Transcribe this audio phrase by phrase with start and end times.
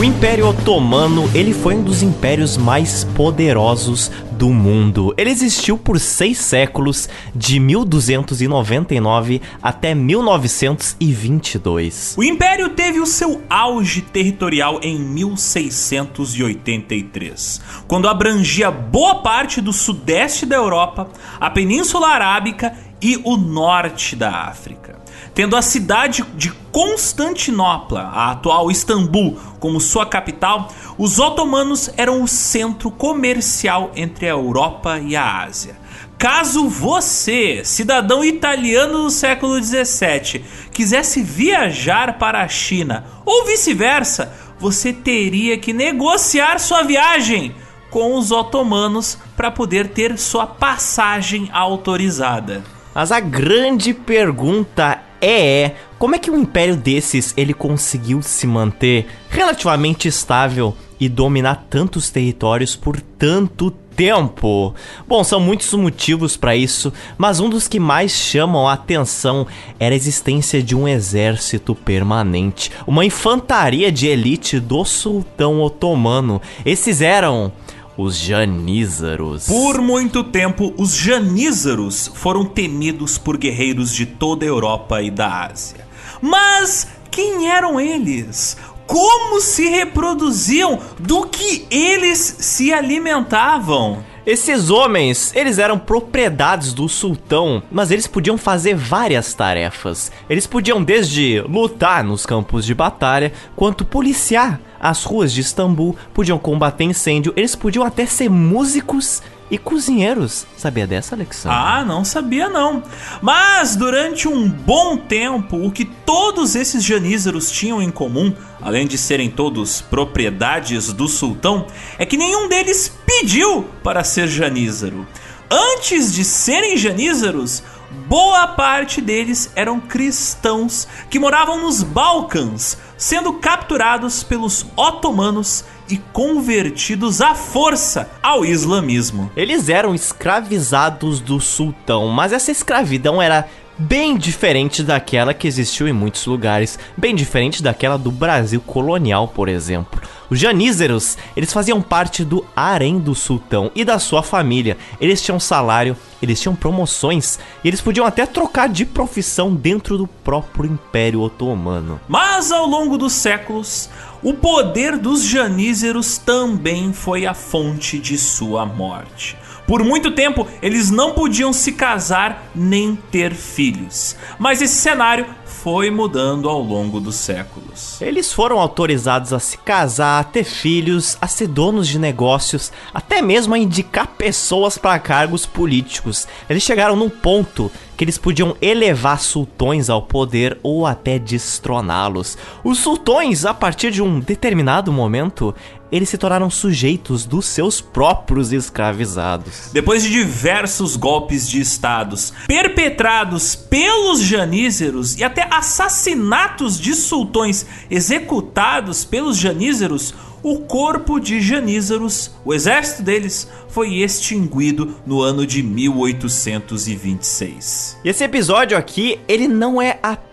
[0.00, 5.12] O Império Otomano, ele foi um dos impérios mais poderosos do mundo.
[5.18, 12.14] Ele existiu por seis séculos, de 1299 até 1922.
[12.16, 20.46] O Império teve o seu auge territorial em 1683, quando abrangia boa parte do sudeste
[20.46, 21.08] da Europa,
[21.38, 22.72] a Península Arábica
[23.02, 24.99] e o norte da África
[25.34, 32.28] tendo a cidade de Constantinopla, a atual Istambul, como sua capital, os otomanos eram o
[32.28, 35.76] centro comercial entre a Europa e a Ásia.
[36.16, 44.92] Caso você, cidadão italiano do século 17, quisesse viajar para a China ou vice-versa, você
[44.92, 47.54] teria que negociar sua viagem
[47.90, 52.62] com os otomanos para poder ter sua passagem autorizada.
[52.94, 59.06] Mas a grande pergunta é como é que um império desses ele conseguiu se manter
[59.28, 64.74] relativamente estável e dominar tantos territórios por tanto tempo?
[65.06, 69.46] Bom, são muitos motivos para isso, mas um dos que mais chamam a atenção
[69.78, 76.40] era a existência de um exército permanente, uma infantaria de elite do sultão otomano.
[76.64, 77.52] Esses eram
[77.96, 79.46] os Janízaros.
[79.46, 85.46] Por muito tempo, os Janízaros foram temidos por guerreiros de toda a Europa e da
[85.46, 85.86] Ásia.
[86.20, 88.56] Mas quem eram eles?
[88.86, 90.78] Como se reproduziam?
[90.98, 94.04] Do que eles se alimentavam?
[94.26, 100.12] Esses homens, eles eram propriedades do sultão, mas eles podiam fazer várias tarefas.
[100.28, 106.38] Eles podiam desde lutar nos campos de batalha, quanto policiar as ruas de Istambul, podiam
[106.38, 110.46] combater incêndio, eles podiam até ser músicos e cozinheiros.
[110.56, 111.58] Sabia dessa, Alexandre?
[111.58, 112.82] Ah, não sabia não.
[113.20, 118.96] Mas durante um bom tempo, o que todos esses janízaros tinham em comum, além de
[118.96, 121.66] serem todos propriedades do sultão,
[121.98, 125.06] é que nenhum deles pediu para ser janízaro.
[125.50, 127.64] Antes de serem janízaros,
[128.06, 137.20] boa parte deles eram cristãos que moravam nos Balcãs, sendo capturados pelos otomanos e convertidos
[137.20, 139.30] à força ao islamismo.
[139.36, 143.48] Eles eram escravizados do sultão, mas essa escravidão era
[143.80, 149.48] bem diferente daquela que existiu em muitos lugares, bem diferente daquela do Brasil colonial, por
[149.48, 150.00] exemplo.
[150.28, 154.76] Os janízeros, eles faziam parte do harém do sultão e da sua família.
[155.00, 160.06] Eles tinham salário, eles tinham promoções e eles podiam até trocar de profissão dentro do
[160.06, 162.00] próprio Império Otomano.
[162.06, 163.90] Mas ao longo dos séculos,
[164.22, 169.36] o poder dos janízeros também foi a fonte de sua morte.
[169.66, 174.16] Por muito tempo, eles não podiam se casar nem ter filhos.
[174.38, 175.26] Mas esse cenário
[175.62, 178.00] foi mudando ao longo dos séculos.
[178.00, 183.20] Eles foram autorizados a se casar, a ter filhos, a ser donos de negócios, até
[183.20, 186.26] mesmo a indicar pessoas para cargos políticos.
[186.48, 192.38] Eles chegaram num ponto que eles podiam elevar sultões ao poder ou até destroná-los.
[192.64, 195.54] Os sultões, a partir de um determinado momento,
[195.90, 199.70] eles se tornaram sujeitos dos seus próprios escravizados.
[199.72, 209.04] Depois de diversos golpes de estados perpetrados pelos janízeros e até assassinatos de sultões executados
[209.04, 217.98] pelos janízeros, o corpo de Janízaros, o exército deles, foi extinguido no ano de 1826.
[218.02, 220.29] E esse episódio aqui, ele não é apenas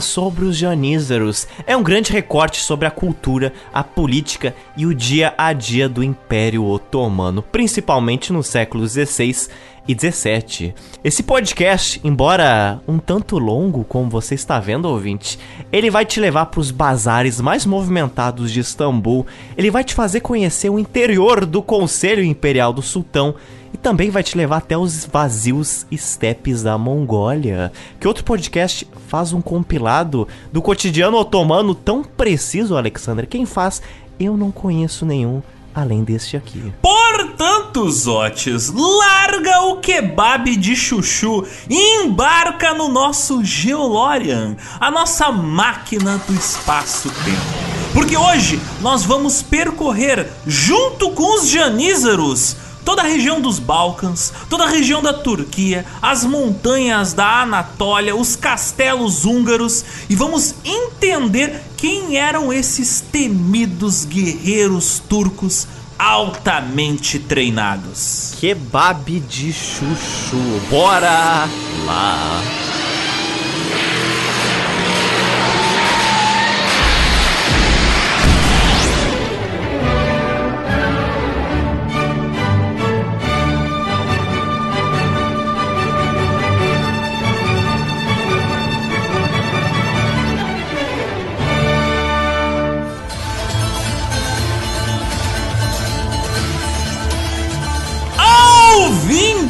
[0.00, 1.46] sobre os janízaros.
[1.66, 6.02] É um grande recorte sobre a cultura, a política e o dia a dia do
[6.02, 9.48] Império Otomano, principalmente no século XVI
[9.86, 10.74] e 17.
[11.02, 15.38] Esse podcast, embora um tanto longo, como você está vendo, ouvinte,
[15.72, 19.26] ele vai te levar para os bazares mais movimentados de Istambul,
[19.56, 23.34] ele vai te fazer conhecer o interior do Conselho Imperial do Sultão
[23.82, 27.72] também vai te levar até os vazios estepes da Mongólia.
[27.98, 33.26] Que outro podcast faz um compilado do cotidiano otomano tão preciso, Alexander?
[33.26, 33.82] Quem faz?
[34.20, 35.42] Eu não conheço nenhum
[35.74, 36.72] além deste aqui.
[36.80, 46.18] Portanto, Zotes, larga o kebab de chuchu e embarca no nosso Geolorian, a nossa máquina
[46.28, 47.72] do espaço-tempo.
[47.92, 54.64] Porque hoje nós vamos percorrer, junto com os janízaros, toda a região dos Balcãs, toda
[54.64, 62.16] a região da Turquia, as montanhas da Anatólia, os castelos húngaros e vamos entender quem
[62.16, 65.66] eram esses temidos guerreiros turcos
[65.98, 68.34] altamente treinados.
[68.40, 71.48] Kebab de chuchu, bora
[71.86, 72.91] lá!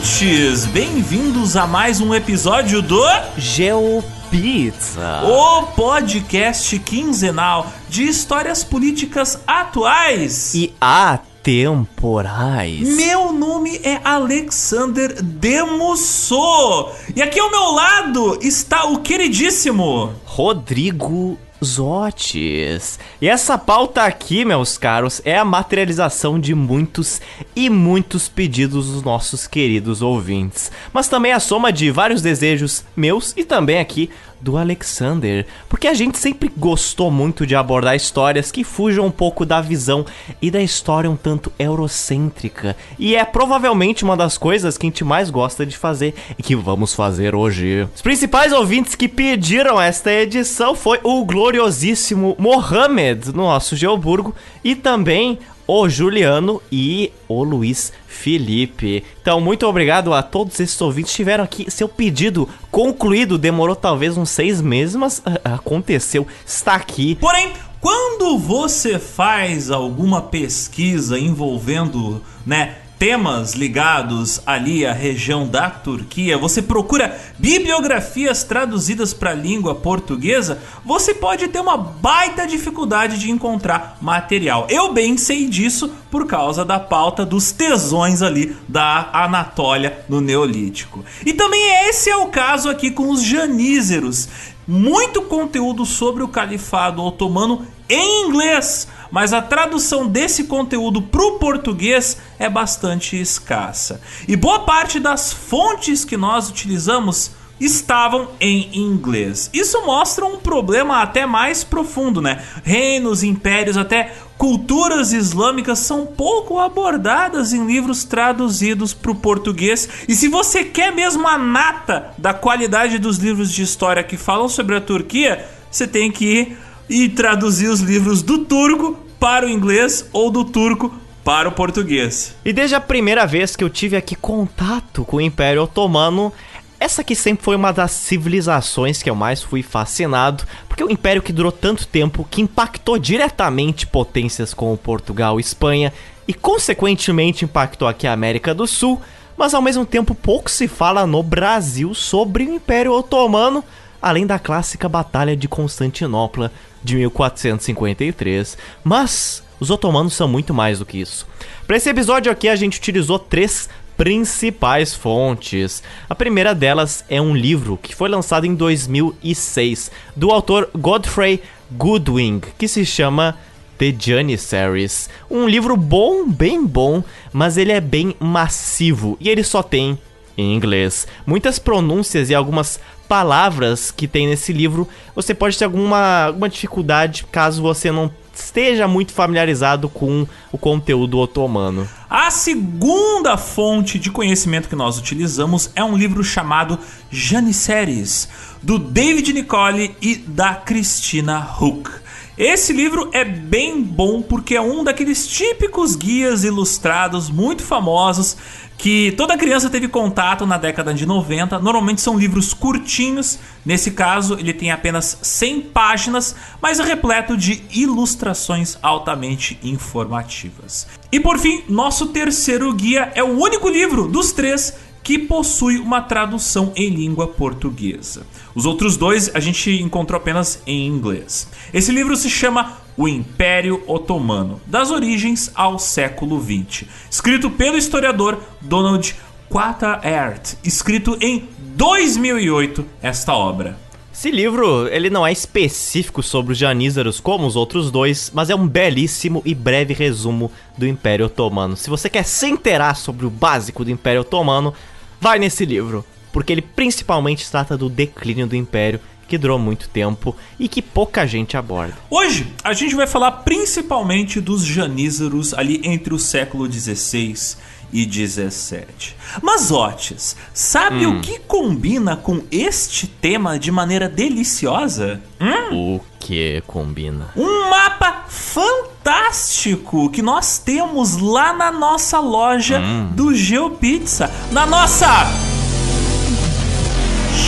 [0.03, 0.67] Ouvintes!
[0.67, 3.01] Bem-vindos a mais um episódio do
[3.39, 5.23] Geopizza.
[5.25, 10.55] O podcast quinzenal de histórias políticas atuais.
[10.55, 12.97] E atemporais.
[12.97, 16.91] Meu nome é Alexander Demusso.
[17.15, 22.99] E aqui ao meu lado está o queridíssimo Rodrigo Zotes.
[23.21, 27.21] E essa pauta aqui, meus caros, é a materialização de muitos
[27.55, 30.71] e muitos pedidos dos nossos queridos ouvintes.
[30.93, 34.11] Mas também a soma de vários desejos meus e também aqui
[34.43, 39.47] do Alexander, porque a gente sempre gostou muito de abordar histórias que fujam um pouco
[39.47, 40.05] da visão
[40.41, 45.05] e da história um tanto eurocêntrica, e é provavelmente uma das coisas que a gente
[45.05, 47.89] mais gosta de fazer e que vamos fazer hoje.
[47.95, 54.35] Os principais ouvintes que pediram esta edição foi o gloriosíssimo Mohamed, no nosso Geoburgo,
[54.65, 59.05] e também o Juliano e o Luiz Felipe.
[59.21, 61.13] Então, muito obrigado a todos esses ouvintes.
[61.13, 63.39] Tiveram aqui seu pedido concluído.
[63.39, 66.27] Demorou talvez uns seis meses, mas ah, aconteceu.
[66.45, 67.17] Está aqui.
[67.17, 76.39] Porém, quando você faz alguma pesquisa envolvendo, né, temas ligados ali à região da Turquia,
[76.39, 83.29] você procura bibliografias traduzidas para a língua portuguesa, você pode ter uma baita dificuldade de
[83.29, 84.69] encontrar material.
[84.71, 91.05] Eu bem sei disso por causa da pauta dos tesões ali da Anatólia no Neolítico.
[91.27, 94.29] E também esse é o caso aqui com os janízeros.
[94.65, 101.39] Muito conteúdo sobre o califado otomano em inglês, mas a tradução desse conteúdo para o
[101.39, 104.01] português é bastante escassa.
[104.27, 109.51] E boa parte das fontes que nós utilizamos estavam em inglês.
[109.53, 112.43] Isso mostra um problema até mais profundo, né?
[112.65, 119.89] Reinos, impérios, até culturas islâmicas são pouco abordadas em livros traduzidos para o português.
[120.09, 124.49] E se você quer mesmo a nata da qualidade dos livros de história que falam
[124.49, 126.59] sobre a Turquia, você tem que ir
[126.93, 130.95] e traduzir os livros do turco para o inglês ou do turco
[131.25, 132.37] para o português.
[132.45, 136.31] E desde a primeira vez que eu tive aqui contato com o Império Otomano,
[136.79, 140.91] essa aqui sempre foi uma das civilizações que eu mais fui fascinado, porque é um
[140.91, 145.95] império que durou tanto tempo, que impactou diretamente potências como Portugal e Espanha,
[146.29, 149.01] e consequentemente impactou aqui a América do Sul,
[149.35, 153.65] mas ao mesmo tempo pouco se fala no Brasil sobre o Império Otomano,
[154.01, 158.57] além da clássica Batalha de Constantinopla de 1453.
[158.83, 161.27] Mas os otomanos são muito mais do que isso.
[161.67, 165.83] Para esse episódio aqui, a gente utilizou três principais fontes.
[166.09, 172.41] A primeira delas é um livro que foi lançado em 2006 do autor Godfrey Goodwin,
[172.59, 173.37] que se chama
[173.79, 175.09] The Janissaries.
[175.31, 179.99] Um livro bom, bem bom, mas ele é bem massivo e ele só tem
[180.37, 181.07] em inglês.
[181.27, 187.27] Muitas pronúncias e algumas palavras que tem nesse livro, você pode ter alguma, alguma dificuldade
[187.31, 191.87] caso você não esteja muito familiarizado com o conteúdo otomano.
[192.09, 196.79] A segunda fonte de conhecimento que nós utilizamos é um livro chamado
[197.11, 198.29] Janissaries,
[198.63, 201.91] do David Nicole e da Christina Hook.
[202.37, 208.39] Esse livro é bem bom porque é um daqueles típicos guias ilustrados muito famosos
[208.79, 211.59] que toda criança teve contato na década de 90.
[211.59, 217.63] Normalmente são livros curtinhos, nesse caso ele tem apenas 100 páginas, mas é repleto de
[217.71, 220.89] ilustrações altamente informativas.
[221.13, 226.01] E por fim, nosso terceiro guia é o único livro dos três que possui uma
[226.01, 228.27] tradução em língua portuguesa.
[228.55, 231.49] Os outros dois a gente encontrou apenas em inglês.
[231.73, 238.39] Esse livro se chama o Império Otomano, das origens ao século XX, escrito pelo historiador
[238.61, 239.15] Donald
[239.49, 243.79] Quattaert, escrito em 2008 esta obra.
[244.15, 248.55] Esse livro, ele não é específico sobre os janízaros como os outros dois, mas é
[248.55, 251.79] um belíssimo e breve resumo do Império Otomano.
[251.79, 254.75] Se você quer se inteirar sobre o básico do Império Otomano,
[255.19, 260.37] vai nesse livro, porque ele principalmente trata do declínio do Império que durou muito tempo
[260.59, 261.97] e que pouca gente aborda.
[262.11, 267.57] Hoje a gente vai falar principalmente dos janízaros ali entre o século 16
[267.93, 269.17] e 17.
[269.43, 271.19] Mas Otis, sabe hum.
[271.19, 275.21] o que combina com este tema de maneira deliciosa?
[275.41, 275.97] Hum?
[275.97, 277.31] O que combina?
[277.37, 283.11] Um mapa fantástico que nós temos lá na nossa loja hum.
[283.15, 285.52] do GeoPizza, na nossa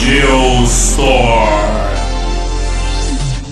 [0.04, 1.64] Geostore.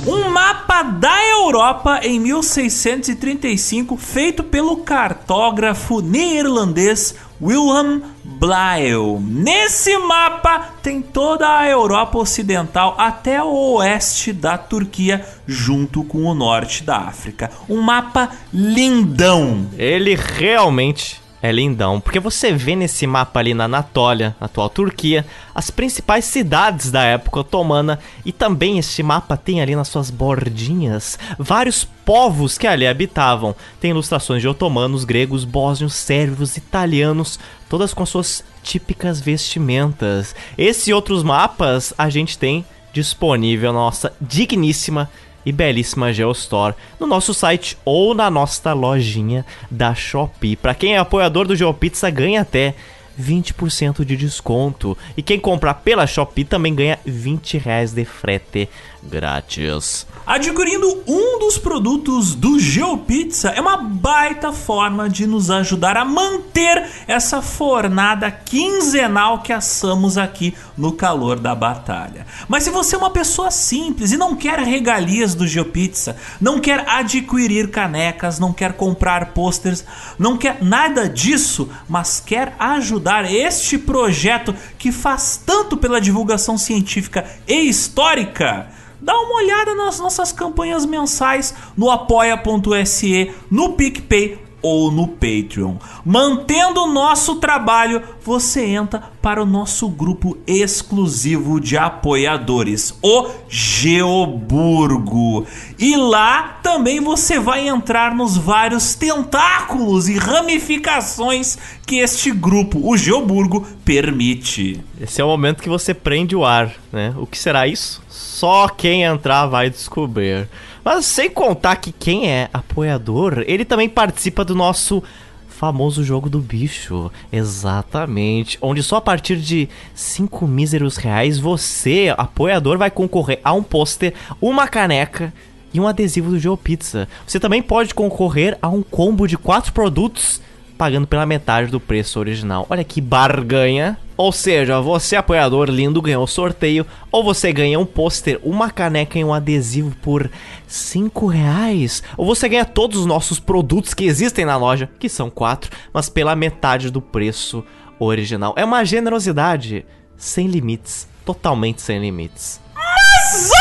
[0.06, 9.18] Um mapa da Europa em 1635, feito pelo cartógrafo neerlandês Wilhelm Blyle.
[9.18, 16.34] Nesse mapa tem toda a Europa Ocidental até o oeste da Turquia, junto com o
[16.34, 17.50] norte da África.
[17.66, 19.70] Um mapa lindão.
[19.78, 25.26] Ele realmente é lindão, porque você vê nesse mapa ali na Anatólia, na atual Turquia,
[25.52, 31.18] as principais cidades da época otomana e também este mapa tem ali nas suas bordinhas
[31.36, 33.56] vários povos que ali habitavam.
[33.80, 40.36] Tem ilustrações de otomanos, gregos, bósnios, sérvios, italianos, todas com suas típicas vestimentas.
[40.56, 45.10] Esses e outros mapas a gente tem disponível na nossa digníssima
[45.44, 50.56] e belíssima Geostore no nosso site ou na nossa lojinha da Shopee.
[50.56, 52.74] Para quem é apoiador do GeoPizza ganha até
[53.20, 54.96] 20% de desconto.
[55.16, 58.68] E quem comprar pela Shopee também ganha 20 reais de frete
[59.02, 60.06] grátis.
[60.24, 66.88] Adquirindo um dos produtos do GeoPizza é uma baita forma de nos ajudar a manter
[67.08, 72.24] essa fornada quinzenal que assamos aqui no calor da batalha.
[72.48, 76.88] Mas se você é uma pessoa simples e não quer regalias do GeoPizza, não quer
[76.88, 79.84] adquirir canecas, não quer comprar posters,
[80.16, 87.24] não quer nada disso, mas quer ajudar este projeto que faz tanto pela divulgação científica
[87.48, 88.68] e histórica,
[89.02, 95.74] dá uma olhada nas nossas campanhas mensais no apoia.se, no PicPay ou no Patreon.
[96.04, 105.44] Mantendo o nosso trabalho, você entra para o nosso grupo exclusivo de apoiadores, o Geoburgo.
[105.78, 112.96] E lá também você vai entrar nos vários tentáculos e ramificações que este grupo, o
[112.96, 114.80] Geoburgo, permite.
[115.00, 117.12] Esse é o momento que você prende o ar, né?
[117.16, 118.00] O que será isso?
[118.42, 120.48] Só quem entrar vai descobrir.
[120.84, 125.00] Mas sem contar que quem é apoiador, ele também participa do nosso
[125.46, 127.08] famoso jogo do bicho.
[127.32, 128.58] Exatamente.
[128.60, 134.12] Onde só a partir de 5 míseros reais você, apoiador, vai concorrer a um pôster,
[134.40, 135.32] uma caneca
[135.72, 137.08] e um adesivo do GeoPizza.
[137.24, 140.40] Você também pode concorrer a um combo de quatro produtos
[140.82, 142.66] pagando pela metade do preço original.
[142.68, 143.96] Olha que barganha.
[144.16, 149.16] Ou seja, você apoiador lindo ganhou o sorteio, ou você ganha um pôster, uma caneca
[149.16, 150.28] e um adesivo por
[150.66, 155.30] 5 reais, ou você ganha todos os nossos produtos que existem na loja, que são
[155.30, 157.62] quatro, mas pela metade do preço
[157.96, 158.52] original.
[158.56, 159.86] É uma generosidade
[160.16, 162.60] sem limites, totalmente sem limites.
[162.74, 163.52] Mas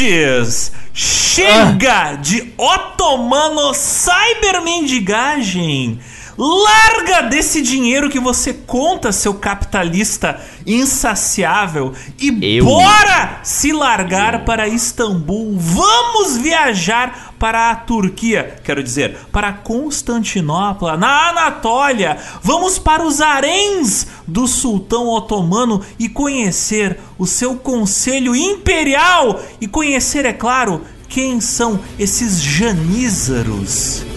[0.00, 6.00] antes, chega de otomano cybermendigagem.
[6.36, 12.64] Larga desse dinheiro que você conta, seu capitalista insaciável, e Eu?
[12.64, 15.56] bora se largar para Istambul.
[15.58, 22.16] Vamos viajar para a Turquia, quero dizer, para Constantinopla, na Anatólia.
[22.42, 30.24] Vamos para os haréns do sultão otomano e conhecer o seu conselho imperial e conhecer,
[30.24, 34.11] é claro, quem são esses janízaros.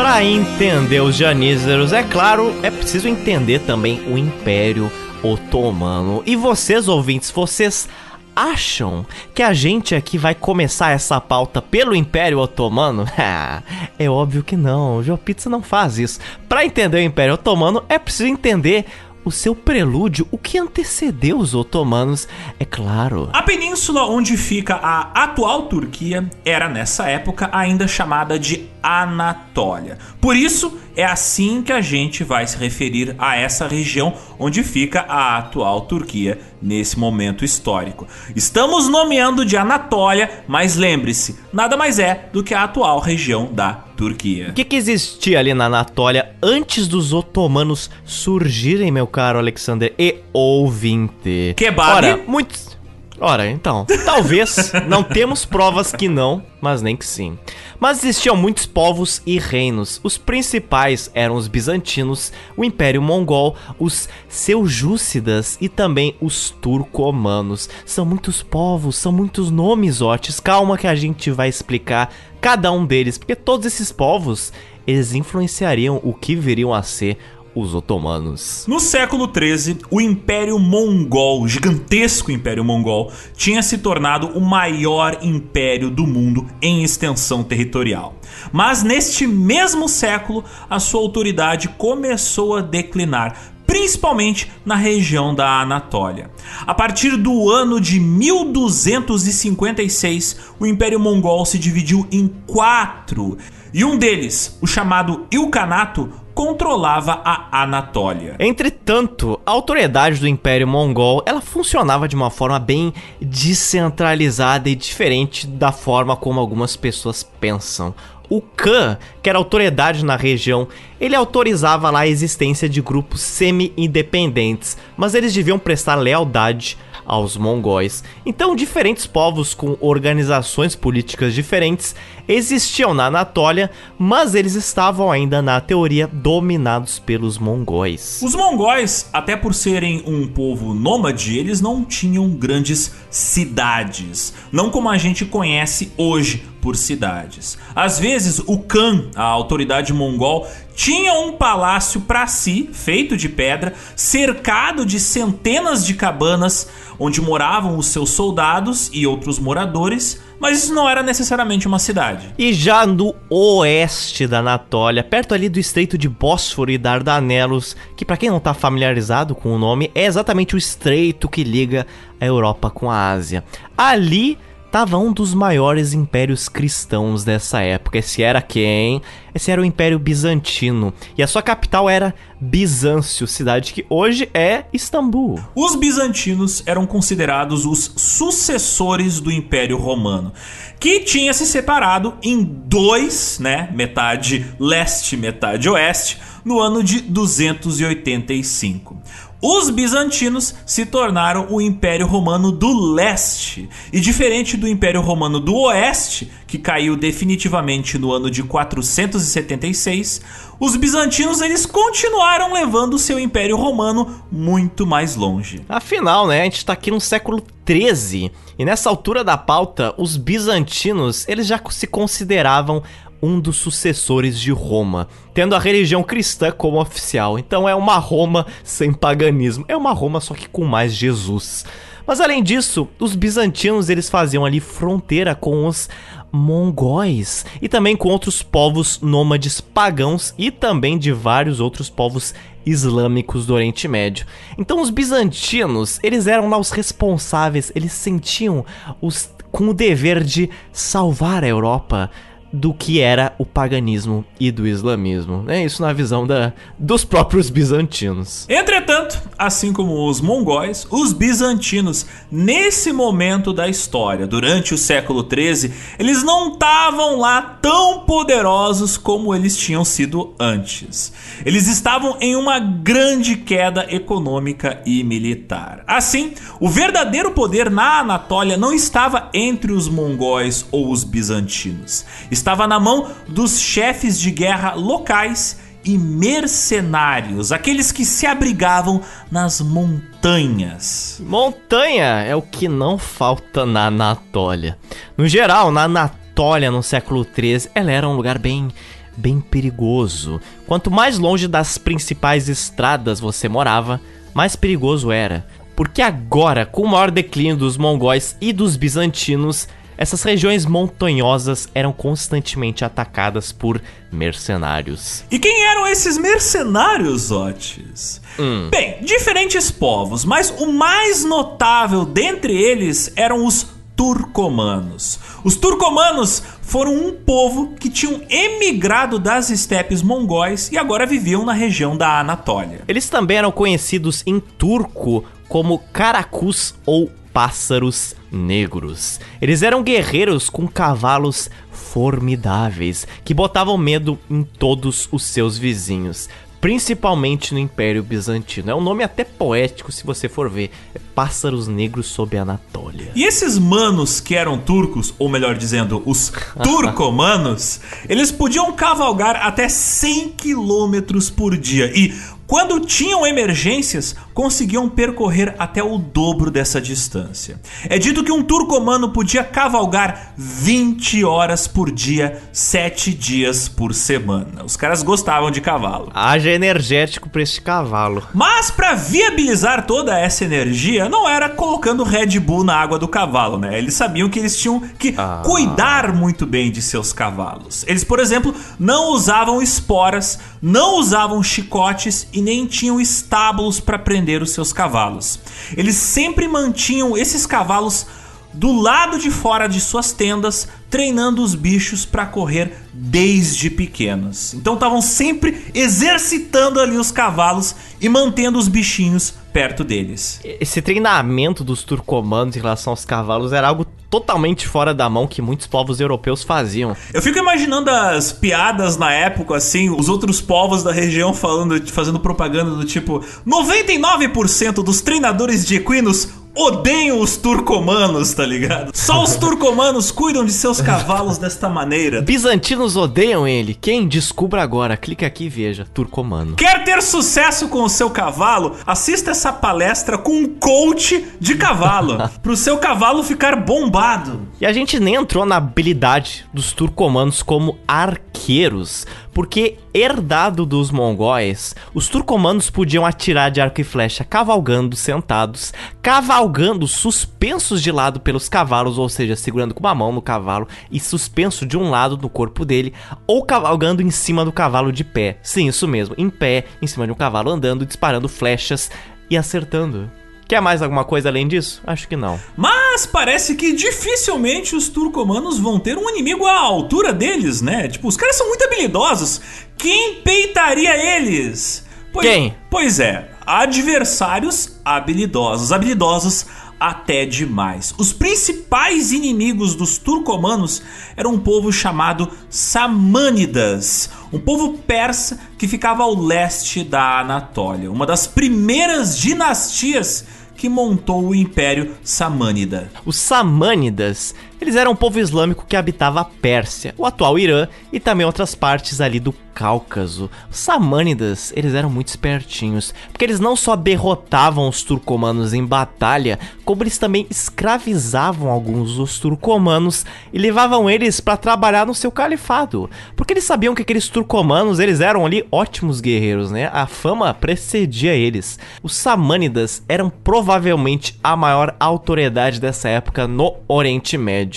[0.00, 4.90] Para entender os janízaros, é claro, é preciso entender também o Império
[5.22, 6.22] Otomano.
[6.24, 7.86] E vocês, ouvintes, vocês
[8.34, 9.04] acham
[9.34, 13.04] que a gente aqui vai começar essa pauta pelo Império Otomano?
[13.98, 16.18] é óbvio que não, o Pizza não faz isso.
[16.48, 18.86] Para entender o Império Otomano, é preciso entender
[19.24, 22.26] o seu prelúdio, o que antecedeu os otomanos,
[22.58, 23.30] é claro.
[23.32, 29.98] A península onde fica a atual Turquia era nessa época ainda chamada de Anatólia.
[30.20, 35.00] Por isso é assim que a gente vai se referir a essa região onde fica
[35.00, 38.06] a atual Turquia nesse momento histórico.
[38.34, 43.72] Estamos nomeando de Anatólia, mas lembre-se, nada mais é do que a atual região da
[43.96, 44.48] Turquia.
[44.50, 50.18] O que, que existia ali na Anatólia antes dos otomanos surgirem, meu caro Alexander e
[50.32, 51.54] ouvinte?
[51.56, 51.96] Kebab?
[51.96, 52.79] Ora, muitos.
[53.22, 57.38] Ora, então, talvez não temos provas que não, mas nem que sim.
[57.78, 60.00] Mas existiam muitos povos e reinos.
[60.02, 67.68] Os principais eram os bizantinos, o Império Mongol, os seljúcidas e também os turcomanos.
[67.84, 70.40] São muitos povos, são muitos nomes, Otis.
[70.40, 72.10] Calma que a gente vai explicar
[72.40, 74.50] cada um deles, porque todos esses povos,
[74.86, 77.18] eles influenciariam o que viriam a ser
[77.60, 78.64] os otomanos.
[78.66, 85.18] No século XIII, o Império Mongol, o gigantesco Império Mongol, tinha se tornado o maior
[85.22, 88.14] império do mundo em extensão territorial.
[88.52, 96.30] Mas neste mesmo século, a sua autoridade começou a declinar, principalmente na região da Anatólia.
[96.66, 103.38] A partir do ano de 1256, o Império Mongol se dividiu em quatro,
[103.72, 106.10] e um deles, o chamado Ilkhanato,
[106.40, 108.34] controlava a Anatólia.
[108.40, 115.46] Entretanto, a autoridade do Império Mongol, ela funcionava de uma forma bem descentralizada e diferente
[115.46, 117.94] da forma como algumas pessoas pensam.
[118.30, 120.66] O Khan, que era autoridade na região,
[120.98, 126.78] ele autorizava lá a existência de grupos semi-independentes, mas eles deviam prestar lealdade
[127.10, 128.04] aos mongóis.
[128.24, 131.96] Então, diferentes povos com organizações políticas diferentes
[132.28, 138.20] existiam na Anatólia, mas eles estavam ainda na teoria dominados pelos mongóis.
[138.22, 144.88] Os mongóis, até por serem um povo nômade, eles não tinham grandes cidades, não como
[144.88, 147.58] a gente conhece hoje por cidades.
[147.74, 150.46] Às vezes, o Khan, a autoridade mongol,
[150.80, 157.76] tinha um palácio para si, feito de pedra, cercado de centenas de cabanas onde moravam
[157.76, 162.32] os seus soldados e outros moradores, mas isso não era necessariamente uma cidade.
[162.38, 168.04] E já no oeste da Anatólia, perto ali do estreito de Bósforo e Dardanelos, que
[168.06, 171.86] para quem não tá familiarizado com o nome, é exatamente o estreito que liga
[172.18, 173.44] a Europa com a Ásia.
[173.76, 174.38] Ali
[174.70, 177.98] estava um dos maiores impérios cristãos dessa época.
[177.98, 179.02] Esse era quem?
[179.34, 180.94] Esse era o Império Bizantino.
[181.18, 185.40] E a sua capital era Bizâncio, cidade que hoje é Istambul.
[185.56, 190.32] Os bizantinos eram considerados os sucessores do Império Romano,
[190.78, 193.68] que tinha se separado em dois, né?
[193.74, 199.02] Metade leste, metade oeste, no ano de 285
[199.42, 203.68] os bizantinos se tornaram o Império Romano do Leste.
[203.92, 210.20] E diferente do Império Romano do Oeste, que caiu definitivamente no ano de 476,
[210.58, 215.62] os bizantinos eles continuaram levando seu Império Romano muito mais longe.
[215.68, 220.18] Afinal, né, a gente está aqui no século 13 e nessa altura da pauta, os
[220.18, 222.82] bizantinos eles já se consideravam
[223.22, 227.38] um dos sucessores de Roma, tendo a religião cristã como oficial.
[227.38, 231.64] Então é uma Roma sem paganismo, é uma Roma só que com mais Jesus.
[232.06, 235.88] Mas além disso, os bizantinos eles faziam ali fronteira com os
[236.32, 243.46] mongóis e também com outros povos nômades pagãos e também de vários outros povos islâmicos
[243.46, 244.26] do Oriente Médio.
[244.58, 248.64] Então os bizantinos, eles eram lá os responsáveis, eles sentiam
[249.00, 252.10] os com o dever de salvar a Europa
[252.52, 255.44] do que era o paganismo e do islamismo.
[255.48, 258.46] É isso na visão da, dos próprios bizantinos.
[258.48, 265.72] Entretanto, assim como os mongóis, os bizantinos, nesse momento da história, durante o século XIII,
[265.98, 271.12] eles não estavam lá tão poderosos como eles tinham sido antes.
[271.44, 275.84] Eles estavam em uma grande queda econômica e militar.
[275.86, 282.04] Assim, o verdadeiro poder na Anatólia não estava entre os mongóis ou os bizantinos
[282.40, 289.60] estava na mão dos chefes de guerra locais e mercenários, aqueles que se abrigavam nas
[289.60, 291.20] montanhas.
[291.24, 294.78] Montanha é o que não falta na Anatólia.
[295.16, 298.68] No geral, na Anatólia no século XIII, ela era um lugar bem
[299.16, 300.40] bem perigoso.
[300.66, 304.00] Quanto mais longe das principais estradas você morava,
[304.32, 305.46] mais perigoso era.
[305.76, 309.68] Porque agora, com o maior declínio dos mongóis e dos bizantinos,
[310.00, 315.22] essas regiões montanhosas eram constantemente atacadas por mercenários.
[315.30, 318.18] E quem eram esses mercenários, Otis?
[318.38, 318.70] Hum.
[318.70, 325.20] Bem, diferentes povos, mas o mais notável dentre eles eram os turcomanos.
[325.44, 331.52] Os turcomanos foram um povo que tinham emigrado das estepes mongóis e agora viviam na
[331.52, 332.80] região da Anatólia.
[332.88, 339.20] Eles também eram conhecidos em turco como caracus ou pássaros negros.
[339.40, 346.28] Eles eram guerreiros com cavalos formidáveis que botavam medo em todos os seus vizinhos,
[346.60, 348.70] principalmente no Império Bizantino.
[348.70, 350.70] É um nome até poético se você for ver.
[350.94, 353.10] É Pássaros Negros sob a Anatólia.
[353.14, 359.68] E esses manos que eram turcos, ou melhor dizendo, os turcomanos, eles podiam cavalgar até
[359.68, 361.90] 100 km por dia.
[361.94, 362.14] E
[362.50, 367.60] quando tinham emergências, conseguiam percorrer até o dobro dessa distância.
[367.88, 374.64] É dito que um turcomano podia cavalgar 20 horas por dia, 7 dias por semana.
[374.64, 376.10] Os caras gostavam de cavalo.
[376.12, 378.26] Haja energético para este cavalo.
[378.34, 383.58] Mas para viabilizar toda essa energia, não era colocando Red Bull na água do cavalo,
[383.58, 383.78] né?
[383.78, 385.40] Eles sabiam que eles tinham que ah.
[385.44, 387.84] cuidar muito bem de seus cavalos.
[387.86, 393.98] Eles, por exemplo, não usavam esporas, não usavam chicotes e e nem tinham estábulos para
[393.98, 395.38] prender os seus cavalos.
[395.76, 398.06] Eles sempre mantinham esses cavalos
[398.52, 404.54] do lado de fora de suas tendas, treinando os bichos para correr desde pequenos.
[404.54, 410.40] Então estavam sempre exercitando ali os cavalos e mantendo os bichinhos perto deles.
[410.44, 415.40] Esse treinamento dos turcomanos em relação aos cavalos era algo totalmente fora da mão que
[415.40, 416.96] muitos povos europeus faziam.
[417.14, 422.18] Eu fico imaginando as piadas na época, assim, os outros povos da região falando, fazendo
[422.18, 428.90] propaganda do tipo: 99% dos treinadores de equinos odeiam os turcomanos, tá ligado?
[428.94, 432.22] Só os turcomanos cuidam de seus cavalos desta maneira.
[432.22, 433.74] Bizantinos odeiam ele.
[433.74, 434.06] Quem?
[434.06, 434.96] Descubra agora.
[434.96, 435.86] Clique aqui e veja.
[435.92, 436.56] Turcomano.
[436.56, 438.76] Quer ter sucesso com o seu cavalo?
[438.86, 442.18] Assista essa palestra com um coach de cavalo.
[442.42, 444.48] pro seu cavalo ficar bombado.
[444.60, 451.74] E a gente nem entrou na habilidade dos turcomanos como arqueiros porque herdado dos mongóis,
[451.94, 458.48] os turcomanos podiam atirar de arco e flecha cavalgando sentados, cavalgando suspensos de lado pelos
[458.48, 462.28] cavalos, ou seja, segurando com uma mão no cavalo e suspenso de um lado no
[462.28, 462.92] corpo dele,
[463.26, 465.38] ou cavalgando em cima do cavalo de pé.
[465.42, 468.90] Sim, isso mesmo, em pé, em cima de um cavalo andando, disparando flechas
[469.28, 470.10] e acertando.
[470.50, 471.80] Quer mais alguma coisa além disso?
[471.86, 472.36] Acho que não.
[472.56, 477.86] Mas parece que dificilmente os turcomanos vão ter um inimigo à altura deles, né?
[477.86, 479.40] Tipo, os caras são muito habilidosos.
[479.78, 481.86] Quem peitaria eles?
[482.12, 482.56] Pois, Quem?
[482.68, 485.70] Pois é, adversários habilidosos.
[485.70, 486.46] Habilidosos
[486.80, 487.94] até demais.
[487.96, 490.82] Os principais inimigos dos turcomanos
[491.16, 498.06] eram um povo chamado Samânidas, um povo persa que ficava ao leste da Anatólia, uma
[498.06, 500.24] das primeiras dinastias
[500.60, 502.92] que montou o Império Samânida.
[503.06, 507.98] Os Samânidas, eles eram um povo islâmico que habitava a Pérsia, o atual Irã e
[507.98, 510.30] também outras partes ali do Cáucaso.
[510.50, 516.38] Os Samânidas, eles eram muito espertinhos, porque eles não só derrotavam os turcomanos em batalha,
[516.64, 522.88] como eles também escravizavam alguns dos turcomanos e levavam eles para trabalhar no seu califado,
[523.16, 526.70] porque eles sabiam que aqueles turcomanos, eles eram ali ótimos guerreiros, né?
[526.72, 528.58] A fama precedia eles.
[528.82, 534.49] Os Samânidas eram provavelmente a maior autoridade dessa época no Oriente Médio.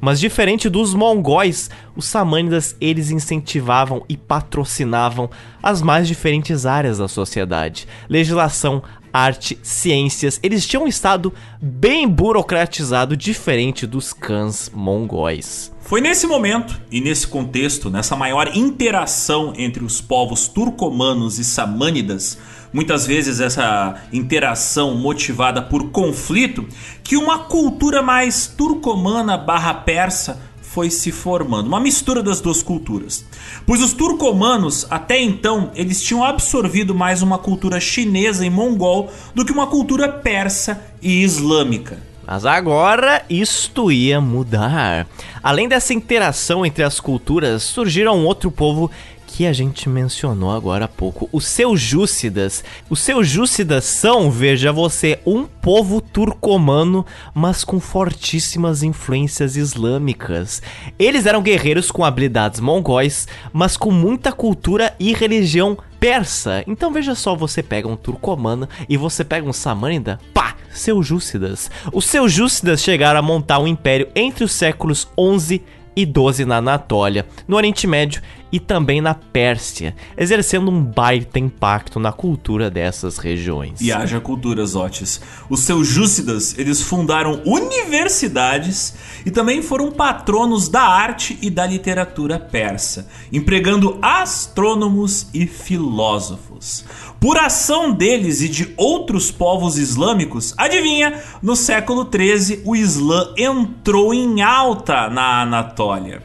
[0.00, 5.28] Mas diferente dos mongóis, os samânidas eles incentivavam e patrocinavam
[5.62, 7.88] as mais diferentes áreas da sociedade.
[8.08, 8.82] Legislação,
[9.12, 15.72] arte, ciências, eles tinham um estado bem burocratizado diferente dos cãs mongóis.
[15.80, 22.38] Foi nesse momento e nesse contexto, nessa maior interação entre os povos turcomanos e samânidas,
[22.72, 26.66] muitas vezes essa interação motivada por conflito,
[27.02, 33.24] que uma cultura mais turcomana barra persa foi se formando, uma mistura das duas culturas.
[33.66, 39.44] Pois os turcomanos, até então, eles tinham absorvido mais uma cultura chinesa e mongol do
[39.44, 41.98] que uma cultura persa e islâmica.
[42.26, 45.06] Mas agora isto ia mudar.
[45.42, 48.90] Além dessa interação entre as culturas, surgiram um outro povo
[49.38, 52.64] que a gente mencionou agora há pouco, os Seljúcidas.
[52.90, 60.60] Os Seljúcidas são, veja você, um povo turcomano, mas com fortíssimas influências islâmicas.
[60.98, 66.64] Eles eram guerreiros com habilidades mongóis, mas com muita cultura e religião persa.
[66.66, 71.70] Então veja só, você pega um turcomano e você pega um samânida, pá, Seljúcidas.
[71.92, 75.62] Os Seljúcidas chegaram a montar um império entre os séculos 11 e
[76.06, 82.12] 12 na Anatólia, no Oriente Médio e também na Pérsia, exercendo um baita impacto na
[82.12, 83.80] cultura dessas regiões.
[83.80, 85.20] E haja culturas, Otis.
[85.50, 93.08] Os seljúcidas, eles fundaram universidades e também foram patronos da arte e da literatura persa,
[93.32, 96.84] empregando astrônomos e filósofos.
[97.20, 104.14] Por ação deles e de outros povos islâmicos, adivinha, no século 13 o Islã entrou
[104.14, 106.22] em alta na Anatólia.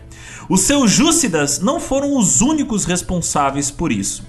[0.48, 4.24] Os seljúcidas não foram os únicos responsáveis por isso.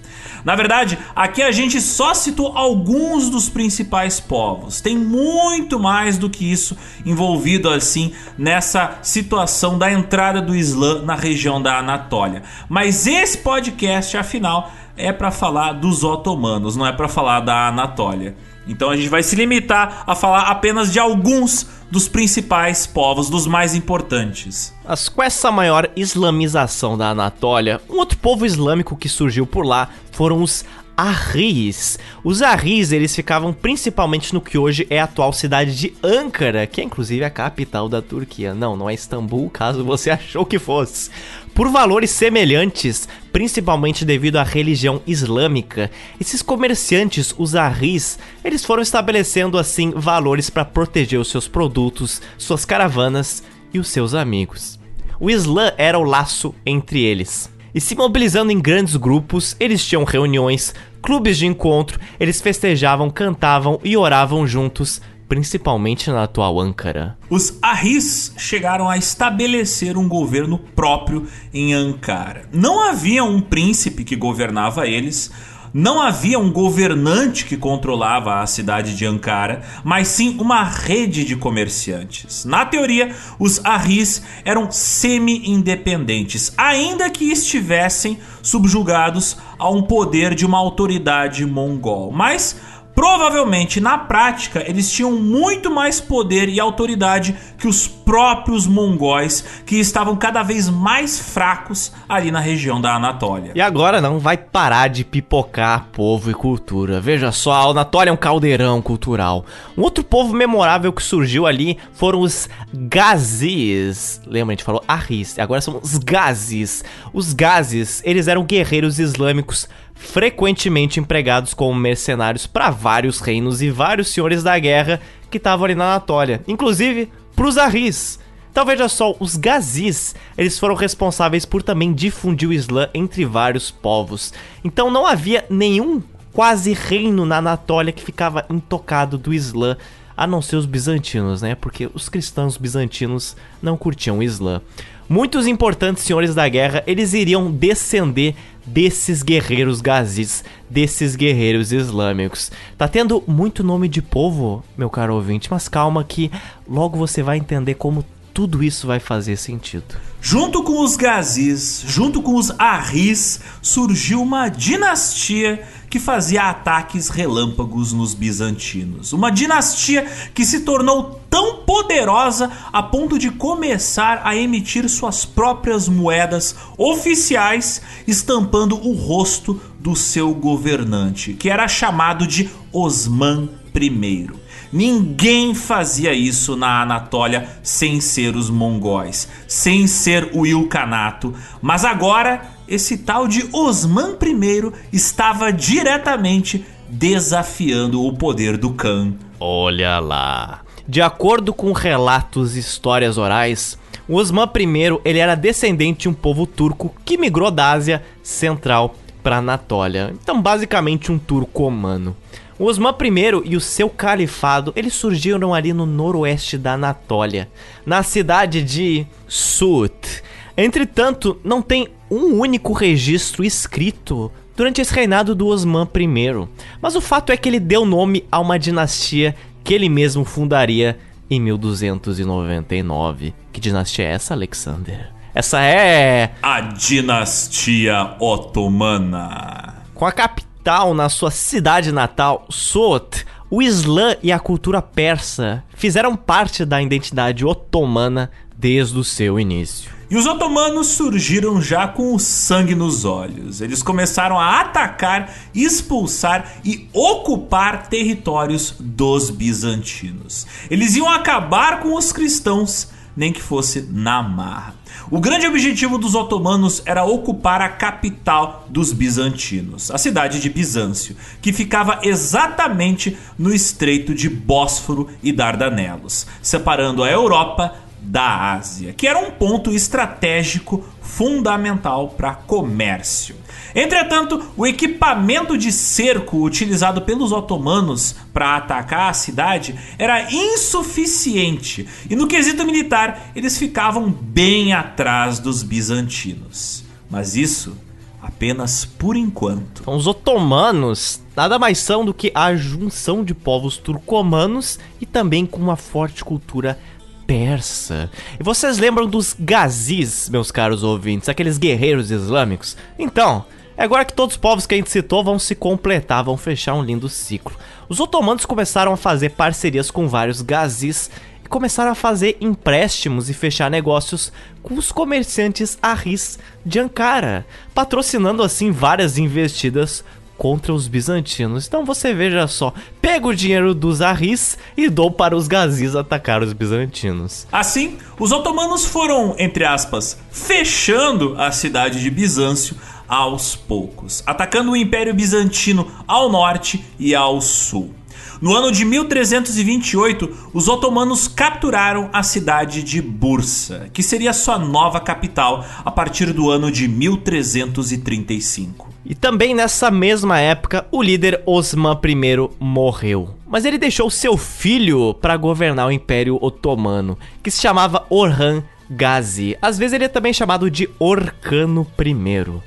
[0.45, 4.81] Na verdade, aqui a gente só citou alguns dos principais povos.
[4.81, 11.15] Tem muito mais do que isso envolvido assim nessa situação da entrada do Islã na
[11.15, 12.43] região da Anatólia.
[12.69, 18.37] Mas esse podcast, afinal, é para falar dos otomanos, não é para falar da Anatólia.
[18.67, 23.47] Então a gente vai se limitar a falar apenas de alguns dos principais povos, dos
[23.47, 24.75] mais importantes.
[24.87, 29.91] Mas com essa maior islamização da Anatólia, um outro povo islâmico que surgiu por lá
[30.11, 30.65] foram os
[30.97, 31.99] Arris.
[32.23, 36.81] Os Arris, eles ficavam principalmente no que hoje é a atual cidade de Ankara, que
[36.81, 38.55] é inclusive a capital da Turquia.
[38.55, 41.11] Não, não é Istambul, caso você achou que fosse.
[41.55, 45.89] Por valores semelhantes, principalmente devido à religião islâmica,
[46.21, 52.65] esses comerciantes, os arris, eles foram estabelecendo assim valores para proteger os seus produtos, suas
[52.65, 54.81] caravanas e os seus amigos.
[55.21, 57.49] O Islã era o laço entre eles.
[57.73, 63.79] E se mobilizando em grandes grupos, eles tinham reuniões, clubes de encontro, eles festejavam, cantavam
[63.85, 67.17] e oravam juntos, principalmente na atual Ankara.
[67.29, 72.49] Os Arris chegaram a estabelecer um governo próprio em Ankara.
[72.53, 75.31] Não havia um príncipe que governava eles,
[75.75, 81.35] não havia um governante que controlava a cidade de Ankara, mas sim uma rede de
[81.35, 82.45] comerciantes.
[82.45, 90.59] Na teoria, os Arris eram semi-independentes, ainda que estivessem subjugados a um poder de uma
[90.59, 92.13] autoridade mongol.
[92.13, 92.57] Mas
[92.95, 99.77] Provavelmente, na prática, eles tinham muito mais poder e autoridade que os próprios mongóis, que
[99.77, 103.53] estavam cada vez mais fracos ali na região da Anatólia.
[103.55, 107.01] E agora não vai parar de pipocar povo e cultura.
[107.01, 109.45] Veja só, a Anatólia é um caldeirão cultural.
[109.77, 114.21] Um outro povo memorável que surgiu ali foram os Gazis.
[114.27, 116.85] Lembra, a gente falou Arris, agora são os Gazis.
[117.13, 119.69] Os Gazis, eles eram guerreiros islâmicos
[120.05, 125.75] frequentemente empregados como mercenários para vários reinos e vários senhores da guerra que estavam ali
[125.75, 128.21] na Anatólia, inclusive para os Arris.
[128.53, 133.73] Então veja só, os Gazis, eles foram responsáveis por também difundir o Islã entre vários
[133.73, 134.33] povos.
[134.63, 136.01] Então não havia nenhum
[136.33, 139.77] quase reino na Anatólia que ficava intocado do Islã,
[140.17, 141.57] a não ser os bizantinos, né?
[141.57, 144.63] Porque os cristãos bizantinos não curtiam o Islã.
[145.09, 148.35] Muitos importantes senhores da guerra, eles iriam descender
[148.67, 152.51] desses guerreiros gazis, desses guerreiros islâmicos.
[152.79, 156.31] Tá tendo muito nome de povo, meu caro ouvinte, mas calma que
[156.67, 159.95] logo você vai entender como tudo isso vai fazer sentido.
[160.21, 167.93] Junto com os Gazis, junto com os Arris, surgiu uma dinastia que fazia ataques relâmpagos
[167.93, 169.13] nos bizantinos.
[169.13, 175.89] Uma dinastia que se tornou tão poderosa a ponto de começar a emitir suas próprias
[175.89, 184.31] moedas oficiais, estampando o rosto do seu governante, que era chamado de Osman I.
[184.73, 192.43] Ninguém fazia isso na Anatólia sem ser os mongóis, sem ser o Ilkhanato, mas agora
[192.69, 199.15] esse tal de Osman I estava diretamente desafiando o poder do Khan.
[199.41, 200.64] Olha lá.
[200.87, 206.15] De acordo com relatos e histórias orais, o Osman I ele era descendente de um
[206.15, 210.15] povo turco que migrou da Ásia Central para Anatólia.
[210.23, 212.15] Então, basicamente um turcomano.
[212.59, 217.49] O Osman I e o seu califado, eles surgiram ali no noroeste da Anatólia,
[217.87, 220.23] na cidade de Sut.
[220.55, 226.47] Entretanto, não tem um único registro escrito durante esse reinado do Osman I,
[226.81, 230.99] mas o fato é que ele deu nome a uma dinastia que ele mesmo fundaria
[231.29, 233.35] em 1299.
[233.51, 235.11] Que dinastia é essa, Alexander?
[235.35, 236.31] Essa é.
[236.43, 239.83] A Dinastia Otomana.
[239.95, 246.15] Com a capital na sua cidade natal, Sot, o Islã e a cultura persa fizeram
[246.15, 249.94] parte da identidade otomana desde o seu início.
[250.15, 253.61] E os otomanos surgiram já com o sangue nos olhos.
[253.61, 260.47] Eles começaram a atacar, expulsar e ocupar territórios dos bizantinos.
[260.71, 264.77] Eles iam acabar com os cristãos, nem que fosse na marra.
[265.11, 271.17] O grande objetivo dos otomanos era ocupar a capital dos bizantinos, a cidade de Bizâncio,
[271.43, 279.09] que ficava exatamente no estreito de Bósforo e Dardanelos, separando a Europa da Ásia, que
[279.09, 283.37] era um ponto estratégico fundamental para comércio.
[283.75, 292.15] Entretanto, o equipamento de cerco utilizado pelos otomanos para atacar a cidade era insuficiente e,
[292.15, 296.85] no quesito militar, eles ficavam bem atrás dos bizantinos.
[297.11, 297.77] Mas isso
[298.23, 299.83] apenas por enquanto.
[299.83, 305.45] Então, os otomanos nada mais são do que a junção de povos turcomanos e também
[305.45, 306.79] com uma forte cultura
[307.27, 308.11] persa.
[308.39, 312.77] E vocês lembram dos gazis, meus caros ouvintes, aqueles guerreiros islâmicos?
[312.99, 313.45] Então,
[313.77, 316.75] é agora que todos os povos que a gente citou vão se completar, vão fechar
[316.75, 317.57] um lindo ciclo.
[317.89, 321.11] Os otomanos começaram a fazer parcerias com vários gazis
[321.45, 324.33] e começaram a fazer empréstimos e fechar negócios
[324.63, 330.05] com os comerciantes Arris de Ankara, patrocinando assim várias investidas
[330.37, 331.67] contra os bizantinos.
[331.67, 336.43] Então você veja só, pega o dinheiro dos arris e dou para os gazis atacar
[336.43, 337.47] os bizantinos.
[337.53, 342.77] Assim, os otomanos foram, entre aspas, fechando a cidade de Bizâncio
[343.09, 347.95] aos poucos, atacando o Império Bizantino ao norte e ao sul.
[348.41, 355.01] No ano de 1328, os otomanos capturaram a cidade de Bursa, que seria sua nova
[355.01, 358.94] capital a partir do ano de 1335.
[359.05, 363.35] E também nessa mesma época, o líder Osman I morreu.
[363.47, 369.57] Mas ele deixou seu filho para governar o Império Otomano, que se chamava Orhan Gazi.
[369.61, 372.63] Às vezes ele é também chamado de Orcano I.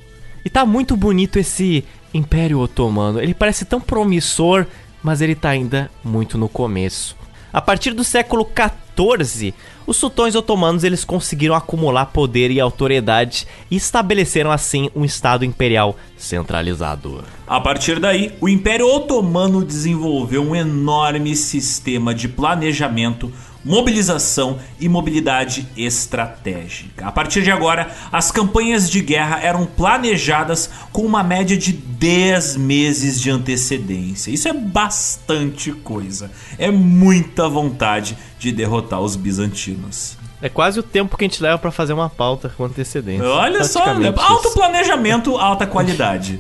[0.45, 3.19] E tá muito bonito esse Império Otomano.
[3.19, 4.65] Ele parece tão promissor,
[5.01, 7.15] mas ele tá ainda muito no começo.
[7.51, 8.47] A partir do século
[8.95, 9.53] XIV,
[9.87, 15.95] os sultões otomanos eles conseguiram acumular poder e autoridade e estabeleceram assim um estado imperial
[16.17, 17.23] centralizado.
[17.47, 23.31] A partir daí, o Império Otomano desenvolveu um enorme sistema de planejamento
[23.67, 27.05] mobilização e mobilidade estratégica.
[27.05, 32.55] A partir de agora, as campanhas de guerra eram planejadas com uma média de 10
[32.55, 34.31] meses de antecedência.
[34.31, 36.31] Isso é bastante coisa.
[36.57, 40.17] É muita vontade de derrotar os bizantinos.
[40.39, 43.27] É quase o tempo que a gente leva para fazer uma pauta com antecedência.
[43.27, 44.13] Olha só, né?
[44.15, 46.39] alto planejamento, alta qualidade.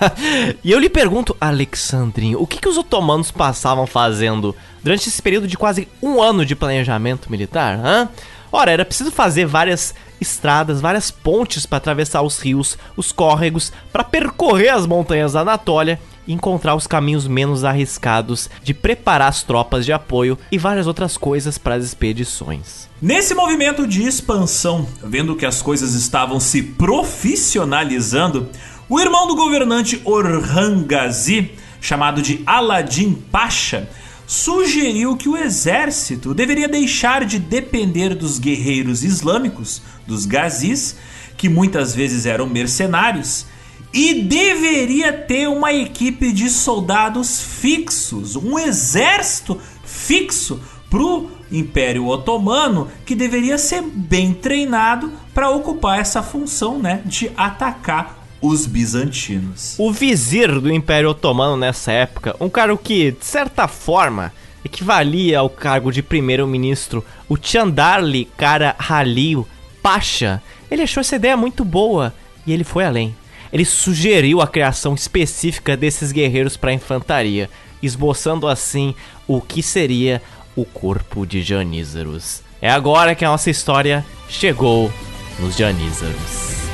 [0.64, 5.48] e eu lhe pergunto, Alexandrinho, o que, que os otomanos passavam fazendo durante esse período
[5.48, 7.76] de quase um ano de planejamento militar?
[7.84, 8.08] Hã?
[8.52, 14.04] Ora, era preciso fazer várias estradas, várias pontes para atravessar os rios, os córregos, para
[14.04, 19.92] percorrer as montanhas da Anatólia encontrar os caminhos menos arriscados de preparar as tropas de
[19.92, 22.88] apoio e várias outras coisas para as expedições.
[23.02, 28.48] Nesse movimento de expansão, vendo que as coisas estavam se profissionalizando,
[28.88, 33.88] o irmão do governante Orhan Gazi, chamado de Aladdin Pasha,
[34.26, 40.96] sugeriu que o exército deveria deixar de depender dos guerreiros islâmicos, dos gazis,
[41.36, 43.46] que muitas vezes eram mercenários,
[43.92, 50.60] e deveria ter uma equipe de soldados fixos, um exército fixo
[50.90, 58.15] pro Império Otomano que deveria ser bem treinado para ocupar essa função, né, de atacar
[58.40, 59.74] os bizantinos.
[59.78, 64.32] O vizir do Império Otomano nessa época, um cara que de certa forma
[64.64, 69.46] equivalia ao cargo de primeiro-ministro, o Chandarli Kara Halil
[69.82, 72.12] Pasha, ele achou essa ideia muito boa
[72.46, 73.14] e ele foi além
[73.52, 77.48] ele sugeriu a criação específica desses guerreiros para a infantaria,
[77.82, 78.94] esboçando assim
[79.26, 80.22] o que seria
[80.54, 82.42] o corpo de Janízaros.
[82.60, 84.92] É agora que a nossa história chegou
[85.38, 86.65] nos Janízaros.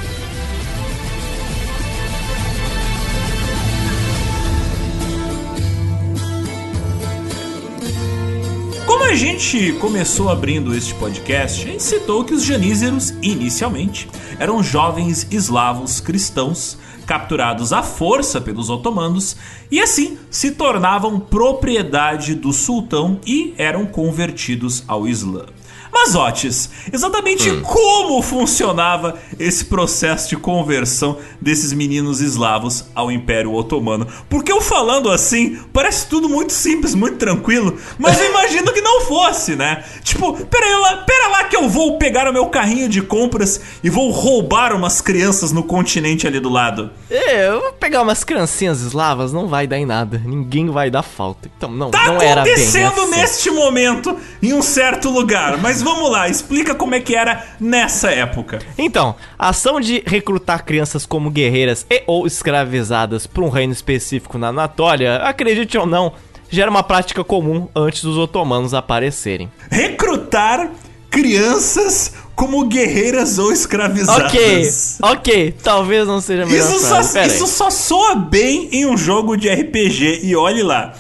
[9.13, 15.27] A gente começou abrindo este podcast, a gente citou que os janízeros, inicialmente, eram jovens
[15.31, 19.37] eslavos cristãos capturados à força pelos otomanos
[19.71, 25.45] e assim se tornavam propriedade do sultão e eram convertidos ao Islã.
[25.93, 27.61] Mas, Otis, exatamente hum.
[27.61, 34.07] como funcionava esse processo de conversão desses meninos eslavos ao Império Otomano?
[34.29, 39.03] Porque eu falando assim, parece tudo muito simples, muito tranquilo, mas eu imagino que não
[39.03, 39.85] fosse, né?
[40.03, 43.91] Tipo, pera lá, pera lá que eu vou pegar o meu carrinho de compras e
[43.91, 46.91] vou roubar umas crianças no continente ali do lado.
[47.11, 50.23] É, eu vou pegar umas criancinhas eslavas, não vai dar em nada.
[50.25, 51.51] Ninguém vai dar falta.
[51.55, 56.11] Então, não, tá não era bem acontecendo neste momento em um certo lugar, mas vamos
[56.11, 58.61] lá, explica como é que era nessa época.
[58.79, 64.39] Então, a ação de recrutar crianças como guerreiras e ou escravizadas para um reino específico
[64.39, 66.13] na Anatólia, acredite ou não,
[66.49, 69.51] já era uma prática comum antes dos otomanos aparecerem.
[69.71, 70.71] Recrutar
[71.11, 74.99] crianças como guerreiras ou escravizadas.
[75.01, 76.67] Ok, ok, talvez não seja melhor.
[76.67, 80.95] Isso, só, isso só soa bem em um jogo de RPG e olhe lá.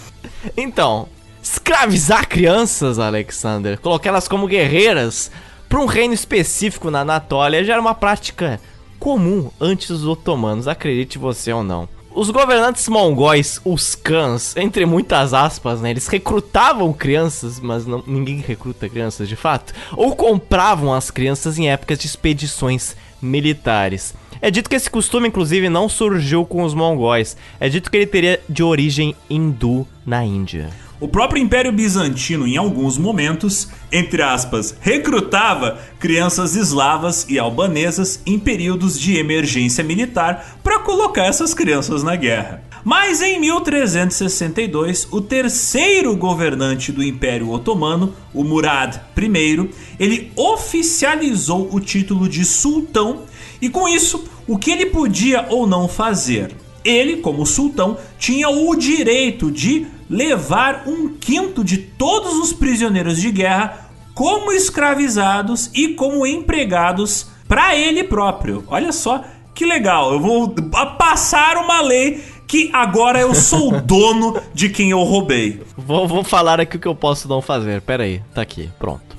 [0.57, 1.09] Então,
[1.43, 5.30] escravizar crianças, Alexander, colocar elas como guerreiras
[5.68, 8.61] para um reino específico na Anatólia já era uma prática
[8.99, 11.88] comum antes dos otomanos, acredite você ou não.
[12.14, 18.36] Os governantes mongóis, os cãs, entre muitas aspas, né, eles recrutavam crianças, mas não, ninguém
[18.36, 24.14] recruta crianças de fato, ou compravam as crianças em épocas de expedições militares.
[24.43, 27.36] É dito que esse costume, inclusive, não surgiu com os mongóis.
[27.61, 30.68] É dito que ele teria de origem hindu na Índia.
[31.03, 38.39] O próprio Império Bizantino, em alguns momentos, entre aspas, recrutava crianças eslavas e albanesas em
[38.39, 42.63] períodos de emergência militar para colocar essas crianças na guerra.
[42.85, 51.81] Mas em 1362, o terceiro governante do Império Otomano, o Murad I, ele oficializou o
[51.81, 53.23] título de sultão
[53.61, 56.62] e com isso, o que ele podia ou não fazer?
[56.85, 63.30] Ele, como sultão, tinha o direito de levar um quinto de todos os prisioneiros de
[63.30, 68.64] guerra como escravizados e como empregados para ele próprio.
[68.68, 69.24] Olha só
[69.55, 70.55] que legal, eu vou
[70.99, 75.62] passar uma lei que agora eu sou o dono de quem eu roubei.
[75.76, 77.80] Vou, vou falar aqui o que eu posso não fazer.
[77.80, 79.16] Pera aí, tá aqui, pronto.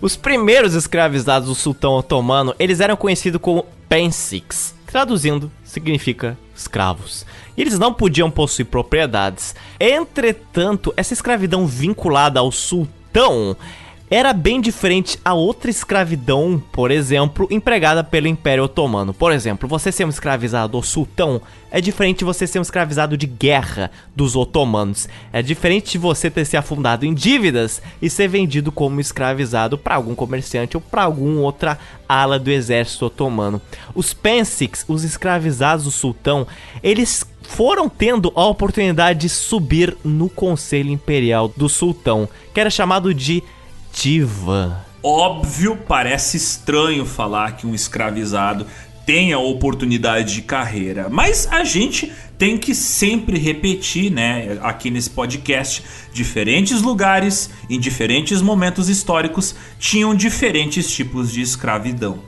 [0.00, 7.24] Os primeiros escravizados do sultão otomano, eles eram conhecidos como pensiks, traduzindo significa escravos.
[7.56, 9.54] E eles não podiam possuir propriedades.
[9.78, 13.56] Entretanto, essa escravidão vinculada ao sultão
[14.10, 19.12] era bem diferente a outra escravidão, por exemplo, empregada pelo Império Otomano.
[19.12, 23.18] Por exemplo, você ser um escravizado do sultão é diferente de você ser um escravizado
[23.18, 25.08] de guerra dos otomanos.
[25.30, 29.96] É diferente de você ter se afundado em dívidas e ser vendido como escravizado para
[29.96, 31.78] algum comerciante ou para alguma outra
[32.08, 33.60] ala do exército otomano.
[33.94, 36.46] Os pensiks, os escravizados do sultão,
[36.82, 43.12] eles foram tendo a oportunidade de subir no conselho imperial do sultão, que era chamado
[43.12, 43.42] de
[44.02, 44.84] diva.
[45.02, 48.66] Óbvio, parece estranho falar que um escravizado
[49.04, 55.10] tem a oportunidade de carreira, mas a gente tem que sempre repetir, né, aqui nesse
[55.10, 55.82] podcast,
[56.12, 62.20] diferentes lugares, em diferentes momentos históricos, tinham diferentes tipos de escravidão.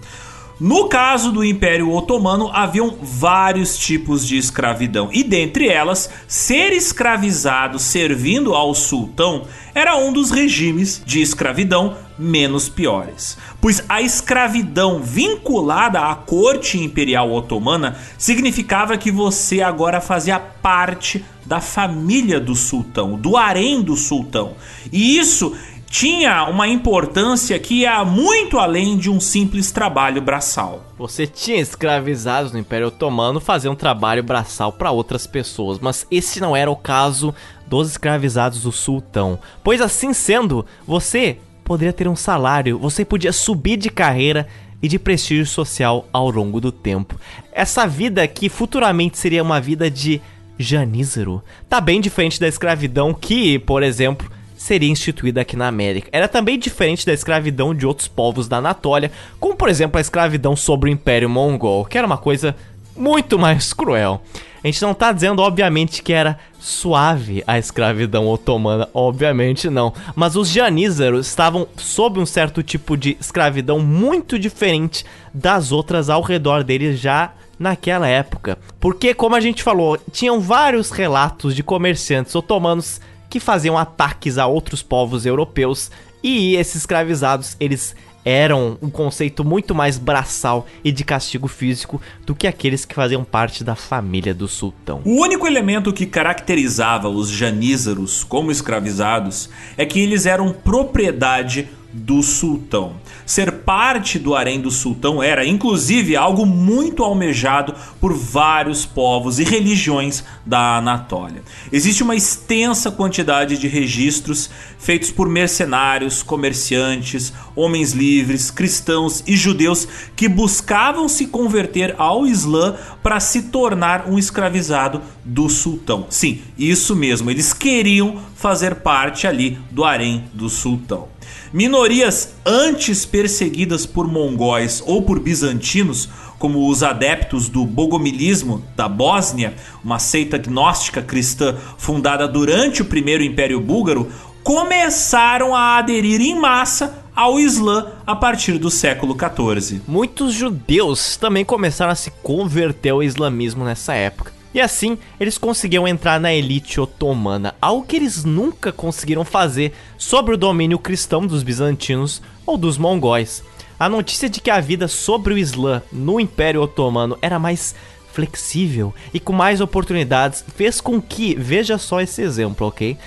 [0.60, 7.78] No caso do Império Otomano, haviam vários tipos de escravidão, e dentre elas, ser escravizado
[7.78, 13.38] servindo ao sultão era um dos regimes de escravidão menos piores.
[13.58, 21.62] Pois a escravidão vinculada à corte imperial otomana significava que você agora fazia parte da
[21.62, 24.52] família do sultão, do harém do sultão.
[24.92, 25.56] E isso
[25.90, 30.84] tinha uma importância que ia muito além de um simples trabalho braçal.
[30.96, 36.40] Você tinha escravizados no Império Otomano fazer um trabalho braçal para outras pessoas, mas esse
[36.40, 37.34] não era o caso
[37.66, 39.40] dos escravizados do sultão.
[39.64, 44.46] Pois assim sendo, você poderia ter um salário, você podia subir de carreira
[44.80, 47.18] e de prestígio social ao longo do tempo.
[47.52, 50.22] Essa vida que futuramente seria uma vida de
[50.56, 54.30] janízaro, tá bem diferente da escravidão que, por exemplo,
[54.60, 56.10] seria instituída aqui na América.
[56.12, 60.54] Era também diferente da escravidão de outros povos da Anatólia, como por exemplo a escravidão
[60.54, 62.54] sobre o Império Mongol, que era uma coisa
[62.94, 64.20] muito mais cruel.
[64.62, 69.94] A gente não tá dizendo, obviamente, que era suave a escravidão otomana, obviamente não.
[70.14, 76.20] Mas os janízaros estavam sob um certo tipo de escravidão muito diferente das outras ao
[76.20, 78.58] redor deles já naquela época.
[78.78, 83.00] Porque, como a gente falou, tinham vários relatos de comerciantes otomanos
[83.30, 85.90] que faziam ataques a outros povos europeus
[86.22, 92.34] e esses escravizados, eles eram um conceito muito mais braçal e de castigo físico do
[92.34, 95.00] que aqueles que faziam parte da família do sultão.
[95.06, 102.22] O único elemento que caracterizava os janízaros como escravizados é que eles eram propriedade do
[102.22, 102.94] sultão.
[103.26, 109.44] Ser parte do harém do sultão era, inclusive, algo muito almejado por vários povos e
[109.44, 111.42] religiões da Anatólia.
[111.72, 119.86] Existe uma extensa quantidade de registros feitos por mercenários, comerciantes, homens livres, cristãos e judeus
[120.16, 126.06] que buscavam se converter ao Islã para se tornar um escravizado do sultão.
[126.08, 131.08] Sim, isso mesmo, eles queriam fazer parte ali do harém do sultão.
[131.52, 139.54] Minorias antes perseguidas por mongóis ou por bizantinos, como os adeptos do bogomilismo da Bósnia,
[139.84, 144.08] uma seita gnóstica cristã fundada durante o primeiro Império Búlgaro,
[144.44, 149.82] começaram a aderir em massa ao Islã a partir do século XIV.
[149.88, 154.39] Muitos judeus também começaram a se converter ao islamismo nessa época.
[154.52, 160.34] E assim, eles conseguiam entrar na elite otomana, algo que eles nunca conseguiram fazer sobre
[160.34, 163.44] o domínio cristão dos bizantinos ou dos mongóis.
[163.78, 167.74] A notícia de que a vida sobre o Islã no Império Otomano era mais
[168.12, 172.98] flexível e com mais oportunidades fez com que, veja só esse exemplo, ok?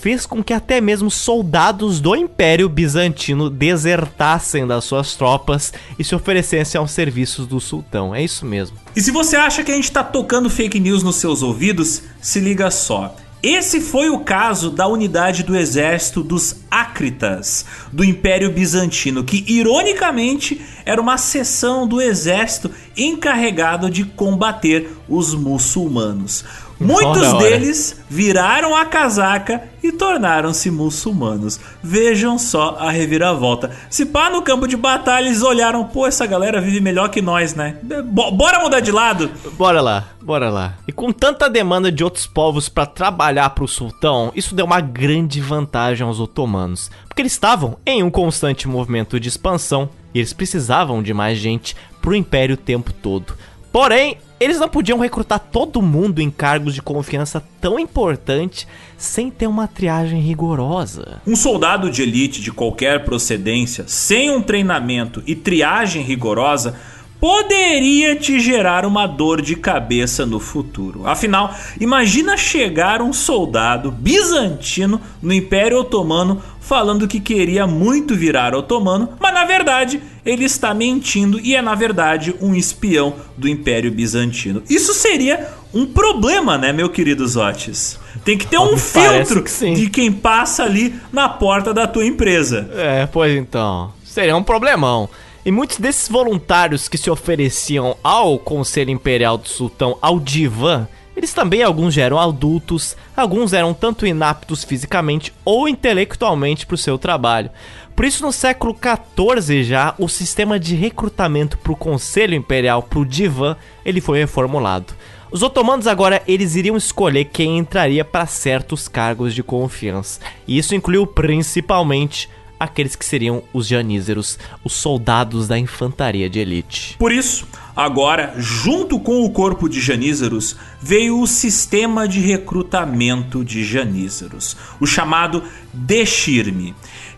[0.00, 6.14] Fez com que até mesmo soldados do Império Bizantino desertassem das suas tropas e se
[6.14, 8.14] oferecessem aos serviços do sultão.
[8.14, 8.76] É isso mesmo.
[8.96, 12.40] E se você acha que a gente está tocando fake news nos seus ouvidos, se
[12.40, 13.14] liga só.
[13.42, 20.60] Esse foi o caso da unidade do exército dos Ácritas, do Império Bizantino, que ironicamente
[20.84, 26.44] era uma seção do exército encarregado de combater os muçulmanos.
[26.80, 31.60] Muitos deles viraram a casaca e tornaram-se muçulmanos.
[31.82, 33.70] Vejam só a reviravolta.
[33.90, 37.54] Se pá no campo de batalha, eles olharam, pô, essa galera vive melhor que nós,
[37.54, 37.76] né?
[38.06, 39.30] Bo- bora mudar de lado?
[39.58, 40.74] Bora lá, bora lá.
[40.88, 45.38] E com tanta demanda de outros povos pra trabalhar pro sultão, isso deu uma grande
[45.40, 51.02] vantagem aos otomanos, porque eles estavam em um constante movimento de expansão e eles precisavam
[51.02, 53.34] de mais gente pro império o tempo todo.
[53.70, 58.66] Porém, eles não podiam recrutar todo mundo em cargos de confiança tão importante
[58.96, 61.20] sem ter uma triagem rigorosa.
[61.26, 66.74] Um soldado de elite de qualquer procedência, sem um treinamento e triagem rigorosa,
[67.20, 71.06] poderia te gerar uma dor de cabeça no futuro.
[71.06, 79.08] Afinal, imagina chegar um soldado bizantino no Império Otomano falando que queria muito virar otomano,
[79.18, 84.62] mas na verdade ele está mentindo e é na verdade um espião do Império Bizantino.
[84.70, 87.98] Isso seria um problema, né, meu querido Zotes?
[88.24, 92.70] Tem que ter um filtro que de quem passa ali na porta da tua empresa.
[92.76, 93.92] É, pois então.
[94.04, 95.10] Seria um problemão.
[95.44, 100.86] E muitos desses voluntários que se ofereciam ao Conselho Imperial do Sultão, ao Divan,
[101.16, 106.78] eles também alguns já eram adultos, alguns eram tanto inaptos fisicamente ou intelectualmente para o
[106.78, 107.50] seu trabalho.
[107.94, 112.98] Por isso, no século XIV já, o sistema de recrutamento para o Conselho Imperial, para
[112.98, 114.94] o Divan, ele foi reformulado.
[115.30, 120.20] Os otomanos agora eles iriam escolher quem entraria para certos cargos de confiança.
[120.46, 122.28] E isso incluiu principalmente
[122.60, 126.96] aqueles que seriam os janízeros, os soldados da infantaria de elite.
[126.98, 133.64] Por isso, agora, junto com o corpo de janízaros, veio o sistema de recrutamento de
[133.64, 135.42] janízaros, o chamado
[135.72, 136.74] Deshirme,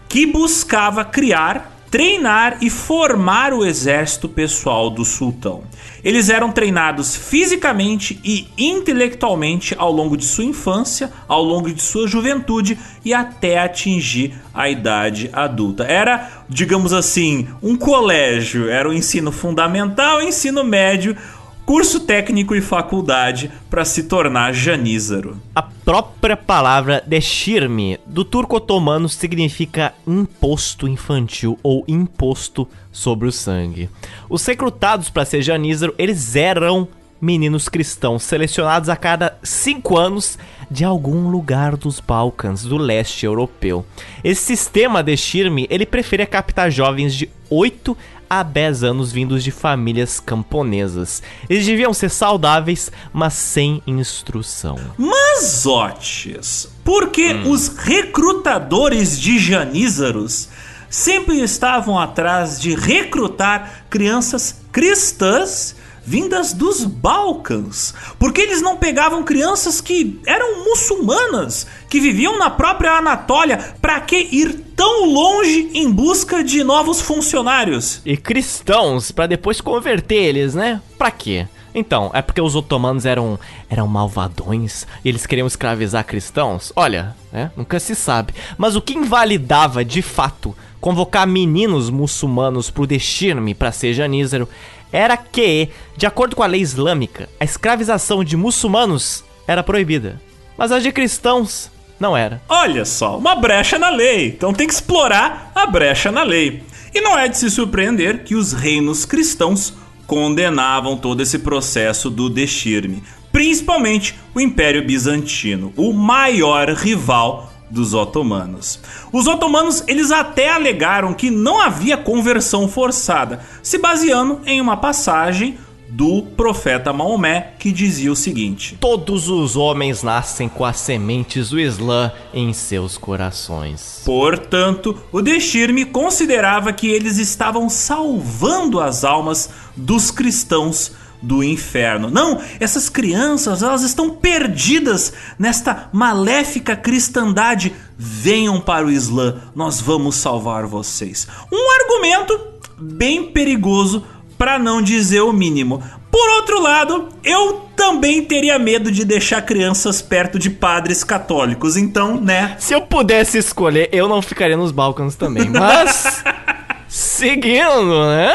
[0.08, 5.64] que buscava criar, treinar e formar o exército pessoal do sultão.
[6.04, 12.08] Eles eram treinados fisicamente e intelectualmente ao longo de sua infância, ao longo de sua
[12.08, 15.84] juventude e até atingir a idade adulta.
[15.84, 21.16] Era, digamos assim, um colégio, era o ensino fundamental, ensino médio,
[21.64, 25.40] curso técnico e faculdade para se tornar janízaro.
[25.54, 33.88] A própria palavra deshirme do turco otomano significa imposto infantil ou imposto sobre o sangue.
[34.28, 36.88] Os recrutados para ser janízaro, eles eram
[37.22, 40.36] meninos cristãos selecionados a cada cinco anos
[40.68, 43.86] de algum lugar dos Balcãs, do leste europeu.
[44.24, 47.96] Esse sistema de Shirme, ele preferia captar jovens de 8
[48.32, 51.22] a 10 anos vindos de famílias camponesas.
[51.50, 54.78] Eles deviam ser saudáveis, mas sem instrução.
[54.96, 60.48] Mas, Otis, por que os recrutadores de janízaros
[60.88, 67.94] sempre estavam atrás de recrutar crianças cristãs vindas dos Balcãs?
[68.18, 73.74] Por que eles não pegavam crianças que eram muçulmanas, que viviam na própria Anatólia?
[73.80, 78.00] Para que ir tão longe em busca de novos funcionários?
[78.04, 80.80] E cristãos, pra depois converter eles, né?
[80.98, 81.46] Pra quê?
[81.74, 83.38] Então, é porque os otomanos eram,
[83.70, 86.72] eram malvadões e eles queriam escravizar cristãos?
[86.76, 87.50] Olha, né?
[87.56, 88.34] Nunca se sabe.
[88.58, 94.48] Mas o que invalidava, de fato, convocar meninos muçulmanos pro Deshirme pra ser janízaro
[94.92, 100.20] era que, de acordo com a lei islâmica, a escravização de muçulmanos era proibida.
[100.56, 102.42] Mas a de cristãos não era.
[102.48, 104.28] Olha só, uma brecha na lei.
[104.28, 106.62] Então tem que explorar a brecha na lei.
[106.94, 109.74] E não é de se surpreender que os reinos cristãos
[110.06, 118.78] condenavam todo esse processo do deshirme, principalmente o Império Bizantino, o maior rival dos otomanos.
[119.10, 125.58] Os otomanos eles até alegaram que não havia conversão forçada, se baseando em uma passagem
[125.88, 131.60] do profeta Maomé que dizia o seguinte: Todos os homens nascem com as sementes do
[131.60, 134.02] Islã em seus corações.
[134.04, 140.92] Portanto, o Deshirme considerava que eles estavam salvando as almas dos cristãos
[141.22, 142.10] do inferno.
[142.10, 147.72] Não, essas crianças, elas estão perdidas nesta maléfica cristandade.
[147.96, 151.28] Venham para o Islã, nós vamos salvar vocês.
[151.52, 152.38] Um argumento
[152.78, 154.04] bem perigoso
[154.36, 155.82] para não dizer o mínimo.
[156.10, 162.20] Por outro lado, eu também teria medo de deixar crianças perto de padres católicos, então,
[162.20, 162.56] né?
[162.58, 166.22] Se eu pudesse escolher, eu não ficaria nos Balcãs também, mas.
[166.92, 168.34] Seguindo, né?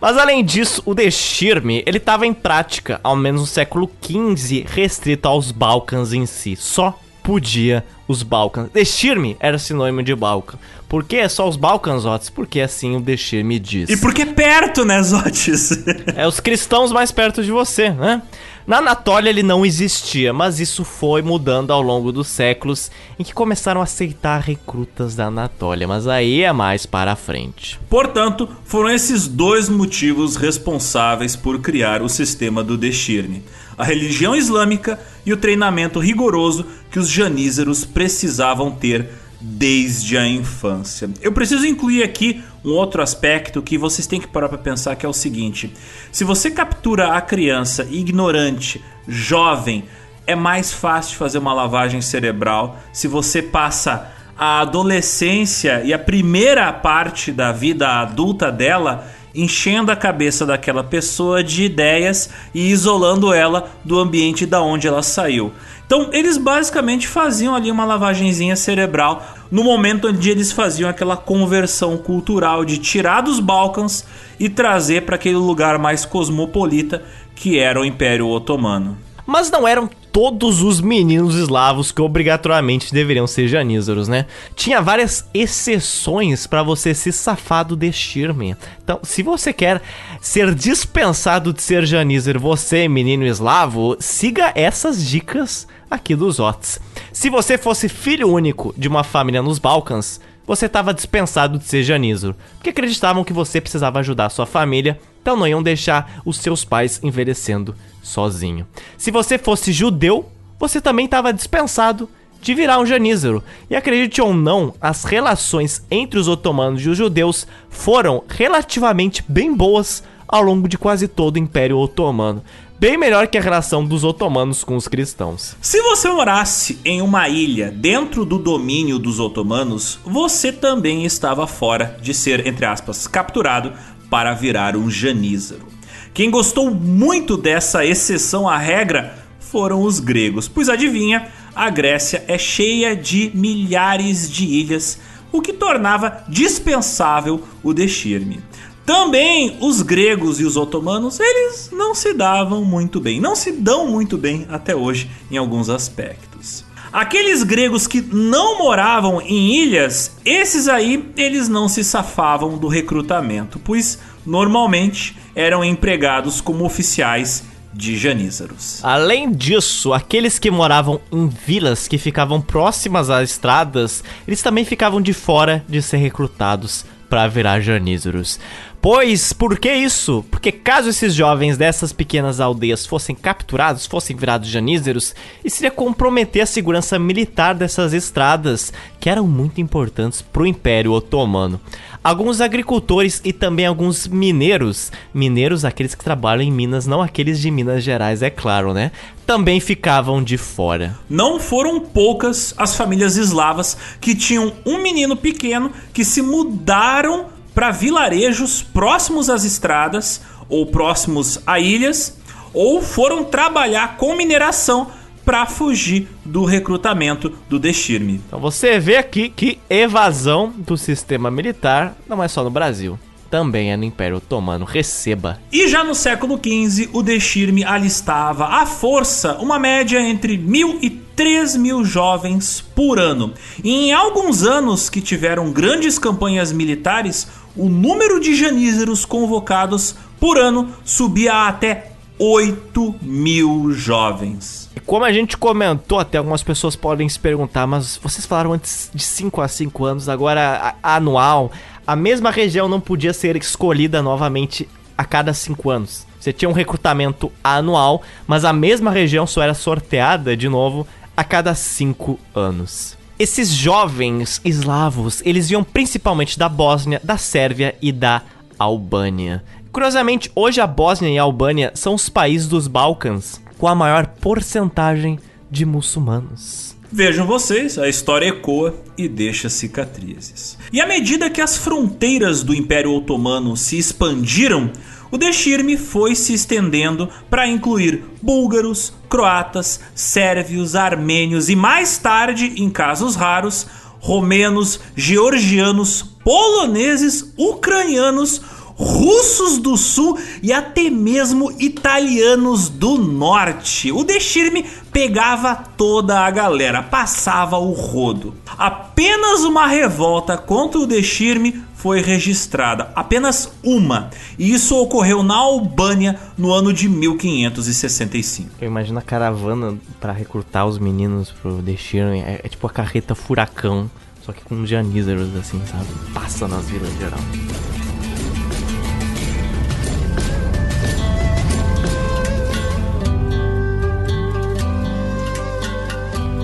[0.00, 5.28] Mas além disso, o Deshirme, ele estava em prática, ao menos no século XV, restrito
[5.28, 6.56] aos Balcãs em si.
[6.56, 8.70] Só podia os Balcãs.
[8.72, 10.56] Deshirme era sinônimo de Balcã.
[10.88, 12.30] Por que só os Balcãs, Otis?
[12.30, 13.90] Porque assim o Deshir me diz.
[13.90, 15.70] E porque perto, né, Zotes?
[16.16, 18.22] É os cristãos mais perto de você, né?
[18.66, 23.34] Na Anatólia ele não existia, mas isso foi mudando ao longo dos séculos em que
[23.34, 27.80] começaram a aceitar recrutas da Anatólia, mas aí é mais para frente.
[27.90, 33.42] Portanto, foram esses dois motivos responsáveis por criar o sistema do Deshirne:
[33.76, 39.08] a religião islâmica e o treinamento rigoroso que os janízaros precisavam ter
[39.42, 41.10] desde a infância.
[41.20, 45.04] Eu preciso incluir aqui um outro aspecto que vocês têm que parar para pensar que
[45.04, 45.74] é o seguinte:
[46.12, 49.84] se você captura a criança ignorante, jovem,
[50.26, 56.72] é mais fácil fazer uma lavagem cerebral se você passa a adolescência e a primeira
[56.72, 63.70] parte da vida adulta dela enchendo a cabeça daquela pessoa de ideias e isolando ela
[63.84, 65.52] do ambiente da onde ela saiu.
[65.94, 71.98] Então, eles basicamente faziam ali uma lavagenzinha cerebral no momento onde eles faziam aquela conversão
[71.98, 74.02] cultural de tirar dos Balcãs
[74.40, 78.96] e trazer para aquele lugar mais cosmopolita que era o Império Otomano.
[79.26, 84.24] Mas não eram todos os meninos eslavos que obrigatoriamente deveriam ser janízaros, né?
[84.56, 88.56] Tinha várias exceções para você se safar do Deshirme.
[88.82, 89.82] Então, se você quer
[90.22, 96.80] ser dispensado de ser janízaro, você, menino eslavo, siga essas dicas aqui dos Ots.
[97.12, 101.82] Se você fosse filho único de uma família nos Balcãs, você estava dispensado de ser
[101.82, 106.64] janízaro, porque acreditavam que você precisava ajudar sua família, então não iam deixar os seus
[106.64, 108.66] pais envelhecendo sozinho.
[108.96, 110.28] Se você fosse judeu,
[110.58, 112.08] você também estava dispensado
[112.40, 113.44] de virar um janízaro.
[113.70, 119.54] E acredite ou não, as relações entre os otomanos e os judeus foram relativamente bem
[119.54, 122.42] boas ao longo de quase todo o Império Otomano.
[122.82, 125.54] Bem melhor que a relação dos otomanos com os cristãos.
[125.62, 131.96] Se você morasse em uma ilha dentro do domínio dos otomanos, você também estava fora
[132.02, 133.72] de ser, entre aspas, capturado
[134.10, 135.64] para virar um janízaro.
[136.12, 142.36] Quem gostou muito dessa exceção à regra foram os gregos, pois adivinha, a Grécia é
[142.36, 144.98] cheia de milhares de ilhas,
[145.30, 148.40] o que tornava dispensável o deshirme.
[148.84, 153.86] Também os gregos e os otomanos, eles não se davam muito bem, não se dão
[153.86, 156.64] muito bem até hoje em alguns aspectos.
[156.92, 163.58] Aqueles gregos que não moravam em ilhas, esses aí, eles não se safavam do recrutamento,
[163.58, 168.84] pois normalmente eram empregados como oficiais de janízaros.
[168.84, 175.00] Além disso, aqueles que moravam em vilas que ficavam próximas às estradas, eles também ficavam
[175.00, 178.38] de fora de ser recrutados para virar janízaros.
[178.82, 180.24] Pois, por que isso?
[180.28, 185.14] Porque caso esses jovens dessas pequenas aldeias fossem capturados, fossem virados janízeros,
[185.44, 190.90] isso iria comprometer a segurança militar dessas estradas, que eram muito importantes para o Império
[190.90, 191.60] Otomano.
[192.02, 197.52] Alguns agricultores e também alguns mineiros, mineiros aqueles que trabalham em minas, não aqueles de
[197.52, 198.90] Minas Gerais, é claro, né?
[199.24, 200.98] Também ficavam de fora.
[201.08, 207.70] Não foram poucas as famílias eslavas que tinham um menino pequeno que se mudaram para
[207.70, 212.18] vilarejos próximos às estradas ou próximos a ilhas,
[212.52, 214.90] ou foram trabalhar com mineração
[215.24, 218.20] para fugir do recrutamento do Deshirme.
[218.26, 222.98] Então você vê aqui que evasão do sistema militar não é só no Brasil
[223.32, 224.66] também é no Império Otomano.
[224.66, 225.40] Receba.
[225.50, 230.90] E já no século XV, o Deshirme alistava à força uma média entre mil e
[230.90, 233.32] 3 mil jovens por ano.
[233.64, 237.26] E em alguns anos que tiveram grandes campanhas militares,
[237.56, 244.70] o número de janízaros convocados por ano subia até 8 mil jovens.
[244.86, 249.02] Como a gente comentou, até algumas pessoas podem se perguntar, mas vocês falaram antes de
[249.02, 251.50] 5 a 5 anos, agora anual.
[251.86, 256.06] A mesma região não podia ser escolhida novamente a cada 5 anos.
[256.20, 260.86] Você tinha um recrutamento anual, mas a mesma região só era sorteada de novo
[261.16, 262.96] a cada 5 anos.
[263.22, 268.20] Esses jovens eslavos, eles iam principalmente da Bósnia, da Sérvia e da
[268.58, 269.44] Albânia.
[269.70, 274.08] Curiosamente, hoje a Bósnia e a Albânia são os países dos Balcãs com a maior
[274.08, 276.74] porcentagem de muçulmanos.
[276.90, 280.58] Vejam vocês, a história ecoa e deixa cicatrizes.
[280.72, 284.68] E à medida que as fronteiras do Império Otomano se expandiram,
[285.12, 292.70] o Deshirme foi se estendendo para incluir búlgaros, croatas, sérvios, armênios e mais tarde, em
[292.70, 293.66] casos raros,
[294.00, 298.40] romenos, georgianos, poloneses, ucranianos,
[298.74, 303.92] russos do sul e até mesmo italianos do norte.
[303.92, 308.34] O Deshirme pegava toda a galera, passava o rodo.
[308.58, 314.08] Apenas uma revolta contra o Deshirme foi registrada, apenas uma,
[314.38, 318.50] e isso ocorreu na Albânia no ano de 1565.
[318.60, 323.16] Eu imagino a caravana para recrutar os meninos pro Deshirme, é, é tipo a carreta
[323.16, 323.90] furacão,
[324.24, 325.88] só que com janízaros assim, sabe?
[326.14, 327.18] Passa nas vilas geral.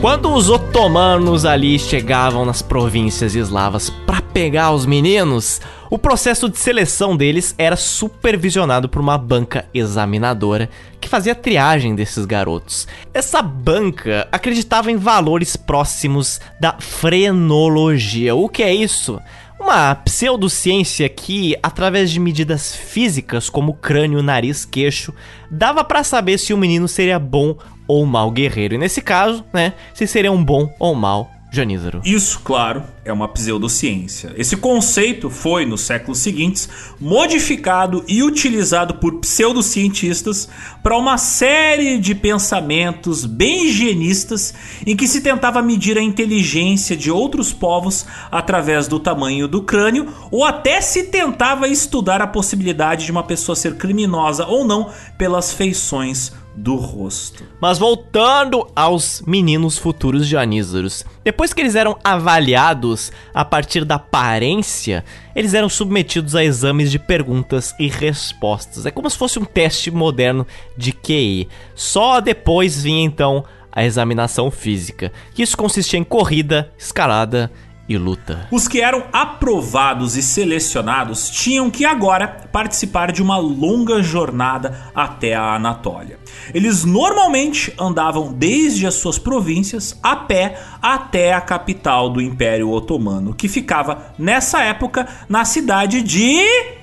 [0.01, 6.57] Quando os otomanos ali chegavam nas províncias eslavas para pegar os meninos, o processo de
[6.57, 10.71] seleção deles era supervisionado por uma banca examinadora
[11.01, 12.87] que fazia triagem desses garotos.
[13.13, 18.37] Essa banca acreditava em valores próximos da frenologia.
[18.37, 19.21] O que é isso?
[19.59, 25.13] Uma pseudociência que, através de medidas físicas como crânio, nariz, queixo,
[25.51, 27.57] dava para saber se o menino seria bom
[27.89, 28.75] ou mau guerreiro.
[28.75, 32.03] E nesse caso, né, se seria um bom ou mau Janízaro.
[32.05, 34.35] Isso, claro, é uma pseudociência.
[34.37, 36.69] Esse conceito foi, nos séculos seguintes,
[37.01, 40.47] modificado e utilizado por pseudocientistas
[40.83, 44.53] para uma série de pensamentos bem higienistas
[44.87, 50.13] em que se tentava medir a inteligência de outros povos através do tamanho do crânio
[50.31, 55.51] ou até se tentava estudar a possibilidade de uma pessoa ser criminosa ou não pelas
[55.51, 56.31] feições
[56.63, 57.45] do rosto.
[57.61, 61.05] Mas voltando aos meninos futuros janízaros.
[61.23, 65.05] Depois que eles eram avaliados a partir da aparência,
[65.35, 68.87] eles eram submetidos a exames de perguntas e respostas.
[68.87, 70.47] É como se fosse um teste moderno
[70.77, 71.49] de QI.
[71.75, 77.51] Só depois vinha então a examinação física, que isso consistia em corrida, escalada
[77.89, 78.47] e luta.
[78.51, 85.35] Os que eram aprovados e selecionados tinham que agora participar de uma longa jornada até
[85.35, 86.19] a Anatólia.
[86.53, 93.35] Eles normalmente andavam desde as suas províncias a pé até a capital do Império Otomano,
[93.35, 96.79] que ficava nessa época na cidade de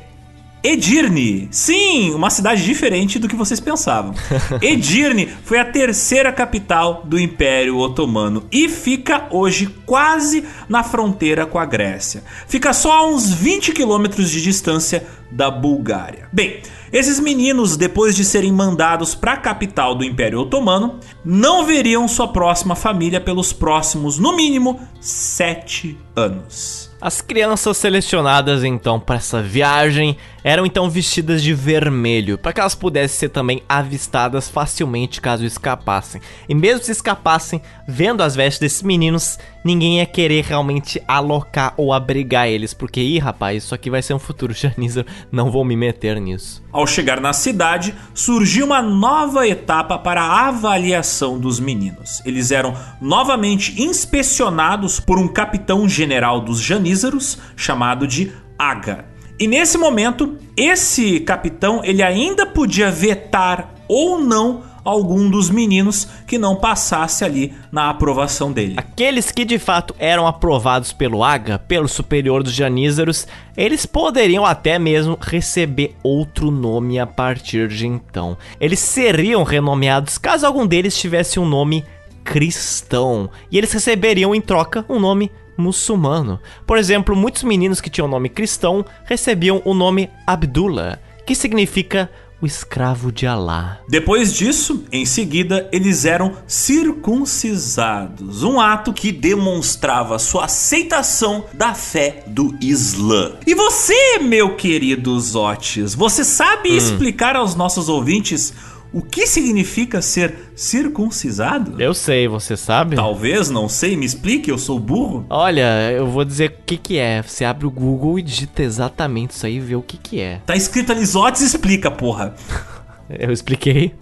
[0.66, 1.47] Edirne.
[1.51, 4.16] Sim, uma cidade diferente do que vocês pensavam.
[4.59, 11.59] Edirne foi a terceira capital do Império Otomano e fica hoje quase na fronteira com
[11.59, 12.24] a Grécia.
[12.47, 16.30] Fica só a uns 20 quilômetros de distância da Bulgária.
[16.34, 16.61] Bem,
[16.91, 22.28] esses meninos, depois de serem mandados para a capital do Império Otomano, não veriam sua
[22.28, 26.89] próxima família pelos próximos, no mínimo, sete anos.
[27.01, 32.75] As crianças selecionadas então para essa viagem eram então vestidas de vermelho, para que elas
[32.75, 36.21] pudessem ser também avistadas facilmente caso escapassem.
[36.47, 41.91] E mesmo se escapassem, vendo as vestes desses meninos, ninguém ia querer realmente alocar ou
[41.91, 45.75] abrigar eles, porque, ih, rapaz, isso aqui vai ser um futuro Janizer, não vou me
[45.75, 46.63] meter nisso.
[46.71, 52.21] Ao chegar na cidade, surgiu uma nova etapa para a avaliação dos meninos.
[52.23, 59.14] Eles eram novamente inspecionados por um capitão general dos Janízaros, chamado de Aga.
[59.38, 66.38] E nesse momento, esse capitão ele ainda podia vetar ou não algum dos meninos que
[66.38, 68.75] não passasse ali na aprovação dele.
[68.77, 73.27] Aqueles que de fato eram aprovados pelo Aga, pelo superior dos Janízaros,
[73.57, 78.38] eles poderiam até mesmo receber outro nome a partir de então.
[78.61, 81.83] Eles seriam renomeados caso algum deles tivesse um nome
[82.23, 86.39] cristão, e eles receberiam em troca um nome muçulmano.
[86.66, 92.10] Por exemplo, muitos meninos que tinham nome cristão recebiam o nome Abdullah, que significa
[92.41, 93.80] o escravo de Alá.
[93.88, 102.24] Depois disso, em seguida, eles eram circuncisados, um ato que demonstrava sua aceitação da fé
[102.28, 103.34] do Islã.
[103.47, 106.78] E você, meu querido Zotes, você sabe hum.
[106.78, 108.53] explicar aos nossos ouvintes
[108.95, 111.81] o que significa ser circuncisado?
[111.81, 112.95] Eu sei, você sabe?
[112.95, 115.25] Talvez, não sei, me explique, eu sou burro.
[115.29, 117.21] Olha, eu vou dizer o que que é.
[117.21, 120.39] Você abre o Google e digita exatamente isso aí e vê o que que é.
[120.45, 122.35] Tá escrito ali, Zotes explica, porra.
[123.11, 123.93] eu expliquei.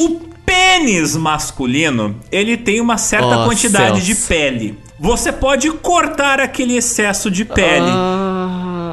[0.00, 4.80] O pênis masculino, ele tem uma certa oh, quantidade de pele.
[4.98, 7.86] Você pode cortar aquele excesso de pele.
[7.86, 8.35] Ah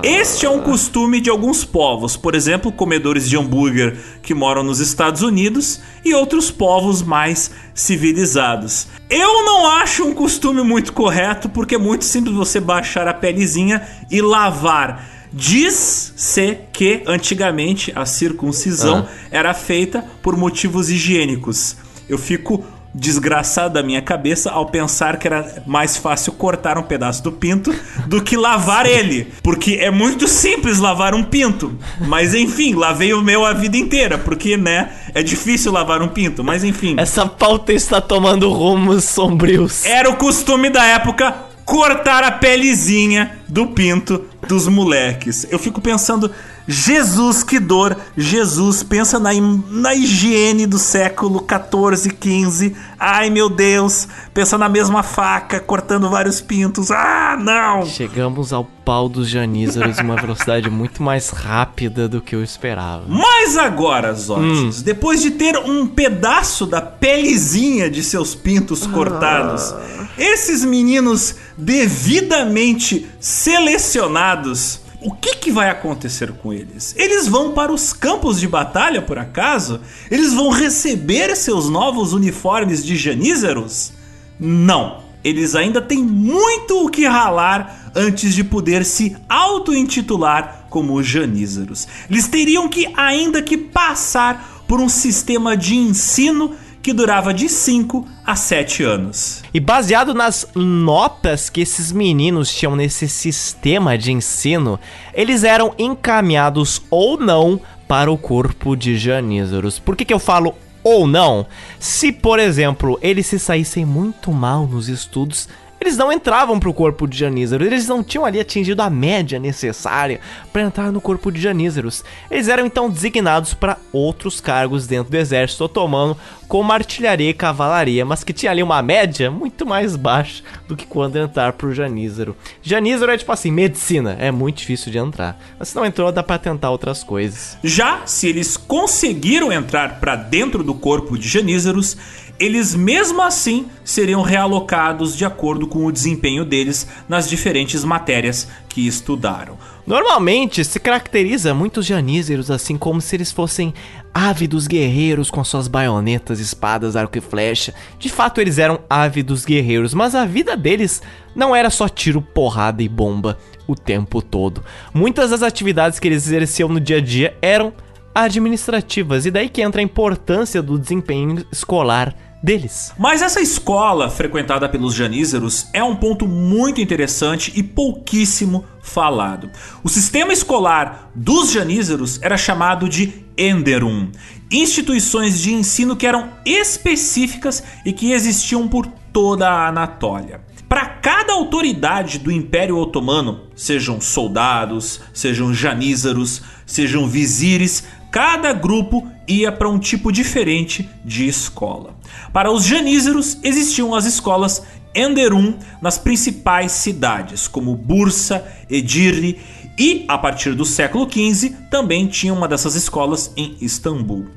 [0.04, 4.82] este é um costume de alguns povos, por exemplo, comedores de hambúrguer que moram nos
[4.82, 8.88] Estados Unidos e outros povos mais civilizados.
[9.10, 13.82] Eu não acho um costume muito correto porque é muito simples você baixar a pelezinha
[14.12, 15.10] e lavar.
[15.32, 19.28] Diz-se que antigamente a circuncisão ah.
[19.32, 21.78] era feita por motivos higiênicos.
[22.10, 22.62] Eu fico
[22.94, 27.74] desgraçado da minha cabeça ao pensar que era mais fácil cortar um pedaço do pinto
[28.06, 29.34] do que lavar ele.
[29.42, 31.78] Porque é muito simples lavar um pinto.
[32.00, 34.18] Mas enfim, lavei o meu a vida inteira.
[34.18, 36.44] Porque, né, é difícil lavar um pinto.
[36.44, 36.96] Mas enfim.
[36.98, 39.86] Essa pauta está tomando rumos sombrios.
[39.86, 41.34] Era o costume da época
[41.66, 45.48] cortar a pelezinha do pinto dos moleques.
[45.50, 46.30] Eu fico pensando,
[46.68, 47.98] Jesus, que dor!
[48.16, 49.32] Jesus, pensa na,
[49.70, 52.76] na higiene do século 14, 15.
[52.98, 56.90] Ai meu Deus, pensa na mesma faca cortando vários pintos.
[56.90, 57.86] Ah, não!
[57.86, 63.04] Chegamos ao pau dos janízaros em uma velocidade muito mais rápida do que eu esperava.
[63.08, 64.84] Mas agora, Zotes, hum.
[64.84, 70.08] depois de ter um pedaço da pelezinha de seus pintos cortados, ah.
[70.18, 76.96] esses meninos devidamente selecionados o que, que vai acontecer com eles?
[76.98, 79.82] Eles vão para os campos de batalha, por acaso?
[80.10, 83.94] Eles vão receber seus novos uniformes de janízaros?
[84.40, 85.04] Não.
[85.24, 91.88] Eles ainda têm muito o que ralar antes de poder se auto-intitular como janízaros.
[92.10, 98.06] Eles teriam que ainda que passar por um sistema de ensino que durava de 5
[98.26, 99.42] a 7 anos.
[99.54, 104.78] E baseado nas notas que esses meninos tinham nesse sistema de ensino,
[105.14, 109.80] eles eram encaminhados ou não para o corpo de Janízaros.
[109.80, 111.46] Por que, que eu falo ou não?
[111.80, 115.48] Se, por exemplo, eles se saíssem muito mal nos estudos,
[115.84, 120.22] eles não entravam pro corpo de Janízaros, eles não tinham ali atingido a média necessária
[120.52, 122.06] para entrar no corpo de Janízaros.
[122.32, 126.18] Eles eram então designados para outros cargos dentro do exército otomano,
[126.48, 130.86] como artilharia e cavalaria, mas que tinha ali uma média muito mais baixa do que
[130.86, 132.36] quando entrar pro Janízaro.
[132.62, 135.38] Janízaro é tipo assim, medicina, é muito difícil de entrar.
[135.60, 137.58] Mas se não entrou, dá para tentar outras coisas.
[137.62, 141.98] Já se eles conseguiram entrar para dentro do corpo de Janízaros,
[142.40, 148.88] eles mesmo assim seriam realocados de acordo com o desempenho deles nas diferentes matérias que
[148.88, 149.58] estudaram.
[149.86, 153.74] Normalmente se caracteriza muitos janízeros assim como se eles fossem
[154.14, 157.74] ávidos guerreiros com suas baionetas, espadas, arco e flecha.
[158.00, 161.02] De fato eles eram ávidos guerreiros, mas a vida deles
[161.36, 164.64] não era só tiro, porrada e bomba o tempo todo.
[164.94, 167.74] Muitas das atividades que eles exerciam no dia a dia eram
[168.14, 172.94] administrativas, e daí que entra a importância do desempenho escolar deles.
[173.00, 179.50] Mas essa escola frequentada pelos janízaros é um ponto muito interessante e pouquíssimo falado.
[179.82, 184.12] O sistema escolar dos janízaros era chamado de Enderum,
[184.52, 190.42] instituições de ensino que eram específicas e que existiam por toda a Anatólia.
[190.68, 197.84] Para cada autoridade do Império Otomano, sejam soldados, sejam janízaros, sejam vizires,
[198.14, 201.96] cada grupo ia para um tipo diferente de escola.
[202.32, 204.62] Para os janízaros existiam as escolas
[204.94, 209.40] Enderum nas principais cidades, como Bursa, Edirne
[209.80, 214.28] e, a partir do século XV, também tinha uma dessas escolas em Istambul.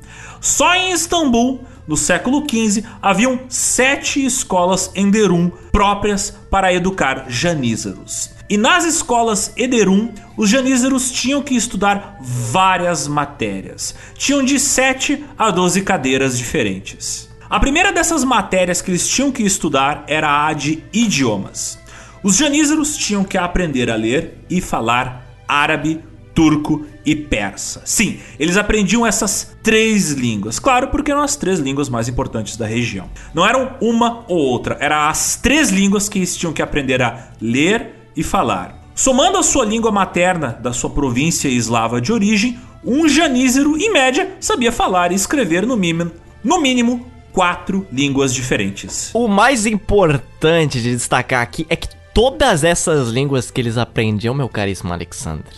[0.41, 8.36] Só em Istambul, no século XV, haviam sete escolas Enderum próprias para educar janízaros.
[8.49, 13.93] E nas escolas Ederum, os janízaros tinham que estudar várias matérias.
[14.15, 17.27] Tinham de 7 a 12 cadeiras diferentes.
[17.49, 21.77] A primeira dessas matérias que eles tinham que estudar era a de idiomas.
[22.23, 26.01] Os janízaros tinham que aprender a ler e falar árabe,
[26.33, 27.81] turco e persa.
[27.85, 30.59] Sim, eles aprendiam essas três línguas.
[30.59, 33.09] Claro, porque eram as três línguas mais importantes da região.
[33.33, 37.29] Não eram uma ou outra, eram as três línguas que eles tinham que aprender a
[37.41, 38.75] ler, e falar.
[38.95, 44.35] Somando a sua língua materna da sua província eslava de origem, um janízero, em média,
[44.39, 46.11] sabia falar e escrever no mínimo,
[46.43, 49.11] no mínimo quatro línguas diferentes.
[49.13, 54.49] O mais importante de destacar aqui é que todas essas línguas que eles aprendiam, meu
[54.49, 55.53] caríssimo Alexander,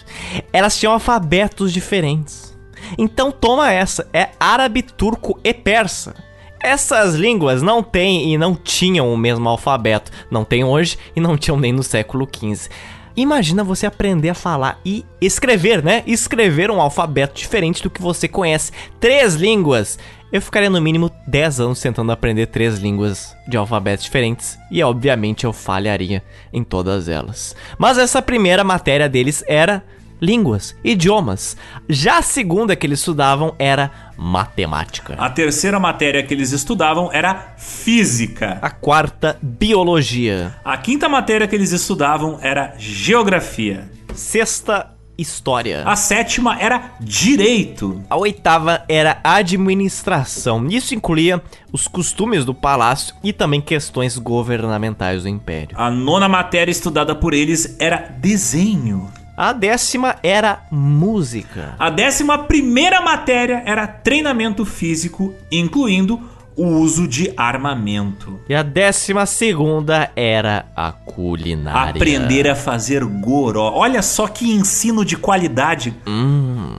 [0.51, 2.53] elas tinham alfabetos diferentes.
[2.97, 6.15] Então toma essa, é árabe, turco e persa.
[6.61, 10.11] Essas línguas não têm e não tinham o mesmo alfabeto.
[10.29, 12.69] Não tem hoje e não tinham nem no século XV.
[13.15, 16.03] Imagina você aprender a falar e escrever, né?
[16.05, 18.71] Escrever um alfabeto diferente do que você conhece.
[18.99, 19.97] Três línguas.
[20.31, 25.43] Eu ficaria no mínimo 10 anos tentando aprender três línguas de alfabetos diferentes e obviamente
[25.43, 27.55] eu falharia em todas elas.
[27.79, 29.83] Mas essa primeira matéria deles era
[30.21, 31.55] línguas, idiomas.
[31.87, 35.15] Já a segunda que eles estudavam era matemática.
[35.17, 38.59] A terceira matéria que eles estudavam era física.
[38.61, 40.55] A quarta, biologia.
[40.63, 43.89] A quinta matéria que eles estudavam era geografia.
[44.13, 44.91] Sexta,
[45.21, 45.83] história.
[45.85, 48.01] A sétima era direito.
[48.09, 50.65] A oitava era administração.
[50.67, 51.41] Isso incluía
[51.71, 55.77] os costumes do palácio e também questões governamentais do império.
[55.77, 59.11] A nona matéria estudada por eles era desenho.
[59.39, 61.73] A décima era música.
[61.79, 66.19] A décima primeira matéria era treinamento físico, incluindo
[66.57, 68.37] o uso de armamento.
[68.49, 71.91] E a décima segunda era a culinária.
[71.91, 73.71] Aprender a fazer goró.
[73.75, 75.95] Olha só que ensino de qualidade.
[76.05, 76.75] Hum,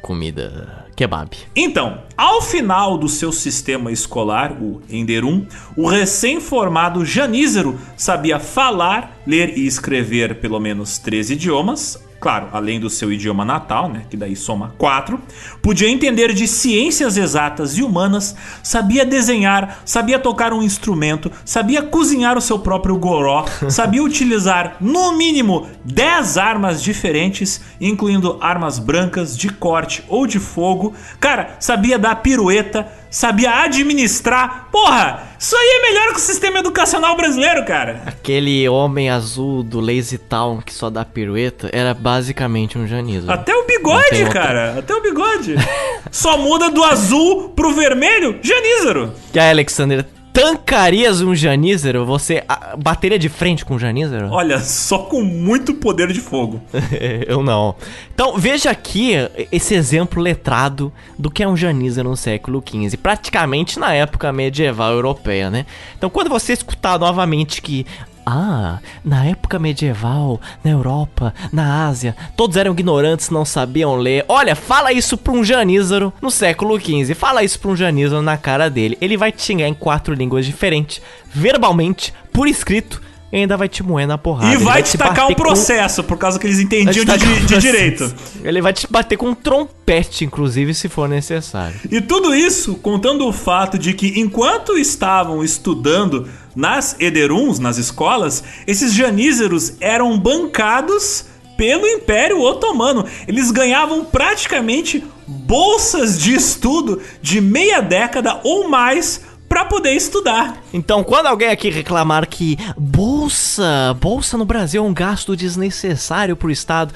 [0.00, 1.30] comida kebab.
[1.56, 9.56] Então, ao final do seu sistema escolar, o Enderum, o recém-formado Janízero sabia falar, ler
[9.56, 14.36] e escrever pelo menos três idiomas, claro, além do seu idioma natal, né, que daí
[14.36, 15.18] soma quatro,
[15.62, 22.36] podia entender de ciências exatas e humanas, sabia desenhar, sabia tocar um instrumento, sabia cozinhar
[22.36, 29.48] o seu próprio goró, sabia utilizar no mínimo 10 armas diferentes, incluindo armas brancas, de
[29.48, 30.92] corte ou de fogo.
[31.18, 34.68] Cara, sabia dar pirueta, sabia administrar.
[34.70, 38.02] Porra, isso aí é melhor que o sistema educacional brasileiro, cara.
[38.06, 43.30] Aquele homem azul do Lazy Town que só dá pirueta era basicamente um Janizo.
[43.30, 44.78] Até o bigode, cara.
[44.78, 45.56] Até o bigode.
[46.10, 49.12] só muda do azul pro vermelho, Janízero.
[49.34, 52.04] E aí, Alexander, tancarias um Janízero?
[52.06, 52.44] Você
[52.78, 54.28] bateria de frente com um Janízero?
[54.30, 56.60] Olha, só com muito poder de fogo.
[57.26, 57.74] Eu não.
[58.14, 59.12] Então, veja aqui
[59.50, 64.92] esse exemplo letrado do que é um Janízero no século XV, praticamente na época medieval
[64.92, 65.66] europeia, né?
[65.96, 67.86] Então, quando você escutar novamente que
[68.30, 74.24] ah, na época medieval, na Europa, na Ásia, todos eram ignorantes, não sabiam ler.
[74.28, 77.14] Olha, fala isso pra um janízaro no século XV.
[77.14, 78.96] Fala isso pra um janízaro na cara dele.
[79.00, 81.02] Ele vai te xingar em quatro línguas diferentes,
[81.32, 83.02] verbalmente, por escrito,
[83.32, 84.52] e ainda vai te moer na porrada.
[84.52, 87.04] E Ele vai te tacar um bater com- processo, por causa que eles vai entendiam
[87.04, 87.60] te de, de- de processo.
[87.60, 88.14] direito.
[88.42, 91.76] Ele vai te bater com um trompete, inclusive, se for necessário.
[91.90, 98.42] E tudo isso contando o fato de que enquanto estavam estudando nas Ederuns, nas escolas,
[98.66, 101.26] esses janízeros eram bancados
[101.56, 103.04] pelo Império Otomano.
[103.28, 109.20] Eles ganhavam praticamente bolsas de estudo de meia década ou mais
[109.50, 110.62] para poder estudar.
[110.72, 116.52] Então, quando alguém aqui reclamar que bolsa, bolsa no Brasil é um gasto desnecessário pro
[116.52, 116.94] Estado,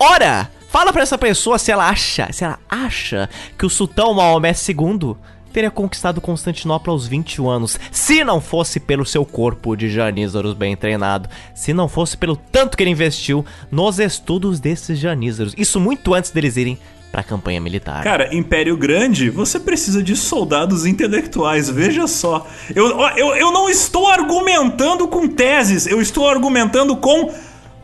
[0.00, 4.50] ora, fala pra essa pessoa se ela acha, se ela acha que o sultão Maomé
[4.50, 5.14] II
[5.52, 10.74] teria conquistado Constantinopla aos 21 anos, se não fosse pelo seu corpo de janízaros bem
[10.74, 15.54] treinado, se não fosse pelo tanto que ele investiu nos estudos desses janízaros.
[15.56, 16.78] Isso muito antes deles irem
[17.12, 18.02] pra campanha militar.
[18.02, 22.46] Cara, Império Grande, você precisa de soldados intelectuais, veja só.
[22.74, 27.30] Eu, eu, eu não estou argumentando com teses, eu estou argumentando com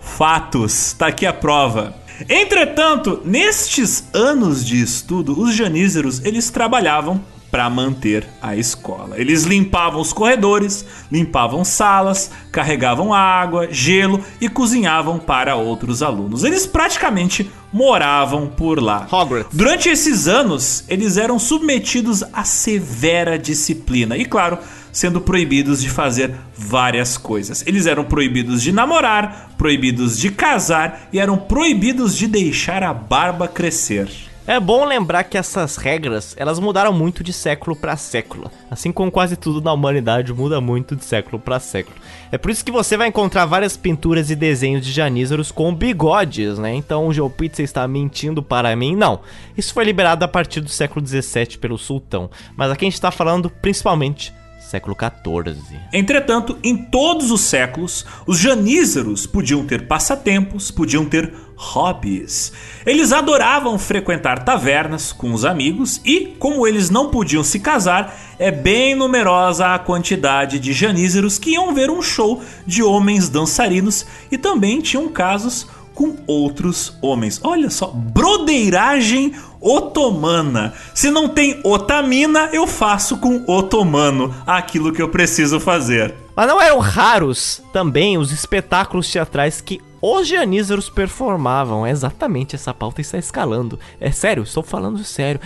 [0.00, 0.94] fatos.
[0.94, 1.94] Tá aqui a prova.
[2.26, 9.18] Entretanto, nestes anos de estudo, os janízeros, eles trabalhavam para manter a escola.
[9.18, 16.44] Eles limpavam os corredores, limpavam salas, carregavam água, gelo e cozinhavam para outros alunos.
[16.44, 19.06] Eles praticamente moravam por lá.
[19.10, 19.54] Hogwarts.
[19.54, 24.58] Durante esses anos, eles eram submetidos a severa disciplina e, claro,
[24.92, 27.62] sendo proibidos de fazer várias coisas.
[27.66, 33.46] Eles eram proibidos de namorar, proibidos de casar e eram proibidos de deixar a barba
[33.48, 34.27] crescer.
[34.48, 38.50] É bom lembrar que essas regras, elas mudaram muito de século para século.
[38.70, 41.94] Assim como quase tudo na humanidade muda muito de século para século.
[42.32, 46.58] É por isso que você vai encontrar várias pinturas e desenhos de janízaros com bigodes,
[46.58, 46.74] né?
[46.74, 48.96] Então o Joe Pizza está mentindo para mim?
[48.96, 49.20] Não.
[49.54, 52.30] Isso foi liberado a partir do século 17 pelo sultão.
[52.56, 54.32] Mas aqui a gente está falando principalmente
[54.68, 55.56] século 14.
[55.92, 62.52] Entretanto, em todos os séculos, os janízaros podiam ter passatempos, podiam ter hobbies.
[62.84, 68.50] Eles adoravam frequentar tavernas com os amigos e, como eles não podiam se casar, é
[68.50, 74.36] bem numerosa a quantidade de janízaros que iam ver um show de homens dançarinos e
[74.36, 75.66] também tinham casos
[75.98, 77.40] com outros homens.
[77.42, 80.72] Olha só, brodeiragem otomana.
[80.94, 86.14] Se não tem otamina, eu faço com otomano aquilo que eu preciso fazer.
[86.34, 91.86] Mas não eram raros também os espetáculos teatrais que os janízaros performavam.
[91.86, 93.78] É exatamente essa pauta está escalando.
[94.00, 95.40] É sério, estou falando sério.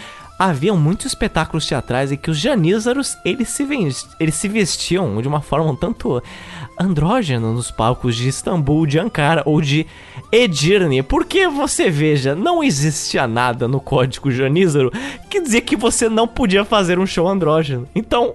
[0.44, 3.64] Haviam muitos espetáculos teatrais em que os janízaros eles se,
[4.18, 6.20] eles se vestiam de uma forma um tanto
[6.76, 9.86] andrógena nos palcos de Istambul, de Ankara ou de
[10.32, 11.00] Edirne.
[11.00, 14.90] Porque você veja, não existia nada no código janízaro
[15.30, 17.86] que dizia que você não podia fazer um show andrógeno.
[17.94, 18.34] Então,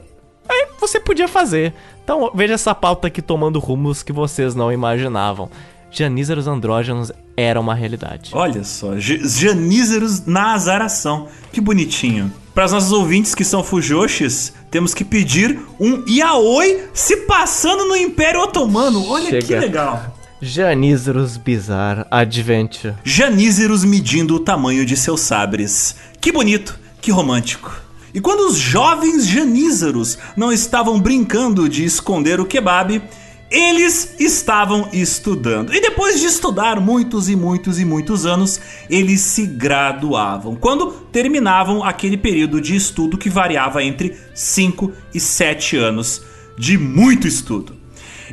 [0.49, 1.73] Aí você podia fazer.
[2.03, 5.49] Então veja essa pauta aqui tomando rumos que vocês não imaginavam.
[5.91, 8.31] Janízaros andrógenos era uma realidade.
[8.33, 11.27] Olha só, janízaros na azaração.
[11.51, 12.31] Que bonitinho.
[12.53, 17.95] Para os nossos ouvintes que são fujoshis, temos que pedir um yaoi se passando no
[17.95, 19.07] Império Otomano.
[19.07, 19.45] Olha Chega.
[19.45, 20.17] que legal.
[20.41, 22.95] Janízeros Bizarre Adventure.
[23.03, 25.95] Janízeros medindo o tamanho de seus sabres.
[26.19, 27.71] Que bonito, que romântico.
[28.13, 33.01] E quando os jovens janízaros não estavam brincando de esconder o kebab,
[33.49, 35.73] eles estavam estudando.
[35.73, 40.55] E depois de estudar muitos e muitos e muitos anos, eles se graduavam.
[40.55, 46.21] Quando terminavam aquele período de estudo que variava entre 5 e 7 anos
[46.57, 47.75] de muito estudo.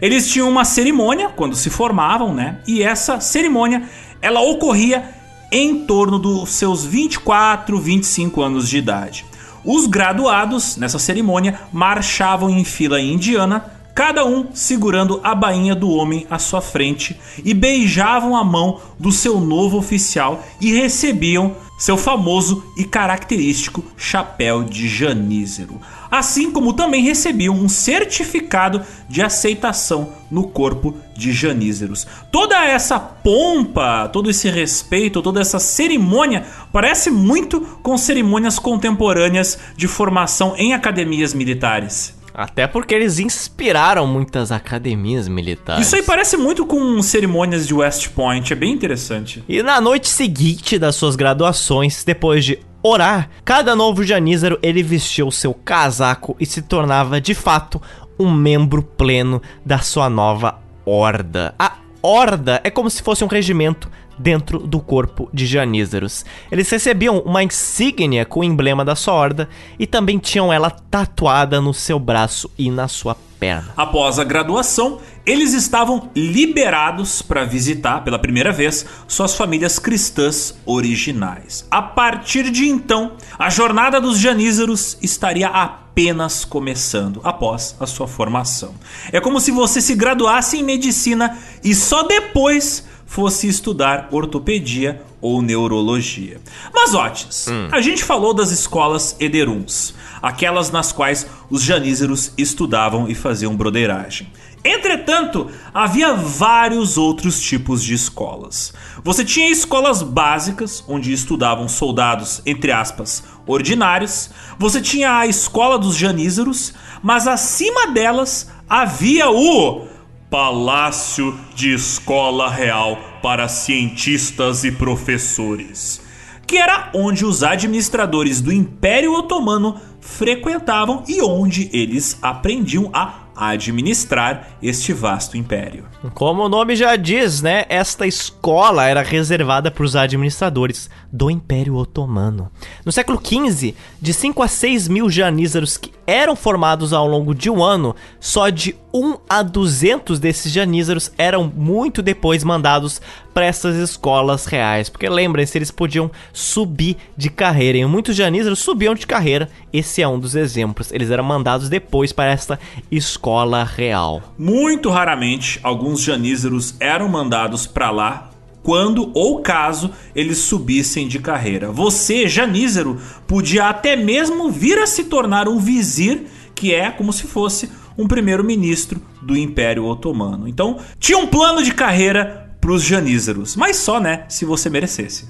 [0.02, 2.58] Eles tinham uma cerimônia quando se formavam, né?
[2.66, 3.88] E essa cerimônia,
[4.20, 5.08] ela ocorria
[5.52, 9.24] em torno dos seus 24, 25 anos de idade.
[9.64, 16.26] Os graduados nessa cerimônia marchavam em fila indiana cada um segurando a bainha do homem
[16.28, 22.64] à sua frente e beijavam a mão do seu novo oficial e recebiam seu famoso
[22.76, 25.80] e característico chapéu de janízero,
[26.10, 32.06] assim como também recebiam um certificado de aceitação no corpo de janízeros.
[32.30, 39.88] Toda essa pompa, todo esse respeito, toda essa cerimônia parece muito com cerimônias contemporâneas de
[39.88, 42.23] formação em academias militares.
[42.34, 45.86] Até porque eles inspiraram muitas academias militares.
[45.86, 49.44] Isso aí parece muito com cerimônias de West Point, é bem interessante.
[49.48, 55.30] E na noite seguinte das suas graduações, depois de orar, cada novo janízaro ele vestiu
[55.30, 57.80] seu casaco e se tornava de fato
[58.18, 61.54] um membro pleno da sua nova horda.
[61.58, 66.24] A horda é como se fosse um regimento dentro do corpo de Janízaros.
[66.50, 69.48] Eles recebiam uma insígnia com o emblema da sua horda
[69.78, 73.72] e também tinham ela tatuada no seu braço e na sua perna.
[73.76, 81.66] Após a graduação, eles estavam liberados para visitar pela primeira vez suas famílias cristãs originais.
[81.70, 88.74] A partir de então, a jornada dos Janízaros estaria apenas começando após a sua formação.
[89.12, 92.84] É como se você se graduasse em medicina e só depois
[93.14, 96.40] fosse estudar ortopedia ou neurologia.
[96.74, 97.68] Mas, Otis, hum.
[97.70, 104.26] a gente falou das escolas Ederuns, aquelas nas quais os janízeros estudavam e faziam broderagem.
[104.64, 108.74] Entretanto, havia vários outros tipos de escolas.
[109.04, 114.28] Você tinha escolas básicas, onde estudavam soldados, entre aspas, ordinários.
[114.58, 119.86] Você tinha a escola dos janízeros, mas acima delas havia o
[120.34, 126.02] Palácio de Escola Real para Cientistas e Professores,
[126.44, 134.58] que era onde os administradores do Império Otomano frequentavam e onde eles aprendiam a administrar
[134.60, 135.86] este vasto império.
[136.14, 137.64] Como o nome já diz, né?
[137.68, 142.50] Esta escola era reservada para os administradores do Império Otomano.
[142.84, 147.48] No século XV, de 5 a 6 mil janízaros que eram formados ao longo de
[147.48, 153.02] um ano, só de 1 a 200 desses janízaros eram muito depois mandados
[153.34, 154.88] para essas escolas reais.
[154.88, 157.78] Porque lembrem-se, eles podiam subir de carreira.
[157.78, 159.50] E muitos janízaros subiam de carreira.
[159.72, 160.92] Esse é um dos exemplos.
[160.92, 164.22] Eles eram mandados depois para esta escola real.
[164.38, 168.30] Muito raramente, alguns janízaros eram mandados para lá
[168.62, 171.70] quando ou caso eles subissem de carreira.
[171.70, 177.26] Você, janízero, podia até mesmo vir a se tornar um vizir, que é como se
[177.26, 180.48] fosse um primeiro-ministro do Império Otomano.
[180.48, 183.56] Então, tinha um plano de carreira pros janízaros.
[183.56, 185.28] Mas só, né, se você merecesse.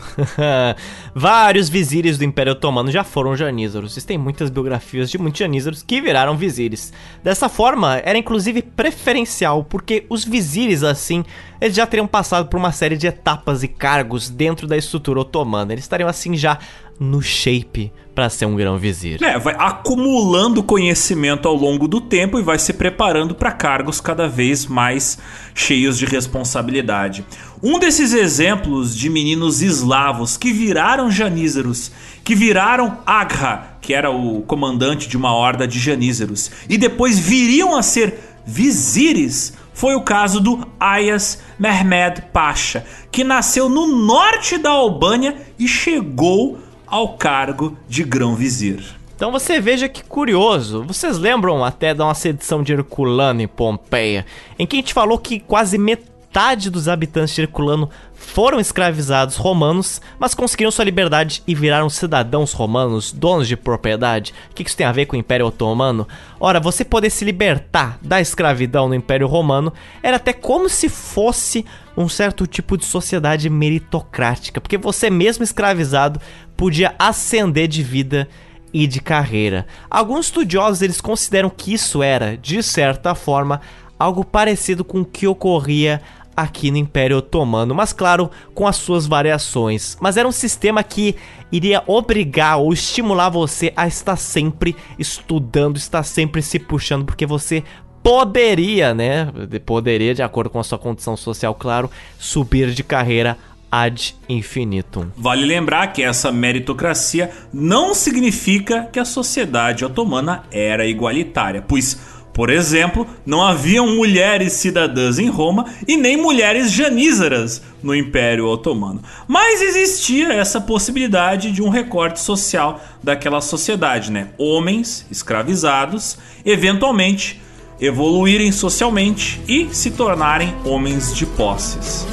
[1.13, 3.91] Vários vizires do Império Otomano já foram janízaros.
[3.91, 6.93] Existem muitas biografias de muitos janízaros que viraram vizires.
[7.25, 11.25] Dessa forma, era inclusive preferencial, porque os vizires, assim,
[11.61, 15.73] eles já teriam passado por uma série de etapas e cargos dentro da estrutura otomana.
[15.73, 16.61] Eles estariam, assim, já
[16.99, 19.23] no shape para ser um grão vizir.
[19.23, 24.29] É, vai acumulando conhecimento ao longo do tempo e vai se preparando para cargos cada
[24.29, 25.19] vez mais
[25.55, 27.25] cheios de responsabilidade.
[27.63, 31.91] Um desses exemplos de meninos eslavos que viraram janízaros,
[32.23, 37.75] que viraram Agha, que era o comandante de uma horda de janízaros, e depois viriam
[37.75, 44.71] a ser vizires, foi o caso do Ayas Mehmed Pasha, que nasceu no norte da
[44.71, 46.61] Albânia e chegou
[46.95, 48.95] ao cargo de grão-vizir.
[49.17, 50.85] Então você veja que curioso.
[50.85, 54.25] Vocês lembram até da nossa edição de Herculano em Pompeia,
[54.57, 60.01] em que a gente falou que quase metade dos habitantes de Herculano foram escravizados romanos,
[60.21, 64.33] mas conseguiram sua liberdade e viraram cidadãos romanos, donos de propriedade.
[64.53, 66.07] O que isso tem a ver com o Império Otomano?
[66.39, 71.65] Ora, você poder se libertar da escravidão no Império Romano era até como se fosse
[71.97, 76.21] um certo tipo de sociedade meritocrática, porque você mesmo escravizado
[76.57, 78.29] podia ascender de vida
[78.73, 79.67] e de carreira.
[79.89, 83.61] Alguns estudiosos eles consideram que isso era, de certa forma,
[83.99, 86.03] algo parecido com o que ocorria
[86.37, 89.97] aqui no Império Otomano, mas claro, com as suas variações.
[90.01, 91.15] Mas era um sistema que
[91.53, 97.63] iria obrigar ou estimular você a estar sempre estudando, estar sempre se puxando, porque você
[98.05, 99.33] poderia, né?
[99.65, 103.39] Poderia, de acordo com a sua condição social, claro, subir de carreira
[103.73, 105.07] ad infinitum.
[105.17, 112.51] Vale lembrar que essa meritocracia não significa que a sociedade otomana era igualitária, pois por
[112.51, 119.01] exemplo, não haviam mulheres cidadãs em Roma e nem mulheres janízaras no Império Otomano.
[119.29, 124.31] Mas existia essa possibilidade de um recorte social daquela sociedade, né?
[124.37, 127.41] Homens escravizados, eventualmente
[127.85, 132.07] evoluírem socialmente e se tornarem homens de posses.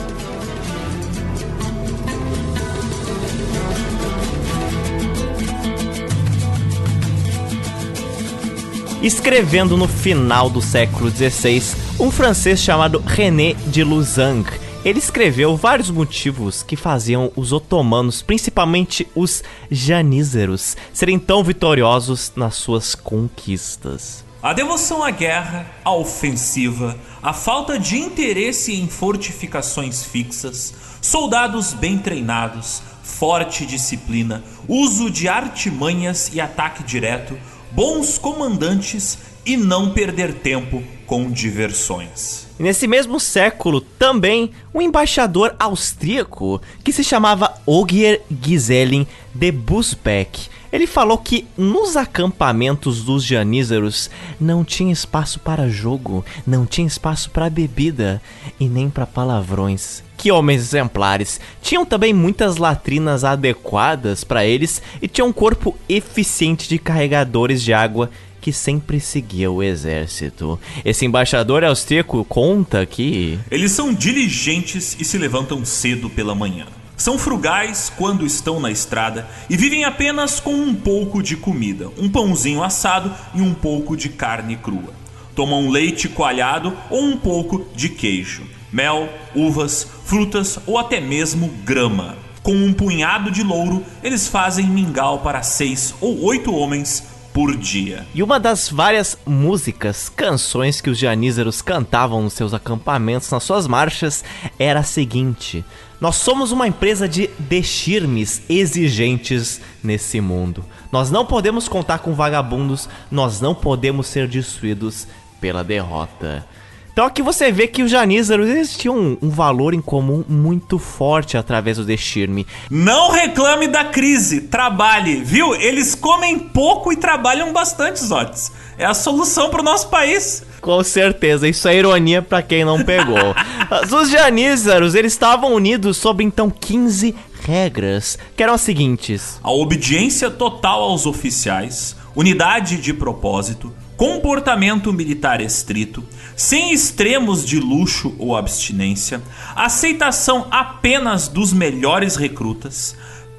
[9.02, 11.64] escrevendo no final do século XVI
[12.00, 14.48] um francês chamado René de Luzang.
[14.86, 22.56] Ele escreveu vários motivos que faziam os otomanos, principalmente os janízaros, serem tão vitoriosos nas
[22.56, 24.24] suas conquistas.
[24.44, 32.00] A devoção à guerra, a ofensiva, a falta de interesse em fortificações fixas, soldados bem
[32.00, 37.38] treinados, forte disciplina, uso de artimanhas e ataque direto,
[37.72, 42.48] bons comandantes e não perder tempo com diversões.
[42.58, 49.06] nesse mesmo século, também um embaixador austríaco que se chamava Ogier Giselin
[49.36, 50.50] de Busbeck.
[50.72, 57.30] Ele falou que nos acampamentos dos janízaros não tinha espaço para jogo, não tinha espaço
[57.30, 58.22] para bebida
[58.60, 60.04] e nem para palavrões.
[60.18, 61.42] Que homens exemplares!
[61.62, 67.74] Tinham também muitas latrinas adequadas para eles e tinham um corpo eficiente de carregadores de
[67.74, 70.60] água que sempre seguia o exército.
[70.84, 73.40] Esse embaixador austríaco conta que.
[73.52, 76.66] Eles são diligentes e se levantam cedo pela manhã.
[77.02, 82.08] São frugais quando estão na estrada e vivem apenas com um pouco de comida, um
[82.08, 84.94] pãozinho assado e um pouco de carne crua.
[85.36, 92.18] Tomam leite coalhado ou um pouco de queijo, mel, uvas, frutas ou até mesmo grama.
[92.44, 97.04] Com um punhado de louro, eles fazem mingau para seis ou oito homens
[97.34, 98.06] por dia.
[98.14, 103.66] E uma das várias músicas, canções que os janízaros cantavam nos seus acampamentos, nas suas
[103.66, 104.24] marchas,
[104.60, 105.66] era a seguinte:
[106.02, 110.66] Nós somos uma empresa de dexirmes exigentes nesse mundo.
[110.92, 115.08] Nós não podemos contar com vagabundos, nós não podemos ser destruídos
[115.40, 116.44] pela derrota.
[116.92, 120.78] Então aqui você vê que os janízaros eles tinham um, um, valor em comum muito
[120.78, 122.46] forte através do Deshirme.
[122.70, 125.56] Não reclame da crise, trabalhe, viu?
[125.56, 128.52] Eles comem pouco e trabalham bastante, Zotes.
[128.78, 130.44] É a solução para o nosso país.
[130.60, 133.34] Com certeza, isso é ironia para quem não pegou.
[134.02, 140.30] Os janízaros, eles estavam unidos sob então 15 regras, que eram as seguintes: a obediência
[140.30, 146.04] total aos oficiais, unidade de propósito, comportamento militar estrito,
[146.36, 149.22] sem extremos de luxo ou abstinência,
[149.56, 152.96] aceitação apenas dos melhores recrutas,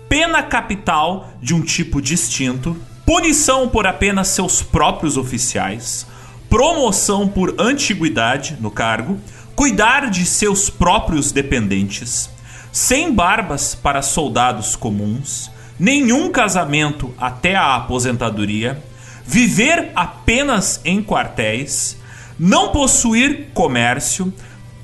[0.08, 6.06] pena capital de um tipo distinto, punição por apenas seus próprios oficiais,
[6.48, 9.18] promoção por antiguidade no cargo,
[9.56, 12.30] cuidar de seus próprios dependentes,
[12.70, 18.82] sem barbas para soldados comuns, nenhum casamento até a aposentadoria
[19.26, 21.96] viver apenas em quartéis,
[22.38, 24.32] não possuir comércio,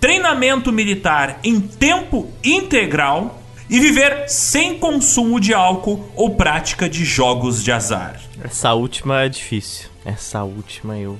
[0.00, 7.62] treinamento militar em tempo integral e viver sem consumo de álcool ou prática de jogos
[7.62, 8.20] de azar.
[8.42, 9.88] Essa última é difícil.
[10.04, 11.18] Essa última eu,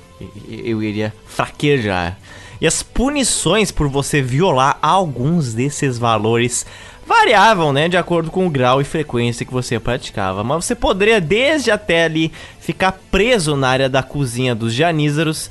[0.49, 2.17] eu iria fraquejar.
[2.61, 6.67] E as punições por você violar alguns desses valores
[7.07, 11.21] variavam, né, de acordo com o grau e frequência que você praticava, mas você poderia
[11.21, 12.31] desde até ali
[12.61, 15.51] ficar preso na área da cozinha dos janízaros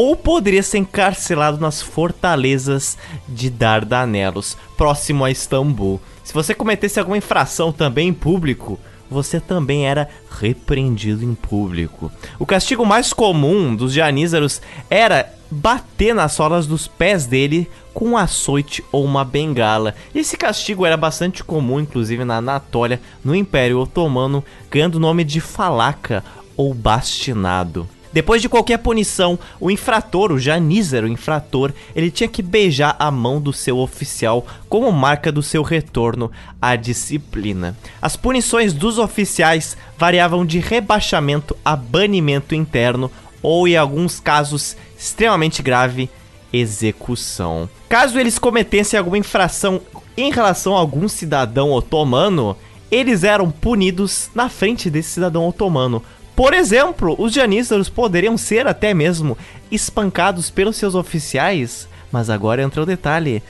[0.00, 2.96] ou poderia ser encarcelado nas fortalezas
[3.28, 6.00] de Dardanelos, próximo a Istambul.
[6.22, 8.78] Se você cometesse alguma infração também em público,
[9.10, 10.08] você também era
[10.38, 12.12] repreendido em público.
[12.38, 18.16] O castigo mais comum dos janízaros era bater nas solas dos pés dele com um
[18.16, 19.96] açoite ou uma bengala.
[20.14, 25.40] Esse castigo era bastante comum, inclusive na Anatólia, no Império Otomano, ganhando o nome de
[25.40, 26.22] falaca
[26.56, 27.88] ou bastinado.
[28.12, 33.40] Depois de qualquer punição, o infrator, o janízaro infrator, ele tinha que beijar a mão
[33.40, 36.30] do seu oficial como marca do seu retorno
[36.60, 37.76] à disciplina.
[38.00, 43.10] As punições dos oficiais variavam de rebaixamento a banimento interno
[43.42, 46.10] ou, em alguns casos extremamente grave,
[46.52, 47.68] execução.
[47.88, 49.80] Caso eles cometessem alguma infração
[50.16, 52.56] em relação a algum cidadão otomano,
[52.90, 56.02] eles eram punidos na frente desse cidadão otomano
[56.38, 59.36] por exemplo, os janízaros poderiam ser até mesmo
[59.72, 63.42] espancados pelos seus oficiais, mas agora entra o detalhe: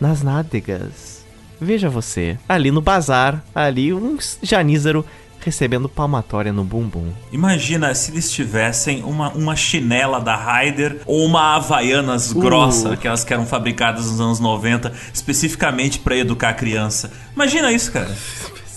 [0.00, 1.24] nas nádegas.
[1.60, 5.06] Veja você, ali no bazar, ali um janízaro
[5.38, 7.12] recebendo palmatória no bumbum.
[7.30, 12.40] Imagina se eles tivessem uma, uma chinela da Raider ou uma Havaianas uh.
[12.40, 17.12] grossa, aquelas que eram fabricadas nos anos 90, especificamente para educar a criança.
[17.36, 18.10] Imagina isso, cara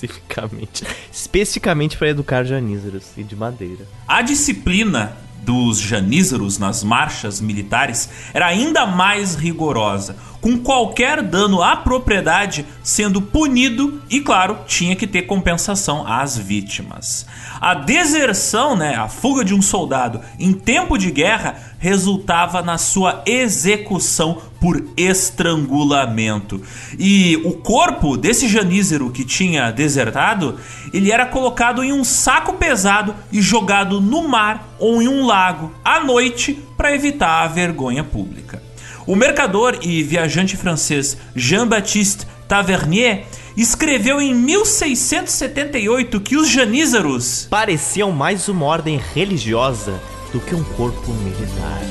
[0.06, 0.86] especificamente.
[1.11, 3.86] Especificamente para educar janízaros e de madeira.
[4.07, 10.15] A disciplina dos janízaros nas marchas militares era ainda mais rigorosa,
[10.46, 17.26] com qualquer dano à propriedade sendo punido e, claro, tinha que ter compensação às vítimas.
[17.60, 23.24] A deserção, né, a fuga de um soldado em tempo de guerra, resultava na sua
[23.26, 26.62] execução por estrangulamento.
[27.00, 30.60] E o corpo desse janízero que tinha desertado,
[30.94, 35.74] ele era colocado em um saco pesado e jogado no mar ou em um lago
[35.84, 38.62] à noite para evitar a vergonha pública.
[39.07, 43.26] O mercador e viajante francês Jean-Baptiste Tavernier
[43.56, 50.02] escreveu em 1678 que os janízaros pareciam mais uma ordem religiosa
[50.34, 51.82] do que um corpo militar.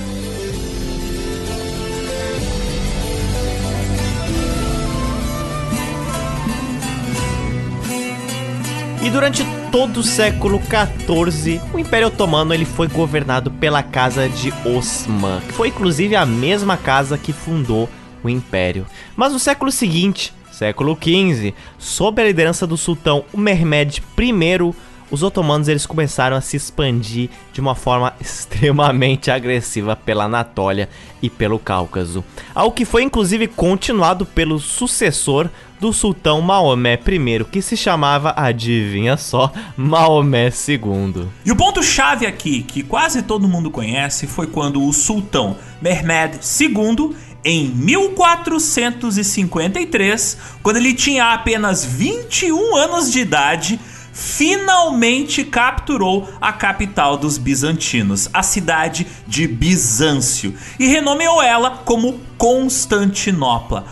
[9.04, 9.44] E durante
[9.74, 15.52] todo o século XIV, o Império Otomano ele foi governado pela Casa de Osman, que
[15.52, 17.90] foi inclusive a mesma casa que fundou
[18.22, 18.86] o Império.
[19.16, 24.74] Mas no século seguinte, século XV, sob a liderança do sultão Mehmed I,
[25.10, 30.88] os otomanos eles começaram a se expandir de uma forma extremamente agressiva pela Anatólia
[31.20, 32.22] e pelo Cáucaso,
[32.54, 39.16] algo que foi inclusive continuado pelo sucessor do sultão Maomé I, que se chamava, adivinha
[39.16, 41.26] só, Maomé II.
[41.44, 47.14] E o ponto-chave aqui, que quase todo mundo conhece, foi quando o sultão Mehmed II
[47.44, 53.78] em 1453, quando ele tinha apenas 21 anos de idade,
[54.14, 63.84] finalmente capturou a capital dos bizantinos, a cidade de Bizâncio, e renomeou ela como Constantinopla,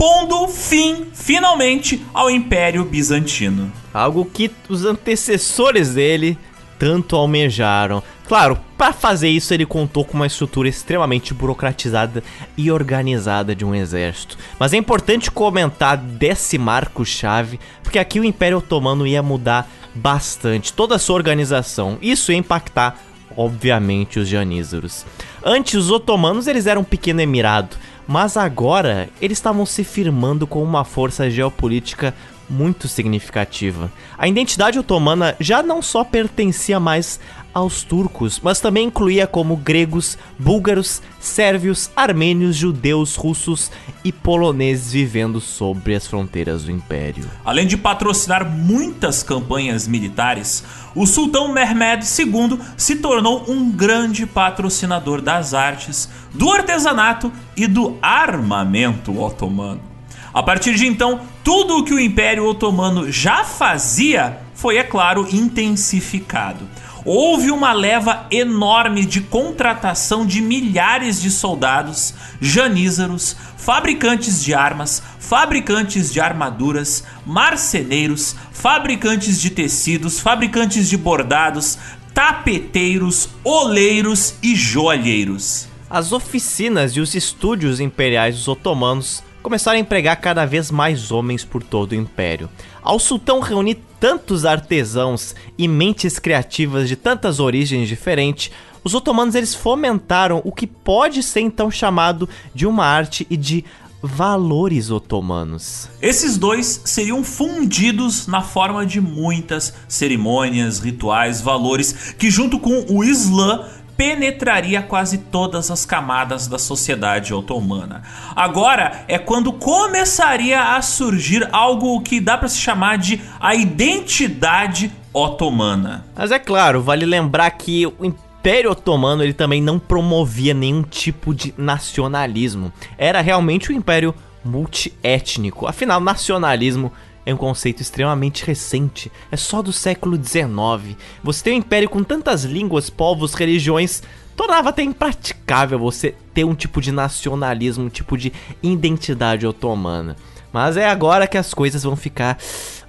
[0.00, 3.70] pondo fim finalmente ao Império Bizantino.
[3.92, 6.38] Algo que os antecessores dele
[6.78, 8.02] tanto almejaram.
[8.26, 12.24] Claro, para fazer isso ele contou com uma estrutura extremamente burocratizada
[12.56, 14.38] e organizada de um exército.
[14.58, 20.94] Mas é importante comentar desse marco-chave, porque aqui o Império Otomano ia mudar bastante toda
[20.94, 21.98] a sua organização.
[22.00, 22.96] Isso ia impactar,
[23.36, 25.04] obviamente, os janízaros.
[25.44, 27.76] Antes, os otomanos eles eram um pequeno emirado,
[28.10, 32.12] mas agora eles estavam se firmando como uma força geopolítica
[32.48, 33.88] muito significativa.
[34.18, 37.20] A identidade otomana já não só pertencia mais
[37.52, 43.70] aos turcos, mas também incluía como gregos, búlgaros, sérvios, armênios, judeus, russos
[44.04, 47.24] e poloneses vivendo sobre as fronteiras do império.
[47.44, 50.64] Além de patrocinar muitas campanhas militares,
[50.94, 57.96] o sultão Mehmed II se tornou um grande patrocinador das artes, do artesanato e do
[58.00, 59.90] armamento otomano.
[60.32, 65.26] A partir de então, tudo o que o Império Otomano já fazia foi, é claro,
[65.32, 66.68] intensificado.
[67.04, 76.12] Houve uma leva enorme de contratação de milhares de soldados, janízaros, fabricantes de armas, fabricantes
[76.12, 81.78] de armaduras, marceneiros, fabricantes de tecidos, fabricantes de bordados,
[82.12, 85.68] tapeteiros, oleiros e joalheiros.
[85.88, 91.44] As oficinas e os estúdios imperiais dos otomanos começaram a empregar cada vez mais homens
[91.44, 92.48] por todo o império.
[92.82, 98.50] Ao sultão reunir tantos artesãos e mentes criativas de tantas origens diferentes,
[98.82, 103.62] os otomanos eles fomentaram o que pode ser então chamado de uma arte e de
[104.02, 105.88] valores otomanos.
[106.00, 113.04] Esses dois seriam fundidos na forma de muitas cerimônias, rituais, valores que, junto com o
[113.04, 113.68] Islã,
[114.00, 118.02] penetraria quase todas as camadas da sociedade otomana.
[118.34, 124.90] Agora é quando começaria a surgir algo que dá para se chamar de a identidade
[125.12, 126.06] otomana.
[126.16, 131.34] Mas é claro, vale lembrar que o Império Otomano ele também não promovia nenhum tipo
[131.34, 132.72] de nacionalismo.
[132.96, 135.66] Era realmente um império multiétnico.
[135.66, 136.90] Afinal, nacionalismo
[137.24, 140.96] é um conceito extremamente recente, é só do século XIX.
[141.22, 144.02] Você tem um império com tantas línguas, povos, religiões,
[144.36, 148.32] tornava até impraticável você ter um tipo de nacionalismo, um tipo de
[148.62, 150.16] identidade otomana.
[150.52, 152.38] Mas é agora que as coisas vão ficar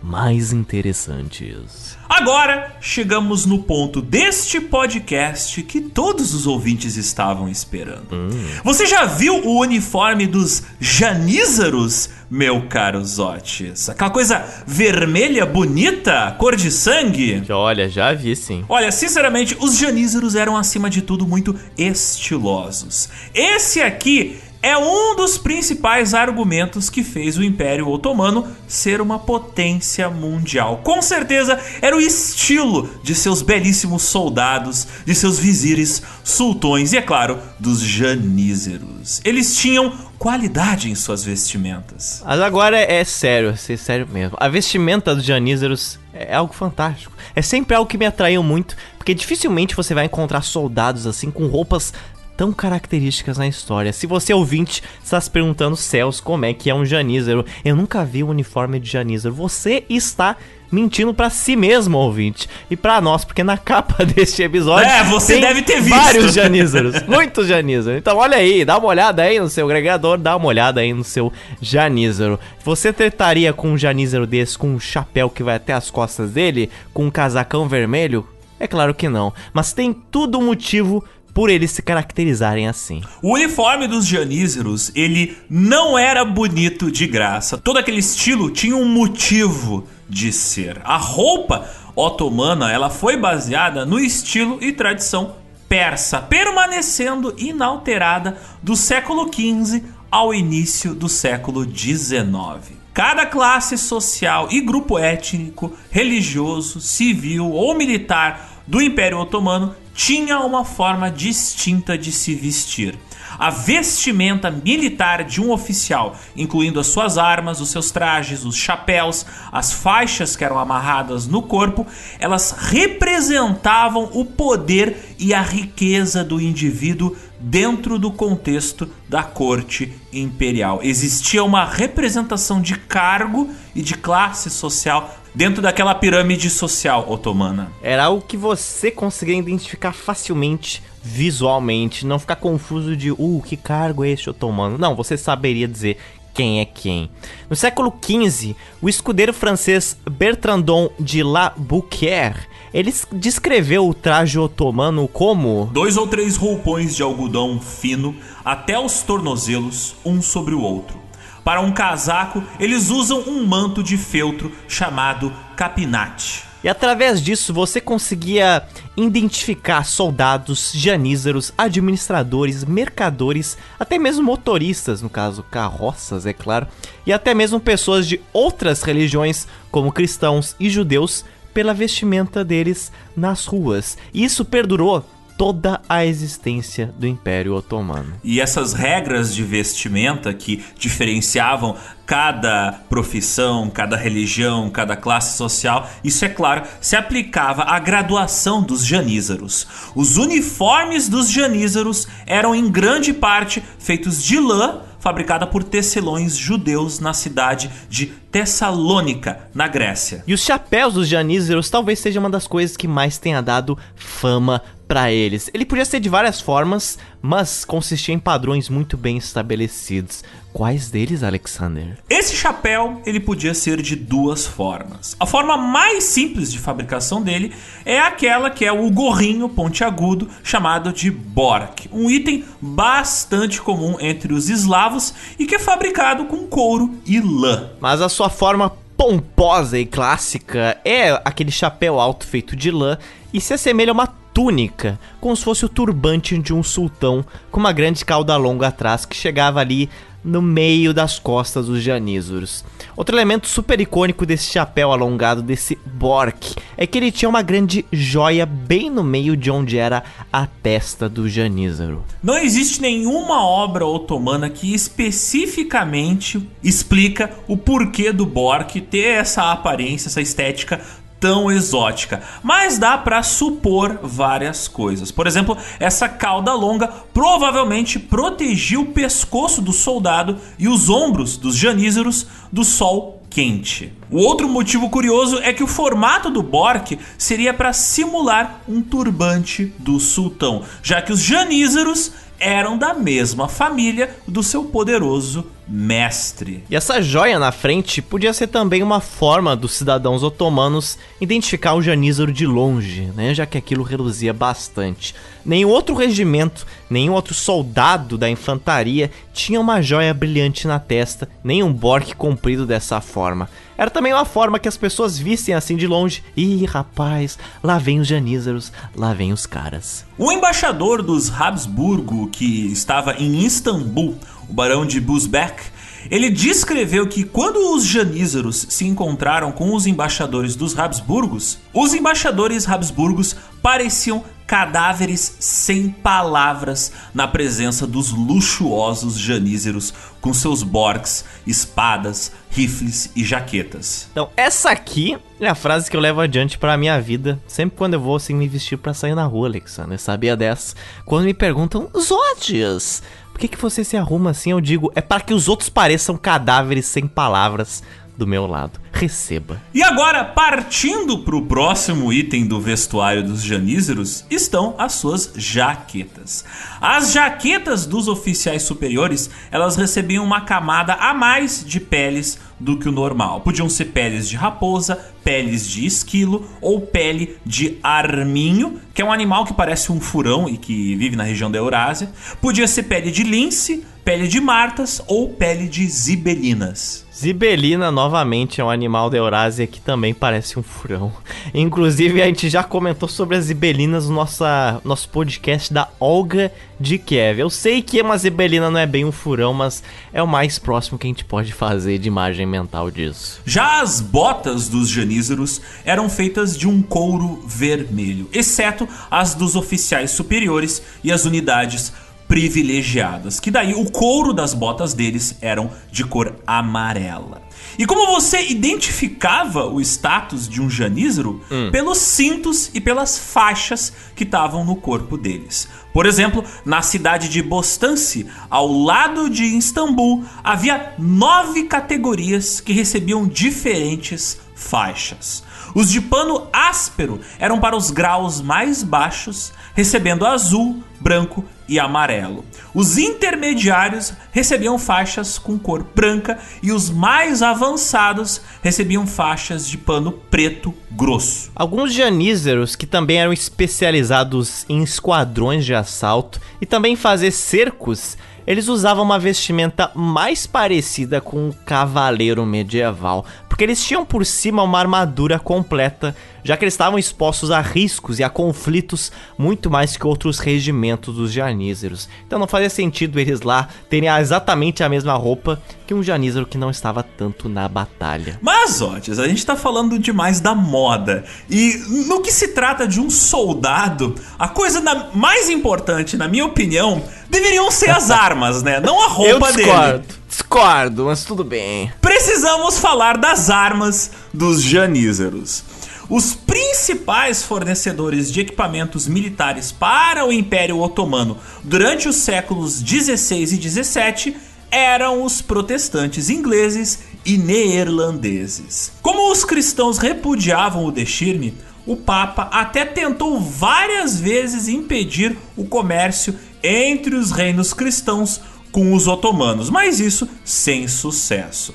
[0.02, 1.98] mais interessantes.
[2.10, 8.08] Agora chegamos no ponto deste podcast que todos os ouvintes estavam esperando.
[8.12, 8.30] Hum.
[8.64, 13.90] Você já viu o uniforme dos Janízaros, meu caro Zotes?
[13.90, 17.44] Aquela coisa vermelha, bonita, cor de sangue?
[17.50, 18.66] Olha, já vi sim.
[18.68, 23.08] Olha, sinceramente, os Janízaros eram acima de tudo muito estilosos.
[23.34, 30.10] Esse aqui é um dos principais argumentos que fez o Império Otomano ser uma potência
[30.10, 30.82] mundial.
[30.84, 37.02] Com certeza era o estilo de seus belíssimos soldados, de seus vizires, sultões e, é
[37.02, 39.20] claro, dos janízeros.
[39.26, 42.22] Eles tinham qualidade em suas vestimentas.
[42.24, 44.38] Mas agora é sério, é sério mesmo.
[44.40, 47.12] A vestimenta dos janízeros é algo fantástico.
[47.36, 51.48] É sempre algo que me atraiu muito, porque dificilmente você vai encontrar soldados assim com
[51.48, 51.94] roupas
[52.42, 53.94] tão características na história.
[53.94, 57.46] Se você ouvinte está se perguntando, céus, como é que é um Janízero?
[57.64, 59.32] Eu nunca vi um uniforme de Janízero.
[59.36, 60.36] Você está
[60.72, 62.50] mentindo para si mesmo, ouvinte.
[62.68, 64.90] E para nós, porque na capa deste episódio.
[64.90, 65.96] É, você deve ter visto.
[65.96, 67.04] Vários Janízeros.
[67.04, 68.00] muitos Janízeros.
[68.00, 71.04] Então, olha aí, dá uma olhada aí no seu agregador, dá uma olhada aí no
[71.04, 71.32] seu
[71.62, 72.40] Janízero.
[72.66, 76.72] Você tretaria com um Janízero desse, com um chapéu que vai até as costas dele,
[76.92, 78.28] com um casacão vermelho?
[78.60, 79.32] É claro que não.
[79.54, 81.04] Mas tem tudo um motivo
[81.34, 83.02] por eles se caracterizarem assim.
[83.22, 87.58] O uniforme dos Janízeros, ele não era bonito de graça.
[87.58, 90.82] Todo aquele estilo tinha um motivo de ser.
[90.84, 95.36] A roupa otomana, ela foi baseada no estilo e tradição
[95.68, 102.78] persa, permanecendo inalterada do século XV ao início do século XIX.
[102.94, 110.64] Cada classe social e grupo étnico, religioso, civil ou militar do Império Otomano tinha uma
[110.64, 112.98] forma distinta de se vestir.
[113.40, 119.26] A vestimenta militar de um oficial, incluindo as suas armas, os seus trajes, os chapéus,
[119.52, 121.88] as faixas que eram amarradas no corpo,
[122.20, 130.80] elas representavam o poder e a riqueza do indivíduo dentro do contexto da corte imperial.
[130.84, 137.72] Existia uma representação de cargo e de classe social dentro daquela pirâmide social otomana.
[137.82, 144.04] Era algo que você conseguia identificar facilmente, visualmente, não ficar confuso de, uh, que cargo
[144.04, 144.78] é este otomano?
[144.78, 145.98] Não, você saberia dizer
[146.34, 147.10] quem é quem.
[147.50, 155.08] No século XV, o escudeiro francês Bertrandon de La Bouquière ele descreveu o traje otomano
[155.08, 161.01] como dois ou três roupões de algodão fino até os tornozelos, um sobre o outro.
[161.44, 166.44] Para um casaco, eles usam um manto de feltro chamado capinate.
[166.64, 168.64] E através disso você conseguia
[168.96, 176.68] identificar soldados, janízaros, administradores, mercadores, até mesmo motoristas, no caso carroças, é claro,
[177.06, 183.46] e até mesmo pessoas de outras religiões, como cristãos e judeus, pela vestimenta deles nas
[183.46, 183.98] ruas.
[184.14, 185.04] E isso perdurou
[185.42, 188.14] toda a existência do Império Otomano.
[188.24, 196.24] E essas regras de vestimenta que diferenciavam cada profissão, cada religião, cada classe social, isso
[196.24, 199.66] é claro, se aplicava à graduação dos janízaros.
[199.96, 207.00] Os uniformes dos janízaros eram em grande parte feitos de lã fabricada por tecelões judeus
[207.00, 210.24] na cidade de Tessalônica, na Grécia.
[210.28, 214.62] E os chapéus dos janízaros talvez seja uma das coisas que mais tenha dado fama
[214.92, 215.50] para eles.
[215.54, 220.22] Ele podia ser de várias formas, mas consistia em padrões muito bem estabelecidos.
[220.52, 221.98] Quais deles, Alexander?
[222.10, 225.16] Esse chapéu ele podia ser de duas formas.
[225.18, 227.54] A forma mais simples de fabricação dele
[227.86, 234.34] é aquela que é o gorrinho pontiagudo chamado de bork, um item bastante comum entre
[234.34, 237.70] os eslavos e que é fabricado com couro e lã.
[237.80, 242.98] Mas a sua forma pomposa e clássica é aquele chapéu alto feito de lã
[243.34, 247.60] e se assemelha a uma túnica, como se fosse o turbante de um sultão, com
[247.60, 249.90] uma grande cauda longa atrás que chegava ali
[250.24, 252.64] no meio das costas dos Janízoros.
[252.96, 257.86] Outro elemento super icônico desse chapéu alongado, desse Bork, é que ele tinha uma grande
[257.92, 262.04] joia bem no meio de onde era a testa do Janízaro.
[262.22, 270.08] Não existe nenhuma obra otomana que especificamente explica o porquê do Bork ter essa aparência,
[270.08, 270.82] essa estética
[271.22, 275.12] tão exótica, mas dá para supor várias coisas.
[275.12, 281.56] Por exemplo, essa cauda longa provavelmente protegia o pescoço do soldado e os ombros dos
[281.56, 283.94] janízaros do sol quente.
[284.10, 289.74] O outro motivo curioso é que o formato do Bork seria para simular um turbante
[289.78, 296.64] do sultão, já que os janízaros eram da mesma família do seu poderoso mestre.
[296.70, 301.82] E essa joia na frente podia ser também uma forma dos cidadãos otomanos identificar o
[301.82, 303.34] Janízaro de longe, né?
[303.34, 305.16] Já que aquilo reluzia bastante.
[305.46, 311.64] Nenhum outro regimento, nenhum outro soldado da infantaria tinha uma joia brilhante na testa, nem
[311.64, 313.50] um borque comprido dessa forma.
[313.78, 316.24] Era também uma forma que as pessoas vissem assim de longe.
[316.38, 320.06] Ih, rapaz, lá vem os Janízaros, lá vem os caras.
[320.20, 324.16] O embaixador dos Habsburgo, que estava em Istambul,
[324.52, 325.64] o barão de Busbek,
[326.10, 332.68] ele descreveu que quando os janízaros se encontraram com os embaixadores dos Habsburgos, os embaixadores
[332.68, 343.10] Habsburgos pareciam cadáveres sem palavras na presença dos luxuosos janízeros com seus borgs, espadas, rifles
[343.16, 344.10] e jaquetas.
[344.12, 347.94] Então, essa aqui é a frase que eu levo adiante para minha vida, sempre quando
[347.94, 349.98] eu vou assim me vestir para sair na rua, Alexandre.
[349.98, 350.76] Sabia dessa?
[351.06, 353.02] Quando me perguntam, Zodias,
[353.42, 354.52] que, que você se arruma assim?
[354.52, 357.82] Eu digo, é para que os outros pareçam cadáveres sem palavras
[358.22, 358.80] do meu lado.
[358.94, 359.60] Receba.
[359.74, 366.46] E agora, partindo para o próximo item do vestuário dos janízeros, estão as suas jaquetas.
[366.80, 372.88] As jaquetas dos oficiais superiores, elas recebiam uma camada a mais de peles do que
[372.88, 373.42] o normal.
[373.42, 379.12] Podiam ser peles de raposa, peles de esquilo ou pele de arminho, que é um
[379.12, 382.12] animal que parece um furão e que vive na região da Eurásia.
[382.40, 387.08] Podia ser pele de lince, pele de martas ou pele de zibelinas.
[387.22, 391.14] Zibelina, novamente, é um animal da Eurásia que também parece um furão.
[391.54, 396.98] Inclusive, a gente já comentou sobre as zibelinas no nossa, nosso podcast da Olga de
[396.98, 397.40] Kiev.
[397.40, 400.98] Eu sei que uma zibelina não é bem um furão, mas é o mais próximo
[400.98, 403.40] que a gente pode fazer de imagem mental disso.
[403.46, 410.10] Já as botas dos janízaros eram feitas de um couro vermelho, exceto as dos oficiais
[410.10, 411.94] superiores e as unidades
[412.32, 417.42] privilegiadas, que daí o couro das botas deles eram de cor amarela.
[417.78, 421.42] E como você identificava o status de um janízaro?
[421.52, 421.70] Hum.
[421.74, 425.68] Pelos cintos e pelas faixas que estavam no corpo deles.
[425.92, 433.28] Por exemplo, na cidade de Bostanci, ao lado de Istambul, havia nove categorias que recebiam
[433.28, 435.44] diferentes faixas.
[435.74, 442.44] Os de pano áspero eram para os graus mais baixos, recebendo azul, branco e amarelo.
[442.74, 450.12] Os intermediários recebiam faixas com cor branca e os mais avançados recebiam faixas de pano
[450.12, 451.50] preto grosso.
[451.56, 458.68] Alguns janízeros que também eram especializados em esquadrões de assalto e também fazer cercos eles
[458.68, 464.80] usavam uma vestimenta mais parecida com um cavaleiro medieval, porque eles tinham por cima uma
[464.80, 470.08] armadura completa, já que eles estavam expostos a riscos e a conflitos muito mais que
[470.08, 472.08] outros regimentos dos janízeros.
[472.26, 476.58] Então não fazia sentido eles lá terem exatamente a mesma roupa que um janízero que
[476.58, 478.40] não estava tanto na batalha.
[478.42, 481.26] Mas, Otis, a gente tá falando demais da moda.
[481.50, 481.74] E
[482.08, 484.82] no que se trata de um soldado, a coisa
[485.14, 488.80] mais importante, na minha opinião, deveriam ser as armas, né?
[488.80, 490.00] Não a roupa Eu discordo.
[490.00, 490.21] dele.
[490.32, 491.92] Discordo, mas tudo bem.
[492.00, 495.62] Precisamos falar das armas dos janízeros.
[496.10, 503.58] Os principais fornecedores de equipamentos militares para o Império Otomano durante os séculos 16 e
[503.58, 504.38] 17
[504.72, 508.94] eram os protestantes ingleses e neerlandeses.
[509.02, 516.34] Como os cristãos repudiavam o Deshirme, o Papa até tentou várias vezes impedir o comércio
[516.64, 518.40] entre os reinos cristãos
[518.72, 521.74] com os otomanos, mas isso sem sucesso.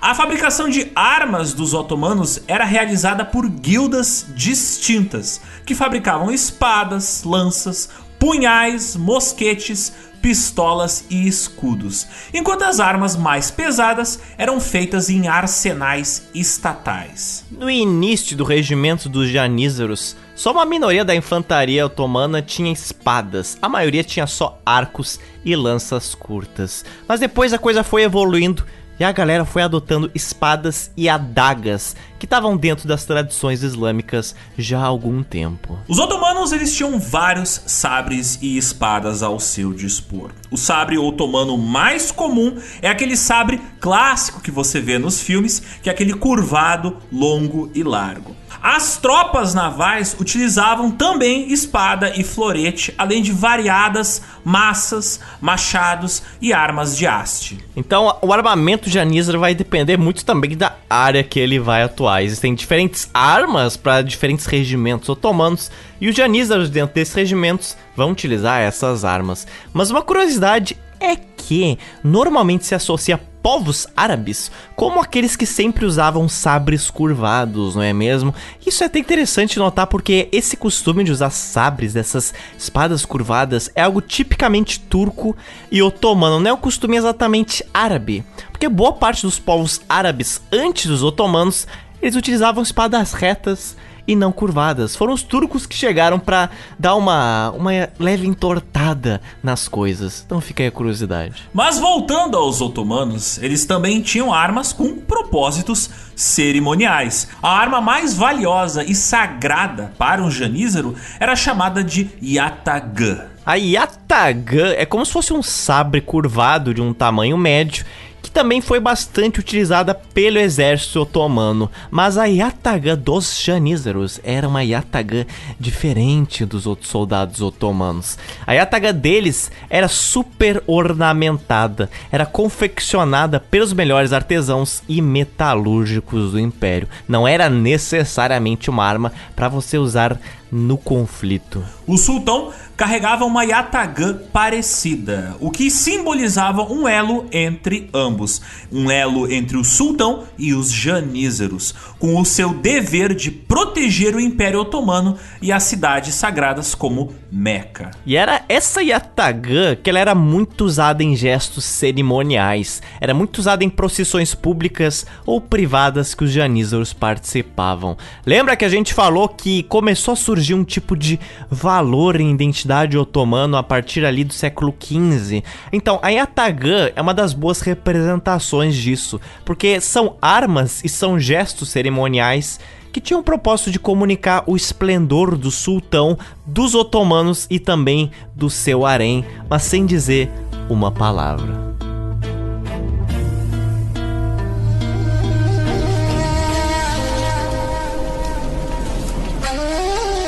[0.00, 7.88] A fabricação de armas dos otomanos era realizada por guildas distintas, que fabricavam espadas, lanças,
[8.16, 9.92] punhais, mosquetes,
[10.22, 17.44] pistolas e escudos, enquanto as armas mais pesadas eram feitas em arsenais estatais.
[17.50, 23.68] No início do regimento dos Janízaros, Só uma minoria da infantaria otomana tinha espadas, a
[23.68, 26.84] maioria tinha só arcos e lanças curtas.
[27.08, 28.64] Mas depois a coisa foi evoluindo
[29.00, 34.80] e a galera foi adotando espadas e adagas que estavam dentro das tradições islâmicas já
[34.80, 35.78] há algum tempo.
[35.86, 40.30] Os otomanos eles tinham vários sabres e espadas ao seu dispor.
[40.50, 45.88] O sabre otomano mais comum é aquele sabre clássico que você vê nos filmes, que
[45.88, 48.36] é aquele curvado, longo e largo.
[48.60, 56.96] As tropas navais utilizavam também espada e florete, além de variadas massas, machados e armas
[56.96, 57.64] de haste.
[57.76, 62.07] Então, o armamento de Anísar vai depender muito também da área que ele vai atuar.
[62.22, 65.70] Existem diferentes armas para diferentes regimentos otomanos
[66.00, 69.46] e os Janízaros dentro desses regimentos vão utilizar essas armas.
[69.72, 76.28] Mas uma curiosidade é que normalmente se associa povos árabes como aqueles que sempre usavam
[76.28, 78.34] sabres curvados, não é mesmo?
[78.66, 83.82] Isso é até interessante notar porque esse costume de usar sabres, dessas espadas curvadas, é
[83.82, 85.36] algo tipicamente turco
[85.70, 88.24] e otomano, não é um costume exatamente árabe.
[88.50, 91.66] Porque boa parte dos povos árabes antes dos otomanos,
[92.00, 93.76] eles utilizavam espadas retas
[94.08, 94.96] e não curvadas.
[94.96, 96.48] Foram os turcos que chegaram para
[96.78, 100.22] dar uma, uma leve entortada nas coisas.
[100.24, 101.42] Então fica aí a curiosidade.
[101.52, 107.28] Mas voltando aos otomanos, eles também tinham armas com propósitos cerimoniais.
[107.42, 113.26] A arma mais valiosa e sagrada para um janízaro era chamada de yatagã.
[113.44, 117.84] A yatagã é como se fosse um sabre curvado de um tamanho médio
[118.22, 124.64] que também foi bastante utilizada pelo exército otomano, mas a yatagã dos janízaros era uma
[124.64, 125.24] yatagã
[125.58, 128.18] diferente dos outros soldados otomanos.
[128.46, 136.88] A yatagã deles era super ornamentada, era confeccionada pelos melhores artesãos e metalúrgicos do império.
[137.08, 140.18] Não era necessariamente uma arma para você usar
[140.50, 141.64] no conflito.
[141.86, 149.30] O sultão carregava uma yatagã parecida, o que simbolizava um elo entre ambos, um elo
[149.30, 155.16] entre o sultão e os janízaros, com o seu dever de proteger o Império Otomano
[155.42, 157.90] e as cidades sagradas como Meca.
[158.06, 163.62] E era essa yatagã que ela era muito usada em gestos cerimoniais, era muito usada
[163.62, 167.96] em procissões públicas ou privadas que os janízaros participavam.
[168.24, 172.96] Lembra que a gente falou que começou a surgir um tipo de valor em identidade
[172.96, 175.42] otomano a partir ali do século XV?
[175.72, 181.68] Então, a yatagã é uma das boas representações disso, porque são armas e são gestos
[181.68, 182.58] cerimoniais
[182.92, 188.48] que tinha o propósito de comunicar o esplendor do sultão, dos otomanos e também do
[188.48, 190.30] seu harém, mas sem dizer
[190.68, 191.68] uma palavra.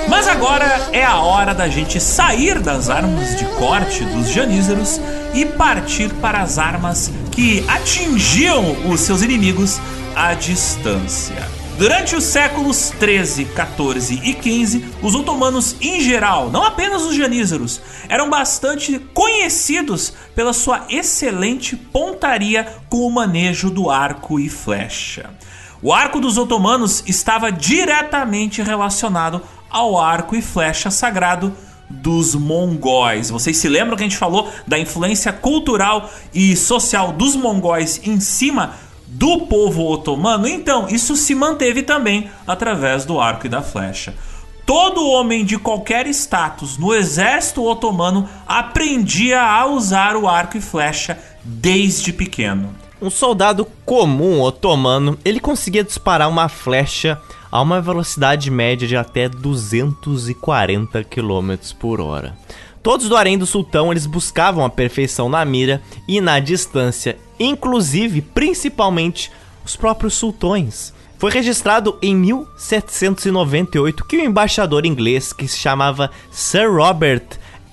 [0.09, 5.01] Mas agora é a hora da gente sair das armas de corte dos janízaros
[5.32, 9.81] e partir para as armas que atingiam os seus inimigos
[10.16, 11.60] à distância.
[11.81, 17.81] Durante os séculos 13, 14 e 15, os otomanos em geral, não apenas os janízaros,
[18.07, 25.31] eram bastante conhecidos pela sua excelente pontaria com o manejo do arco e flecha.
[25.81, 29.40] O arco dos otomanos estava diretamente relacionado
[29.70, 31.57] ao arco e flecha sagrado
[31.89, 33.31] dos mongóis.
[33.31, 38.20] Vocês se lembram que a gente falou da influência cultural e social dos mongóis em
[38.20, 38.74] cima
[39.11, 44.15] do povo otomano, então isso se manteve também através do arco e da flecha.
[44.65, 51.19] Todo homem de qualquer status no exército otomano aprendia a usar o arco e flecha
[51.43, 52.73] desde pequeno.
[53.03, 57.20] Um soldado comum otomano, ele conseguia disparar uma flecha
[57.51, 62.37] a uma velocidade média de até 240 km por hora.
[62.82, 68.23] Todos do harém do sultão eles buscavam a perfeição na mira e na distância, inclusive,
[68.23, 69.31] principalmente,
[69.65, 70.94] os próprios sultões.
[71.19, 77.27] Foi registrado em 1798 que o embaixador inglês, que se chamava Sir Robert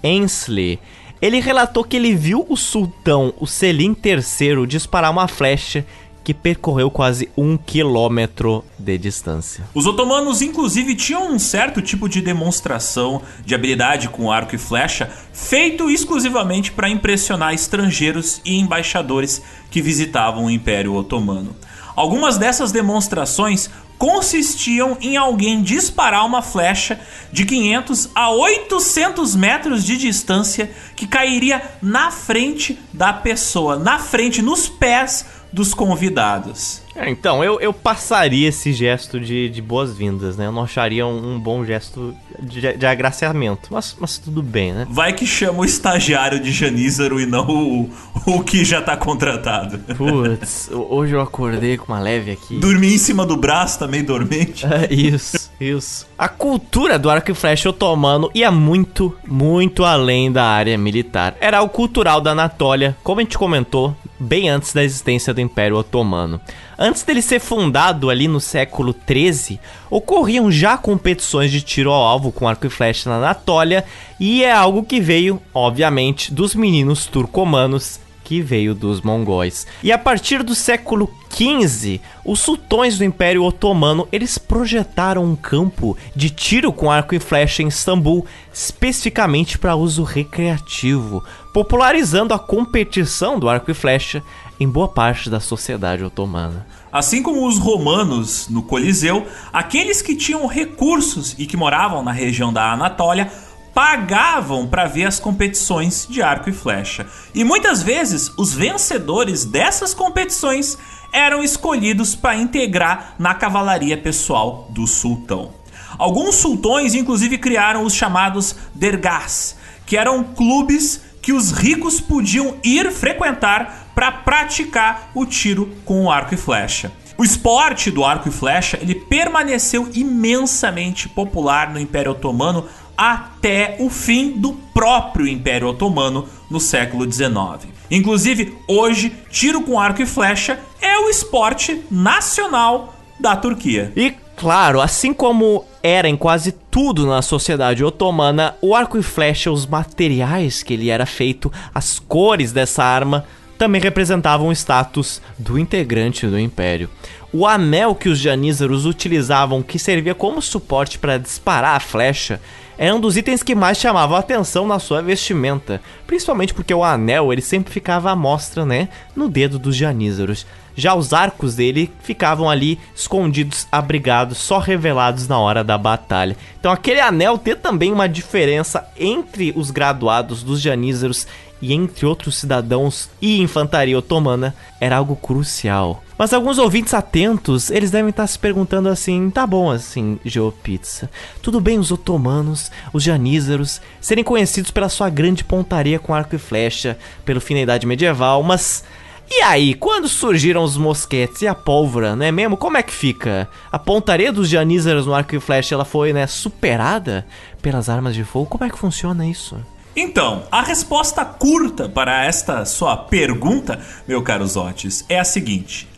[0.04, 0.78] Ainsley,
[1.22, 5.86] ele relatou que ele viu o sultão, o Selim III, disparar uma flecha
[6.28, 9.64] que percorreu quase um quilômetro de distância.
[9.74, 15.10] Os otomanos, inclusive, tinham um certo tipo de demonstração de habilidade com arco e flecha,
[15.32, 19.42] feito exclusivamente para impressionar estrangeiros e embaixadores
[19.72, 21.56] que visitavam o Império Otomano.
[21.96, 27.00] Algumas dessas demonstrações consistiam em alguém disparar uma flecha
[27.32, 34.42] de 500 a 800 metros de distância que cairia na frente da pessoa, na frente,
[34.42, 35.26] nos pés
[35.58, 36.84] dos convidados.
[36.98, 40.48] É, então, eu, eu passaria esse gesto de, de boas-vindas, né?
[40.48, 43.70] Eu não acharia um, um bom gesto de, de agraciamento.
[43.72, 44.88] Mas, mas tudo bem, né?
[44.90, 47.90] Vai que chama o estagiário de Janízaro e não o,
[48.26, 49.78] o que já tá contratado.
[49.96, 52.58] Putz, hoje eu acordei com uma leve aqui.
[52.58, 54.66] Dormi em cima do braço, também tá dormente.
[54.66, 56.08] É, isso, isso.
[56.18, 61.36] A cultura do arco e flecha otomano ia muito, muito além da área militar.
[61.40, 65.78] Era o cultural da Anatólia, como a gente comentou, bem antes da existência do Império
[65.78, 66.42] Otomano.
[66.80, 69.60] Antes dele ser fundado ali no século 13,
[69.90, 73.84] ocorriam já competições de tiro ao alvo com arco e flecha na Anatólia,
[74.20, 79.66] e é algo que veio, obviamente, dos meninos turcomanos que veio dos mongóis.
[79.82, 85.98] E a partir do século XV, os sultões do Império Otomano eles projetaram um campo
[86.14, 91.24] de tiro com arco e flecha em Istambul, especificamente para uso recreativo,
[91.54, 94.22] popularizando a competição do arco e flecha
[94.60, 96.68] em boa parte da sociedade otomana.
[96.92, 102.52] Assim como os romanos no Coliseu, aqueles que tinham recursos e que moravam na região
[102.52, 103.32] da Anatólia
[103.78, 107.06] pagavam para ver as competições de arco e flecha.
[107.32, 110.76] E muitas vezes os vencedores dessas competições
[111.14, 115.52] eram escolhidos para integrar na cavalaria pessoal do sultão.
[115.96, 119.56] Alguns sultões inclusive criaram os chamados dergás,
[119.86, 126.12] que eram clubes que os ricos podiam ir frequentar para praticar o tiro com o
[126.12, 126.92] arco e flecha.
[127.16, 132.66] O esporte do arco e flecha ele permaneceu imensamente popular no Império Otomano
[132.98, 137.72] até o fim do próprio Império Otomano no século XIX.
[137.92, 143.92] Inclusive, hoje, tiro com arco e flecha é o esporte nacional da Turquia.
[143.96, 149.52] E claro, assim como era em quase tudo na sociedade otomana, o arco e flecha,
[149.52, 153.26] os materiais que ele era feito, as cores dessa arma
[153.58, 156.90] também representavam o status do integrante do império.
[157.34, 162.40] O anel que os janízaros utilizavam, que servia como suporte para disparar a flecha,
[162.78, 166.84] era um dos itens que mais chamavam a atenção na sua vestimenta, principalmente porque o
[166.84, 170.46] anel ele sempre ficava à mostra, né, no dedo dos janízaros.
[170.76, 176.38] Já os arcos dele ficavam ali escondidos, abrigados, só revelados na hora da batalha.
[176.60, 181.26] Então aquele anel tem também uma diferença entre os graduados dos janízaros
[181.60, 186.04] e entre outros cidadãos e infantaria otomana era algo crucial.
[186.18, 191.10] Mas alguns ouvintes atentos, eles devem estar se perguntando assim: tá bom assim, Geopizza.
[191.42, 196.40] Tudo bem os otomanos, os janízaros, serem conhecidos pela sua grande pontaria com arco e
[196.40, 198.84] flecha, pelo fim da Idade Medieval, mas.
[199.30, 202.56] E aí, quando surgiram os mosquetes e a pólvora, não é mesmo?
[202.56, 203.50] Como é que fica?
[203.70, 207.28] A pontaria dos janízaros no arco e flecha, ela foi, né, superada
[207.62, 208.46] pelas armas de fogo?
[208.46, 209.58] Como é que funciona isso?
[209.94, 215.90] Então, a resposta curta para esta sua pergunta, meu caro Zotes, é a seguinte: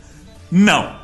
[0.50, 1.00] não.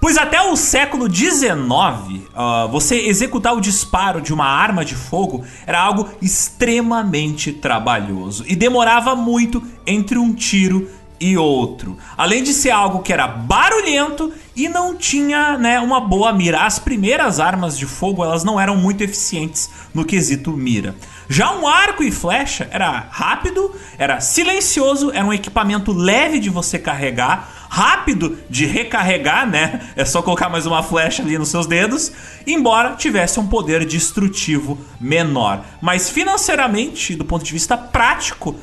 [0.00, 5.44] Pois até o século XIX, uh, você executar o disparo de uma arma de fogo
[5.66, 10.88] era algo extremamente trabalhoso e demorava muito entre um tiro
[11.20, 11.96] e outro.
[12.16, 16.64] Além de ser algo que era barulhento e não tinha né, uma boa mira.
[16.64, 20.94] As primeiras armas de fogo elas não eram muito eficientes no quesito mira.
[21.28, 26.78] Já um arco e flecha era rápido, era silencioso, era um equipamento leve de você
[26.78, 29.90] carregar, rápido de recarregar, né?
[29.94, 32.10] É só colocar mais uma flecha ali nos seus dedos,
[32.46, 35.62] embora tivesse um poder destrutivo menor.
[35.82, 38.56] Mas financeiramente, do ponto de vista prático,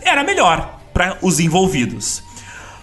[0.00, 2.22] era melhor para os envolvidos.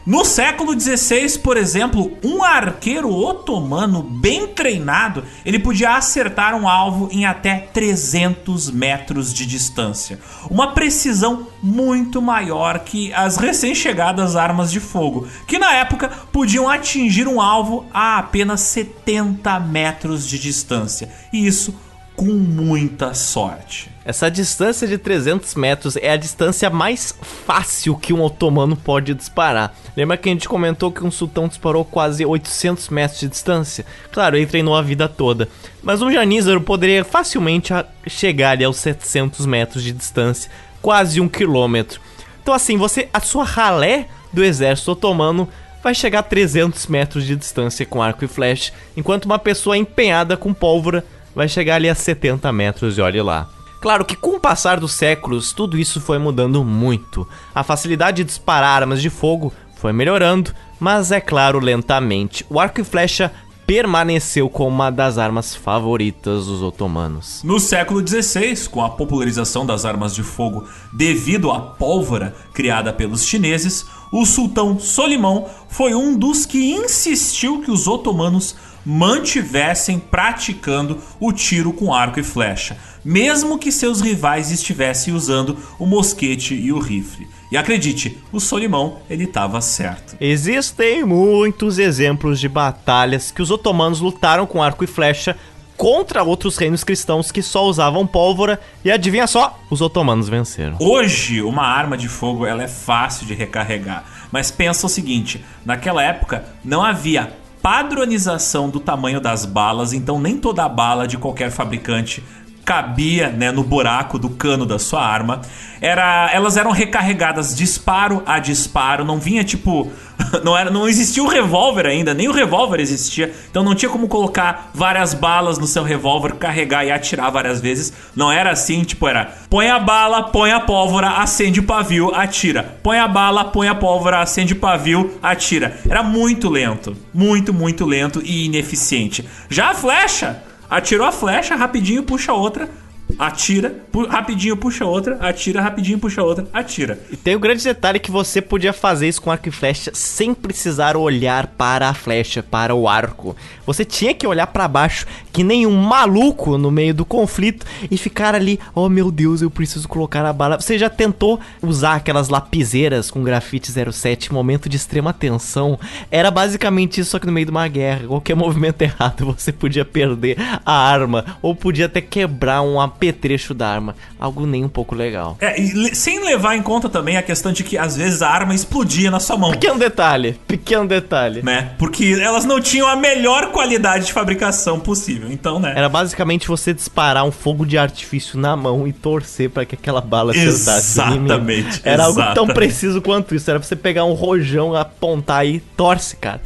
[0.03, 7.07] No século XVI, por exemplo, um arqueiro otomano bem treinado, ele podia acertar um alvo
[7.11, 10.19] em até 300 metros de distância.
[10.49, 17.27] Uma precisão muito maior que as recém-chegadas armas de fogo, que na época podiam atingir
[17.27, 21.09] um alvo a apenas 70 metros de distância.
[21.31, 21.75] E isso
[22.21, 23.89] com muita sorte.
[24.05, 29.75] Essa distância de 300 metros é a distância mais fácil que um otomano pode disparar.
[29.97, 33.83] Lembra que a gente comentou que um sultão disparou quase 800 metros de distância?
[34.11, 35.49] Claro, ele treinou a vida toda.
[35.81, 37.73] Mas um janízaro poderia facilmente
[38.05, 41.99] chegar ali aos 700 metros de distância, quase um quilômetro.
[42.43, 45.49] Então assim, você, a sua ralé do exército otomano
[45.81, 50.37] vai chegar a 300 metros de distância com arco e flecha, enquanto uma pessoa empenhada
[50.37, 51.03] com pólvora
[51.35, 53.49] vai chegar ali a 70 metros e olhe lá.
[53.79, 57.27] Claro que com o passar dos séculos, tudo isso foi mudando muito.
[57.53, 62.45] A facilidade de disparar armas de fogo foi melhorando, mas é claro, lentamente.
[62.47, 63.31] O arco e flecha
[63.65, 67.41] permaneceu como uma das armas favoritas dos otomanos.
[67.43, 73.25] No século XVI, com a popularização das armas de fogo devido à pólvora criada pelos
[73.25, 78.55] chineses, o sultão Solimão foi um dos que insistiu que os otomanos
[78.85, 85.85] mantivessem praticando o tiro com arco e flecha, mesmo que seus rivais estivessem usando o
[85.85, 87.27] mosquete e o rifle.
[87.51, 90.15] E acredite, o Solimão ele estava certo.
[90.19, 95.35] Existem muitos exemplos de batalhas que os otomanos lutaram com arco e flecha
[95.81, 100.77] contra outros reinos cristãos que só usavam pólvora e adivinha só, os otomanos venceram.
[100.79, 106.03] Hoje, uma arma de fogo ela é fácil de recarregar, mas pensa o seguinte, naquela
[106.03, 112.23] época não havia padronização do tamanho das balas, então nem toda bala de qualquer fabricante
[112.71, 115.41] cabia né, no buraco do cano da sua arma.
[115.81, 119.91] Era, elas eram recarregadas disparo a disparo, não vinha tipo.
[120.45, 123.33] Não, era, não existia o revólver ainda, nem o revólver existia.
[123.49, 127.91] Então não tinha como colocar várias balas no seu revólver, carregar e atirar várias vezes.
[128.15, 132.77] Não era assim, tipo, era põe a bala, põe a pólvora, acende o pavio, atira.
[132.83, 135.77] Põe a bala, põe a pólvora, acende o pavio, atira.
[135.89, 136.95] Era muito lento.
[137.11, 139.27] Muito, muito lento e ineficiente.
[139.49, 142.69] Já a flecha Atirou a flecha, rapidinho puxa outra
[143.17, 146.99] atira, pu rapidinho puxa outra, atira, rapidinho puxa outra, atira.
[147.11, 150.33] E tem o grande detalhe que você podia fazer isso com arco e flecha sem
[150.33, 153.35] precisar olhar para a flecha, para o arco.
[153.65, 157.97] Você tinha que olhar para baixo, que nem um maluco no meio do conflito e
[157.97, 160.59] ficar ali, oh meu Deus, eu preciso colocar a bala.
[160.59, 165.79] Você já tentou usar aquelas lapiseiras com grafite 07, momento de extrema tensão?
[166.09, 168.07] Era basicamente isso, só que no meio de uma guerra.
[168.07, 173.67] Qualquer movimento errado você podia perder a arma, ou podia até quebrar um apetrecho da
[173.67, 173.95] arma.
[174.19, 175.35] Algo nem um pouco legal.
[175.41, 178.53] É, e sem levar em conta também a questão de que às vezes a arma
[178.53, 179.51] explodia na sua mão.
[179.51, 181.41] Pequeno detalhe, pequeno detalhe.
[181.41, 181.71] Né?
[181.79, 185.31] Porque elas não tinham a melhor qualidade de fabricação possível.
[185.31, 185.73] Então, né?
[185.75, 190.01] Era basicamente você disparar um fogo de artifício na mão e torcer para que aquela
[190.01, 190.99] bala acertasse.
[190.99, 191.81] Exatamente.
[191.83, 192.19] Era exatamente.
[192.19, 193.49] algo tão preciso quanto isso.
[193.49, 196.41] Era você pegar um rojão, apontar e torce, cara.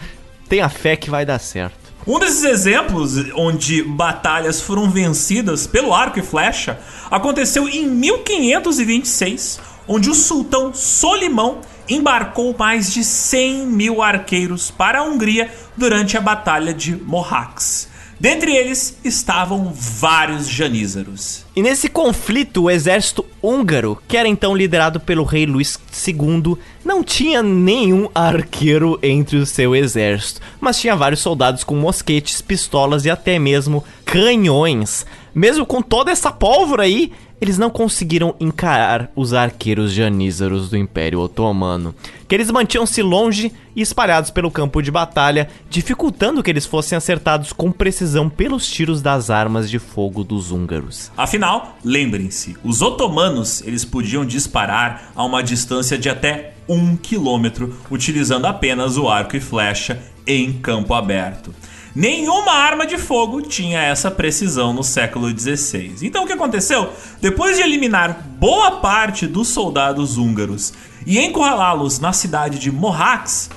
[0.47, 1.84] Tenha fé que vai dar certo.
[2.07, 6.79] Um desses exemplos onde batalhas foram vencidas pelo arco e flecha
[7.09, 15.03] aconteceu em 1526, onde o sultão Solimão embarcou mais de 100 mil arqueiros para a
[15.03, 17.94] Hungria durante a Batalha de Mohacs.
[18.19, 21.45] Dentre eles estavam vários janízaros.
[21.55, 25.77] E nesse conflito, o exército húngaro, que era então liderado pelo rei Luís
[26.07, 32.41] II, não tinha nenhum arqueiro entre o seu exército, mas tinha vários soldados com mosquetes,
[32.41, 35.05] pistolas e até mesmo canhões.
[35.33, 41.19] Mesmo com toda essa pólvora aí, eles não conseguiram encarar os arqueiros janízaros do Império
[41.19, 41.93] Otomano,
[42.27, 47.51] que eles mantinham-se longe e espalhados pelo campo de batalha, dificultando que eles fossem acertados
[47.51, 51.11] com precisão pelos tiros das armas de fogo dos húngaros.
[51.15, 58.45] Afinal, lembrem-se, os otomanos eles podiam disparar a uma distância de até um quilômetro, utilizando
[58.45, 61.53] apenas o arco e flecha em campo aberto.
[61.95, 65.95] Nenhuma arma de fogo tinha essa precisão no século XVI.
[66.01, 66.89] Então o que aconteceu?
[67.21, 70.73] Depois de eliminar boa parte dos soldados húngaros
[71.05, 73.49] e encurralá-los na cidade de Mohacs,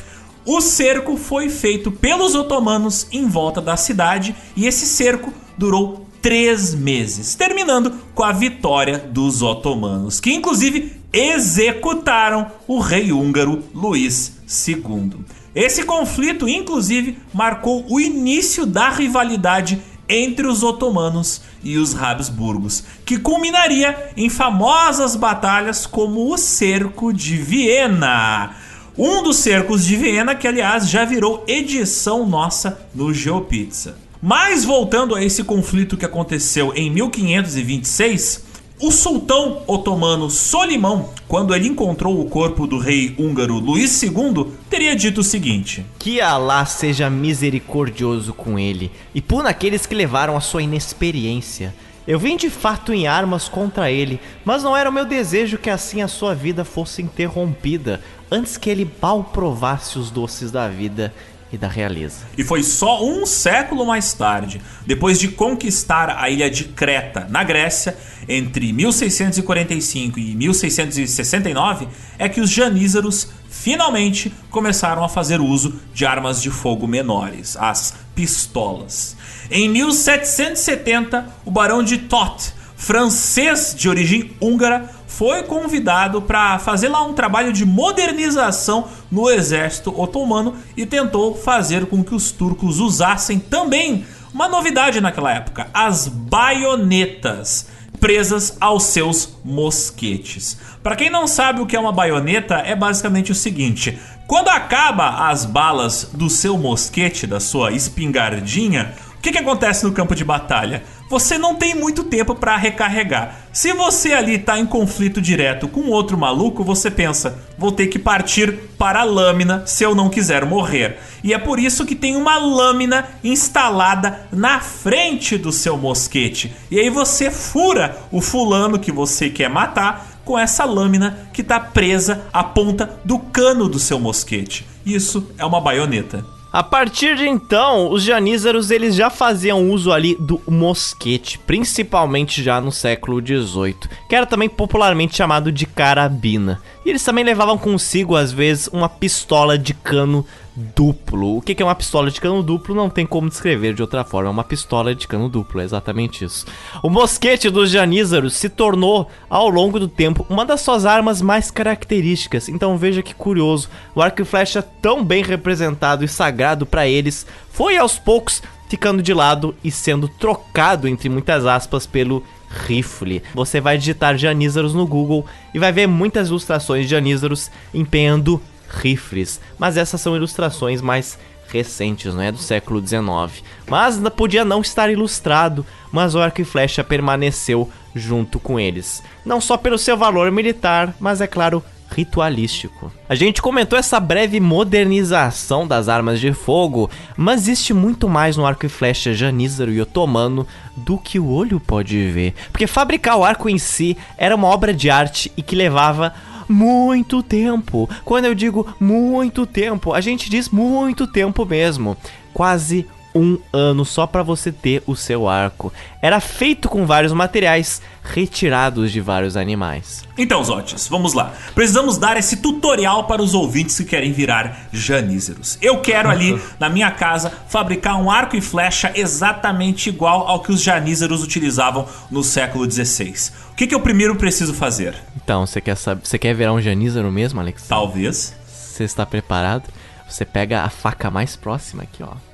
[0.46, 6.76] o cerco foi feito pelos otomanos em volta da cidade e esse cerco durou três
[6.76, 14.38] meses, terminando com a vitória dos otomanos, que inclusive executaram o rei húngaro Luís
[14.68, 15.24] II.
[15.58, 23.18] Esse conflito, inclusive, marcou o início da rivalidade entre os otomanos e os Habsburgos, que
[23.18, 28.54] culminaria em famosas batalhas como o Cerco de Viena.
[28.96, 33.98] Um dos cercos de Viena que, aliás, já virou edição nossa no GeoPizza.
[34.22, 38.44] Mas voltando a esse conflito que aconteceu em 1526,
[38.80, 44.94] o sultão otomano Solimão, quando ele encontrou o corpo do rei húngaro Luís II, teria
[44.94, 50.40] dito o seguinte: Que Alá seja misericordioso com ele e puna aqueles que levaram a
[50.40, 51.74] sua inexperiência.
[52.06, 55.68] Eu vim de fato em armas contra ele, mas não era o meu desejo que
[55.68, 58.00] assim a sua vida fosse interrompida,
[58.30, 61.12] antes que ele mal provasse os doces da vida
[61.52, 62.18] e da realeza.
[62.36, 67.42] E foi só um século mais tarde, depois de conquistar a ilha de Creta, na
[67.42, 67.96] Grécia,
[68.28, 71.88] entre 1645 e 1669,
[72.18, 77.94] é que os janízaros finalmente começaram a fazer uso de armas de fogo menores, as
[78.14, 79.16] pistolas.
[79.50, 87.02] Em 1770, o barão de Tot, francês de origem húngara, foi convidado para fazer lá
[87.02, 93.38] um trabalho de modernização no exército otomano e tentou fazer com que os turcos usassem
[93.38, 97.66] também uma novidade naquela época, as baionetas
[97.98, 100.58] presas aos seus mosquetes.
[100.82, 105.28] Para quem não sabe o que é uma baioneta, é basicamente o seguinte: quando acaba
[105.28, 108.94] as balas do seu mosquete, da sua espingardinha,
[109.28, 110.82] que, que acontece no campo de batalha?
[111.10, 113.36] Você não tem muito tempo para recarregar.
[113.52, 117.98] Se você ali está em conflito direto com outro maluco, você pensa: vou ter que
[117.98, 120.98] partir para a lâmina se eu não quiser morrer.
[121.22, 126.54] E é por isso que tem uma lâmina instalada na frente do seu mosquete.
[126.70, 131.58] E aí você fura o fulano que você quer matar com essa lâmina que está
[131.58, 134.66] presa à ponta do cano do seu mosquete.
[134.84, 136.37] Isso é uma baioneta.
[136.50, 142.58] A partir de então, os janízaros eles já faziam uso ali do mosquete, principalmente já
[142.58, 143.76] no século XVIII,
[144.08, 146.58] que era também popularmente chamado de carabina.
[146.86, 150.24] E eles também levavam consigo, às vezes, uma pistola de cano
[150.74, 151.38] duplo.
[151.38, 152.74] O que é uma pistola de cano duplo?
[152.74, 154.28] Não tem como descrever de outra forma.
[154.28, 156.46] É uma pistola de cano duplo, é exatamente isso.
[156.82, 161.50] O mosquete dos janízaros se tornou, ao longo do tempo, uma das suas armas mais
[161.50, 162.48] características.
[162.48, 167.26] Então veja que curioso, o arco e flecha tão bem representado e sagrado para eles
[167.50, 172.22] foi aos poucos ficando de lado e sendo trocado entre muitas aspas pelo
[172.66, 173.22] rifle.
[173.34, 175.24] Você vai digitar janízaros no Google
[175.54, 181.18] e vai ver muitas ilustrações de janízaros empenhando rifles, mas essas são ilustrações mais
[181.48, 183.42] recentes, não é do século XIX.
[183.66, 189.02] Mas podia não estar ilustrado, mas o arco e flecha permaneceu junto com eles.
[189.24, 191.64] Não só pelo seu valor militar, mas é claro,
[191.94, 192.92] ritualístico.
[193.08, 198.46] A gente comentou essa breve modernização das armas de fogo, mas existe muito mais no
[198.46, 200.46] arco e flecha janízaro e otomano
[200.76, 202.34] do que o olho pode ver.
[202.52, 206.12] Porque fabricar o arco em si era uma obra de arte e que levava
[206.48, 207.88] muito tempo.
[208.04, 211.96] Quando eu digo muito tempo, a gente diz muito tempo mesmo.
[212.32, 212.86] Quase
[213.18, 215.72] um ano só para você ter o seu arco.
[216.00, 220.04] Era feito com vários materiais retirados de vários animais.
[220.16, 221.34] Então, Zotes, vamos lá.
[221.54, 225.58] Precisamos dar esse tutorial para os ouvintes que querem virar janízeros.
[225.60, 230.52] Eu quero ali na minha casa fabricar um arco e flecha exatamente igual ao que
[230.52, 233.14] os janízeros utilizavam no século XVI.
[233.50, 234.94] O que, que eu primeiro preciso fazer?
[235.16, 237.64] Então, você quer saber, você quer virar um janízero mesmo, Alex?
[237.68, 238.34] Talvez.
[238.46, 239.64] Você está preparado?
[240.08, 242.27] Você pega a faca mais próxima aqui, ó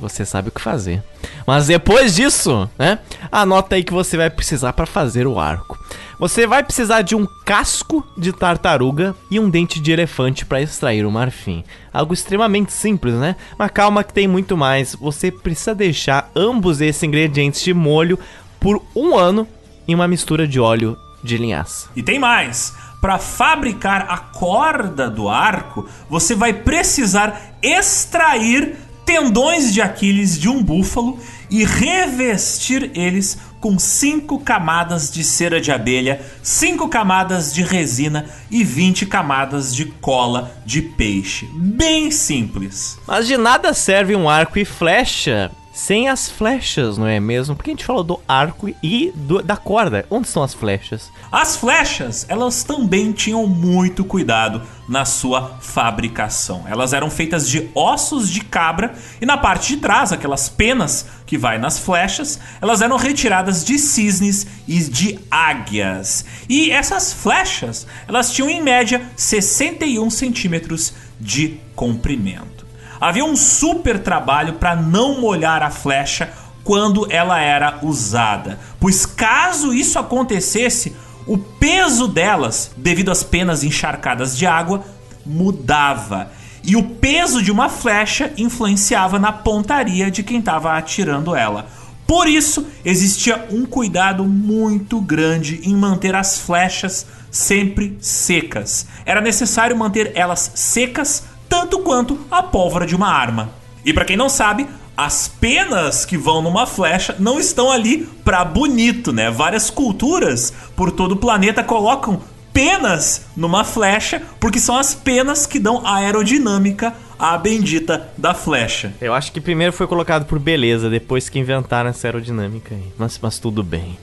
[0.00, 1.02] você sabe o que fazer.
[1.46, 2.98] Mas depois disso, né?
[3.30, 5.78] Anota aí que você vai precisar para fazer o arco.
[6.18, 11.06] Você vai precisar de um casco de tartaruga e um dente de elefante para extrair
[11.06, 11.64] o marfim.
[11.92, 13.36] Algo extremamente simples, né?
[13.58, 14.94] Mas calma que tem muito mais.
[14.94, 18.18] Você precisa deixar ambos esses ingredientes de molho
[18.58, 19.46] por um ano
[19.88, 21.88] em uma mistura de óleo de linhaça.
[21.96, 22.74] E tem mais!
[23.00, 28.76] Para fabricar a corda do arco, você vai precisar extrair
[29.10, 31.18] tendões de Aquiles de um búfalo
[31.50, 38.62] e revestir eles com cinco camadas de cera de abelha, cinco camadas de resina e
[38.62, 41.48] 20 camadas de cola de peixe.
[41.52, 42.98] Bem simples.
[43.04, 45.50] Mas de nada serve um arco e flecha
[45.80, 47.56] sem as flechas, não é mesmo?
[47.56, 50.04] Porque a gente falou do arco e do, da corda.
[50.10, 51.10] Onde estão as flechas?
[51.32, 56.64] As flechas, elas também tinham muito cuidado na sua fabricação.
[56.68, 61.38] Elas eram feitas de ossos de cabra e na parte de trás, aquelas penas que
[61.38, 66.26] vai nas flechas, elas eram retiradas de cisnes e de águias.
[66.46, 72.59] E essas flechas, elas tinham em média 61 centímetros de comprimento.
[73.00, 76.30] Havia um super trabalho para não molhar a flecha
[76.62, 80.94] quando ela era usada, pois caso isso acontecesse,
[81.26, 84.84] o peso delas, devido às penas encharcadas de água,
[85.24, 86.30] mudava.
[86.62, 91.66] E o peso de uma flecha influenciava na pontaria de quem estava atirando ela.
[92.06, 98.86] Por isso, existia um cuidado muito grande em manter as flechas sempre secas.
[99.06, 103.50] Era necessário manter elas secas tanto quanto a pólvora de uma arma.
[103.84, 104.66] E para quem não sabe,
[104.96, 109.30] as penas que vão numa flecha não estão ali para bonito, né?
[109.30, 112.20] Várias culturas por todo o planeta colocam
[112.52, 118.92] penas numa flecha, porque são as penas que dão aerodinâmica à bendita da flecha.
[119.00, 122.92] Eu acho que primeiro foi colocado por beleza, depois que inventaram essa aerodinâmica aí.
[122.98, 123.98] Mas, mas tudo bem.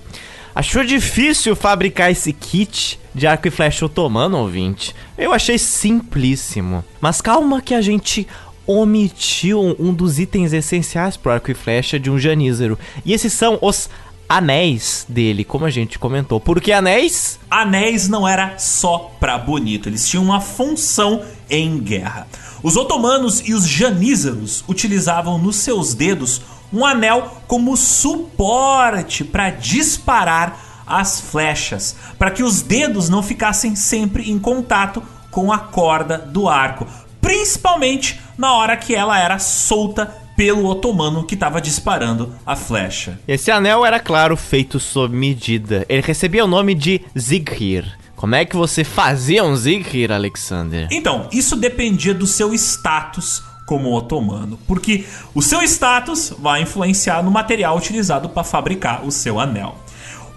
[0.57, 4.95] Achou difícil fabricar esse kit de arco e flecha otomano, ouvinte?
[5.15, 6.83] Eu achei simplíssimo.
[6.99, 8.27] Mas calma que a gente
[8.65, 12.75] omitiu um dos itens essenciais pro arco e flecha de um janízero.
[13.05, 13.87] E esses são os
[14.27, 16.39] anéis dele, como a gente comentou.
[16.39, 17.39] Por que anéis?
[17.51, 22.27] Anéis não era só pra bonito, eles tinham uma função em guerra.
[22.63, 26.41] Os otomanos e os janízaros utilizavam nos seus dedos
[26.71, 34.31] um anel como suporte para disparar as flechas, para que os dedos não ficassem sempre
[34.31, 36.87] em contato com a corda do arco,
[37.21, 40.05] principalmente na hora que ela era solta
[40.37, 43.19] pelo otomano que estava disparando a flecha.
[43.27, 45.83] Esse anel era, claro, feito sob medida.
[45.89, 47.97] Ele recebia o nome de Zighir.
[48.15, 50.87] Como é que você fazia um Zighir, Alexander?
[50.91, 57.29] Então, isso dependia do seu status como otomano, porque o seu status vai influenciar no
[57.29, 59.75] material utilizado para fabricar o seu anel.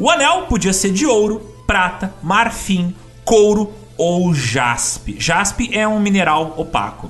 [0.00, 2.92] O anel podia ser de ouro, prata, marfim,
[3.24, 5.14] couro ou jaspe.
[5.16, 7.08] Jaspe é um mineral opaco.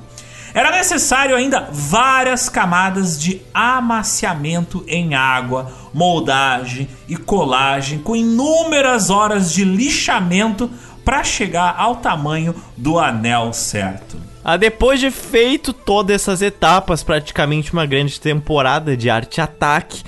[0.53, 9.53] Era necessário ainda várias camadas de amaciamento em água, moldagem e colagem, com inúmeras horas
[9.53, 10.69] de lixamento
[11.11, 14.17] para chegar ao tamanho do anel certo.
[14.45, 20.05] Ah, depois de feito todas essas etapas, praticamente uma grande temporada de arte-ataque,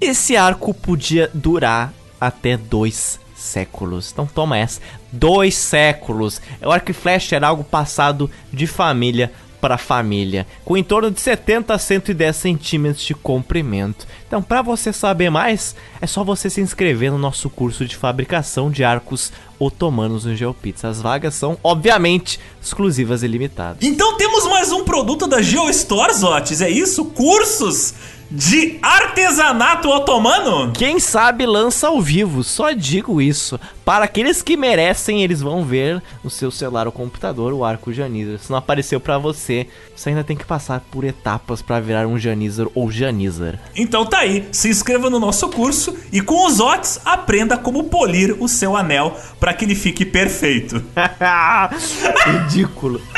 [0.00, 4.12] esse arco podia durar até dois séculos.
[4.12, 4.80] Então toma essa.
[5.10, 6.40] Dois séculos.
[6.62, 9.32] O arco e flecha era algo passado de família
[9.64, 14.06] para família, com em torno de 70 a 110 centímetros de comprimento.
[14.26, 18.70] Então, para você saber mais, é só você se inscrever no nosso curso de fabricação
[18.70, 20.88] de arcos otomanos no GeoPizza.
[20.88, 23.78] As vagas são, obviamente, exclusivas e limitadas.
[23.82, 27.04] Então temos mais um produto da GeoStore, Zotes, é isso?
[27.06, 27.94] Cursos
[28.30, 30.72] de artesanato otomano?
[30.72, 33.58] Quem sabe lança ao vivo, só digo isso.
[33.84, 38.38] Para aqueles que merecem, eles vão ver no seu celular ou computador o arco Janizer.
[38.38, 42.18] Se não apareceu para você, você ainda tem que passar por etapas para virar um
[42.18, 43.58] Janizer ou Janizer.
[43.76, 48.42] Então tá aí, se inscreva no nosso curso e com os OTS aprenda como polir
[48.42, 50.82] o seu anel para que ele fique perfeito.
[52.26, 53.00] Ridículo.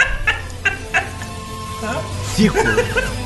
[2.37, 3.26] Ridículo.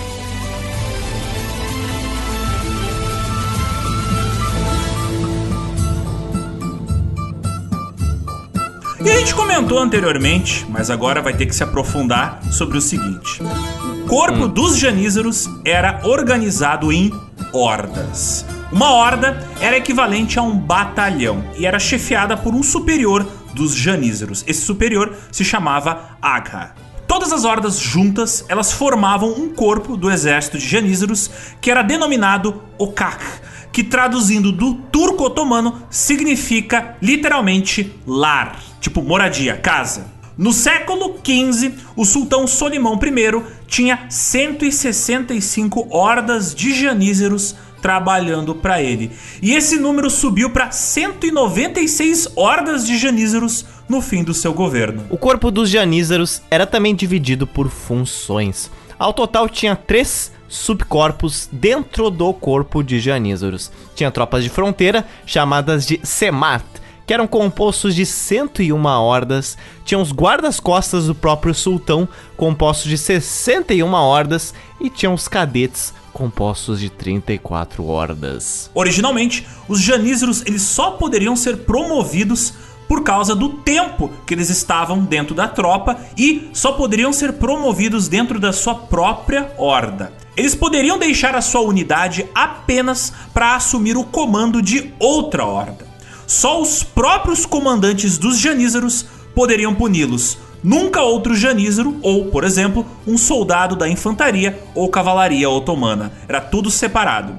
[9.02, 13.42] E a gente comentou anteriormente, mas agora vai ter que se aprofundar sobre o seguinte:
[13.42, 14.48] o corpo hum.
[14.48, 17.10] dos Janízaros era organizado em
[17.52, 18.44] hordas.
[18.70, 24.44] Uma horda era equivalente a um batalhão e era chefiada por um superior dos Janízaros.
[24.46, 26.74] Esse superior se chamava Agha.
[27.08, 32.62] Todas as hordas juntas, elas formavam um corpo do exército de Janízaros que era denominado
[32.78, 33.24] Okak,
[33.72, 40.06] que traduzindo do turco otomano significa literalmente lar, tipo moradia, casa.
[40.36, 49.10] No século XV, o sultão Solimão I tinha 165 hordas de janízeros trabalhando para ele.
[49.42, 55.04] E esse número subiu para 196 hordas de janízeros no fim do seu governo.
[55.10, 58.70] O corpo dos janízeros era também dividido por funções.
[58.98, 63.70] Ao total tinha três subcorpos dentro do corpo de Janízaros.
[63.94, 66.64] Tinha tropas de fronteira, chamadas de Semat,
[67.06, 73.92] que eram compostos de 101 hordas, tinha os guardas-costas do próprio sultão, compostos de 61
[73.92, 78.70] hordas, e tinha os cadetes, compostos de 34 hordas.
[78.74, 82.54] Originalmente, os Janízaros eles só poderiam ser promovidos
[82.88, 88.08] por causa do tempo que eles estavam dentro da tropa e só poderiam ser promovidos
[88.08, 90.12] dentro da sua própria horda.
[90.36, 95.89] Eles poderiam deixar a sua unidade apenas para assumir o comando de outra horda.
[96.30, 99.04] Só os próprios comandantes dos Janízaros
[99.34, 100.38] poderiam puni-los.
[100.62, 106.12] Nunca outro Janízaro ou, por exemplo, um soldado da infantaria ou cavalaria otomana.
[106.28, 107.36] Era tudo separado.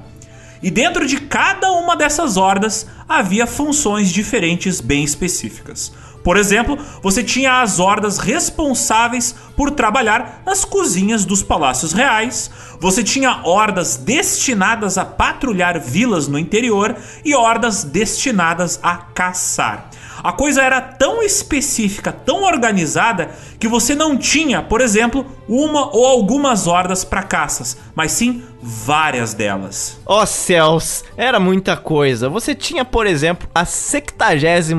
[0.62, 5.90] E dentro de cada uma dessas hordas havia funções diferentes bem específicas.
[6.22, 12.50] Por exemplo, você tinha as hordas responsáveis por trabalhar nas cozinhas dos palácios reais,
[12.80, 19.90] você tinha hordas destinadas a patrulhar vilas no interior e hordas destinadas a caçar.
[20.22, 26.06] A coisa era tão específica, tão organizada, que você não tinha, por exemplo, uma ou
[26.06, 30.00] algumas hordas para caças, mas sim várias delas.
[30.06, 32.28] Ó oh, céus, era muita coisa.
[32.28, 34.74] Você tinha, por exemplo, a 79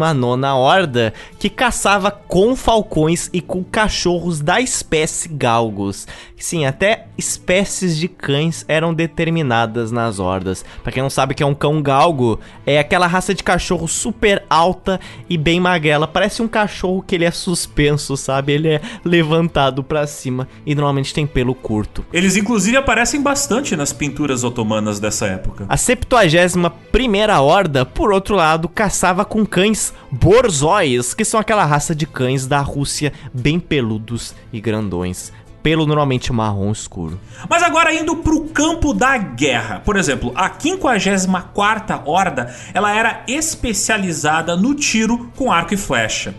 [0.46, 6.08] Horda, que caçava com falcões e com cachorros da espécie galgos.
[6.44, 10.66] Sim, até espécies de cães eram determinadas nas hordas.
[10.84, 13.88] Para quem não sabe o que é um cão galgo, é aquela raça de cachorro
[13.88, 15.00] super alta
[15.30, 16.06] e bem magrela.
[16.06, 18.52] Parece um cachorro que ele é suspenso, sabe?
[18.52, 22.06] Ele é levantado para cima e normalmente tem pelo curto.
[22.12, 25.66] Eles inclusive aparecem bastante nas pinturas otomanas dessa época.
[25.68, 31.96] A 71 primeira horda, por outro lado, caçava com cães borzóis, que são aquela raça
[31.96, 35.32] de cães da Rússia bem peludos e grandões
[35.64, 37.18] pelo normalmente marrom escuro.
[37.50, 39.80] Mas agora indo pro campo da guerra.
[39.80, 46.36] Por exemplo, a 54ª Horda, ela era especializada no tiro com arco e flecha.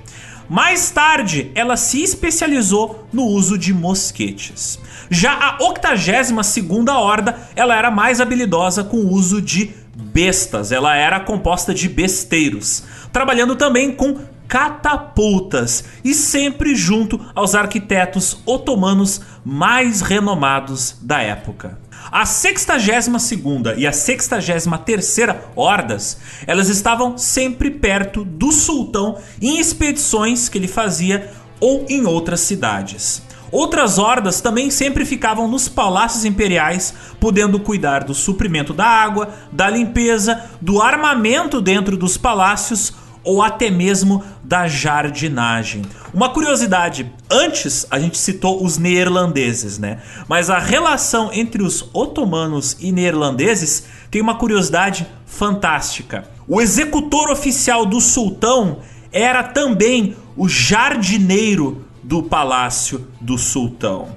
[0.46, 4.78] Mais tarde, ela se especializou no uso de mosquetes.
[5.10, 10.72] Já a 82ª Horda, ela era mais habilidosa com o uso de bestas.
[10.72, 12.82] Ela era composta de besteiros,
[13.12, 21.78] trabalhando também com catapultas e sempre junto aos arquitetos otomanos mais renomados da época.
[22.12, 30.58] A 62ª e a 63ª hordas, elas estavam sempre perto do sultão em expedições que
[30.58, 33.22] ele fazia ou em outras cidades.
[33.54, 39.70] Outras hordas também sempre ficavam nos palácios imperiais, podendo cuidar do suprimento da água, da
[39.70, 45.82] limpeza, do armamento dentro dos palácios ou até mesmo da jardinagem.
[46.12, 50.02] Uma curiosidade, antes a gente citou os neerlandeses, né?
[50.26, 56.24] Mas a relação entre os otomanos e neerlandeses tem uma curiosidade fantástica.
[56.48, 58.78] O executor oficial do sultão
[59.12, 64.10] era também o jardineiro do palácio do sultão.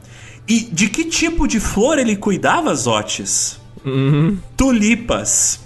[0.47, 3.59] E de que tipo de flor ele cuidava, Zotes?
[3.85, 4.37] Uhum.
[4.55, 5.59] Tulipas.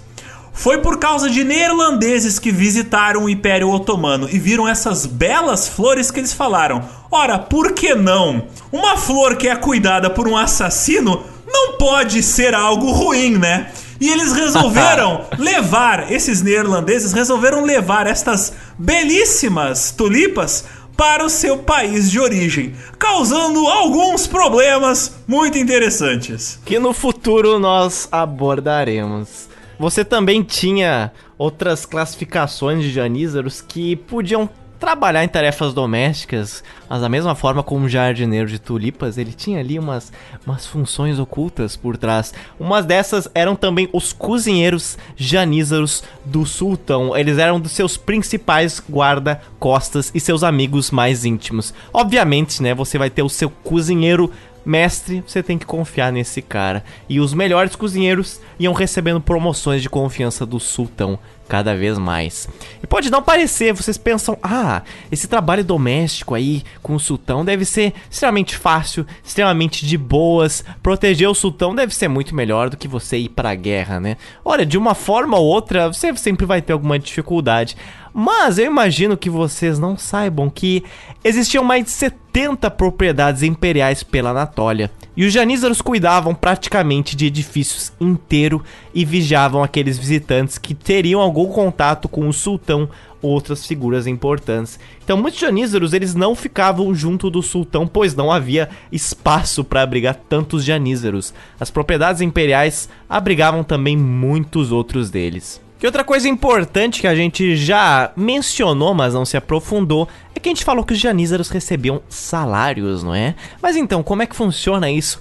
[0.52, 6.10] Foi por causa de neerlandeses que visitaram o Império Otomano e viram essas belas flores
[6.10, 8.46] que eles falaram: ora, por que não?
[8.70, 13.72] Uma flor que é cuidada por um assassino não pode ser algo ruim, né?
[14.00, 20.64] E eles resolveram levar, esses neerlandeses resolveram levar estas belíssimas tulipas
[21.02, 26.60] para o seu país de origem, causando alguns problemas muito interessantes.
[26.64, 29.48] Que no futuro nós abordaremos.
[29.80, 34.48] Você também tinha outras classificações de janízaros que podiam
[34.82, 39.60] trabalhar em tarefas domésticas, mas da mesma forma como o jardineiro de tulipas, ele tinha
[39.60, 40.12] ali umas,
[40.44, 42.34] umas funções ocultas por trás.
[42.58, 47.16] Umas dessas eram também os cozinheiros janízaros do sultão.
[47.16, 51.72] Eles eram dos seus principais guarda-costas e seus amigos mais íntimos.
[51.94, 54.32] Obviamente, né, você vai ter o seu cozinheiro
[54.66, 56.82] mestre, você tem que confiar nesse cara.
[57.08, 62.48] E os melhores cozinheiros iam recebendo promoções de confiança do sultão cada vez mais.
[62.82, 67.64] E pode não parecer, vocês pensam, ah, esse trabalho doméstico aí com o sultão deve
[67.64, 70.64] ser extremamente fácil, extremamente de boas.
[70.82, 74.16] Proteger o sultão deve ser muito melhor do que você ir para a guerra, né?
[74.44, 77.76] Olha, de uma forma ou outra, você sempre vai ter alguma dificuldade.
[78.14, 80.84] Mas eu imagino que vocês não saibam que
[81.24, 84.90] existiam mais de 70 propriedades imperiais pela Anatólia.
[85.16, 88.62] E os janízaros cuidavam praticamente de edifícios inteiro
[88.94, 92.88] e vigiavam aqueles visitantes que teriam algum contato com o sultão
[93.20, 94.80] ou outras figuras importantes.
[95.04, 100.16] Então muitos janízaros eles não ficavam junto do sultão, pois não havia espaço para abrigar
[100.28, 101.32] tantos janízaros.
[101.60, 105.60] As propriedades imperiais abrigavam também muitos outros deles.
[105.82, 110.48] Que outra coisa importante que a gente já mencionou, mas não se aprofundou, é que
[110.48, 113.34] a gente falou que os janízaros recebiam salários, não é?
[113.60, 115.20] Mas então, como é que funciona isso?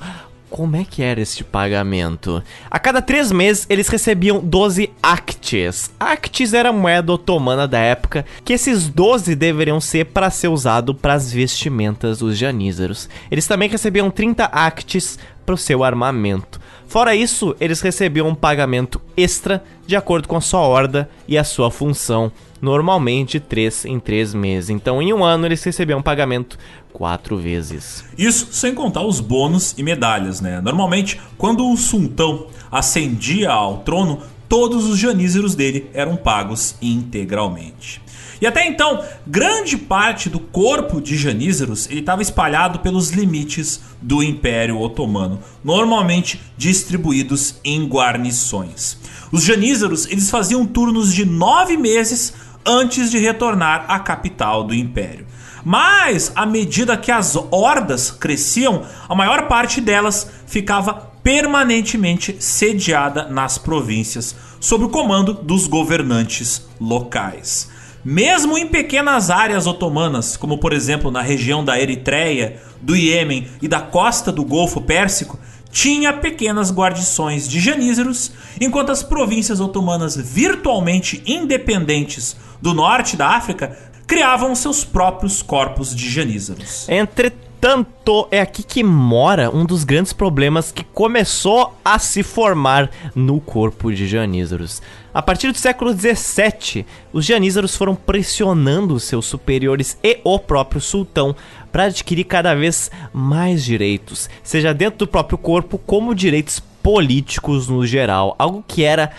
[0.51, 2.43] Como é que era este pagamento?
[2.69, 5.89] A cada três meses eles recebiam 12 actes.
[5.99, 10.93] Actes era a moeda otomana da época, que esses 12 deveriam ser para ser usado
[10.93, 13.09] para as vestimentas dos janízaros.
[13.31, 16.61] Eles também recebiam 30 actes para o seu armamento.
[16.91, 21.43] Fora isso, eles recebiam um pagamento extra de acordo com a sua horda e a
[21.45, 22.29] sua função,
[22.61, 24.69] normalmente 3 em 3 meses.
[24.69, 26.59] Então, em um ano, eles recebiam um pagamento
[26.91, 28.03] quatro vezes.
[28.17, 30.59] Isso sem contar os bônus e medalhas, né?
[30.59, 34.19] Normalmente, quando o sultão ascendia ao trono,
[34.49, 38.01] todos os janízeros dele eram pagos integralmente.
[38.41, 44.79] E até então, grande parte do corpo de janízaros estava espalhado pelos limites do Império
[44.79, 48.97] Otomano, normalmente distribuídos em guarnições.
[49.31, 52.33] Os janízaros eles faziam turnos de nove meses
[52.65, 55.27] antes de retornar à capital do Império.
[55.63, 63.59] Mas, à medida que as hordas cresciam, a maior parte delas ficava permanentemente sediada nas
[63.59, 67.69] províncias, sob o comando dos governantes locais.
[68.03, 73.67] Mesmo em pequenas áreas otomanas, como por exemplo na região da Eritreia, do Iêmen e
[73.67, 75.39] da costa do Golfo Pérsico,
[75.71, 83.77] tinha pequenas guarnições de janízaros, enquanto as províncias otomanas virtualmente independentes do norte da África
[84.05, 86.89] criavam seus próprios corpos de janízaros.
[86.89, 92.89] Entre entanto, é aqui que mora um dos grandes problemas que começou a se formar
[93.13, 94.81] no corpo de Janízaros.
[95.13, 101.35] A partir do século XVII, os Janízaros foram pressionando seus superiores e o próprio sultão
[101.69, 107.85] para adquirir cada vez mais direitos, seja dentro do próprio corpo como direitos políticos no
[107.85, 109.11] geral, algo que era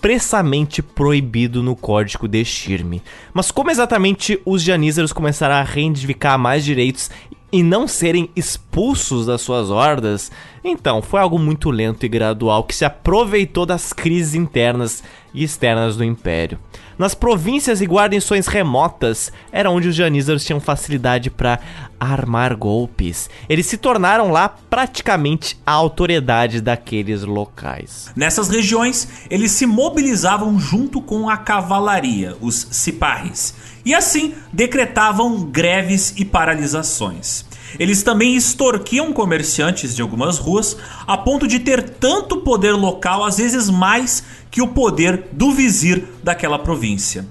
[0.00, 3.02] expressamente proibido no código de Shirme.
[3.34, 7.10] Mas como exatamente os janízaros começaram a reivindicar mais direitos
[7.52, 10.30] e não serem expulsos das suas hordas,
[10.62, 15.96] então foi algo muito lento e gradual que se aproveitou das crises internas e externas
[15.96, 16.58] do império.
[16.98, 21.58] Nas províncias e guarnições remotas era onde os janízaros tinham facilidade para
[21.98, 23.30] armar golpes.
[23.48, 28.12] Eles se tornaram lá praticamente a autoridade daqueles locais.
[28.14, 33.54] Nessas regiões, eles se mobilizavam junto com a cavalaria, os ciparres,
[33.84, 37.49] e assim decretavam greves e paralisações.
[37.78, 40.76] Eles também extorquiam comerciantes de algumas ruas
[41.06, 46.04] a ponto de ter tanto poder local, às vezes mais que o poder do vizir
[46.22, 47.26] daquela província.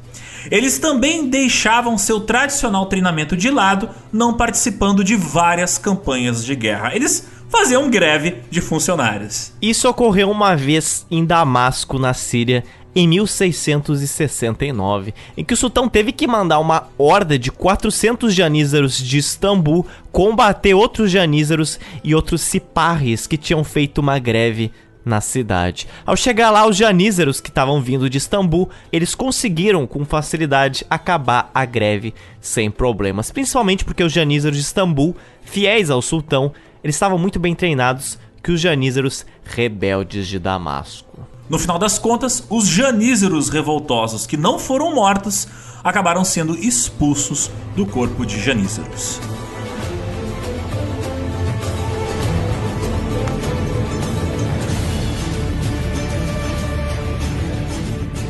[0.49, 6.95] Eles também deixavam seu tradicional treinamento de lado, não participando de várias campanhas de guerra.
[6.95, 9.51] Eles faziam greve de funcionários.
[9.61, 12.63] Isso ocorreu uma vez em Damasco, na Síria,
[12.99, 19.17] em 1669, em que o sultão teve que mandar uma horda de 400 janízaros de
[19.17, 24.69] Istambul combater outros janízaros e outros ciparres que tinham feito uma greve
[25.05, 25.87] na cidade.
[26.05, 31.49] Ao chegar lá, os janízaros que estavam vindo de Istambul, eles conseguiram com facilidade acabar
[31.53, 36.51] a greve sem problemas, principalmente porque os janízaros de Istambul, fiéis ao sultão,
[36.83, 41.28] eles estavam muito bem treinados que os janízaros rebeldes de Damasco.
[41.49, 45.47] No final das contas, os janízeros revoltosos que não foram mortos
[45.83, 49.19] acabaram sendo expulsos do corpo de janízeros.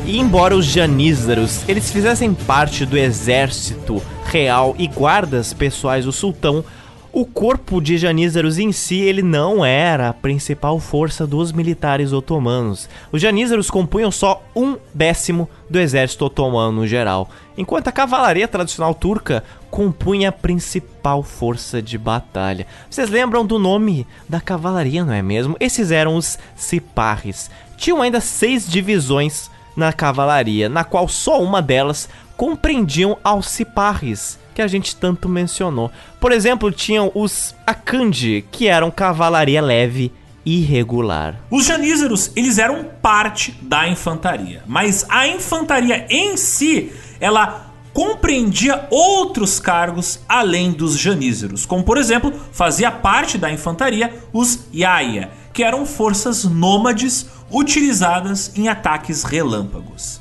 [0.06, 6.64] E embora os janízaros eles fizessem parte do exército real e guardas pessoais do sultão,
[7.12, 12.88] o corpo de janízaros em si ele não era a principal força dos militares otomanos.
[13.10, 17.28] Os janízaros compunham só um décimo do exército otomano no geral,
[17.58, 22.66] enquanto a cavalaria tradicional turca compunha a principal força de batalha.
[22.88, 25.56] Vocês lembram do nome da cavalaria, não é mesmo?
[25.58, 27.50] Esses eram os ciparres.
[27.76, 34.64] Tinham ainda seis divisões na cavalaria, na qual só uma delas compreendiam aos ciparres que
[34.64, 35.90] a gente tanto mencionou.
[36.20, 40.12] Por exemplo, tinham os Akandi, que eram cavalaria leve
[40.44, 41.40] irregular.
[41.50, 49.58] Os janízaros, eles eram parte da infantaria, mas a infantaria em si, ela compreendia outros
[49.58, 55.86] cargos além dos janízaros, como por exemplo, fazia parte da infantaria os Yaya, que eram
[55.86, 60.19] forças nômades utilizadas em ataques relâmpagos.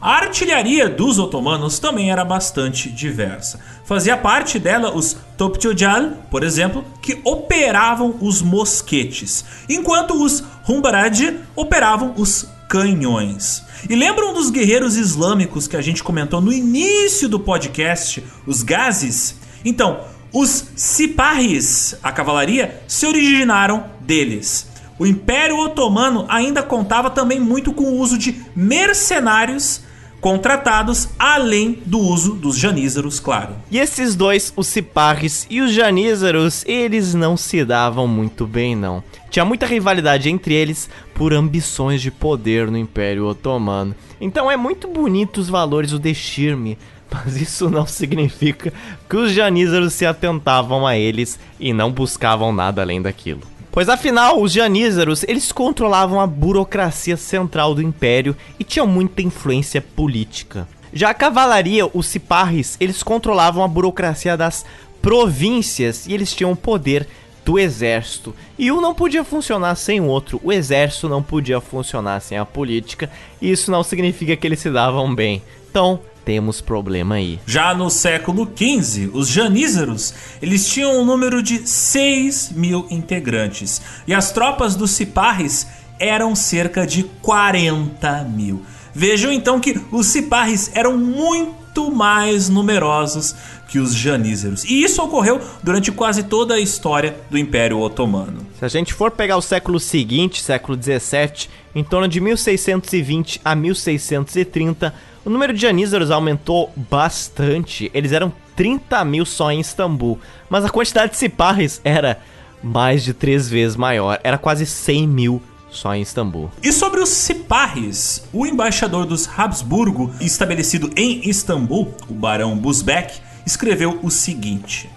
[0.00, 3.58] A artilharia dos otomanos também era bastante diversa.
[3.84, 12.14] Fazia parte dela os Topçojal, por exemplo, que operavam os mosquetes, enquanto os Humbarad operavam
[12.16, 13.64] os canhões.
[13.88, 19.36] E lembram dos guerreiros islâmicos que a gente comentou no início do podcast, os Gazis?
[19.64, 20.00] Então,
[20.32, 24.68] os Siparis, a cavalaria, se originaram deles.
[24.98, 29.87] O Império Otomano ainda contava também muito com o uso de mercenários
[30.20, 33.54] contratados, além do uso dos janízaros, claro.
[33.70, 39.02] E esses dois, os ciparres e os janízaros, eles não se davam muito bem, não.
[39.30, 43.94] Tinha muita rivalidade entre eles por ambições de poder no Império Otomano.
[44.20, 46.78] Então é muito bonito os valores do Deshirme,
[47.12, 48.72] mas isso não significa
[49.08, 53.42] que os janízaros se atentavam a eles e não buscavam nada além daquilo.
[53.78, 59.80] Pois afinal, os janízaros, eles controlavam a burocracia central do império e tinham muita influência
[59.80, 60.66] política.
[60.92, 64.66] Já a cavalaria, os ciparres, eles controlavam a burocracia das
[65.00, 67.06] províncias e eles tinham o poder
[67.44, 68.34] do exército.
[68.58, 70.40] E um não podia funcionar sem o outro.
[70.42, 73.08] O exército não podia funcionar sem a política.
[73.40, 75.40] E isso não significa que eles se davam bem.
[75.70, 77.40] Então, temos problema aí.
[77.46, 84.12] Já no século XV, os janízaros eles tinham um número de 6 mil integrantes e
[84.12, 85.66] as tropas dos ciparres
[85.98, 88.62] eram cerca de 40 mil.
[88.94, 93.34] Vejam então que os ciparres eram muito mais numerosos
[93.68, 94.64] que os janízaros.
[94.64, 98.46] E isso ocorreu durante quase toda a história do Império Otomano.
[98.58, 103.54] Se a gente for pegar o século seguinte, século 17, em torno de 1620 a
[103.54, 107.90] 1630, o número de janízaros aumentou bastante.
[107.92, 110.18] Eles eram 30 mil só em Istambul,
[110.48, 112.18] mas a quantidade de ciparres era
[112.62, 116.50] mais de três vezes maior, era quase 100 mil só em Istambul.
[116.62, 123.98] E sobre os ciparres, o embaixador dos Habsburgo, estabelecido em Istambul, o barão Buzbek, escreveu
[124.02, 124.88] o seguinte: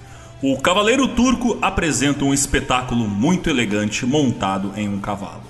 [0.43, 5.43] O cavaleiro turco apresenta um espetáculo muito elegante montado em um cavalo,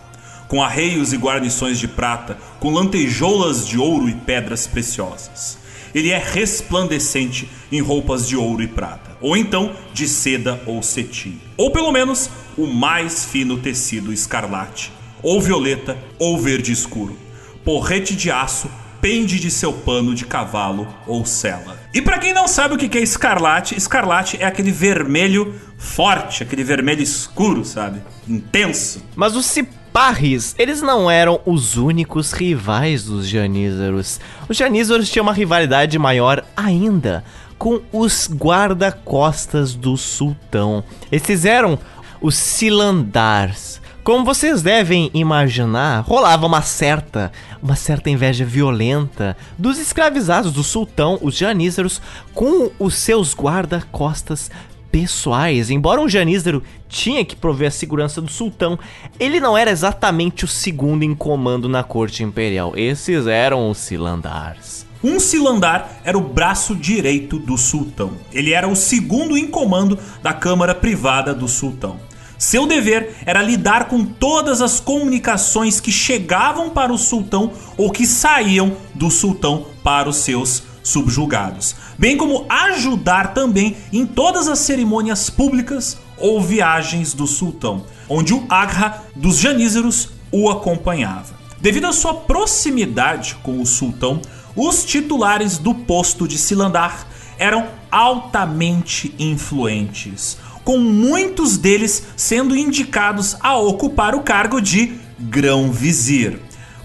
[0.48, 5.58] com arreios e guarnições de prata, com lantejoulas de ouro e pedras preciosas.
[5.94, 11.42] Ele é resplandecente em roupas de ouro e prata, ou então de seda ou cetim,
[11.58, 14.92] ou pelo menos o mais fino tecido escarlate,
[15.22, 17.18] ou violeta ou verde escuro.
[17.66, 18.70] Porrete de aço
[19.02, 21.81] pende de seu pano de cavalo ou sela.
[21.94, 26.64] E para quem não sabe o que é escarlate, escarlate é aquele vermelho forte, aquele
[26.64, 28.02] vermelho escuro, sabe?
[28.28, 29.04] Intenso.
[29.14, 34.22] Mas os ciparres, eles não eram os únicos rivais dos janízaros.
[34.48, 37.26] Os janízaros tinham uma rivalidade maior ainda
[37.58, 40.86] com os guarda-costas do sultão.
[41.12, 41.78] Esses eram
[42.22, 43.81] os cilandars.
[44.04, 51.20] Como vocês devem imaginar, rolava uma certa, uma certa inveja violenta dos escravizados do sultão,
[51.22, 52.02] os janízaros,
[52.34, 54.50] com os seus guarda-costas
[54.92, 55.70] pessoais.
[55.70, 58.78] Embora um janízaro tinha que prover a segurança do sultão,
[59.20, 62.74] ele não era exatamente o segundo em comando na corte imperial.
[62.76, 64.84] Esses eram os cilandars.
[65.04, 68.14] Um cilandar era o braço direito do sultão.
[68.34, 72.00] Ele era o segundo em comando da câmara privada do sultão.
[72.42, 78.08] Seu dever era lidar com todas as comunicações que chegavam para o sultão ou que
[78.08, 85.30] saíam do sultão para os seus subjugados, bem como ajudar também em todas as cerimônias
[85.30, 91.36] públicas ou viagens do sultão, onde o Agra dos Janízaros o acompanhava.
[91.60, 94.20] Devido à sua proximidade com o sultão,
[94.56, 97.06] os titulares do posto de Silandar
[97.38, 106.40] eram altamente influentes, com muitos deles sendo indicados a ocupar o cargo de grão-vizir.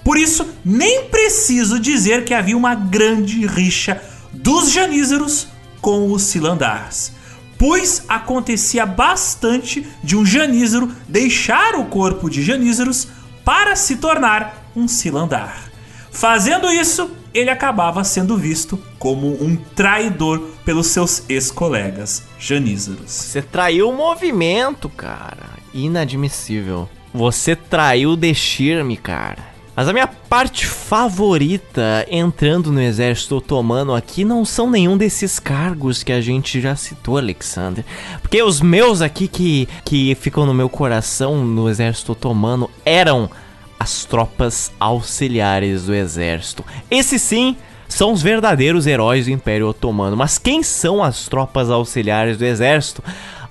[0.04, 4.00] Por isso, nem preciso dizer que havia uma grande rixa
[4.32, 5.48] dos janízaros
[5.80, 7.12] com os cilandars,
[7.58, 13.08] pois acontecia bastante de um janízaro deixar o corpo de janízaros
[13.44, 15.70] para se tornar um cilandar.
[16.10, 23.10] Fazendo isso, ele acabava sendo visto como um traidor pelos seus ex-colegas janízaros.
[23.10, 25.50] Você traiu o movimento, cara.
[25.74, 26.88] Inadmissível.
[27.12, 29.56] Você traiu o Deshirme, cara.
[29.76, 36.02] Mas a minha parte favorita entrando no exército otomano aqui não são nenhum desses cargos
[36.02, 37.84] que a gente já citou, Alexander.
[38.22, 43.28] Porque os meus aqui que, que ficam no meu coração no exército otomano eram
[43.78, 46.64] as tropas auxiliares do exército.
[46.90, 47.56] Esses sim
[47.88, 50.16] são os verdadeiros heróis do Império Otomano.
[50.16, 53.02] Mas quem são as tropas auxiliares do exército?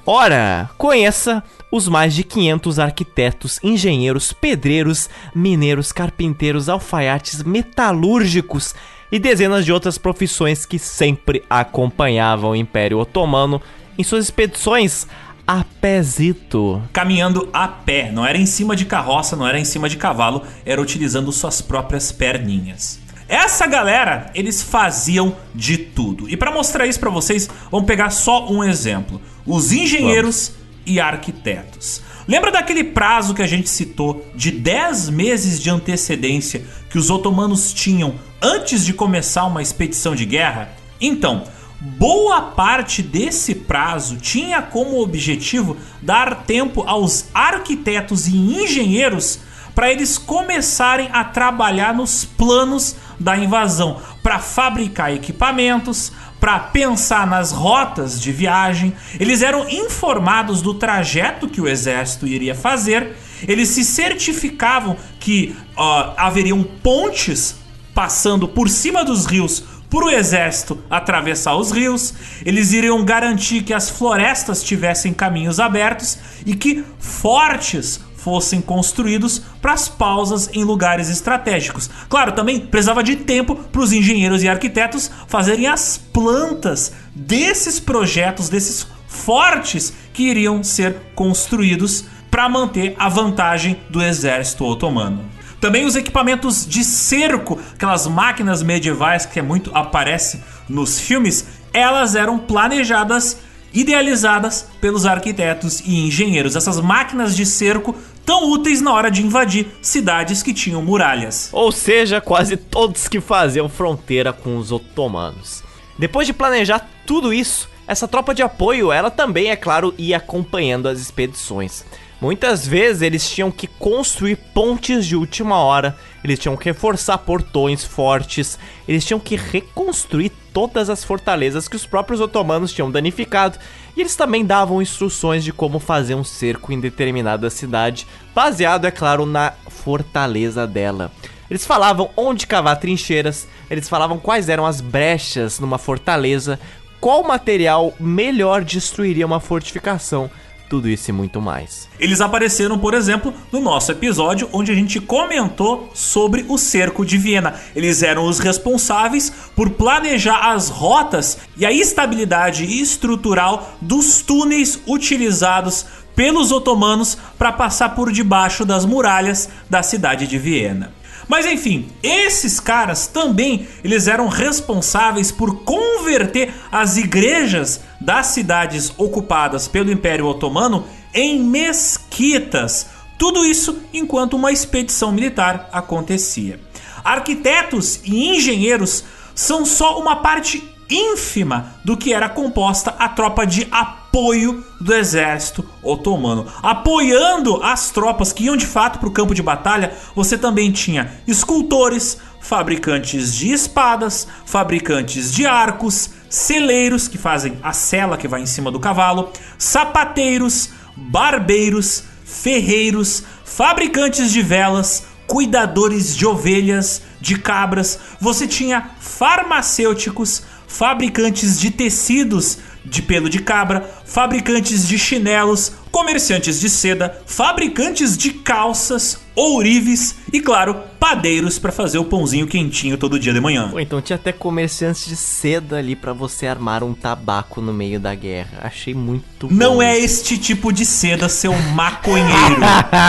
[0.06, 8.76] Ora, conheça os mais de 500 arquitetos, engenheiros, pedreiros, mineiros, carpinteiros, alfaiates, metalúrgicos
[9.12, 13.62] e dezenas de outras profissões que sempre acompanhavam o Império Otomano
[13.98, 15.08] em suas expedições
[15.48, 16.82] a pézito.
[16.92, 20.44] Caminhando a pé, não era em cima de carroça, não era em cima de cavalo,
[20.66, 23.00] era utilizando suas próprias perninhas.
[23.28, 26.30] Essa galera, eles faziam de tudo.
[26.30, 30.66] E para mostrar isso para vocês, vamos pegar só um exemplo: os engenheiros vamos.
[30.86, 32.02] e arquitetos.
[32.28, 37.72] Lembra daquele prazo que a gente citou de 10 meses de antecedência que os otomanos
[37.72, 40.70] tinham antes de começar uma expedição de guerra?
[41.00, 41.44] Então,
[41.82, 49.40] Boa parte desse prazo tinha como objetivo dar tempo aos arquitetos e engenheiros
[49.76, 57.52] para eles começarem a trabalhar nos planos da invasão, para fabricar equipamentos, para pensar nas
[57.52, 58.94] rotas de viagem.
[59.20, 66.14] Eles eram informados do trajeto que o exército iria fazer, eles se certificavam que uh,
[66.16, 67.58] haveriam pontes
[67.94, 72.14] passando por cima dos rios para o exército atravessar os rios,
[72.46, 79.74] eles iriam garantir que as florestas tivessem caminhos abertos e que fortes fossem construídos para
[79.74, 81.90] as pausas em lugares estratégicos.
[82.10, 88.50] Claro, também precisava de tempo para os engenheiros e arquitetos fazerem as plantas desses projetos,
[88.50, 95.35] desses fortes que iriam ser construídos para manter a vantagem do exército otomano.
[95.66, 100.40] Também os equipamentos de cerco, aquelas máquinas medievais que é muito aparece
[100.70, 101.44] nos filmes,
[101.74, 103.40] elas eram planejadas,
[103.74, 106.56] idealizadas pelos arquitetos e engenheiros.
[106.56, 111.50] Essas máquinas de cerco tão úteis na hora de invadir cidades que tinham muralhas.
[111.52, 115.64] Ou seja, quase todos que faziam fronteira com os otomanos.
[115.98, 120.88] Depois de planejar tudo isso, essa tropa de apoio, ela também, é claro, ia acompanhando
[120.88, 121.84] as expedições.
[122.26, 127.84] Muitas vezes eles tinham que construir pontes de última hora, eles tinham que reforçar portões
[127.84, 128.58] fortes,
[128.88, 133.60] eles tinham que reconstruir todas as fortalezas que os próprios otomanos tinham danificado,
[133.96, 138.92] e eles também davam instruções de como fazer um cerco em determinada cidade, baseado, é
[138.92, 141.12] claro, na fortaleza dela.
[141.48, 146.60] Eles falavam onde cavar trincheiras, eles falavam quais eram as brechas numa fortaleza,
[147.00, 150.28] qual material melhor destruiria uma fortificação
[150.70, 151.88] tudo isso e muito mais.
[152.00, 157.18] Eles apareceram, por exemplo, no nosso episódio onde a gente comentou sobre o cerco de
[157.18, 157.56] Viena.
[157.76, 165.86] Eles eram os responsáveis por planejar as rotas e a estabilidade estrutural dos túneis utilizados
[166.16, 170.94] pelos otomanos para passar por debaixo das muralhas da cidade de Viena.
[171.28, 179.68] Mas enfim, esses caras também eles eram responsáveis por converter as igrejas das cidades ocupadas
[179.68, 182.88] pelo Império Otomano em mesquitas.
[183.18, 186.60] Tudo isso enquanto uma expedição militar acontecia.
[187.04, 189.04] Arquitetos e engenheiros
[189.34, 195.68] são só uma parte ínfima do que era composta a tropa de apoio do exército
[195.82, 196.48] otomano.
[196.62, 201.12] Apoiando as tropas que iam de fato para o campo de batalha, você também tinha
[201.28, 208.46] escultores, fabricantes de espadas, fabricantes de arcos, celeiros que fazem a sela que vai em
[208.46, 218.48] cima do cavalo, sapateiros, barbeiros, ferreiros, fabricantes de velas, cuidadores de ovelhas, de cabras, você
[218.48, 220.44] tinha farmacêuticos,
[220.76, 228.32] fabricantes de tecidos de pelo de cabra, fabricantes de chinelos, comerciantes de seda, fabricantes de
[228.32, 233.70] calças, ourives e, claro, padeiros para fazer o pãozinho quentinho todo dia de manhã.
[233.70, 238.00] Pô, então tinha até comerciantes de seda ali para você armar um tabaco no meio
[238.00, 238.60] da guerra.
[238.62, 239.82] Achei muito Não bom.
[239.82, 242.58] é este tipo de seda, seu maconheiro.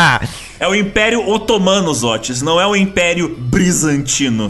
[0.59, 4.48] é o Império Otomano, Zotes, não é o Império Bizantino.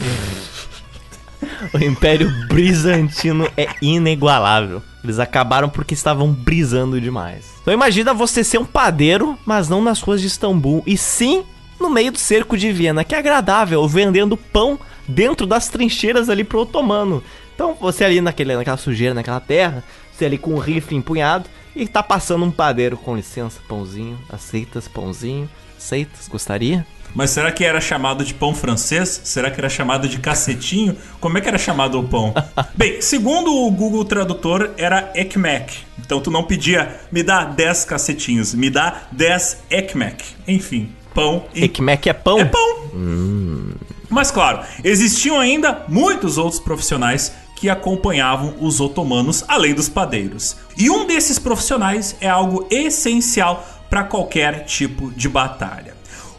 [1.73, 4.83] O Império Bizantino é inigualável.
[5.03, 7.55] Eles acabaram porque estavam brisando demais.
[7.63, 11.45] Então imagina você ser um padeiro, mas não nas ruas de Istambul, e sim
[11.79, 16.43] no meio do cerco de Viena, que é agradável, vendendo pão dentro das trincheiras ali
[16.43, 17.23] pro otomano.
[17.55, 21.87] Então você ali naquele, naquela sujeira, naquela terra, você ali com o rifle empunhado e
[21.87, 26.87] tá passando um padeiro, com licença, pãozinho, aceitas pãozinho, aceitas, gostaria?
[27.17, 29.23] Mas será que era chamado de pão francês?
[29.25, 30.95] Será que era chamado de cacetinho?
[31.19, 32.35] Como é que era chamado o pão?
[32.77, 35.79] Bem, segundo o Google Tradutor, era ekmek.
[35.99, 40.23] Então tu não pedia, me dá 10 cacetinhos, me dá 10 ekmek.
[40.47, 41.65] Enfim, pão e...
[41.65, 42.39] Ekmek é pão?
[42.39, 42.91] É pão.
[42.93, 43.71] Hum.
[44.11, 50.55] Mas claro, existiam ainda muitos outros profissionais que acompanhavam os otomanos, além dos padeiros.
[50.77, 55.96] E um desses profissionais é algo essencial para qualquer tipo de batalha.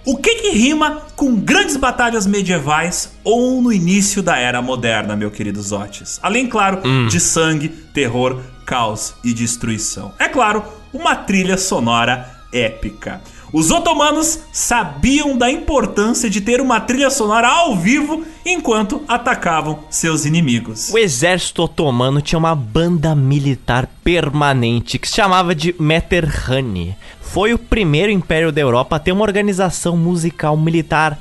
[0.07, 5.29] O que, que rima com grandes batalhas medievais ou no início da era moderna, meu
[5.29, 6.17] querido Zotes?
[6.23, 7.07] Além, claro, hum.
[7.07, 10.13] de sangue, terror, caos e destruição.
[10.17, 10.63] É claro,
[10.93, 13.19] uma trilha sonora épica.
[13.51, 20.25] Os otomanos sabiam da importância de ter uma trilha sonora ao vivo enquanto atacavam seus
[20.25, 20.89] inimigos.
[20.93, 26.95] O exército otomano tinha uma banda militar permanente que se chamava de Meterhane.
[27.21, 31.17] Foi o primeiro império da Europa a ter uma organização musical militar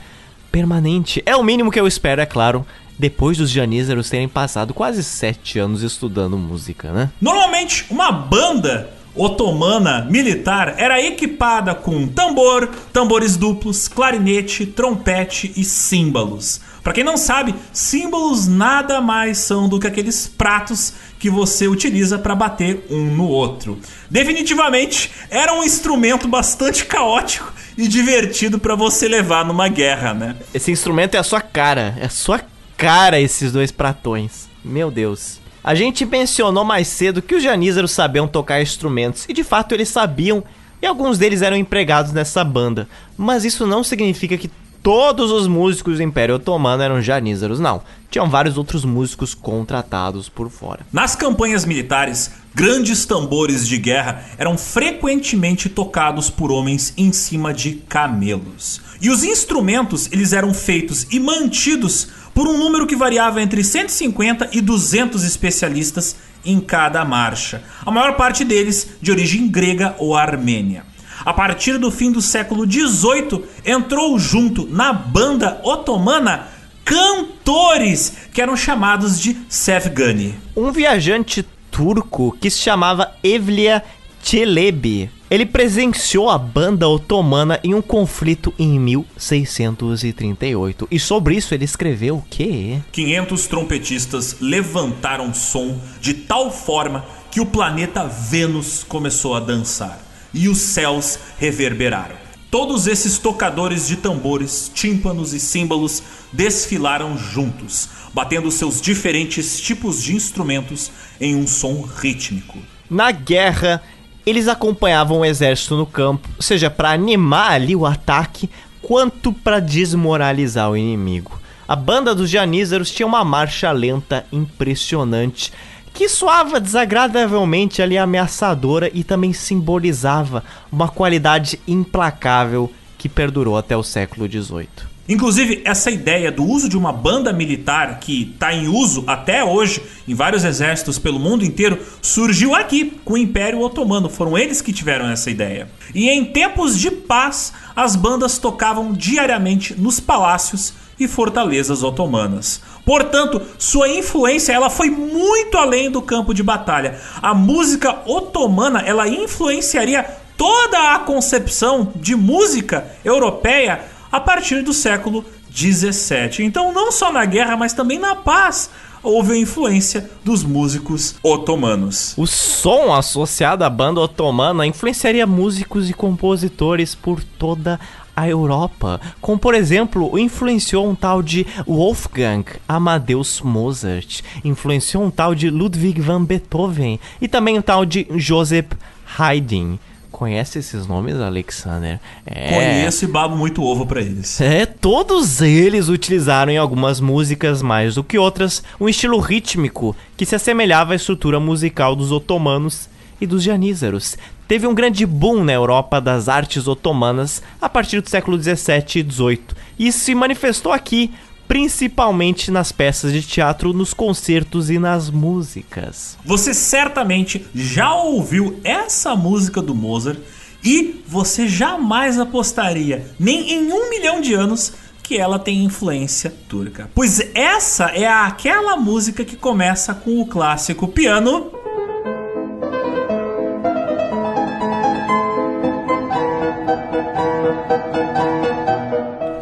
[0.50, 1.22] permanente.
[1.24, 2.66] É o mínimo que eu espero, é claro,
[2.98, 7.10] depois dos janízaros terem passado quase sete anos estudando música, né?
[7.20, 16.60] Normalmente, uma banda otomana militar era equipada com tambor, tambores duplos, clarinete, trompete e símbolos.
[16.86, 22.16] Para quem não sabe, símbolos nada mais são do que aqueles pratos que você utiliza
[22.16, 23.80] para bater um no outro.
[24.08, 30.36] Definitivamente era um instrumento bastante caótico e divertido para você levar numa guerra, né?
[30.54, 32.40] Esse instrumento é a sua cara, é a sua
[32.76, 34.48] cara esses dois pratões.
[34.64, 35.40] Meu Deus.
[35.66, 39.88] A gente mencionou mais cedo que os janízaros sabiam tocar instrumentos, e de fato eles
[39.88, 40.44] sabiam,
[40.80, 42.88] e alguns deles eram empregados nessa banda.
[43.18, 44.48] Mas isso não significa que
[44.80, 47.82] todos os músicos do Império Otomano eram janízaros, não.
[48.08, 50.86] Tinham vários outros músicos contratados por fora.
[50.92, 57.72] Nas campanhas militares, grandes tambores de guerra eram frequentemente tocados por homens em cima de
[57.88, 58.80] camelos.
[59.00, 62.06] E os instrumentos, eles eram feitos e mantidos
[62.36, 68.14] por um número que variava entre 150 e 200 especialistas em cada marcha, a maior
[68.14, 70.84] parte deles de origem grega ou armênia.
[71.24, 76.48] A partir do fim do século XVIII, entrou junto na banda otomana
[76.84, 80.34] cantores que eram chamados de Sefgani.
[80.54, 83.82] Um viajante turco que se chamava Evlia
[84.26, 85.08] Çelebi.
[85.30, 90.88] Ele presenciou a banda otomana em um conflito em 1638.
[90.90, 92.80] E sobre isso ele escreveu o quê?
[92.90, 100.04] 500 trompetistas levantaram som de tal forma que o planeta Vênus começou a dançar
[100.34, 102.16] e os céus reverberaram.
[102.50, 110.16] Todos esses tocadores de tambores, tímpanos e símbolos desfilaram juntos, batendo seus diferentes tipos de
[110.16, 110.90] instrumentos
[111.20, 112.58] em um som rítmico.
[112.88, 113.82] Na guerra,
[114.26, 118.50] eles acompanhavam o exército no campo, seja para animar ali o ataque,
[118.82, 121.40] quanto para desmoralizar o inimigo.
[121.68, 125.52] A banda dos Janízaros tinha uma marcha lenta impressionante,
[125.94, 133.82] que soava desagradavelmente ali ameaçadora e também simbolizava uma qualidade implacável que perdurou até o
[133.82, 134.95] século XVIII.
[135.08, 139.80] Inclusive, essa ideia do uso de uma banda militar que está em uso até hoje
[140.06, 144.08] em vários exércitos pelo mundo inteiro surgiu aqui com o Império Otomano.
[144.08, 145.68] Foram eles que tiveram essa ideia.
[145.94, 152.60] E em tempos de paz, as bandas tocavam diariamente nos palácios e fortalezas otomanas.
[152.84, 156.98] Portanto, sua influência ela foi muito além do campo de batalha.
[157.20, 160.04] A música otomana ela influenciaria
[160.36, 166.42] toda a concepção de música europeia a partir do século 17.
[166.42, 168.70] Então, não só na guerra, mas também na paz,
[169.02, 172.14] houve a influência dos músicos otomanos.
[172.16, 177.78] O som associado à banda otomana influenciaria músicos e compositores por toda
[178.16, 185.34] a Europa, como por exemplo, influenciou um tal de Wolfgang Amadeus Mozart, influenciou um tal
[185.34, 188.72] de Ludwig van Beethoven e também um tal de Joseph
[189.18, 189.78] Haydn.
[190.16, 192.00] Conhece esses nomes, Alexander?
[192.24, 192.48] É...
[192.48, 194.40] Conheço e babo muito ovo para eles.
[194.40, 200.24] É, todos eles utilizaram em algumas músicas mais do que outras um estilo rítmico que
[200.24, 202.88] se assemelhava à estrutura musical dos otomanos
[203.20, 204.16] e dos janízaros.
[204.48, 209.02] Teve um grande boom na Europa das artes otomanas a partir do século 17 e
[209.02, 211.12] 18 e se manifestou aqui
[211.48, 216.18] principalmente nas peças de teatro, nos concertos e nas músicas.
[216.24, 220.18] Você certamente já ouviu essa música do Mozart
[220.64, 226.90] e você jamais apostaria, nem em um milhão de anos, que ela tem influência turca.
[226.92, 231.52] Pois essa é aquela música que começa com o clássico piano.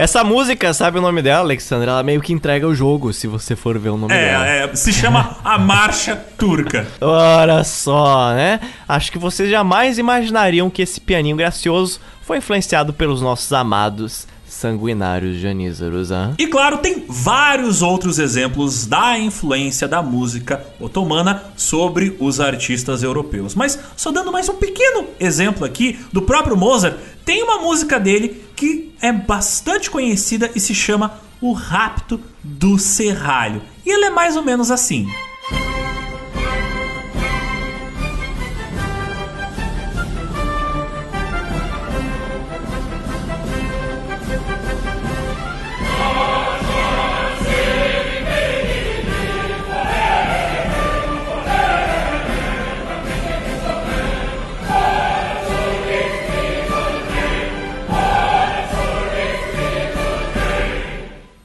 [0.05, 1.89] Essa música, sabe o nome dela, Alexandre?
[1.89, 4.47] Ela meio que entrega o jogo, se você for ver o nome é, dela.
[4.47, 6.87] É, se chama A Marcha Turca.
[7.01, 8.61] Olha só, né?
[8.87, 15.39] Acho que vocês jamais imaginariam que esse pianinho gracioso foi influenciado pelos nossos amados sanguinários
[15.39, 16.35] janízaros, hein?
[16.39, 23.55] E claro, tem vários outros exemplos da influência da música otomana sobre os artistas europeus.
[23.55, 28.43] Mas só dando mais um pequeno exemplo aqui do próprio Mozart, tem uma música dele
[28.55, 33.61] que é bastante conhecida e se chama O Rapto do Serralho.
[33.85, 35.09] E ele é mais ou menos assim.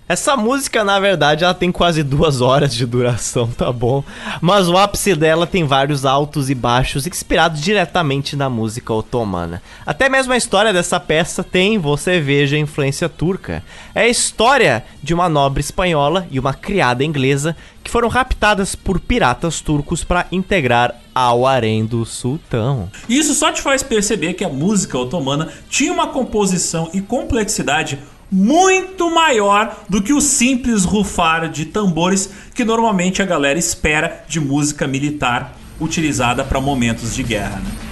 [0.10, 4.04] Essa música, na verdade, ela tem quase duas horas de duração, tá bom?
[4.42, 9.62] Mas o ápice dela tem vários altos e baixos inspirados diretamente na música otomana.
[9.86, 13.64] Até mesmo a história dessa peça tem, você veja, influência turca.
[13.94, 19.00] É a história de uma nobre espanhola e uma criada inglesa que foram raptadas por
[19.00, 22.90] piratas turcos para integrar ao harém do sultão.
[23.08, 28.00] Isso só te faz perceber que a música otomana tinha uma composição e complexidade
[28.32, 34.40] muito maior do que o simples rufar de tambores que normalmente a galera espera de
[34.40, 37.60] música militar utilizada para momentos de guerra.
[37.60, 37.90] Né?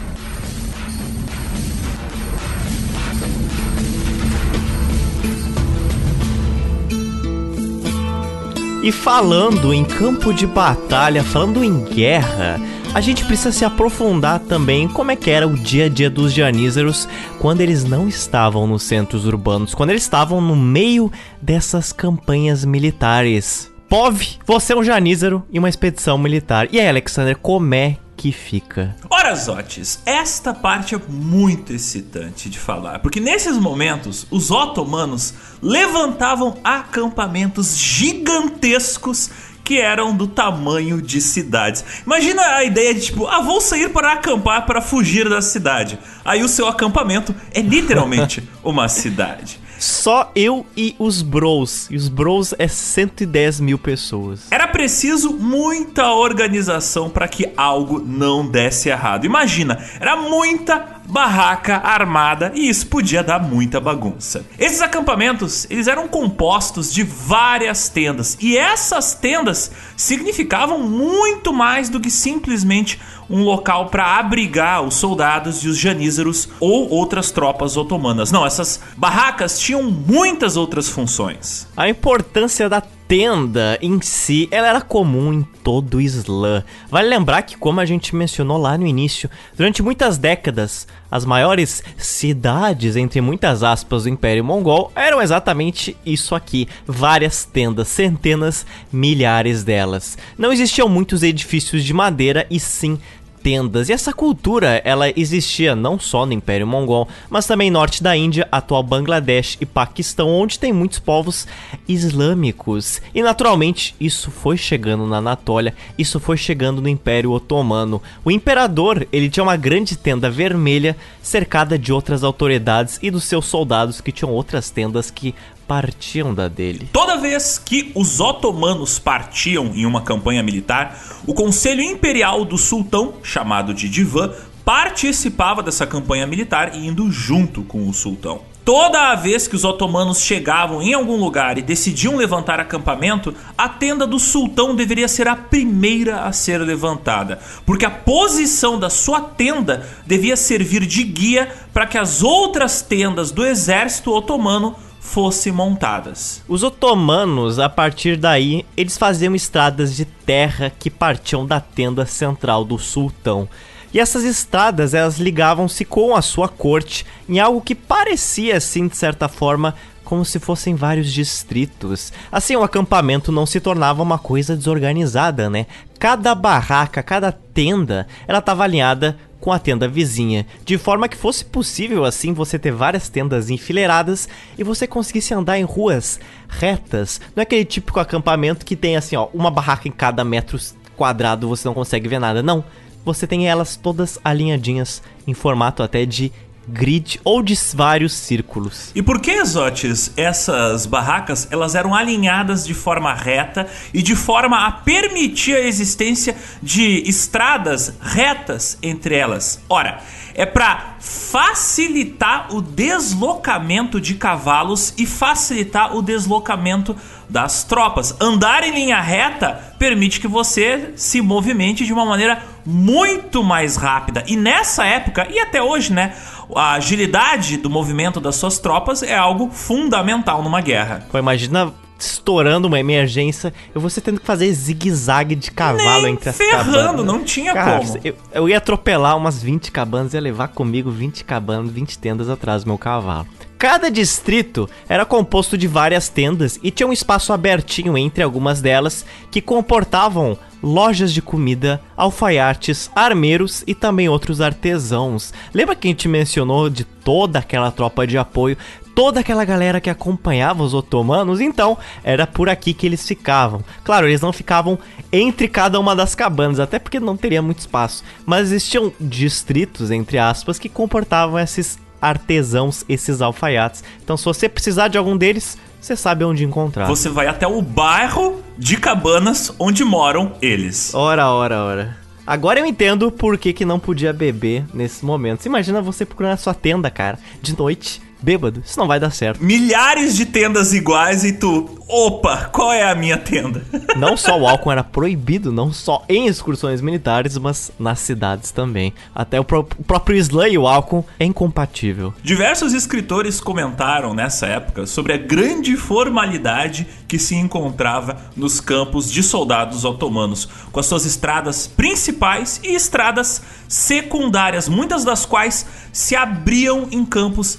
[8.83, 12.57] E falando em campo de batalha, falando em guerra,
[12.97, 16.33] a gente precisa se aprofundar também como é que era o dia a dia dos
[16.33, 17.07] janízaros
[17.39, 23.71] quando eles não estavam nos centros urbanos, quando eles estavam no meio dessas campanhas militares.
[23.87, 26.69] Pov, você é um janízaro e uma expedição militar.
[26.73, 28.95] E aí, Alexander, como é que fica.
[29.11, 36.57] Ora, Zotes, esta parte é muito excitante de falar, porque nesses momentos os otomanos levantavam
[36.63, 39.29] acampamentos gigantescos
[39.67, 41.83] que eram do tamanho de cidades.
[42.05, 45.99] Imagina a ideia de tipo, ah, vou sair para acampar para fugir da cidade.
[46.23, 49.59] Aí o seu acampamento é literalmente uma cidade.
[49.79, 51.87] Só eu e os bros.
[51.89, 54.47] E os bros é 110 mil pessoas.
[54.51, 59.25] Era preciso muita organização para que algo não desse errado.
[59.25, 64.45] Imagina, era muita barraca armada e isso podia dar muita bagunça.
[64.59, 71.99] Esses acampamentos, eles eram compostos de várias tendas e essas tendas significavam muito mais do
[71.99, 72.99] que simplesmente
[73.29, 78.31] um local para abrigar os soldados e os janízaros ou outras tropas otomanas.
[78.31, 81.67] Não, essas barracas tinham muitas outras funções.
[81.75, 86.63] A importância da tenda em si, ela era comum em todo o Islã.
[86.89, 91.83] Vale lembrar que, como a gente mencionou lá no início, durante muitas décadas, as maiores
[91.97, 99.63] cidades, entre muitas aspas, do Império Mongol eram exatamente isso aqui: várias tendas, centenas, milhares
[99.63, 100.17] delas.
[100.37, 102.99] Não existiam muitos edifícios de madeira e sim
[103.47, 103.87] tendas.
[103.87, 108.13] E essa cultura, ela existia não só no Império Mongol, mas também no norte da
[108.13, 111.47] Índia, atual Bangladesh e Paquistão, onde tem muitos povos
[111.87, 113.01] islâmicos.
[113.15, 118.01] E naturalmente, isso foi chegando na Anatólia, isso foi chegando no Império Otomano.
[118.25, 123.45] O imperador, ele tinha uma grande tenda vermelha cercada de outras autoridades e dos seus
[123.45, 125.33] soldados que tinham outras tendas que
[125.67, 126.89] partiam da dele.
[126.93, 133.15] Toda vez que os otomanos partiam em uma campanha militar, o Conselho Imperial do Sultão,
[133.21, 134.31] chamado de Divan,
[134.63, 138.41] participava dessa campanha militar indo junto com o sultão.
[138.65, 143.69] Toda a vez que os otomanos chegavam em algum lugar e decidiam levantar acampamento, a
[143.69, 149.21] tenda do sultão deveria ser a primeira a ser levantada, porque a posição da sua
[149.21, 154.75] tenda devia servir de guia para que as outras tendas do exército otomano
[155.07, 156.43] fossem montadas.
[156.47, 162.65] Os otomanos, a partir daí, eles faziam estradas de terra que partiam da tenda central
[162.65, 163.47] do sultão.
[163.93, 168.97] E essas estradas, elas ligavam-se com a sua corte em algo que parecia, assim, de
[168.97, 172.11] certa forma, como se fossem vários distritos.
[172.29, 175.67] Assim, o acampamento não se tornava uma coisa desorganizada, né?
[175.97, 181.45] Cada barraca, cada tenda, ela estava alinhada com a tenda vizinha, de forma que fosse
[181.45, 187.21] possível assim você ter várias tendas enfileiradas e você conseguisse andar em ruas retas.
[187.35, 190.57] Não é aquele típico acampamento que tem assim, ó, uma barraca em cada metro
[190.95, 192.41] quadrado, você não consegue ver nada.
[192.41, 192.63] Não,
[193.05, 196.31] você tem elas todas alinhadinhas em formato até de
[196.67, 198.91] grid ou de vários círculos.
[198.93, 204.65] E por que, Exotes, essas barracas elas eram alinhadas de forma reta e de forma
[204.65, 209.61] a permitir a existência de estradas retas entre elas?
[209.69, 210.01] Ora,
[210.37, 216.95] é para facilitar o deslocamento de cavalos e facilitar o deslocamento
[217.27, 218.15] das tropas.
[218.21, 224.23] Andar em linha reta permite que você se movimente de uma maneira muito mais rápida.
[224.27, 226.13] E nessa época, e até hoje, né?
[226.55, 231.05] A agilidade do movimento das suas tropas é algo fundamental numa guerra.
[231.11, 236.29] Pô, imagina estourando uma emergência, eu vou tendo que fazer zigue-zague de cavalo Nem entre
[236.29, 237.05] as ferrando, cabanas.
[237.05, 237.99] não tinha Cara, como.
[238.03, 242.63] Eu, eu ia atropelar umas 20 cabanas, ia levar comigo 20 cabanas, 20 tendas atrás
[242.63, 243.27] do meu cavalo.
[243.57, 249.03] Cada distrito era composto de várias tendas e tinha um espaço abertinho entre algumas delas
[249.31, 255.33] que comportavam lojas de comida, alfaiates, armeiros e também outros artesãos.
[255.53, 258.57] Lembra que a gente mencionou de toda aquela tropa de apoio,
[258.97, 261.39] toda aquela galera que acompanhava os otomanos?
[261.39, 263.63] Então, era por aqui que eles ficavam.
[263.83, 264.79] Claro, eles não ficavam
[265.13, 270.17] entre cada uma das cabanas, até porque não teria muito espaço, mas existiam distritos, entre
[270.17, 273.83] aspas, que comportavam esses artesãos, esses alfaiates.
[274.03, 276.87] Então, se você precisar de algum deles, você sabe onde encontrar.
[276.87, 280.95] Você vai até o bairro de cabanas onde moram eles.
[280.95, 281.97] Ora, ora, ora.
[282.25, 285.45] Agora eu entendo por que, que não podia beber nesses momentos.
[285.45, 288.61] Imagina você procurando a sua tenda, cara, de noite, bêbado.
[288.65, 289.43] Isso não vai dar certo.
[289.43, 293.63] Milhares de tendas iguais e tu, opa, qual é a minha tenda?
[293.95, 298.93] Não só o álcool era proibido, não só em excursões militares, mas nas cidades também.
[299.13, 302.13] Até o, pró o próprio Islã e o álcool é incompatível.
[302.21, 309.23] Diversos escritores comentaram nessa época sobre a grande formalidade que se encontrava nos campos de
[309.23, 316.87] soldados otomanos, com as suas estradas principais e estradas secundárias, muitas das quais se abriam
[316.91, 317.57] em campos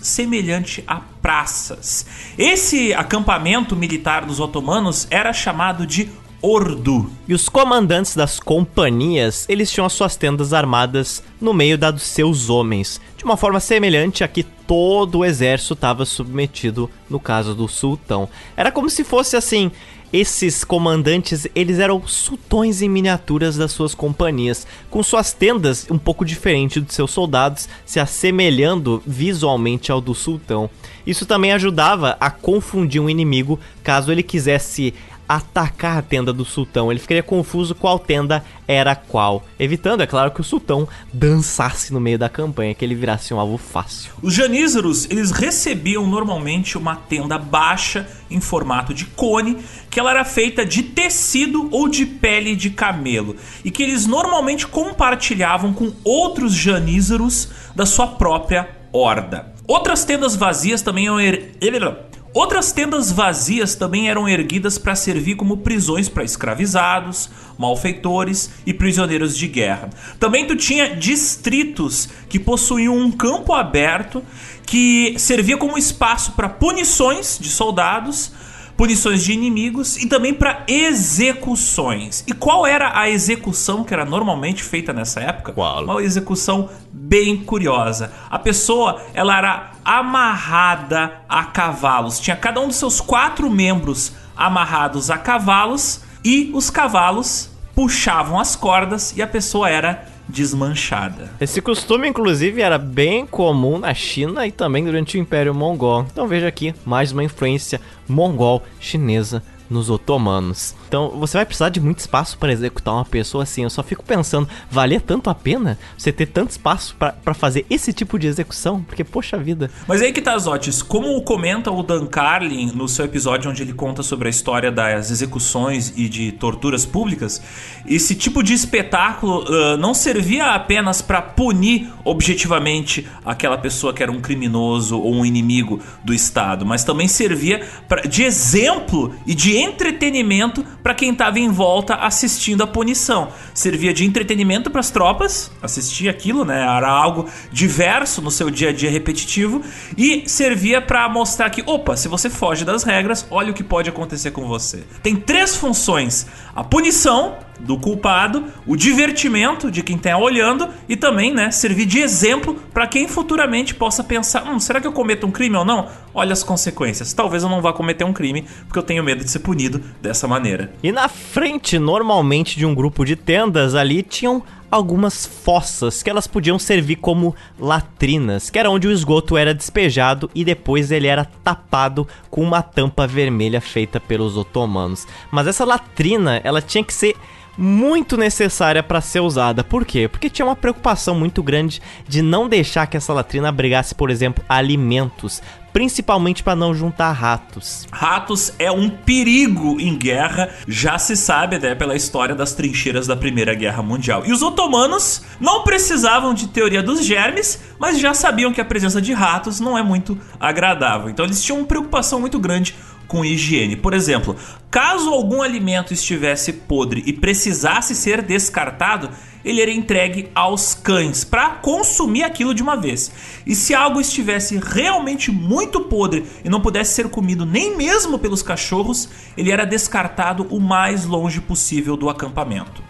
[0.49, 2.07] semelhante a praças.
[2.39, 6.09] Esse acampamento militar dos otomanos era chamado de
[6.41, 7.11] Ordu.
[7.27, 12.05] E os comandantes das companhias, eles tinham as suas tendas armadas no meio da dos
[12.05, 17.55] seus homens, de uma forma semelhante a que todo o exército estava submetido no caso
[17.55, 18.29] do sultão.
[18.57, 19.71] Era como se fosse assim,
[20.13, 26.25] esses comandantes, eles eram sultões em miniaturas das suas companhias, com suas tendas um pouco
[26.25, 30.71] diferente dos seus soldados, se assemelhando visualmente ao do sultão.
[31.07, 34.95] Isso também ajudava a confundir um inimigo caso ele quisesse
[35.29, 36.91] atacar a tenda do sultão.
[36.91, 42.01] Ele ficaria confuso qual tenda era qual, evitando, é claro, que o sultão dançasse no
[42.01, 44.13] meio da campanha, que ele virasse um alvo fácil.
[44.23, 49.59] Os janízaros, eles recebiam normalmente uma tenda baixa em formato de cone,
[49.91, 54.67] que ela era feita de tecido ou de pele de camelo, e que eles normalmente
[54.67, 59.53] compartilhavam com outros janízaros da sua própria horda.
[59.67, 62.08] Outras tendas vazias também eram er...
[62.35, 69.37] Outras tendas vazias também eram erguidas para servir como prisões para escravizados, malfeitores e prisioneiros
[69.37, 69.91] de guerra.
[70.21, 74.23] Também tu tinha distritos que possuíam um campo aberto
[74.67, 78.33] que servia como espaço para punições de soldados,
[78.77, 82.23] punições de inimigos e também para execuções.
[82.29, 85.53] E qual era a execução que era normalmente feita nessa época?
[85.53, 85.83] Qual?
[85.83, 88.13] Uma execução bem curiosa.
[88.31, 92.21] A pessoa, ela era amarrada a cavalos.
[92.21, 98.55] Tinha cada um dos seus quatro membros amarrados a cavalos e os cavalos puxavam as
[98.55, 101.31] cordas e a pessoa era desmanchada.
[101.41, 106.07] Esse costume, inclusive, era bem comum na China e também durante o Império Mongol.
[106.13, 110.75] Então veja aqui mais uma influência mongol-chinesa nos otomanos.
[110.87, 113.63] Então você vai precisar de muito espaço para executar uma pessoa assim.
[113.63, 117.93] Eu só fico pensando, valia tanto a pena você ter tanto espaço para fazer esse
[117.93, 118.83] tipo de execução?
[118.83, 119.71] Porque, poxa vida.
[119.87, 123.73] Mas aí que tá, Zotis, como comenta o Dan Carlin no seu episódio onde ele
[123.73, 127.43] conta sobre a história das execuções e de torturas públicas,
[127.87, 134.11] esse tipo de espetáculo uh, não servia apenas para punir objetivamente aquela pessoa que era
[134.11, 139.58] um criminoso ou um inimigo do Estado, mas também servia pra, de exemplo e de
[139.59, 143.29] entretenimento para quem estava em volta assistindo a punição.
[143.55, 146.61] Servia de entretenimento para as tropas, assistir aquilo, né?
[146.61, 149.63] Era algo diverso no seu dia a dia repetitivo
[149.97, 153.91] e servia para mostrar que, opa, se você foge das regras, olha o que pode
[153.91, 154.85] acontecer com você.
[155.03, 161.33] Tem três funções: a punição, do culpado, o divertimento de quem está olhando e também,
[161.33, 165.31] né, servir de exemplo para quem futuramente possa pensar: hum, será que eu cometo um
[165.31, 165.89] crime ou não?
[166.15, 167.13] Olha as consequências.
[167.13, 170.27] Talvez eu não vá cometer um crime porque eu tenho medo de ser punido dessa
[170.27, 170.73] maneira.
[170.83, 176.27] E na frente, normalmente, de um grupo de tendas ali tinham algumas fossas que elas
[176.27, 181.25] podiam servir como latrinas, que era onde o esgoto era despejado e depois ele era
[181.25, 185.07] tapado com uma tampa vermelha feita pelos otomanos.
[185.31, 187.17] Mas essa latrina, ela tinha que ser
[187.59, 189.65] muito necessária para ser usada.
[189.65, 190.07] Por quê?
[190.07, 194.45] Porque tinha uma preocupação muito grande de não deixar que essa latrina abrigasse, por exemplo,
[194.49, 197.87] alimentos, principalmente para não juntar ratos.
[197.91, 203.17] Ratos é um perigo em guerra, já se sabe né, pela história das trincheiras da
[203.17, 204.25] Primeira Guerra Mundial.
[204.25, 209.03] E os otomanos não precisavam de teoria dos germes, mas já sabiam que a presença
[209.03, 211.11] de ratos não é muito agradável.
[211.11, 212.75] Então eles tinham uma preocupação muito grande
[213.09, 213.75] com higiene.
[213.75, 214.37] Por exemplo,
[214.71, 219.11] caso algum alimento estivesse podre e precisasse ser descartado,
[219.45, 223.11] ele era entregue aos cães para consumir aquilo de uma vez.
[223.47, 228.43] E se algo estivesse realmente muito podre e não pudesse ser comido nem mesmo pelos
[228.43, 232.87] cachorros, ele era descartado o mais longe possível do acampamento.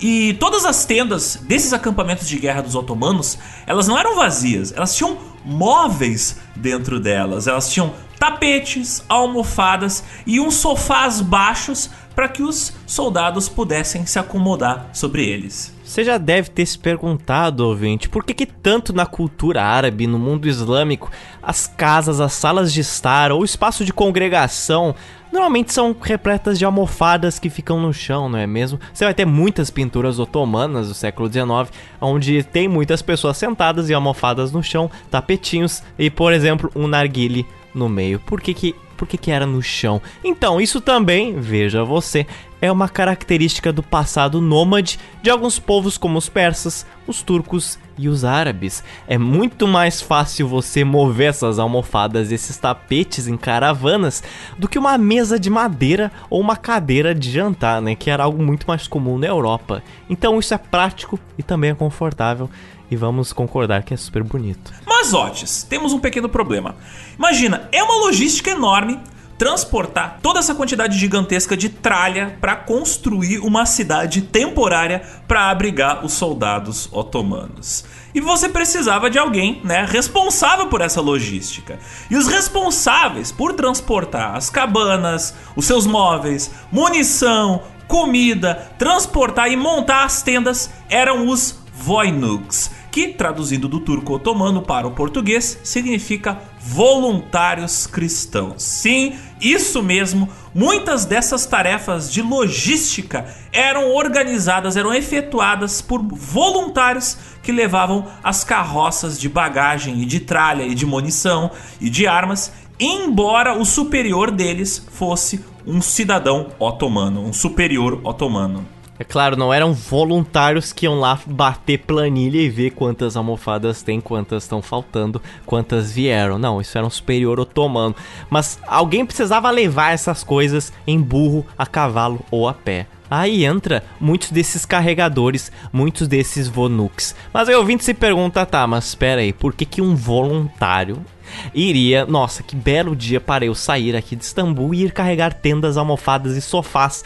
[0.00, 4.96] E todas as tendas desses acampamentos de guerra dos otomanos, elas não eram vazias, elas
[4.96, 7.46] tinham móveis dentro delas.
[7.46, 7.92] Elas tinham
[8.22, 15.76] tapetes, almofadas e uns sofás baixos para que os soldados pudessem se acomodar sobre eles.
[15.82, 20.20] Você já deve ter se perguntado, ouvinte, por que, que tanto na cultura árabe, no
[20.20, 21.10] mundo islâmico,
[21.42, 24.94] as casas, as salas de estar ou espaço de congregação
[25.32, 28.78] normalmente são repletas de almofadas que ficam no chão, não é mesmo?
[28.94, 33.94] Você vai ter muitas pinturas otomanas do século XIX, onde tem muitas pessoas sentadas e
[33.94, 37.44] almofadas no chão, tapetinhos e, por exemplo, um narguile
[37.74, 38.20] no meio.
[38.20, 40.00] Por que que, por que que era no chão?
[40.22, 42.26] Então, isso também, veja você,
[42.62, 48.08] é uma característica do passado nômade de alguns povos como os persas, os turcos e
[48.08, 48.84] os árabes.
[49.08, 54.22] É muito mais fácil você mover essas almofadas, esses tapetes em caravanas,
[54.56, 58.40] do que uma mesa de madeira ou uma cadeira de jantar, né, que era algo
[58.40, 59.82] muito mais comum na Europa.
[60.08, 62.48] Então isso é prático e também é confortável
[62.92, 64.70] e vamos concordar que é super bonito.
[64.86, 66.76] Mas, Otis, temos um pequeno problema.
[67.18, 69.00] Imagina, é uma logística enorme
[69.38, 76.12] transportar toda essa quantidade gigantesca de tralha para construir uma cidade temporária para abrigar os
[76.12, 77.82] soldados otomanos.
[78.14, 81.78] E você precisava de alguém, né, responsável por essa logística.
[82.10, 90.04] E os responsáveis por transportar as cabanas, os seus móveis, munição, comida, transportar e montar
[90.04, 97.86] as tendas eram os Voinuks, que traduzindo do turco otomano para o português significa voluntários
[97.86, 98.62] cristãos.
[98.62, 100.28] Sim, isso mesmo.
[100.54, 109.18] Muitas dessas tarefas de logística eram organizadas, eram efetuadas por voluntários que levavam as carroças
[109.18, 114.86] de bagagem e de tralha e de munição e de armas, embora o superior deles
[114.92, 118.66] fosse um cidadão otomano, um superior otomano.
[119.02, 124.00] É claro, não eram voluntários que iam lá bater planilha e ver quantas almofadas tem,
[124.00, 126.38] quantas estão faltando, quantas vieram.
[126.38, 127.96] Não, isso era um superior otomano.
[128.30, 132.86] Mas alguém precisava levar essas coisas em burro, a cavalo ou a pé.
[133.10, 137.16] Aí entra muitos desses carregadores, muitos desses Vonuks.
[137.34, 141.04] Mas aí o ouvinte se pergunta, tá, mas espera aí, por que, que um voluntário
[141.52, 145.76] iria, nossa, que belo dia para eu sair aqui de Istambul e ir carregar tendas,
[145.76, 147.02] almofadas e sofás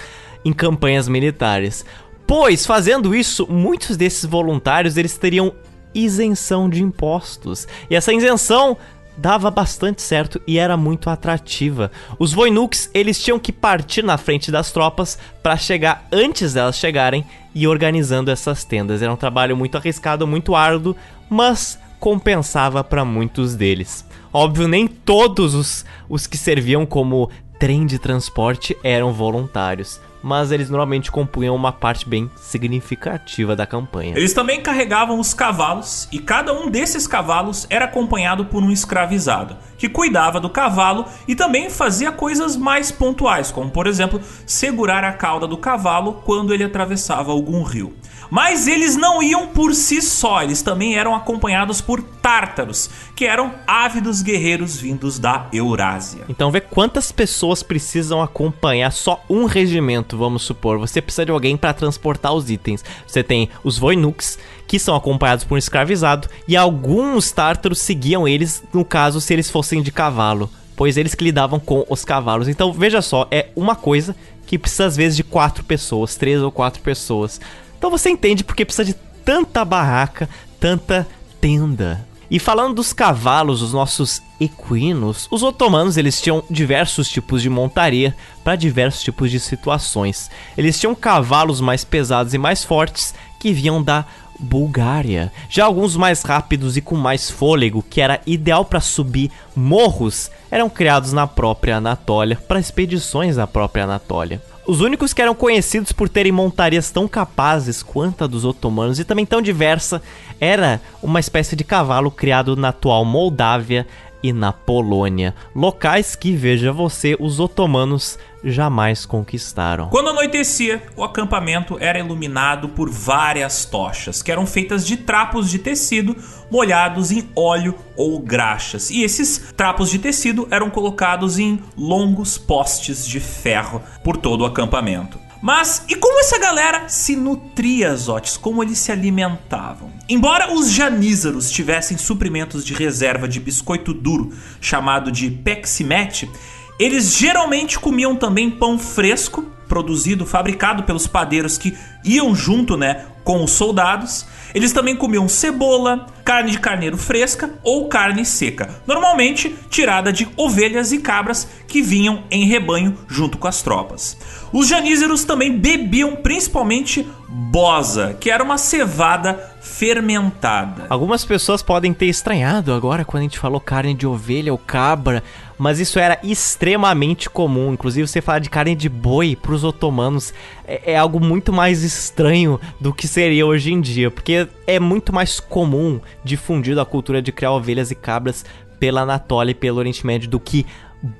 [0.47, 1.84] em campanhas militares.
[2.25, 5.52] Pois, fazendo isso, muitos desses voluntários eles teriam
[5.92, 7.66] isenção de impostos.
[7.91, 8.76] E essa isenção
[9.16, 11.91] dava bastante certo e era muito atrativa.
[12.16, 17.25] Os Voinuks, eles tinham que partir na frente das tropas para chegar antes delas chegarem
[17.52, 19.02] e organizando essas tendas.
[19.02, 20.94] Era um trabalho muito arriscado, muito árduo,
[21.28, 24.07] mas compensava para muitos deles.
[24.33, 30.68] Óbvio, nem todos os, os que serviam como trem de transporte eram voluntários mas eles
[30.68, 34.14] normalmente compunham uma parte bem significativa da campanha.
[34.16, 39.56] Eles também carregavam os cavalos e cada um desses cavalos era acompanhado por um escravizado,
[39.78, 45.12] que cuidava do cavalo e também fazia coisas mais pontuais, como por exemplo, segurar a
[45.12, 47.94] cauda do cavalo quando ele atravessava algum rio.
[48.30, 53.55] Mas eles não iam por si só, eles também eram acompanhados por tártaros, que eram
[53.66, 56.24] ávidos guerreiros vindos da Eurásia.
[56.28, 60.78] Então vê quantas pessoas precisam acompanhar só um regimento, vamos supor.
[60.78, 62.84] Você precisa de alguém para transportar os itens.
[63.06, 68.62] Você tem os Voinuks, que são acompanhados por um escravizado, e alguns tártaros seguiam eles,
[68.72, 72.48] no caso, se eles fossem de cavalo, pois eles que lidavam com os cavalos.
[72.48, 76.52] Então veja só, é uma coisa que precisa às vezes de quatro pessoas, três ou
[76.52, 77.40] quatro pessoas.
[77.78, 80.28] Então você entende porque precisa de tanta barraca,
[80.58, 81.06] tanta
[81.40, 82.06] tenda.
[82.30, 88.16] E falando dos cavalos, os nossos equinos, os otomanos eles tinham diversos tipos de montaria
[88.42, 90.30] para diversos tipos de situações.
[90.56, 94.05] Eles tinham cavalos mais pesados e mais fortes que vinham da
[94.38, 95.32] Bulgária.
[95.48, 100.68] Já alguns mais rápidos e com mais fôlego, que era ideal para subir morros, eram
[100.68, 104.42] criados na própria Anatólia, para expedições na própria Anatólia.
[104.66, 109.04] Os únicos que eram conhecidos por terem montarias tão capazes quanto a dos otomanos e
[109.04, 110.02] também tão diversa
[110.40, 113.86] era uma espécie de cavalo criado na atual Moldávia
[114.26, 119.88] e na Polônia, locais que, veja você, os otomanos jamais conquistaram.
[119.88, 125.58] Quando anoitecia, o acampamento era iluminado por várias tochas, que eram feitas de trapos de
[125.58, 126.16] tecido
[126.50, 128.90] molhados em óleo ou graxas.
[128.90, 134.46] E esses trapos de tecido eram colocados em longos postes de ferro por todo o
[134.46, 135.18] acampamento.
[135.40, 138.36] Mas e como essa galera se nutria, Zotes?
[138.36, 139.95] Como eles se alimentavam?
[140.08, 146.30] Embora os janízaros tivessem suprimentos de reserva de biscoito duro, chamado de peximete,
[146.78, 153.42] eles geralmente comiam também pão fresco, produzido, fabricado pelos padeiros que iam junto, né, com
[153.42, 154.24] os soldados.
[154.54, 160.92] Eles também comiam cebola, carne de carneiro fresca ou carne seca, normalmente tirada de ovelhas
[160.92, 164.16] e cabras que vinham em rebanho junto com as tropas.
[164.52, 170.86] Os janízeros também bebiam principalmente bosa, que era uma cevada fermentada.
[170.88, 175.22] Algumas pessoas podem ter estranhado agora quando a gente falou carne de ovelha ou cabra,
[175.58, 177.72] mas isso era extremamente comum.
[177.72, 180.32] Inclusive, você falar de carne de boi para os otomanos
[180.66, 185.12] é, é, algo muito mais estranho do que seria hoje em dia, porque é muito
[185.12, 188.44] mais comum difundido a cultura de criar ovelhas e cabras
[188.78, 190.66] pela Anatólia e pelo Oriente Médio do que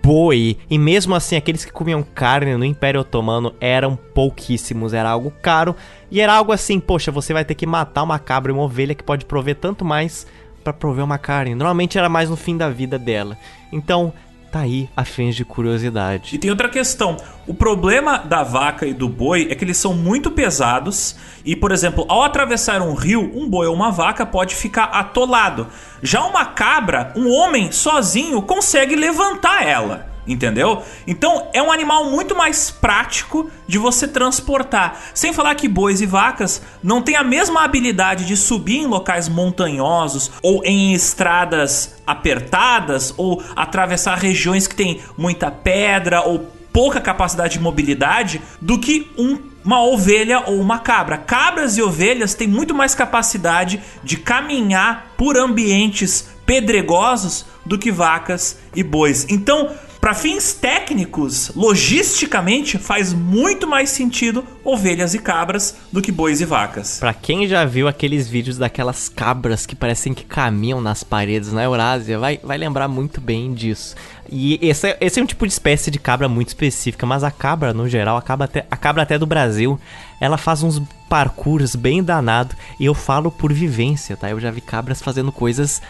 [0.03, 0.59] boi.
[0.69, 5.75] E mesmo assim, aqueles que comiam carne no Império Otomano eram pouquíssimos, era algo caro
[6.11, 8.95] e era algo assim, poxa, você vai ter que matar uma cabra e uma ovelha
[8.95, 10.27] que pode prover tanto mais
[10.63, 11.55] para prover uma carne.
[11.55, 13.39] Normalmente era mais no fim da vida dela.
[13.73, 14.13] Então,
[14.51, 16.35] tá aí a fins de curiosidade.
[16.35, 17.17] E tem outra questão.
[17.47, 21.73] O problema da vaca e do boi é que eles são muito pesados e, por
[21.73, 25.69] exemplo, ao atravessar um rio, um boi ou uma vaca pode ficar atolado.
[26.03, 30.16] Já uma cabra, um homem sozinho consegue levantar ela.
[30.27, 30.83] Entendeu?
[31.07, 35.01] Então é um animal muito mais prático de você transportar.
[35.15, 39.29] Sem falar que bois e vacas não têm a mesma habilidade de subir em locais
[39.29, 47.55] montanhosos ou em estradas apertadas ou atravessar regiões que tem muita pedra ou pouca capacidade
[47.55, 51.17] de mobilidade do que um, uma ovelha ou uma cabra.
[51.17, 58.59] Cabras e ovelhas têm muito mais capacidade de caminhar por ambientes pedregosos do que vacas
[58.75, 59.27] e bois.
[59.29, 59.71] Então,
[60.07, 66.45] para fins técnicos, logisticamente, faz muito mais sentido ovelhas e cabras do que bois e
[66.45, 67.01] vacas.
[67.01, 71.65] Para quem já viu aqueles vídeos daquelas cabras que parecem que caminham nas paredes na
[71.65, 73.97] Eurásia, vai, vai lembrar muito bem disso.
[74.31, 77.31] E esse é, esse é um tipo de espécie de cabra muito específica, mas a
[77.33, 79.77] cabra, no geral, a cabra até, a cabra até do Brasil,
[80.21, 82.55] ela faz uns parkours bem danado.
[82.79, 84.31] E eu falo por vivência, tá?
[84.31, 85.83] Eu já vi cabras fazendo coisas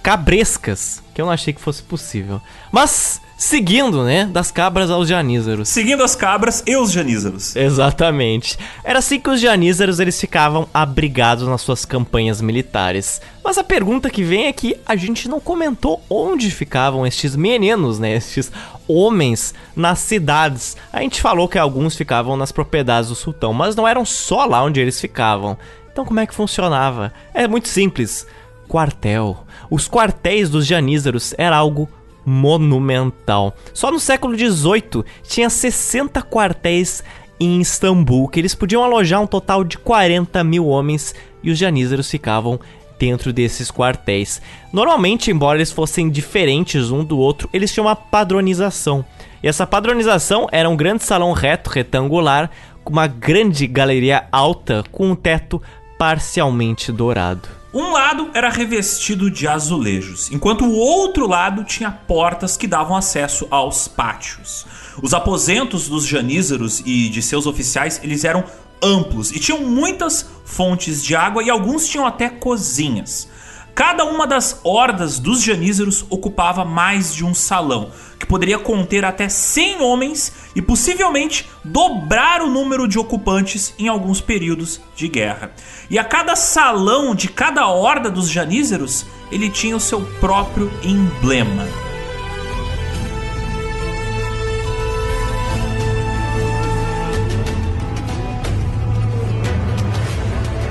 [0.00, 2.40] cabrescas que eu não achei que fosse possível.
[2.70, 5.68] Mas seguindo, né, das cabras aos janízaros.
[5.68, 7.54] Seguindo as cabras e os janízaros.
[7.54, 8.58] Exatamente.
[8.82, 13.22] Era assim que os janízaros eles ficavam abrigados nas suas campanhas militares.
[13.44, 18.00] Mas a pergunta que vem é que a gente não comentou onde ficavam estes meninos,
[18.00, 18.50] né, estes
[18.88, 20.76] homens nas cidades.
[20.92, 24.64] A gente falou que alguns ficavam nas propriedades do sultão, mas não eram só lá
[24.64, 25.56] onde eles ficavam.
[25.92, 27.12] Então como é que funcionava?
[27.32, 28.26] É muito simples.
[28.66, 29.44] Quartel.
[29.70, 31.88] Os quartéis dos janízaros era algo
[32.28, 33.56] monumental.
[33.72, 37.02] Só no século XVIII tinha 60 quartéis
[37.40, 42.10] em Istambul, que eles podiam alojar um total de 40 mil homens e os janízaros
[42.10, 42.60] ficavam
[42.98, 44.42] dentro desses quartéis.
[44.72, 49.04] Normalmente, embora eles fossem diferentes um do outro, eles tinham uma padronização.
[49.42, 52.50] E essa padronização era um grande salão reto, retangular,
[52.82, 55.62] com uma grande galeria alta com um teto
[55.98, 57.57] parcialmente dourado.
[57.72, 63.46] Um lado era revestido de azulejos, enquanto o outro lado tinha portas que davam acesso
[63.50, 64.64] aos pátios.
[65.02, 68.42] Os aposentos dos janízaros e de seus oficiais, eles eram
[68.82, 73.28] amplos e tinham muitas fontes de água e alguns tinham até cozinhas.
[73.74, 77.90] Cada uma das hordas dos janízaros ocupava mais de um salão,
[78.28, 84.80] poderia conter até 100 homens e possivelmente dobrar o número de ocupantes em alguns períodos
[84.94, 85.52] de guerra.
[85.88, 91.66] E a cada salão de cada horda dos janízaros, ele tinha o seu próprio emblema.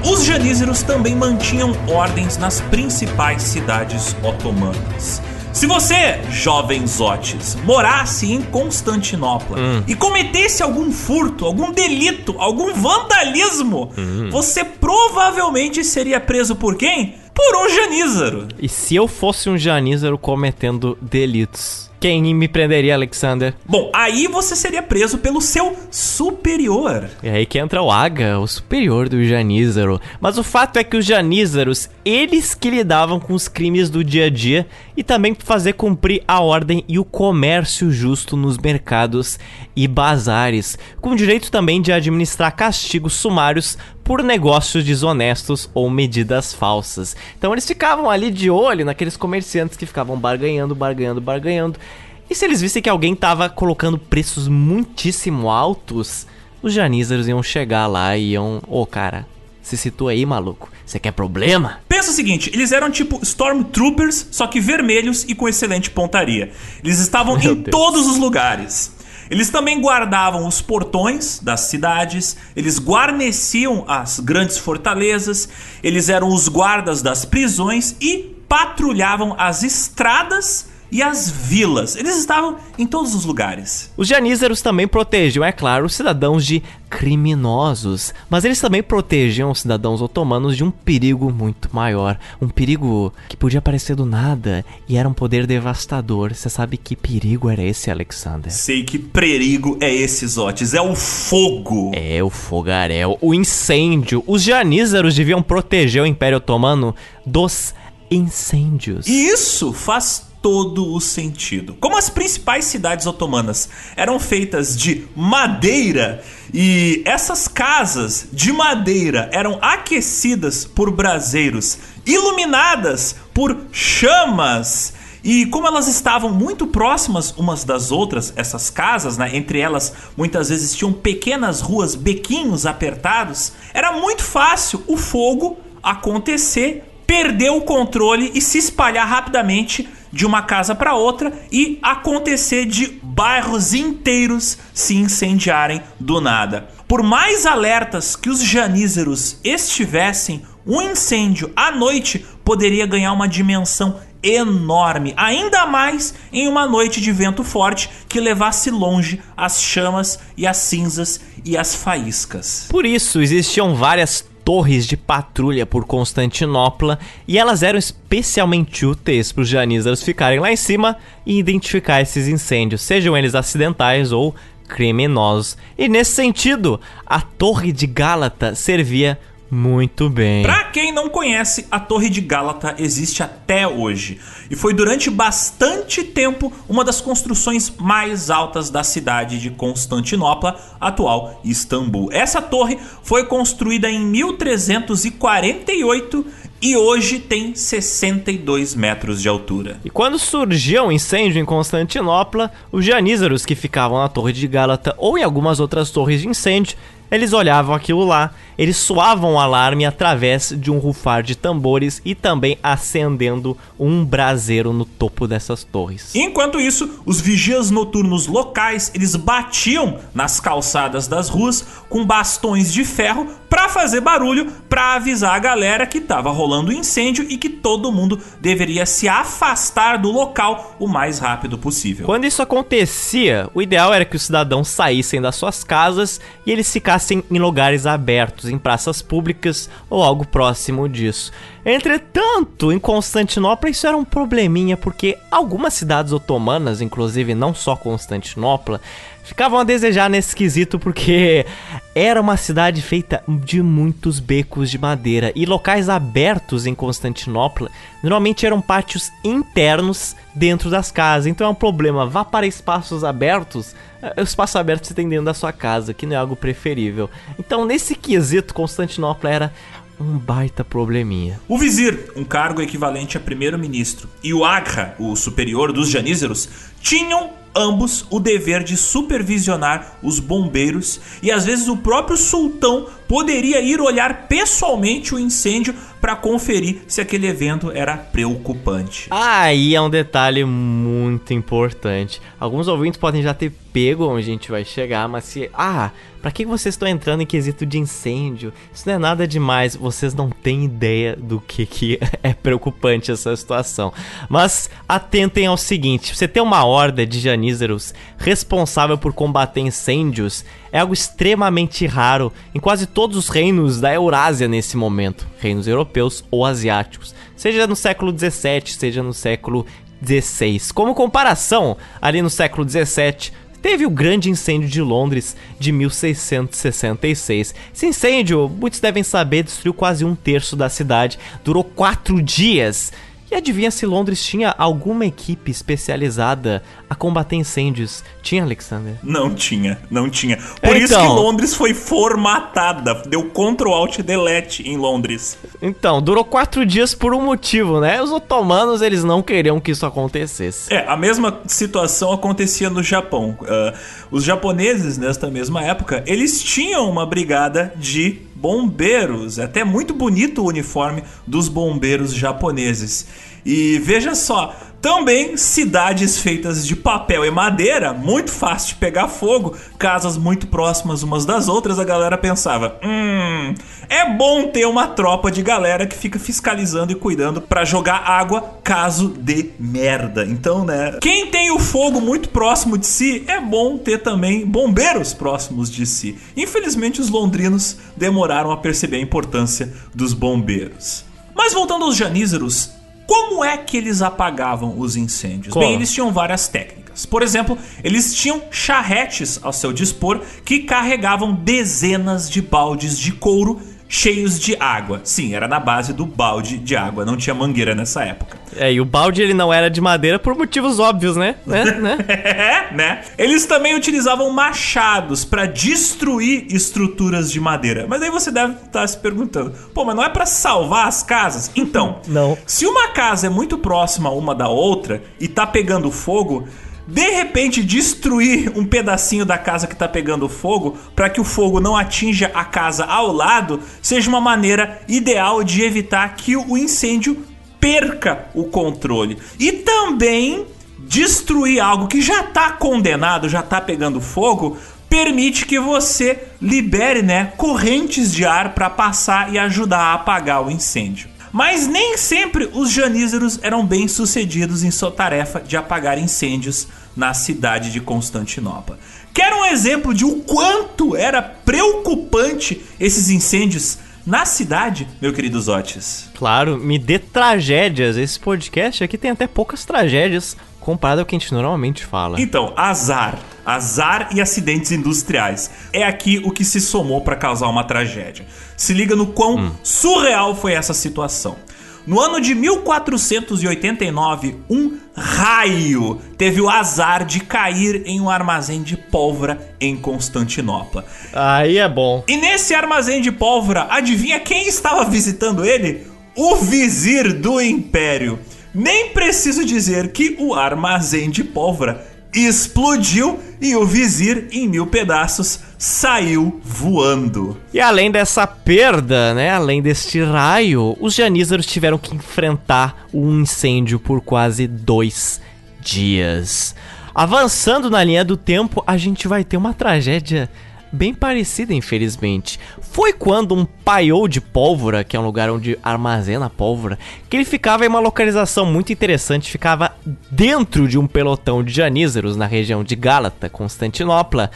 [0.10, 5.22] Os janízaros também mantinham ordens nas principais cidades otomanas.
[5.58, 9.84] Se você, jovem Zotes, morasse em Constantinopla Hum.
[9.88, 14.30] e cometesse algum furto, algum delito, algum vandalismo, Hum.
[14.30, 17.16] você provavelmente seria preso por quem?
[17.34, 18.48] Por um janízaro.
[18.60, 21.88] E se eu fosse um janízaro cometendo delitos?
[22.00, 23.56] Quem me prenderia, Alexander?
[23.66, 27.10] Bom, aí você seria preso pelo seu superior.
[27.24, 30.00] É aí que entra o Aga, o superior do Janízaro.
[30.22, 34.26] Mas o fato é que os Janízaros, eles que lidavam com os crimes do dia
[34.26, 39.38] a dia e também fazer cumprir a ordem e o comércio justo nos mercados
[39.76, 47.16] e bazares, com direito também de administrar castigos sumários por negócios desonestos ou medidas falsas.
[47.38, 51.80] Então eles ficavam ali de olho naqueles comerciantes que ficavam barganhando, barganhando, barganhando.
[52.28, 56.26] E se eles vissem que alguém tava colocando preços muitíssimo altos,
[56.62, 59.28] os janízaros iam chegar lá e iam, ô cara,
[59.62, 60.70] se situa aí, maluco.
[60.86, 61.80] Você quer problema?
[61.98, 66.52] Pensa o seguinte, eles eram tipo Stormtroopers, só que vermelhos e com excelente pontaria.
[66.84, 67.72] Eles estavam Meu em Deus.
[67.72, 68.92] todos os lugares.
[69.32, 75.50] Eles também guardavam os portões das cidades, eles guarneciam as grandes fortalezas,
[75.82, 81.96] eles eram os guardas das prisões e patrulhavam as estradas e as vilas.
[81.96, 83.92] Eles estavam em todos os lugares.
[83.98, 89.60] Os janízaros também protegiam, é claro, os cidadãos de criminosos, mas eles também protegiam os
[89.60, 94.98] cidadãos otomanos de um perigo muito maior, um perigo que podia aparecer do nada e
[94.98, 96.34] era um poder devastador.
[96.34, 98.52] Você sabe que perigo era esse, Alexander?
[98.52, 101.92] Sei que perigo é esse, Zotes, é o fogo.
[101.94, 104.24] É, o fogaréu, o incêndio.
[104.26, 107.74] Os janízaros deviam proteger o Império Otomano dos
[108.10, 109.08] incêndios.
[109.08, 111.76] E isso faz todo o sentido.
[111.80, 119.58] Como as principais cidades otomanas eram feitas de madeira e essas casas de madeira eram
[119.62, 124.94] aquecidas por braseiros, iluminadas por chamas,
[125.24, 130.48] e como elas estavam muito próximas umas das outras, essas casas, né, entre elas muitas
[130.48, 138.32] vezes tinham pequenas ruas, bequinhos apertados, era muito fácil o fogo acontecer perder o controle
[138.34, 144.96] e se espalhar rapidamente de uma casa para outra e acontecer de bairros inteiros se
[144.96, 146.70] incendiarem do nada.
[146.88, 154.00] Por mais alertas que os janízeros estivessem, um incêndio à noite poderia ganhar uma dimensão
[154.24, 160.48] enorme, ainda mais em uma noite de vento forte que levasse longe as chamas e
[160.48, 162.68] as cinzas e as faíscas.
[162.70, 169.42] Por isso existiam várias torres de patrulha por Constantinopla e elas eram especialmente úteis para
[169.42, 170.96] os janízaros ficarem lá em cima
[171.26, 174.34] e identificar esses incêndios, sejam eles acidentais ou
[174.66, 175.58] criminosos.
[175.78, 179.20] E nesse sentido, a Torre de Gálata servia
[179.50, 180.44] muito bem.
[180.44, 184.20] Pra quem não conhece, a Torre de Gálata existe até hoje
[184.50, 191.42] e foi durante bastante tempo uma das construções mais altas da cidade de Constantinopla, atual
[191.44, 192.10] Istambul.
[192.12, 196.26] Essa torre foi construída em 1348
[196.62, 199.80] e hoje tem 62 metros de altura.
[199.86, 204.96] E quando surgiu um incêndio em Constantinopla, os janízaros que ficavam na Torre de Gálata
[204.98, 206.76] ou em algumas outras torres de incêndio
[207.10, 212.16] eles olhavam aquilo lá, eles soavam o alarme através de um rufar de tambores e
[212.16, 216.14] também acendendo um braseiro no topo dessas torres.
[216.16, 222.84] Enquanto isso, os vigias noturnos locais, eles batiam nas calçadas das ruas com bastões de
[222.84, 227.92] ferro para fazer barulho, para avisar a galera que estava rolando incêndio e que todo
[227.92, 232.06] mundo deveria se afastar do local o mais rápido possível.
[232.06, 236.72] Quando isso acontecia, o ideal era que os cidadãos saíssem das suas casas e eles
[236.72, 241.32] ficassem em lugares abertos, em praças públicas ou algo próximo disso.
[241.66, 248.80] Entretanto, em Constantinopla isso era um probleminha porque algumas cidades otomanas, inclusive não só Constantinopla,
[249.24, 251.46] ficavam a desejar nesse quesito porque
[251.94, 257.70] era uma cidade feita de muitos becos de madeira e locais abertos em Constantinopla
[258.02, 261.28] normalmente eram pátios internos dentro das casas.
[261.28, 263.76] Então é um problema, vá para espaços abertos,
[264.16, 267.10] o espaço aberto você tem dentro da sua casa, que não é algo preferível.
[267.38, 269.54] Então nesse quesito Constantinopla era
[270.00, 271.40] um baita probleminha.
[271.48, 276.50] O vizir, um cargo equivalente a primeiro-ministro, e o Agra, o superior dos janízeros,
[276.82, 283.62] tinham ambos o dever de supervisionar os bombeiros e às vezes o próprio sultão poderia
[283.62, 289.08] ir olhar pessoalmente o incêndio para conferir se aquele evento era preocupante.
[289.10, 292.22] Aí é um detalhe muito importante.
[292.40, 296.32] Alguns ouvintes podem já ter pego onde a gente vai chegar, mas se ah, para
[296.32, 298.52] que vocês estão entrando em quesito de incêndio?
[298.74, 303.36] Isso não é nada demais, vocês não têm ideia do que, que é preocupante essa
[303.36, 303.94] situação.
[304.28, 310.80] Mas atentem ao seguinte: você tem uma horda de janízeros responsável por combater incêndios é
[310.80, 316.46] algo extremamente raro em quase todos os reinos da Eurásia nesse momento, reinos europeus ou
[316.46, 319.66] asiáticos, seja no século 17, seja no século
[320.02, 320.72] 16.
[320.72, 327.56] Como comparação, ali no século 17 teve o grande incêndio de Londres de 1666.
[327.74, 332.92] Esse incêndio, muitos devem saber, destruiu quase um terço da cidade, durou quatro dias
[333.30, 338.04] e adivinha se Londres tinha alguma equipe especializada a combater incêndios?
[338.22, 338.96] Tinha, Alexander?
[339.04, 340.38] Não tinha, não tinha.
[340.38, 343.04] Por então, isso que Londres foi formatada.
[343.08, 345.38] Deu Ctrl Alt Delete em Londres.
[345.62, 348.02] Então, durou quatro dias por um motivo, né?
[348.02, 350.74] Os otomanos, eles não queriam que isso acontecesse.
[350.74, 353.38] É, a mesma situação acontecia no Japão.
[353.42, 353.78] Uh,
[354.10, 359.40] os japoneses, nesta mesma época, eles tinham uma brigada de bombeiros.
[359.40, 363.08] É até muito bonito o uniforme dos bombeiros japoneses.
[363.46, 364.56] E veja só,
[364.88, 371.04] também cidades feitas de papel e madeira, muito fácil de pegar fogo, casas muito próximas
[371.04, 373.54] umas das outras, a galera pensava: "Hum,
[373.90, 378.60] é bom ter uma tropa de galera que fica fiscalizando e cuidando para jogar água
[378.64, 380.24] caso dê merda".
[380.26, 385.14] Então, né, quem tem o fogo muito próximo de si, é bom ter também bombeiros
[385.14, 386.18] próximos de si.
[386.38, 391.04] Infelizmente, os londrinos demoraram a perceber a importância dos bombeiros.
[391.36, 392.77] Mas voltando aos janízeros,
[393.08, 395.54] como é que eles apagavam os incêndios?
[395.54, 395.66] Como?
[395.66, 397.06] Bem, eles tinham várias técnicas.
[397.06, 403.62] Por exemplo, eles tinham charretes ao seu dispor que carregavam dezenas de baldes de couro
[403.88, 405.02] cheios de água.
[405.04, 408.38] Sim, era na base do balde de água, não tinha mangueira nessa época.
[408.56, 411.36] É, e o balde ele não era de madeira por motivos óbvios, né?
[411.46, 411.66] né?
[411.66, 411.98] né?
[412.08, 413.02] é, né?
[413.18, 417.86] Eles também utilizavam machados para destruir estruturas de madeira.
[417.88, 421.04] Mas aí você deve estar tá se perguntando: "Pô, mas não é para salvar as
[421.04, 422.38] casas?" Então, não.
[422.46, 426.48] Se uma casa é muito próxima uma da outra e tá pegando fogo,
[426.88, 431.60] de repente destruir um pedacinho da casa que está pegando fogo para que o fogo
[431.60, 437.26] não atinja a casa ao lado seja uma maneira ideal de evitar que o incêndio
[437.60, 439.18] perca o controle.
[439.38, 440.46] E também
[440.80, 444.58] destruir algo que já está condenado, já está pegando fogo,
[444.90, 450.50] permite que você libere, né, correntes de ar para passar e ajudar a apagar o
[450.50, 451.10] incêndio.
[451.32, 457.14] Mas nem sempre os janízaros eram bem sucedidos em sua tarefa de apagar incêndios na
[457.14, 458.80] cidade de Constantinopla.
[459.14, 466.10] Quer um exemplo de o quanto era preocupante esses incêndios na cidade, meu querido Zotes?
[466.16, 467.98] Claro, me dê tragédias.
[467.98, 472.20] Esse podcast aqui tem até poucas tragédias comparado ao que a gente normalmente fala.
[472.20, 473.18] Então, azar.
[473.46, 475.50] Azar e acidentes industriais.
[475.72, 478.26] É aqui o que se somou para causar uma tragédia.
[478.58, 479.52] Se liga no quão hum.
[479.64, 481.38] surreal foi essa situação.
[481.86, 488.76] No ano de 1489, um raio teve o azar de cair em um armazém de
[488.76, 490.84] pólvora em Constantinopla.
[491.14, 492.04] Aí é bom.
[492.10, 495.88] E nesse armazém de pólvora, adivinha quem estava visitando ele?
[496.14, 498.20] O vizir do império.
[498.54, 505.40] Nem preciso dizer que o armazém de pólvora explodiu e o vizir, em mil pedaços,
[505.58, 507.38] saiu voando.
[507.54, 513.80] E além dessa perda, né, além deste raio, os janízaros tiveram que enfrentar um incêndio
[513.80, 515.22] por quase dois
[515.60, 516.56] dias.
[516.96, 520.30] Avançando na linha do tempo, a gente vai ter uma tragédia
[520.78, 522.40] bem parecida, infelizmente.
[522.62, 526.78] Foi quando um paiol de pólvora, que é um lugar onde armazena pólvora,
[527.10, 529.76] que ele ficava em uma localização muito interessante, ficava
[530.12, 534.30] dentro de um pelotão de janízaros na região de Gálata, Constantinopla,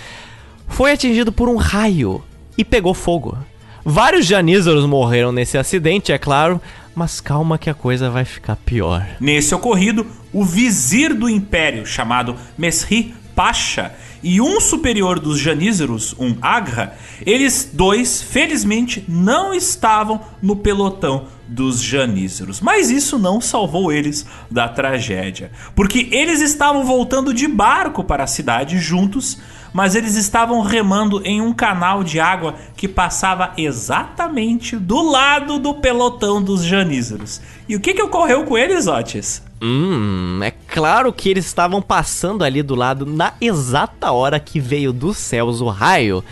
[0.67, 2.23] foi atingido por um raio
[2.57, 3.37] e pegou fogo.
[3.85, 6.59] Vários janízaros morreram nesse acidente, é claro,
[6.95, 9.05] mas calma que a coisa vai ficar pior.
[9.19, 13.93] Nesse ocorrido, o vizir do império, chamado Mesri Pasha,
[14.24, 21.82] e um superior dos janízaros, um Agra, eles dois, felizmente, não estavam no pelotão dos
[21.82, 22.61] janízaros.
[22.61, 28.27] Mas isso não salvou eles da tragédia, porque eles estavam voltando de barco para a
[28.27, 29.38] cidade juntos,
[29.74, 35.74] mas eles estavam remando em um canal de água que passava exatamente do lado do
[35.75, 37.41] pelotão dos janízaros.
[37.67, 39.41] E o que, que ocorreu com eles, Otis?
[39.61, 44.91] Hum, é claro que eles estavam passando ali do lado na exata hora que veio
[44.91, 46.24] dos céus o raio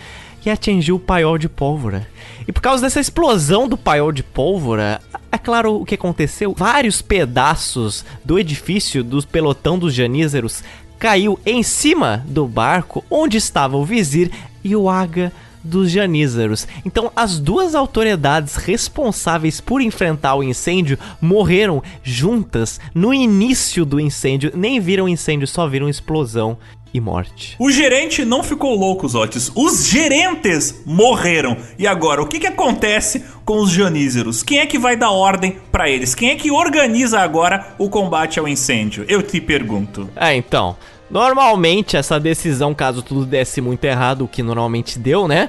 [0.44, 2.08] e atingiu o paiol de pólvora.
[2.46, 6.54] E por causa dessa explosão do paiol de pólvora, é claro o que aconteceu.
[6.56, 10.64] Vários pedaços do edifício do pelotão dos janízaros
[11.00, 14.30] caiu em cima do barco onde estava o vizir
[14.62, 15.32] e o Aga
[15.64, 16.68] dos janízaros.
[16.84, 24.52] Então, as duas autoridades responsáveis por enfrentar o incêndio morreram juntas no início do incêndio.
[24.54, 26.56] Nem viram incêndio, só viram explosão
[26.92, 27.56] e morte.
[27.58, 29.50] O gerente não ficou louco, Zotis.
[29.54, 31.56] Os gerentes morreram.
[31.78, 34.42] E agora, o que, que acontece com os janízeros?
[34.42, 36.14] Quem é que vai dar ordem para eles?
[36.14, 39.04] Quem é que organiza agora o combate ao incêndio?
[39.08, 40.08] Eu te pergunto.
[40.16, 40.76] É, então.
[41.10, 45.48] Normalmente, essa decisão, caso tudo desse muito errado, o que normalmente deu, né?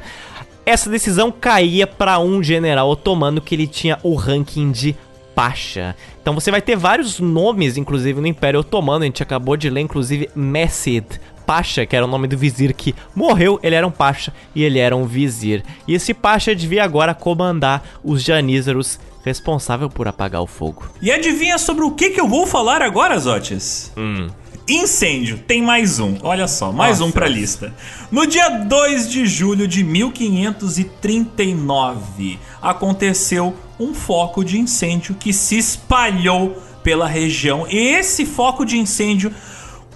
[0.65, 4.95] Essa decisão caía para um general otomano que ele tinha o ranking de
[5.35, 5.95] Pasha.
[6.21, 9.03] Então você vai ter vários nomes, inclusive, no Império Otomano.
[9.03, 11.05] A gente acabou de ler, inclusive, Messid
[11.45, 13.59] Pasha, que era o nome do vizir que morreu.
[13.63, 15.63] Ele era um Pasha e ele era um vizir.
[15.87, 20.89] E esse Pasha devia agora comandar os janízaros responsável por apagar o fogo.
[21.01, 23.91] E adivinha sobre o que, que eu vou falar agora, Zotes?
[23.97, 24.27] Hum.
[24.73, 26.15] Incêndio, tem mais um.
[26.23, 27.09] Olha só, mais Nossa.
[27.09, 27.73] um pra lista.
[28.09, 36.55] No dia 2 de julho de 1539, aconteceu um foco de incêndio que se espalhou
[36.81, 37.67] pela região.
[37.69, 39.33] E esse foco de incêndio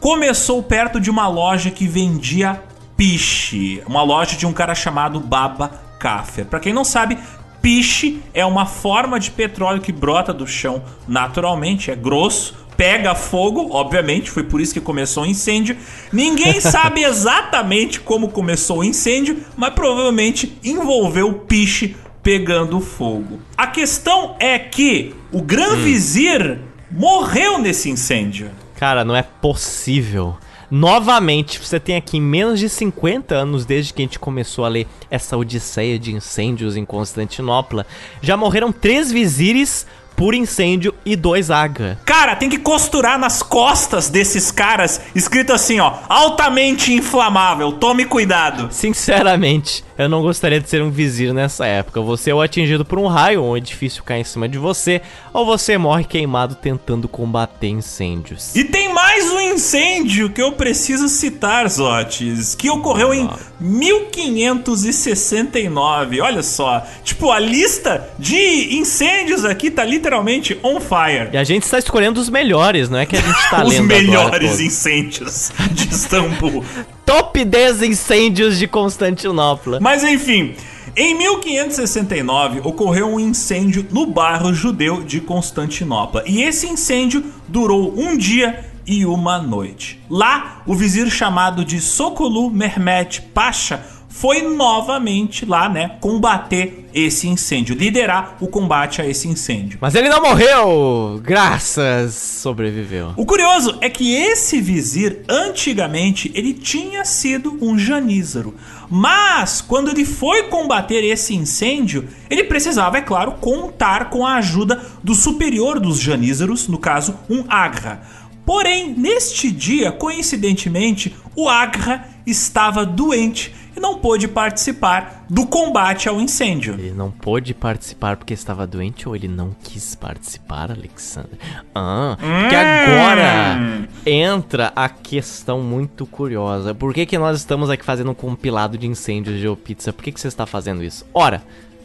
[0.01, 2.61] começou perto de uma loja que vendia
[2.97, 6.47] piche, uma loja de um cara chamado Baba Kaffer.
[6.47, 7.17] Para quem não sabe,
[7.61, 13.69] piche é uma forma de petróleo que brota do chão naturalmente, é grosso, pega fogo,
[13.71, 15.77] obviamente, foi por isso que começou o incêndio.
[16.11, 23.39] Ninguém sabe exatamente como começou o incêndio, mas provavelmente envolveu o piche pegando fogo.
[23.55, 25.83] A questão é que o Gran hum.
[25.83, 26.59] Vizir
[26.91, 28.49] morreu nesse incêndio.
[28.75, 30.35] Cara, não é possível.
[30.69, 34.87] Novamente, você tem aqui menos de 50 anos desde que a gente começou a ler
[35.09, 37.85] essa odisseia de incêndios em Constantinopla,
[38.21, 41.99] já morreram três vizires por incêndio e dois Aga.
[42.03, 48.69] Cara, tem que costurar nas costas desses caras escrito assim, ó, altamente inflamável, tome cuidado.
[48.71, 52.01] Sinceramente, eu não gostaria de ser um vizir nessa época.
[52.01, 55.01] Você é atingido por um raio, ou um edifício cai em cima de você,
[55.33, 58.53] ou você morre queimado tentando combater incêndios.
[58.55, 66.21] E tem mais um incêndio que eu preciso citar, Zotes, que ocorreu em 1569.
[66.21, 71.29] Olha só, tipo, a lista de incêndios aqui tá literalmente on fire.
[71.31, 74.59] E a gente está escolhendo os melhores, não é que a gente tá Os melhores
[74.59, 76.65] incêndios de Istambul.
[77.17, 79.79] Top 10 incêndios de Constantinopla.
[79.79, 80.53] Mas enfim,
[80.97, 86.23] em 1569 ocorreu um incêndio no bairro judeu de Constantinopla.
[86.27, 89.97] E esse incêndio durou um dia e uma noite.
[90.09, 93.81] Lá, o vizir chamado de Sokolu Mehmet Pasha
[94.17, 99.77] foi novamente lá, né, combater esse incêndio, liderar o combate a esse incêndio.
[99.81, 101.19] Mas ele não morreu!
[101.21, 102.13] Graças!
[102.13, 103.11] Sobreviveu.
[103.17, 108.55] O curioso é que esse vizir, antigamente, ele tinha sido um janízaro.
[108.89, 114.81] Mas, quando ele foi combater esse incêndio, ele precisava, é claro, contar com a ajuda
[115.03, 118.01] do superior dos janízaros, no caso, um Agra.
[118.45, 126.19] Porém, neste dia, coincidentemente, o Agra estava doente e não pôde participar do combate ao
[126.21, 126.75] incêndio.
[126.75, 131.37] Ele não pôde participar porque estava doente ou ele não quis participar, Alexander?
[131.73, 136.73] Ah, porque agora entra a questão muito curiosa.
[136.73, 139.93] Por que, que nós estamos aqui fazendo um compilado de incêndios de Pizza?
[139.93, 141.05] Por que, que você está fazendo isso?
[141.13, 141.43] Ora,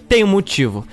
[0.08, 0.86] tem um motivo.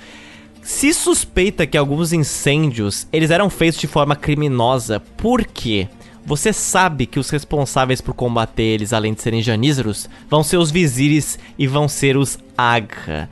[0.62, 5.88] Se suspeita que alguns incêndios eles eram feitos de forma criminosa, por quê?
[6.28, 10.70] Você sabe que os responsáveis por combater eles, além de serem janízaros, vão ser os
[10.70, 13.30] vizires e vão ser os Agha.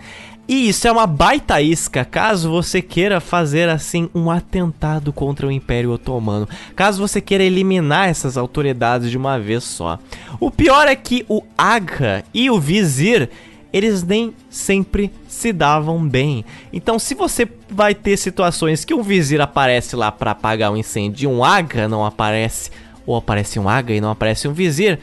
[0.49, 5.53] E isso é uma baita isca caso você queira fazer assim um atentado contra o
[5.53, 9.99] Império Otomano, caso você queira eliminar essas autoridades de uma vez só.
[10.41, 13.29] O pior é que o Agha e o vizir
[13.73, 16.47] eles nem sempre se davam bem.
[16.73, 21.25] Então, se você vai ter situações que um vizir aparece lá para apagar um incêndio
[21.25, 22.71] e um Aga não aparece,
[23.07, 24.99] ou aparece um Aga e não aparece um vizir,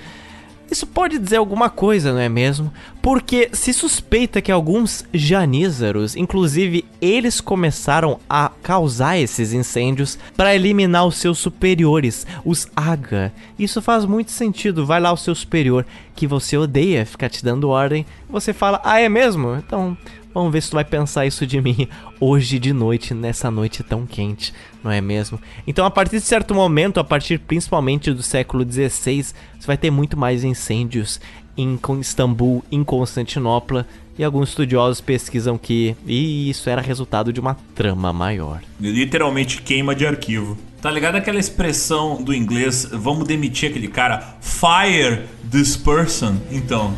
[0.74, 2.74] isso pode dizer alguma coisa, não é mesmo?
[3.00, 11.06] Porque se suspeita que alguns janízaros, inclusive eles começaram a causar esses incêndios para eliminar
[11.06, 13.32] os seus superiores, os Aga.
[13.60, 14.84] Isso faz muito sentido.
[14.84, 19.00] Vai lá o seu superior que você odeia ficar te dando ordem, você fala: "Ah,
[19.00, 19.56] é mesmo?
[19.56, 19.96] Então,
[20.34, 21.88] Vamos ver se tu vai pensar isso de mim
[22.20, 24.54] hoje de noite, nessa noite tão quente,
[24.84, 25.40] não é mesmo?
[25.68, 29.92] Então, a partir de certo momento, a partir principalmente do século XVI, você vai ter
[29.92, 31.22] muito mais incêndios
[31.56, 33.86] em Istambul, em Constantinopla,
[34.18, 38.62] e alguns estudiosos pesquisam que isso era resultado de uma trama maior.
[38.80, 40.58] Literalmente queima de arquivo.
[40.82, 46.38] Tá ligado aquela expressão do inglês, vamos demitir aquele cara, fire this person?
[46.52, 46.94] Então.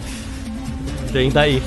[1.12, 1.62] Vem daí.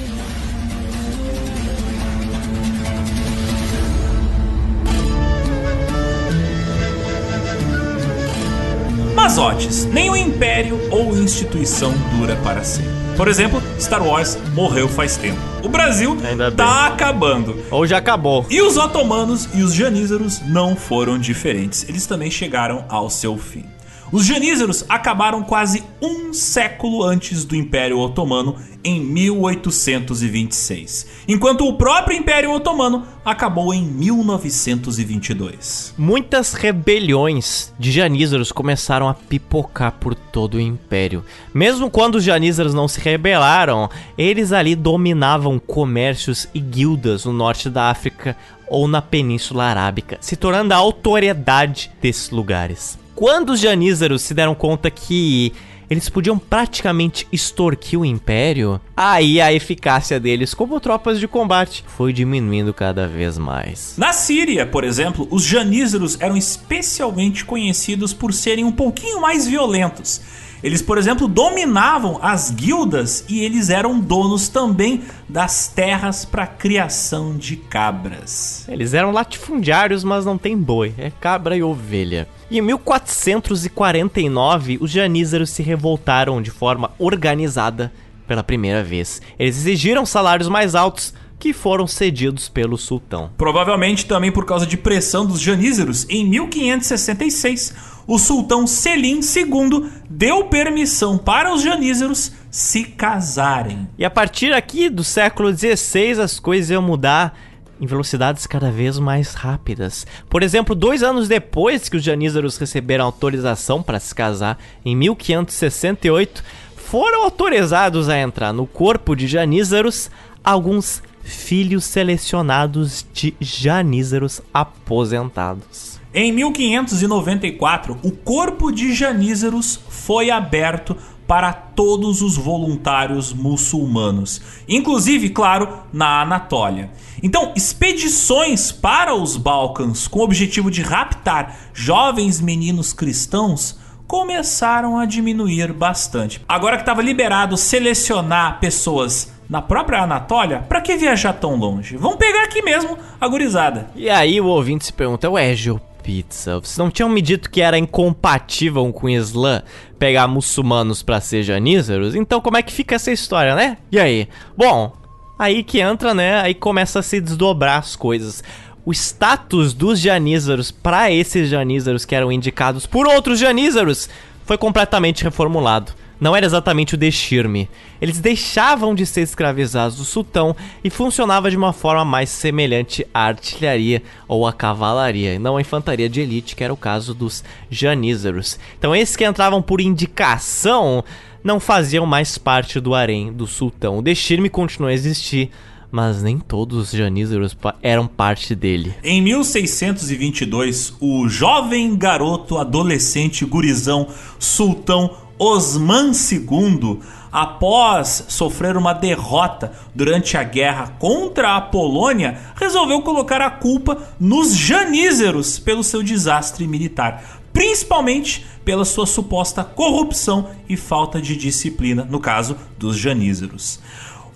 [9.29, 12.91] Mazotes, nem o império ou instituição dura para sempre.
[13.15, 15.39] Por exemplo, Star Wars morreu faz tempo.
[15.63, 16.17] O Brasil
[16.57, 17.63] tá acabando.
[17.71, 18.47] Ou já acabou.
[18.49, 21.87] E os otomanos e os janízaros não foram diferentes.
[21.87, 23.67] Eles também chegaram ao seu fim.
[24.11, 32.17] Os janízaros acabaram quase um século antes do Império Otomano, em 1826, enquanto o próprio
[32.17, 35.95] Império Otomano acabou em 1922.
[35.99, 41.23] Muitas rebeliões de janízaros começaram a pipocar por todo o império.
[41.53, 47.69] Mesmo quando os janízaros não se rebelaram, eles ali dominavam comércios e guildas no norte
[47.69, 48.35] da África
[48.69, 52.97] ou na Península Arábica, se tornando a autoridade desses lugares.
[53.19, 55.53] Quando os janízaros se deram conta que
[55.91, 62.13] eles podiam praticamente extorquir o império, aí a eficácia deles como tropas de combate foi
[62.13, 63.95] diminuindo cada vez mais.
[63.99, 70.21] Na Síria, por exemplo, os janízaros eram especialmente conhecidos por serem um pouquinho mais violentos.
[70.63, 77.37] Eles, por exemplo, dominavam as guildas e eles eram donos também das terras para criação
[77.37, 78.65] de cabras.
[78.69, 82.29] Eles eram latifundiários, mas não tem boi, é cabra e ovelha.
[82.51, 87.93] E em 1449, os janízaros se revoltaram de forma organizada
[88.27, 89.21] pela primeira vez.
[89.39, 93.31] Eles exigiram salários mais altos que foram cedidos pelo sultão.
[93.37, 97.75] Provavelmente também por causa de pressão dos janízaros, em 1566,
[98.07, 103.87] o sultão Selim II deu permissão para os janízaros se casarem.
[103.99, 107.39] E a partir aqui do século XVI, as coisas iam mudar
[107.81, 110.07] em velocidades cada vez mais rápidas.
[110.29, 116.43] Por exemplo, dois anos depois que os janízaros receberam autorização para se casar, em 1568,
[116.77, 120.11] foram autorizados a entrar no corpo de Janízaros
[120.43, 126.01] alguns filhos selecionados de Janízaros aposentados.
[126.15, 130.97] Em 1594, o corpo de Janízaros foi aberto
[131.29, 136.91] para todos os voluntários muçulmanos, inclusive, claro, na Anatólia.
[137.23, 145.05] Então, expedições para os Balcãs com o objetivo de raptar jovens meninos cristãos começaram a
[145.05, 146.41] diminuir bastante.
[146.49, 151.97] Agora que estava liberado selecionar pessoas na própria Anatólia, para que viajar tão longe?
[151.99, 153.91] Vamos pegar aqui mesmo a gurizada.
[153.95, 156.59] E aí o ouvinte se pergunta, ué, Gil, pizza.
[156.59, 159.63] Vocês não tinham me dito que era incompatível com o Islã
[159.99, 162.15] pegar muçulmanos para ser janízaros?
[162.15, 163.79] Então como é que fica essa história, né?
[163.91, 164.29] E aí?
[164.57, 164.93] Bom,
[165.39, 166.41] aí que entra, né?
[166.41, 168.43] Aí começa a se desdobrar as coisas.
[168.85, 174.09] O status dos janízaros para esses janízaros que eram indicados por outros janízaros
[174.45, 177.69] foi completamente reformulado não era exatamente o deshirme.
[178.01, 183.27] Eles deixavam de ser escravizados do sultão e funcionava de uma forma mais semelhante à
[183.27, 187.45] artilharia ou à cavalaria, e não à infantaria de elite, que era o caso dos
[187.71, 188.59] janízaros.
[188.79, 191.05] Então esses que entravam por indicação
[191.43, 193.99] não faziam mais parte do harém do sultão.
[193.99, 195.51] O deshirme continuou a existir,
[195.91, 198.95] mas nem todos os janízaros eram parte dele.
[199.03, 207.01] Em 1622, o jovem garoto adolescente gurizão sultão Osman II,
[207.31, 214.55] após sofrer uma derrota durante a guerra contra a Polônia, resolveu colocar a culpa nos
[214.57, 222.21] janízeros pelo seu desastre militar, principalmente pela sua suposta corrupção e falta de disciplina, no
[222.21, 223.81] caso dos janízeros.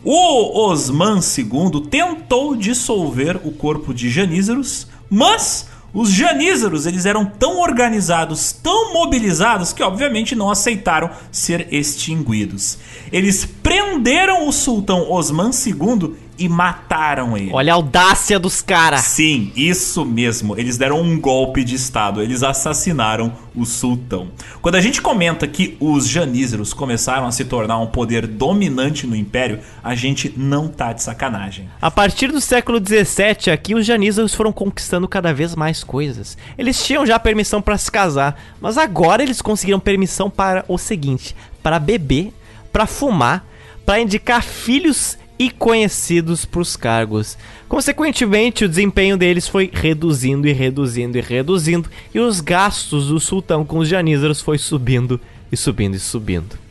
[0.04, 7.60] O Osman II tentou dissolver o corpo de janízeros, mas os janízaros, eles eram tão
[7.60, 12.78] organizados, tão mobilizados, que obviamente não aceitaram ser extinguidos.
[13.12, 17.50] Eles prenderam o sultão Osman II e mataram ele.
[17.52, 19.02] Olha a audácia dos caras.
[19.02, 20.58] Sim, isso mesmo.
[20.58, 22.20] Eles deram um golpe de estado.
[22.20, 24.28] Eles assassinaram o sultão.
[24.60, 29.14] Quando a gente comenta que os janízaros começaram a se tornar um poder dominante no
[29.14, 31.68] império, a gente não tá de sacanagem.
[31.80, 36.36] A partir do século 17 aqui os janízaros foram conquistando cada vez mais coisas.
[36.58, 41.36] Eles tinham já permissão para se casar, mas agora eles conseguiram permissão para o seguinte:
[41.62, 42.32] para beber,
[42.72, 43.44] para fumar,
[43.84, 47.36] para indicar filhos e conhecidos para os cargos.
[47.68, 53.64] Consequentemente, o desempenho deles foi reduzindo e reduzindo e reduzindo, e os gastos do sultão
[53.64, 55.20] com os janízaros foi subindo
[55.50, 56.62] e subindo e subindo.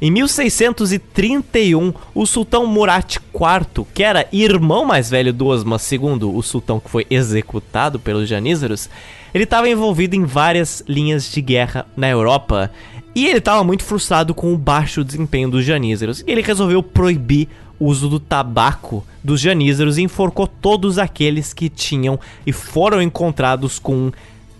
[0.00, 6.40] Em 1631, o sultão Murat IV, que era irmão mais velho do Osman II, o
[6.40, 8.88] sultão que foi executado pelos janízaros,
[9.34, 12.70] ele estava envolvido em várias linhas de guerra na Europa
[13.12, 16.20] e ele estava muito frustrado com o baixo desempenho dos janízaros.
[16.20, 22.18] E ele resolveu proibir uso do tabaco dos janízaros e enforcou todos aqueles que tinham
[22.46, 24.10] e foram encontrados com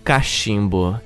[0.03, 0.99] cachimbo.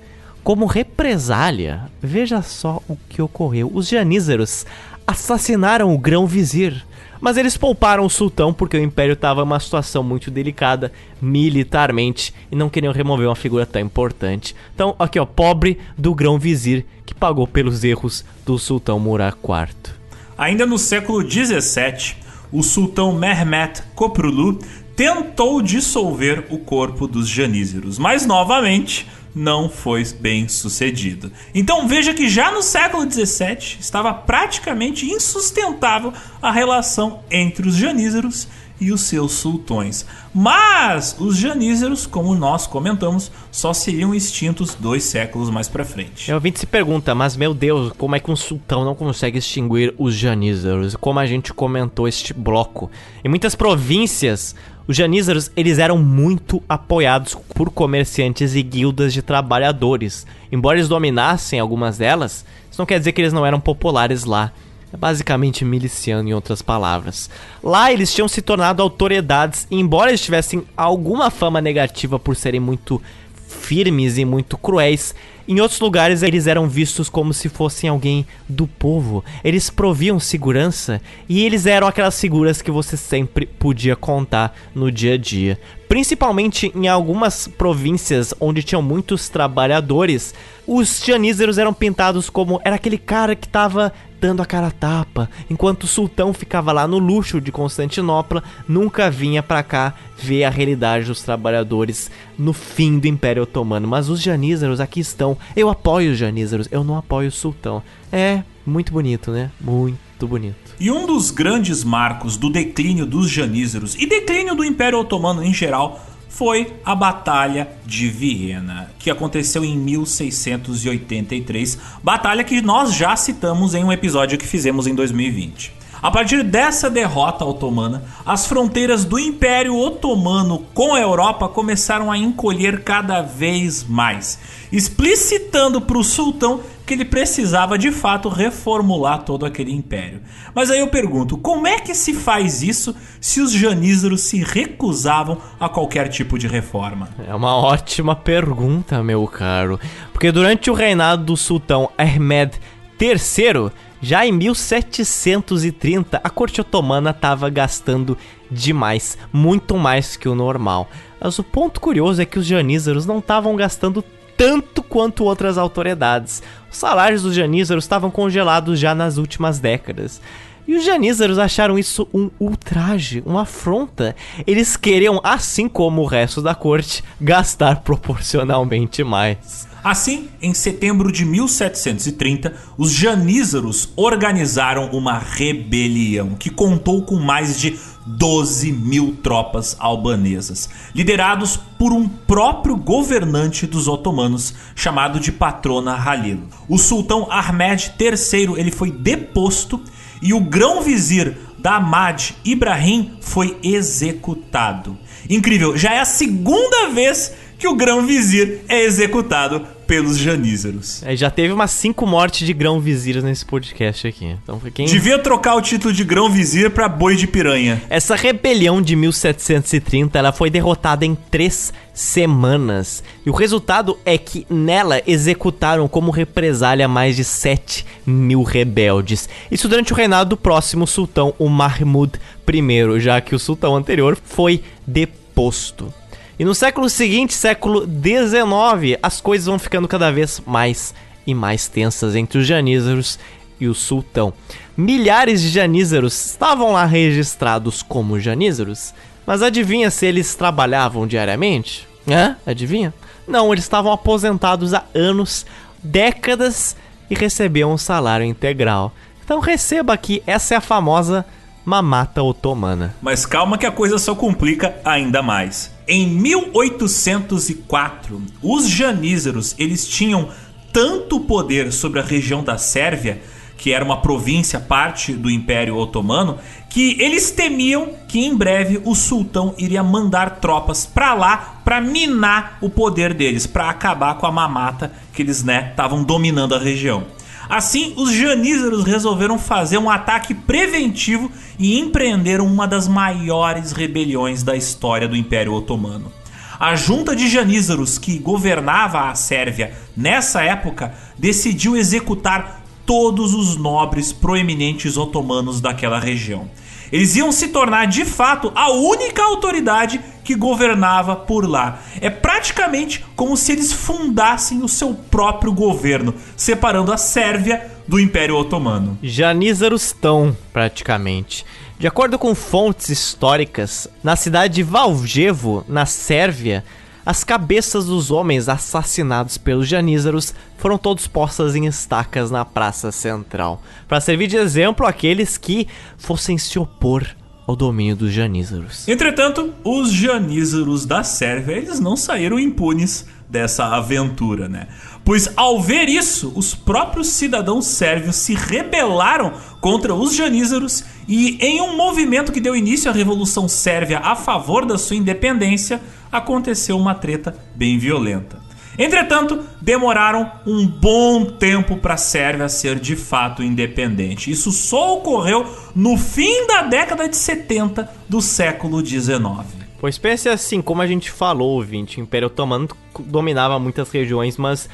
[0.44, 3.72] Como represália, veja só o que ocorreu.
[3.74, 4.66] Os janízaros
[5.08, 6.86] assassinaram o grão-vizir,
[7.22, 12.34] mas eles pouparam o sultão porque o império estava em uma situação muito delicada militarmente
[12.52, 14.54] e não queriam remover uma figura tão importante.
[14.76, 20.03] Então, aqui ó, pobre do grão-vizir que pagou pelos erros do sultão Murat IV.
[20.38, 22.16] Ainda no século XVII,
[22.52, 24.60] o sultão Mehmet Koprulu
[24.96, 31.32] tentou dissolver o corpo dos janízeros, mas novamente não foi bem sucedido.
[31.54, 38.48] Então veja que já no século XVII estava praticamente insustentável a relação entre os janízeros
[38.80, 40.06] e os seus sultões.
[40.34, 46.32] Mas os janízeros, como nós comentamos, só seriam extintos dois séculos mais para frente.
[46.32, 49.94] O ouvinte se pergunta, mas meu Deus, como é que um sultão não consegue extinguir
[49.98, 50.96] os janízeros?
[50.96, 52.90] Como a gente comentou este bloco.
[53.24, 54.56] Em muitas províncias,
[54.88, 60.28] os janízaros eles eram muito apoiados por comerciantes e guildas de trabalhadores.
[60.52, 64.52] Embora eles dominassem algumas delas, isso não quer dizer que eles não eram populares lá.
[64.94, 67.28] É basicamente miliciano, em outras palavras.
[67.64, 72.60] Lá eles tinham se tornado autoridades, e embora eles tivessem alguma fama negativa por serem
[72.60, 73.02] muito
[73.48, 75.16] firmes e muito cruéis,
[75.48, 79.26] em outros lugares eles eram vistos como se fossem alguém do povo.
[79.44, 85.16] Eles proviam segurança e eles eram aquelas figuras que você sempre podia contar no dia
[85.16, 85.60] a dia.
[85.94, 90.34] Principalmente em algumas províncias onde tinham muitos trabalhadores,
[90.66, 95.30] os janízeros eram pintados como era aquele cara que estava dando a cara a tapa,
[95.52, 100.50] enquanto o sultão ficava lá no luxo de Constantinopla, nunca vinha para cá ver a
[100.50, 103.88] realidade dos trabalhadores no fim do Império Otomano.
[103.88, 105.38] Mas os janízaros aqui estão.
[105.56, 107.84] Eu apoio os janízaros, eu não apoio o sultão.
[108.12, 109.52] É, Muito bonito, né?
[109.62, 110.63] Muito bonito.
[110.80, 115.54] E um dos grandes marcos do declínio dos janízaros e declínio do Império Otomano em
[115.54, 123.76] geral foi a Batalha de Viena, que aconteceu em 1683, batalha que nós já citamos
[123.76, 125.84] em um episódio que fizemos em 2020.
[126.04, 132.18] A partir dessa derrota otomana, as fronteiras do Império Otomano com a Europa começaram a
[132.18, 134.38] encolher cada vez mais,
[134.70, 140.22] explicitando para o sultão que ele precisava de fato reformular todo aquele império.
[140.54, 145.38] Mas aí eu pergunto, como é que se faz isso se os janízaros se recusavam
[145.60, 147.10] a qualquer tipo de reforma?
[147.28, 149.80] É uma ótima pergunta, meu caro.
[150.12, 152.60] Porque durante o reinado do sultão Ahmed
[153.00, 153.72] III,
[154.02, 158.18] já em 1730, a corte otomana estava gastando
[158.52, 160.90] demais, muito mais que o normal.
[161.20, 164.04] Mas o ponto curioso é que os janízaros não estavam gastando
[164.38, 166.42] tanto quanto outras autoridades.
[166.72, 170.22] Os salários dos janízaros estavam congelados já nas últimas décadas.
[170.68, 174.16] E os janízaros acharam isso um ultraje, uma afronta.
[174.48, 179.68] Eles queriam, assim como o resto da corte, gastar proporcionalmente mais.
[179.84, 187.78] Assim, em setembro de 1730, os janízaros organizaram uma rebelião que contou com mais de
[188.06, 196.44] 12 mil tropas albanesas, liderados por um próprio governante dos otomanos, chamado de Patrona Halil.
[196.68, 199.82] O sultão Ahmed III ele foi deposto
[200.22, 204.98] e o grão-vizir Damad Ibrahim foi executado.
[205.30, 211.04] Incrível, já é a segunda vez que o grão-vizir é executado pelos janízaros.
[211.04, 214.36] É, já teve umas cinco mortes de grão-vizir nesse podcast aqui.
[214.44, 214.86] Então, quem...
[214.86, 217.82] Devia trocar o título de grão-vizir para boi de piranha.
[217.90, 223.04] Essa rebelião de 1730 ela foi derrotada em três semanas.
[223.26, 229.30] E o resultado é que nela executaram como represália mais de 7 mil rebeldes.
[229.52, 234.18] Isso durante o reinado do próximo sultão, o Mahmud I, já que o sultão anterior
[234.24, 235.94] foi deposto.
[236.38, 240.94] E no século seguinte, século XIX, as coisas vão ficando cada vez mais
[241.26, 243.20] e mais tensas entre os janízaros
[243.60, 244.34] e o sultão.
[244.76, 248.94] Milhares de janízaros estavam lá registrados como janízaros,
[249.26, 251.88] mas adivinha se eles trabalhavam diariamente?
[252.08, 252.36] Hã?
[252.46, 252.94] Adivinha?
[253.28, 255.46] Não, eles estavam aposentados há anos,
[255.82, 256.76] décadas
[257.10, 258.92] e recebiam um salário integral.
[259.24, 261.26] Então receba aqui, essa é a famosa
[261.64, 262.94] mamata otomana.
[263.02, 265.73] Mas calma que a coisa só complica ainda mais.
[265.88, 270.30] Em 1804, os janízaros eles tinham
[270.72, 273.22] tanto poder sobre a região da Sérvia,
[273.58, 276.40] que era uma província parte do Império Otomano,
[276.70, 282.58] que eles temiam que em breve o sultão iria mandar tropas para lá para minar
[282.62, 287.06] o poder deles, para acabar com a mamata que eles né estavam dominando a região.
[287.50, 294.56] Assim, os janízaros resolveram fazer um ataque preventivo e empreenderam uma das maiores rebeliões da
[294.56, 296.12] história do Império Otomano.
[296.60, 304.14] A junta de janízaros que governava a Sérvia nessa época decidiu executar todos os nobres
[304.14, 306.50] proeminentes otomanos daquela região.
[306.94, 311.80] Eles iam se tornar de fato a única autoridade que governava por lá.
[312.00, 318.38] É praticamente como se eles fundassem o seu próprio governo, separando a Sérvia do Império
[318.38, 318.96] Otomano.
[319.02, 321.44] Janízaros estão, praticamente.
[321.80, 326.64] De acordo com fontes históricas, na cidade de Valjevo, na Sérvia,
[327.06, 333.62] as cabeças dos homens assassinados pelos janízaros foram todos postas em estacas na praça central,
[333.88, 335.68] para servir de exemplo àqueles que
[335.98, 337.06] fossem se opor
[337.46, 338.88] ao domínio dos janízaros.
[338.88, 344.68] Entretanto, os janízaros da Sérvia, eles não saíram impunes dessa aventura, né?
[345.04, 351.62] Pois ao ver isso, os próprios cidadãos sérvios se rebelaram contra os janízaros e em
[351.62, 356.96] um movimento que deu início à Revolução Sérvia a favor da sua independência, aconteceu uma
[356.96, 358.42] treta bem violenta.
[358.78, 364.32] Entretanto, demoraram um bom tempo para a Sérvia ser de fato independente.
[364.32, 369.64] Isso só ocorreu no fim da década de 70 do século 19.
[369.80, 374.70] Pois pense assim, como a gente falou, ouvinte, o Império Otomano dominava muitas regiões, mas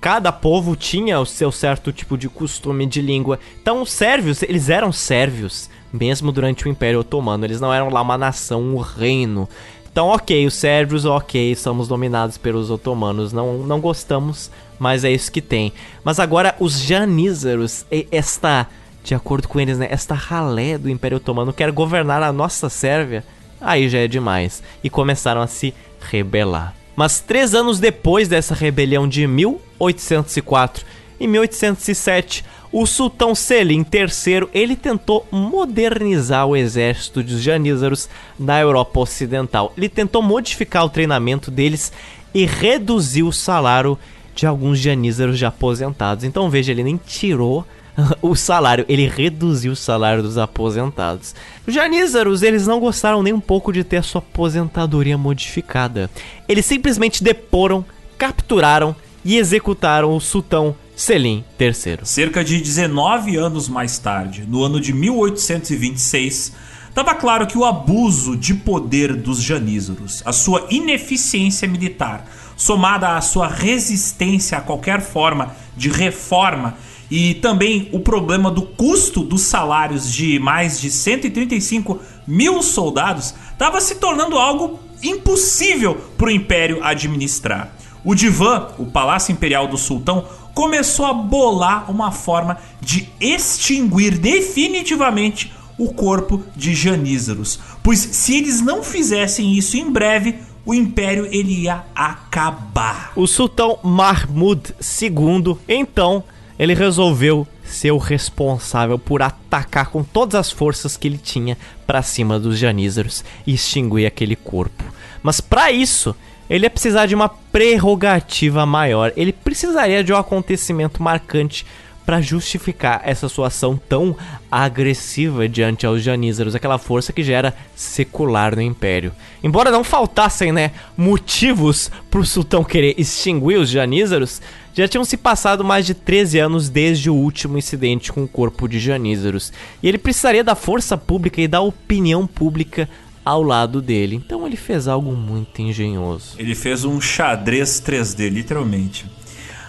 [0.00, 3.38] cada povo tinha o seu certo tipo de costume de língua.
[3.60, 7.44] Então os sérvios, eles eram sérvios, mesmo durante o Império Otomano.
[7.44, 9.48] Eles não eram lá uma nação, um reino.
[9.92, 14.48] Então, ok, os sérvios, ok, somos dominados pelos otomanos, não, não gostamos,
[14.78, 15.72] mas é isso que tem.
[16.04, 18.68] Mas agora, os janízaros, esta,
[19.02, 23.24] de acordo com eles, né, esta ralé do Império Otomano quer governar a nossa Sérvia,
[23.60, 24.62] aí já é demais.
[24.82, 26.79] E começaram a se rebelar.
[27.00, 30.84] Mas três anos depois dessa rebelião de 1804,
[31.18, 38.06] em 1807, O sultão Selim III, ele tentou modernizar o exército dos janízaros
[38.38, 39.72] na Europa Ocidental.
[39.78, 41.90] Ele tentou modificar o treinamento deles
[42.34, 43.98] e reduzir o salário
[44.34, 46.22] de alguns janízaros já aposentados.
[46.22, 47.64] Então veja, ele nem tirou
[48.22, 51.34] o salário, ele reduziu o salário dos aposentados.
[51.66, 56.10] Os janízaros, eles não gostaram nem um pouco de ter a sua aposentadoria modificada.
[56.48, 57.84] Eles simplesmente deporam,
[58.18, 62.00] capturaram e executaram o sultão Selim III.
[62.02, 66.52] Cerca de 19 anos mais tarde, no ano de 1826,
[66.88, 73.20] estava claro que o abuso de poder dos janízaros, a sua ineficiência militar, somada à
[73.22, 76.76] sua resistência a qualquer forma de reforma
[77.10, 83.80] e também o problema do custo dos salários de mais de 135 mil soldados, estava
[83.80, 87.74] se tornando algo impossível para o império administrar.
[88.04, 90.24] O divã, o palácio imperial do sultão,
[90.54, 98.60] começou a bolar uma forma de extinguir definitivamente o corpo de Janízaros, pois se eles
[98.60, 103.12] não fizessem isso em breve, o império ele ia acabar.
[103.16, 106.22] O sultão Mahmud II, então,
[106.60, 111.56] ele resolveu ser o responsável por atacar com todas as forças que ele tinha
[111.86, 114.84] para cima dos Janízaros e extinguir aquele corpo.
[115.22, 116.14] Mas para isso,
[116.50, 119.10] ele ia precisar de uma prerrogativa maior.
[119.16, 121.64] Ele precisaria de um acontecimento marcante
[122.04, 124.14] para justificar essa sua ação tão
[124.50, 129.12] agressiva diante aos janízaros, aquela força que já era secular no império.
[129.42, 134.42] Embora não faltassem, né, motivos para o sultão querer extinguir os janízaros,
[134.74, 138.68] já tinham se passado mais de 13 anos desde o último incidente com o corpo
[138.68, 142.88] de janízaros, e ele precisaria da força pública e da opinião pública
[143.24, 144.16] ao lado dele.
[144.16, 146.34] Então ele fez algo muito engenhoso.
[146.38, 149.06] Ele fez um xadrez 3D, literalmente.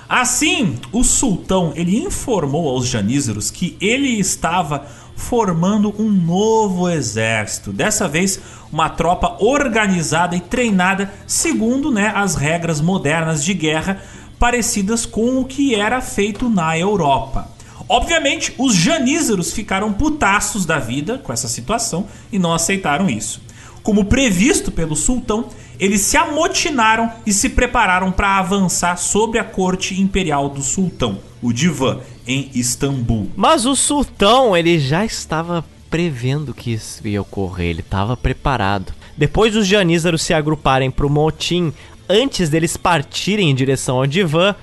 [0.08, 7.72] Assim, o sultão ele informou aos janízaros que ele estava formando um novo exército.
[7.72, 14.02] Dessa vez, uma tropa organizada e treinada segundo né, as regras modernas de guerra,
[14.42, 17.48] parecidas com o que era feito na Europa.
[17.88, 23.40] Obviamente, os janízaros ficaram putaços da vida com essa situação e não aceitaram isso.
[23.84, 25.46] Como previsto pelo sultão,
[25.80, 31.54] eles se amotinaram e se prepararam para avançar sobre a corte imperial do sultão, o
[31.54, 33.30] divã, em Istambul.
[33.36, 38.92] Mas o sultão, ele já estava prevendo que isso ia ocorrer, ele estava preparado.
[39.16, 41.72] Depois dos janízaros se agruparem para o motim,
[42.12, 44.56] antes deles partirem em direção ao divã,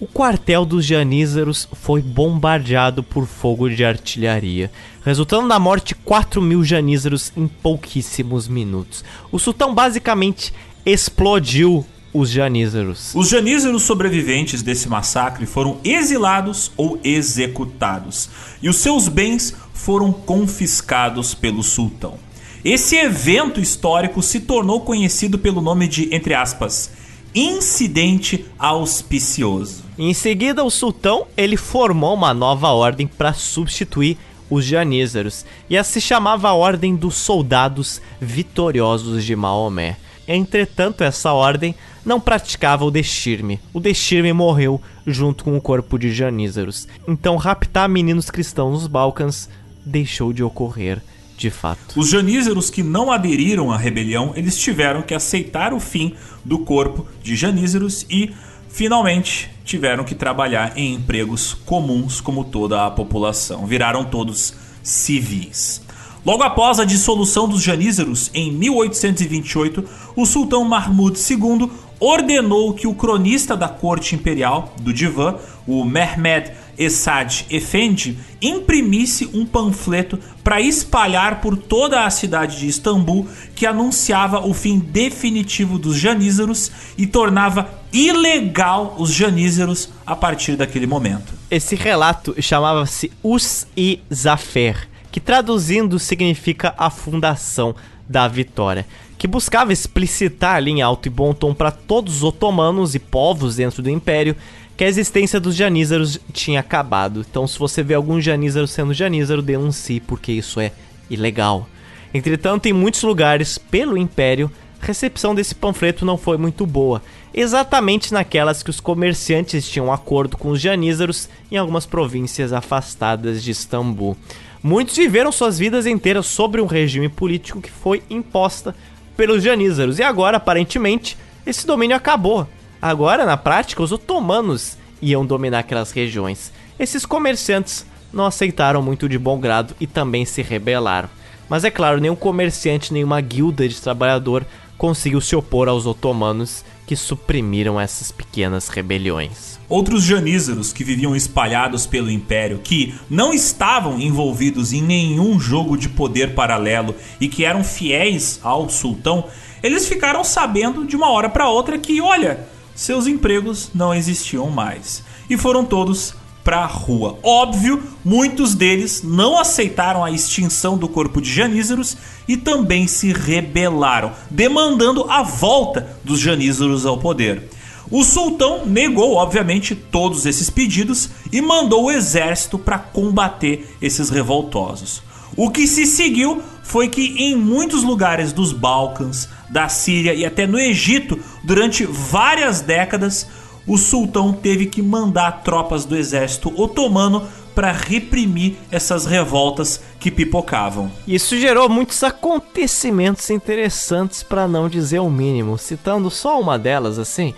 [0.00, 4.70] o quartel dos Janízaros foi bombardeado por fogo de artilharia,
[5.04, 9.04] resultando na morte de 4 mil Janízaros em pouquíssimos minutos.
[9.32, 10.52] O sultão basicamente
[10.86, 13.12] explodiu os Janízaros.
[13.14, 18.30] Os Janízaros sobreviventes desse massacre foram exilados ou executados,
[18.62, 22.27] e os seus bens foram confiscados pelo sultão.
[22.70, 26.90] Esse evento histórico se tornou conhecido pelo nome de, entre aspas,
[27.34, 29.84] incidente auspicioso.
[29.98, 34.18] Em seguida, o sultão ele formou uma nova ordem para substituir
[34.50, 39.96] os janízaros, e essa se chamava a Ordem dos Soldados Vitoriosos de Maomé.
[40.28, 41.74] Entretanto, essa ordem
[42.04, 43.58] não praticava o Deshirme.
[43.72, 46.86] O Deshirme morreu junto com o corpo de janízaros.
[47.08, 49.48] Então, raptar meninos cristãos nos Balcãs
[49.86, 51.00] deixou de ocorrer
[51.38, 51.98] de fato.
[51.98, 57.06] Os janízaros que não aderiram à rebelião, eles tiveram que aceitar o fim do corpo
[57.22, 58.34] de janízaros e
[58.68, 63.66] finalmente tiveram que trabalhar em empregos comuns como toda a população.
[63.66, 64.52] Viraram todos
[64.82, 65.80] civis.
[66.26, 69.84] Logo após a dissolução dos janízaros em 1828,
[70.16, 75.36] o sultão Mahmud II ordenou que o cronista da corte imperial do divã,
[75.66, 83.26] o Mehmed Essad Efendi, imprimisse um panfleto para espalhar por toda a cidade de Istambul
[83.54, 90.86] que anunciava o fim definitivo dos janízaros e tornava ilegal os janízaros a partir daquele
[90.86, 91.32] momento.
[91.50, 97.74] Esse relato chamava-se Us-i Zafer, que traduzindo significa a fundação
[98.08, 98.86] da vitória
[99.18, 103.56] que buscava explicitar ali em alto e bom tom para todos os otomanos e povos
[103.56, 104.36] dentro do império
[104.78, 107.26] que a existência dos janízaros tinha acabado.
[107.28, 110.70] Então, se você vê algum janízaro sendo janízaro, denuncie, porque isso é
[111.10, 111.68] ilegal.
[112.14, 114.48] Entretanto, em muitos lugares pelo império,
[114.80, 117.02] a recepção desse panfleto não foi muito boa,
[117.34, 123.50] exatamente naquelas que os comerciantes tinham acordo com os janízaros em algumas províncias afastadas de
[123.50, 124.16] Istambul.
[124.62, 128.76] Muitos viveram suas vidas inteiras sobre um regime político que foi imposta
[129.16, 129.98] pelos janízaros.
[129.98, 132.46] E agora, aparentemente, esse domínio acabou.
[132.80, 136.52] Agora, na prática, os otomanos iam dominar aquelas regiões.
[136.78, 141.08] esses comerciantes não aceitaram muito de bom grado e também se rebelaram.
[141.48, 146.94] Mas é claro, nenhum comerciante, nenhuma guilda de trabalhador conseguiu se opor aos otomanos que
[146.94, 149.58] suprimiram essas pequenas rebeliões.
[149.68, 155.88] Outros janízaros que viviam espalhados pelo império, que não estavam envolvidos em nenhum jogo de
[155.88, 159.24] poder paralelo e que eram fiéis ao sultão,
[159.62, 162.46] eles ficaram sabendo de uma hora para outra que, olha,
[162.78, 165.02] seus empregos não existiam mais.
[165.28, 167.18] E foram todos para a rua.
[167.24, 171.96] Óbvio, muitos deles não aceitaram a extinção do corpo de janízaros
[172.28, 177.48] e também se rebelaram, demandando a volta dos janízaros ao poder.
[177.90, 185.02] O sultão negou, obviamente, todos esses pedidos e mandou o exército para combater esses revoltosos.
[185.36, 190.46] O que se seguiu foi que em muitos lugares dos Balcãs, da Síria e até
[190.46, 193.26] no Egito, durante várias décadas,
[193.66, 200.92] o sultão teve que mandar tropas do exército otomano para reprimir essas revoltas que pipocavam.
[201.06, 205.56] Isso gerou muitos acontecimentos interessantes, para não dizer o mínimo.
[205.56, 207.32] Citando só uma delas, assim,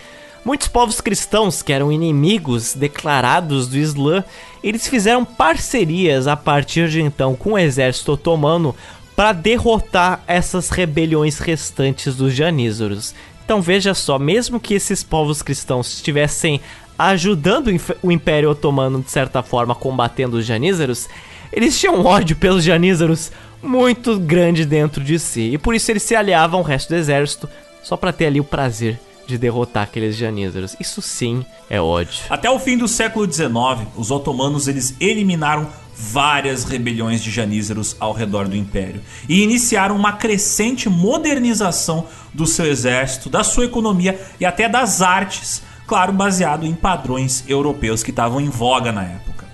[0.44, 4.24] muitos povos cristãos que eram inimigos declarados do Islã,
[4.62, 8.74] eles fizeram parcerias a partir de então com o exército otomano
[9.20, 13.14] para derrotar essas rebeliões restantes dos janízaros.
[13.44, 16.58] Então veja só, mesmo que esses povos cristãos estivessem
[16.98, 17.70] ajudando
[18.02, 21.06] o Império Otomano de certa forma combatendo os janízaros,
[21.52, 23.30] eles tinham ódio pelos janízaros
[23.62, 27.46] muito grande dentro de si e por isso eles se aliavam ao resto do exército
[27.82, 30.74] só para ter ali o prazer de derrotar aqueles janízaros.
[30.80, 32.22] Isso sim é ódio.
[32.30, 35.68] Até o fim do século XIX, os otomanos eles eliminaram
[36.00, 42.64] várias rebeliões de janízaros ao redor do império e iniciaram uma crescente modernização do seu
[42.64, 48.40] exército, da sua economia e até das artes, claro, baseado em padrões europeus que estavam
[48.40, 49.46] em voga na época.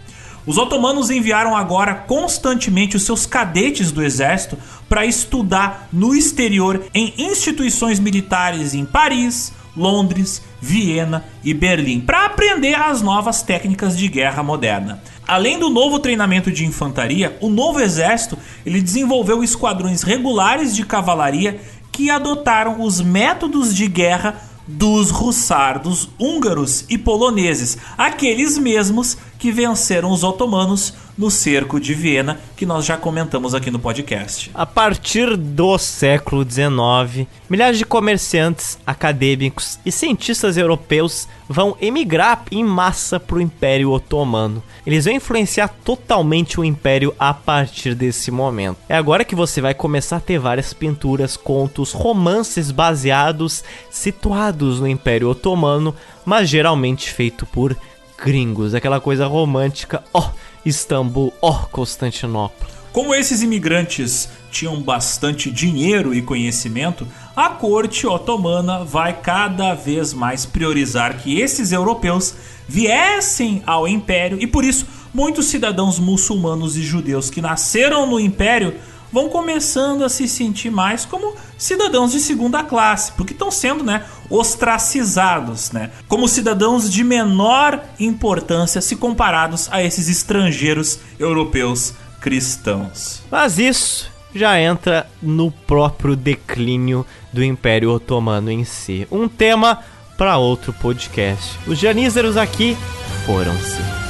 [0.47, 4.57] Os otomanos enviaram agora constantemente os seus cadetes do exército
[4.89, 12.75] para estudar no exterior em instituições militares em Paris, Londres, Viena e Berlim para aprender
[12.75, 15.03] as novas técnicas de guerra moderna.
[15.27, 21.61] Além do novo treinamento de infantaria, o novo exército ele desenvolveu esquadrões regulares de cavalaria
[21.91, 30.11] que adotaram os métodos de guerra dos russardos húngaros e poloneses, aqueles mesmos que venceram
[30.11, 34.51] os otomanos no cerco de Viena, que nós já comentamos aqui no podcast.
[34.55, 42.63] A partir do século XIX, milhares de comerciantes, acadêmicos e cientistas europeus vão emigrar em
[42.63, 44.63] massa para o Império Otomano.
[44.87, 48.79] Eles vão influenciar totalmente o Império a partir desse momento.
[48.89, 54.89] É agora que você vai começar a ter várias pinturas, contos, romances baseados, situados no
[54.89, 57.77] Império Otomano, mas geralmente feito por
[58.19, 60.31] gringos, aquela coisa romântica, oh,
[60.67, 62.67] Istambul, oh, Constantinopla.
[62.93, 70.45] Como esses imigrantes tinham bastante dinheiro e conhecimento, a corte otomana vai cada vez mais
[70.45, 72.35] priorizar que esses europeus
[72.67, 78.75] viessem ao império e por isso muitos cidadãos muçulmanos e judeus que nasceram no império
[79.13, 84.05] vão começando a se sentir mais como cidadãos de segunda classe, porque estão sendo, né,
[84.29, 93.23] ostracizados, né, como cidadãos de menor importância se comparados a esses estrangeiros europeus cristãos.
[93.31, 99.07] Mas isso já entra no próprio declínio do Império Otomano em si.
[99.11, 99.81] Um tema
[100.17, 101.59] para outro podcast.
[101.67, 102.77] Os janízaros aqui
[103.25, 104.06] foram-se.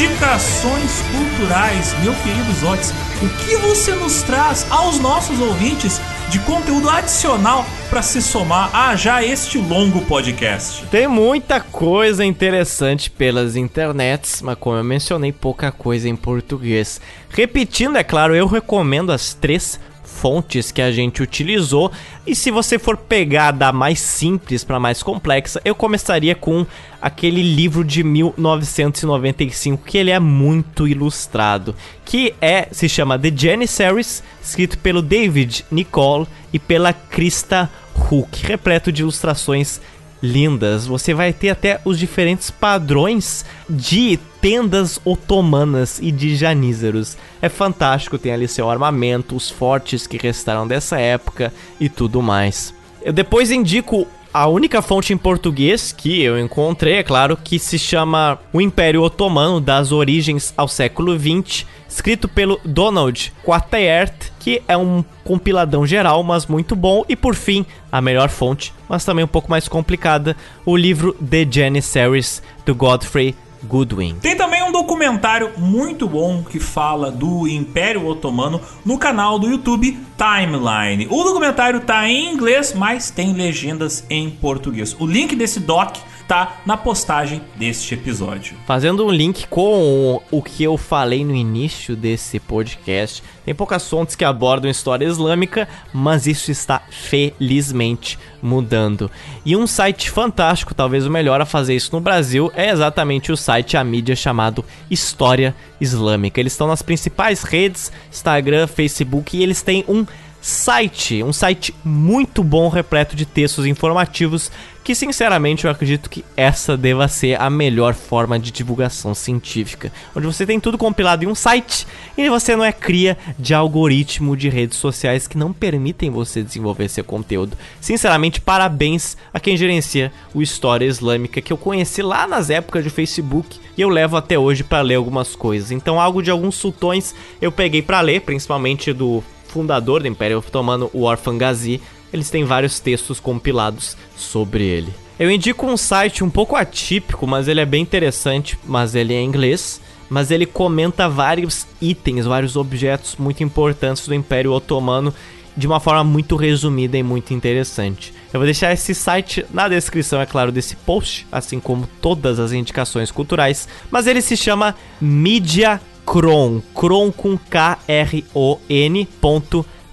[0.00, 2.90] Indicações culturais, meu querido Zotes.
[3.22, 8.96] O que você nos traz aos nossos ouvintes de conteúdo adicional para se somar a
[8.96, 10.86] já este longo podcast?
[10.86, 16.98] Tem muita coisa interessante pelas internets, mas como eu mencionei, pouca coisa em português.
[17.28, 19.78] Repetindo, é claro, eu recomendo as três
[20.10, 21.90] fontes que a gente utilizou.
[22.26, 26.66] E se você for pegar da mais simples para mais complexa, eu começaria com
[27.00, 31.74] aquele livro de 1995 que ele é muito ilustrado,
[32.04, 37.70] que é se chama The Janissaries, escrito pelo David Nicole e pela Krista
[38.10, 39.80] Hook, repleto de ilustrações
[40.22, 40.86] lindas.
[40.86, 47.16] Você vai ter até os diferentes padrões de tendas otomanas e de janízaros.
[47.42, 52.74] É fantástico, tem ali seu armamento, os fortes que restaram dessa época e tudo mais.
[53.02, 57.78] Eu depois indico a única fonte em português que eu encontrei, é claro, que se
[57.78, 64.76] chama O Império Otomano das Origens ao Século XX, escrito pelo Donald Quaternary, que é
[64.76, 67.04] um compiladão geral, mas muito bom.
[67.08, 71.46] E por fim, a melhor fonte, mas também um pouco mais complicada, o livro The
[71.50, 74.16] Janissaries, do Godfrey Goodwin.
[74.20, 79.98] Tem também um documentário muito bom que fala do Império Otomano no canal do YouTube
[80.16, 81.06] Timeline.
[81.10, 84.96] O documentário tá em inglês, mas tem legendas em português.
[84.98, 85.96] O link desse doc
[86.30, 88.56] tá na postagem deste episódio.
[88.64, 94.14] Fazendo um link com o que eu falei no início desse podcast, tem poucas fontes
[94.14, 99.10] que abordam história islâmica, mas isso está felizmente mudando.
[99.44, 103.36] E um site fantástico, talvez o melhor a fazer isso no Brasil, é exatamente o
[103.36, 106.38] site a mídia chamado História Islâmica.
[106.38, 110.06] Eles estão nas principais redes, Instagram, Facebook, e eles têm um
[110.40, 114.50] site, um site muito bom, repleto de textos informativos,
[114.82, 120.26] que sinceramente eu acredito que essa deva ser a melhor forma de divulgação científica, onde
[120.26, 121.86] você tem tudo compilado em um site
[122.16, 126.88] e você não é cria de algoritmo de redes sociais que não permitem você desenvolver
[126.88, 127.56] seu conteúdo.
[127.80, 132.90] Sinceramente, parabéns a quem gerencia o História Islâmica que eu conheci lá nas épocas de
[132.90, 135.70] Facebook e eu levo até hoje para ler algumas coisas.
[135.70, 140.88] Então, algo de alguns sultões eu peguei para ler, principalmente do fundador do Império Otomano,
[140.92, 141.80] o Ghazi,
[142.12, 144.92] eles têm vários textos compilados sobre ele.
[145.18, 149.20] Eu indico um site um pouco atípico, mas ele é bem interessante, mas ele é
[149.20, 155.14] em inglês, mas ele comenta vários itens, vários objetos muito importantes do Império Otomano
[155.56, 158.14] de uma forma muito resumida e muito interessante.
[158.32, 162.52] Eu vou deixar esse site na descrição, é claro, desse post, assim como todas as
[162.52, 169.08] indicações culturais, mas ele se chama Media Cron, Cron com K-R-O-N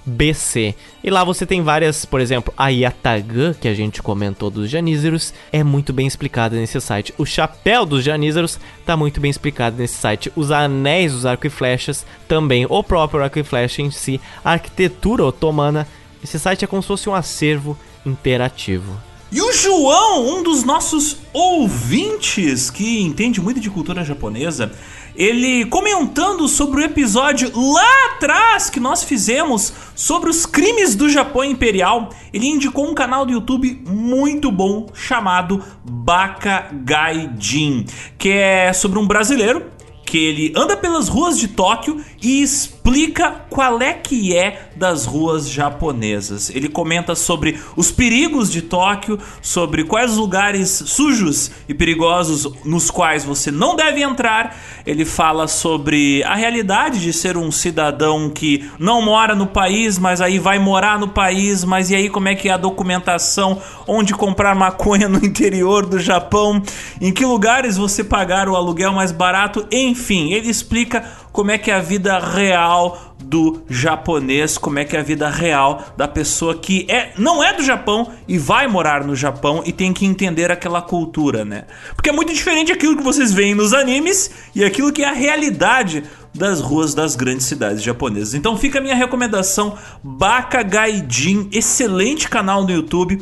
[0.08, 0.74] BC.
[1.04, 5.34] E lá você tem várias, por exemplo, a Yatagã, que a gente comentou dos Janízeros,
[5.52, 7.14] é muito bem explicada nesse site.
[7.18, 10.32] O chapéu dos Janízeros tá muito bem explicado nesse site.
[10.36, 14.54] Os anéis dos arco e flechas também, o próprio arco e flecha em si, a
[14.54, 15.86] arquitetura otomana.
[16.24, 18.98] Esse site é como se fosse um acervo interativo.
[19.30, 24.72] E o João, um dos nossos ouvintes que entende muito de cultura japonesa,
[25.18, 31.44] ele comentando sobre o episódio lá atrás que nós fizemos sobre os crimes do Japão
[31.44, 37.88] Imperial, ele indicou um canal do YouTube muito bom chamado Baka Gaijin,
[38.18, 39.66] que é sobre um brasileiro
[40.06, 42.42] que ele anda pelas ruas de Tóquio e
[42.88, 46.50] explica qual é que é das ruas japonesas.
[46.50, 53.26] Ele comenta sobre os perigos de Tóquio, sobre quais lugares sujos e perigosos nos quais
[53.26, 54.56] você não deve entrar.
[54.86, 60.22] Ele fala sobre a realidade de ser um cidadão que não mora no país, mas
[60.22, 64.14] aí vai morar no país, mas e aí como é que é a documentação, onde
[64.14, 66.64] comprar maconha no interior do Japão,
[67.02, 71.04] em que lugares você pagar o aluguel mais barato, enfim, ele explica
[71.38, 75.30] como é que é a vida real do japonês, como é que é a vida
[75.30, 79.72] real da pessoa que é não é do Japão e vai morar no Japão e
[79.72, 81.66] tem que entender aquela cultura, né?
[81.94, 85.14] Porque é muito diferente aquilo que vocês veem nos animes e aquilo que é a
[85.14, 88.34] realidade das ruas das grandes cidades japonesas.
[88.34, 93.22] Então fica a minha recomendação, Baka Gaijin, excelente canal no YouTube.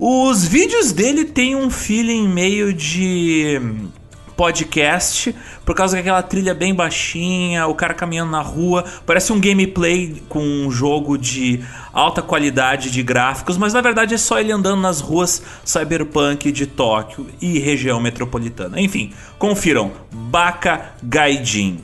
[0.00, 3.60] Os vídeos dele têm um feeling meio de
[4.36, 10.22] podcast, por causa daquela trilha bem baixinha, o cara caminhando na rua, parece um gameplay
[10.28, 11.60] com um jogo de
[11.92, 16.66] alta qualidade de gráficos, mas na verdade é só ele andando nas ruas cyberpunk de
[16.66, 18.80] Tóquio e região metropolitana.
[18.80, 21.80] Enfim, confiram, Baka Gaijin.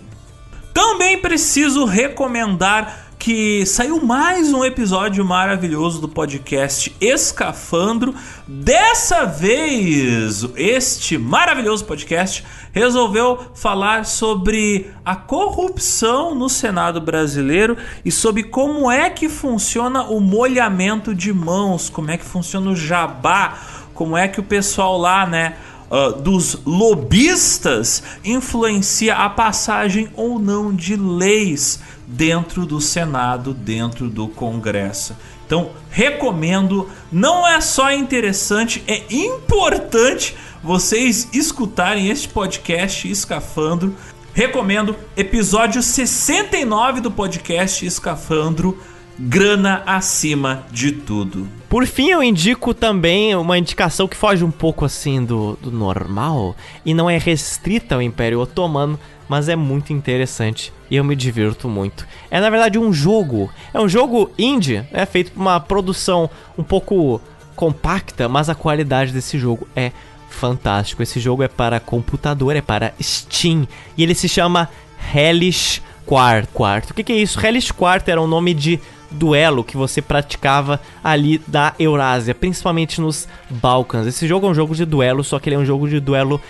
[0.72, 8.14] Também preciso recomendar que saiu mais um episódio maravilhoso do podcast Escafandro.
[8.46, 18.44] Dessa vez, este maravilhoso podcast resolveu falar sobre a corrupção no Senado brasileiro e sobre
[18.44, 23.58] como é que funciona o molhamento de mãos, como é que funciona o jabá,
[23.94, 25.56] como é que o pessoal lá, né,
[25.90, 34.26] uh, dos lobistas influencia a passagem ou não de leis dentro do Senado, dentro do
[34.28, 35.14] Congresso.
[35.46, 43.94] Então, recomendo, não é só interessante, é importante vocês escutarem este podcast Escafandro.
[44.32, 48.78] Recomendo episódio 69 do podcast Escafandro
[49.18, 51.48] grana acima de tudo.
[51.68, 56.54] Por fim, eu indico também uma indicação que foge um pouco assim do, do normal
[56.84, 58.98] e não é restrita ao Império Otomano,
[59.28, 62.06] mas é muito interessante e eu me divirto muito.
[62.30, 66.62] É na verdade um jogo, é um jogo indie, é feito por uma produção um
[66.62, 67.20] pouco
[67.54, 69.92] compacta, mas a qualidade desse jogo é
[70.28, 71.02] fantástico.
[71.02, 73.66] Esse jogo é para computador, é para Steam
[73.96, 74.68] e ele se chama
[75.14, 76.46] Hellish Quart.
[76.52, 76.90] Quarto.
[76.90, 77.44] O que, que é isso?
[77.44, 83.28] Hellish Quart era um nome de duelo que você praticava ali da Eurásia, principalmente nos
[83.50, 84.06] Balcãs.
[84.06, 86.40] Esse jogo é um jogo de duelo, só que ele é um jogo de duelo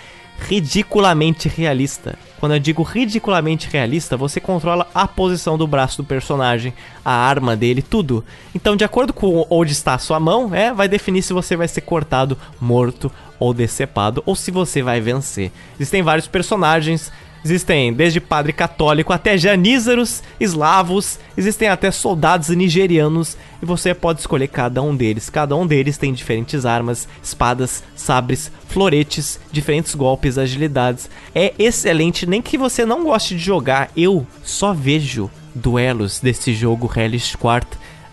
[0.47, 2.17] ridiculamente realista.
[2.39, 7.55] Quando eu digo ridiculamente realista, você controla a posição do braço do personagem, a arma
[7.55, 8.23] dele, tudo.
[8.55, 11.67] Então, de acordo com onde está a sua mão, é, vai definir se você vai
[11.67, 15.51] ser cortado, morto ou decepado, ou se você vai vencer.
[15.75, 17.11] Existem vários personagens
[17.43, 24.49] Existem desde padre católico até janízaros, eslavos, existem até soldados nigerianos e você pode escolher
[24.49, 25.29] cada um deles.
[25.29, 31.09] Cada um deles tem diferentes armas, espadas, sabres, floretes, diferentes golpes, agilidades.
[31.33, 36.91] É excelente, nem que você não goste de jogar, eu só vejo duelos desse jogo
[36.93, 37.67] Hellish Quart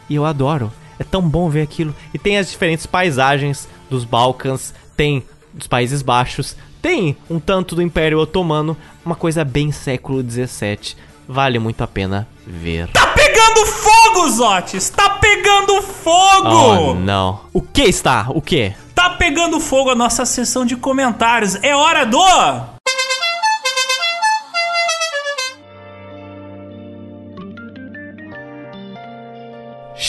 [0.08, 0.72] e eu adoro.
[0.98, 1.94] É tão bom ver aquilo.
[2.14, 5.22] E tem as diferentes paisagens dos Balcãs, tem
[5.52, 6.56] dos Países Baixos,
[6.86, 10.96] tem um tanto do Império Otomano, uma coisa bem século 17.
[11.26, 12.86] Vale muito a pena ver.
[12.92, 14.90] Tá pegando fogo, Zotes!
[14.90, 16.48] Tá pegando fogo!
[16.48, 17.40] Oh, não.
[17.52, 18.26] O que está?
[18.28, 18.72] O que?
[18.94, 21.56] Tá pegando fogo a nossa sessão de comentários.
[21.60, 22.20] É hora do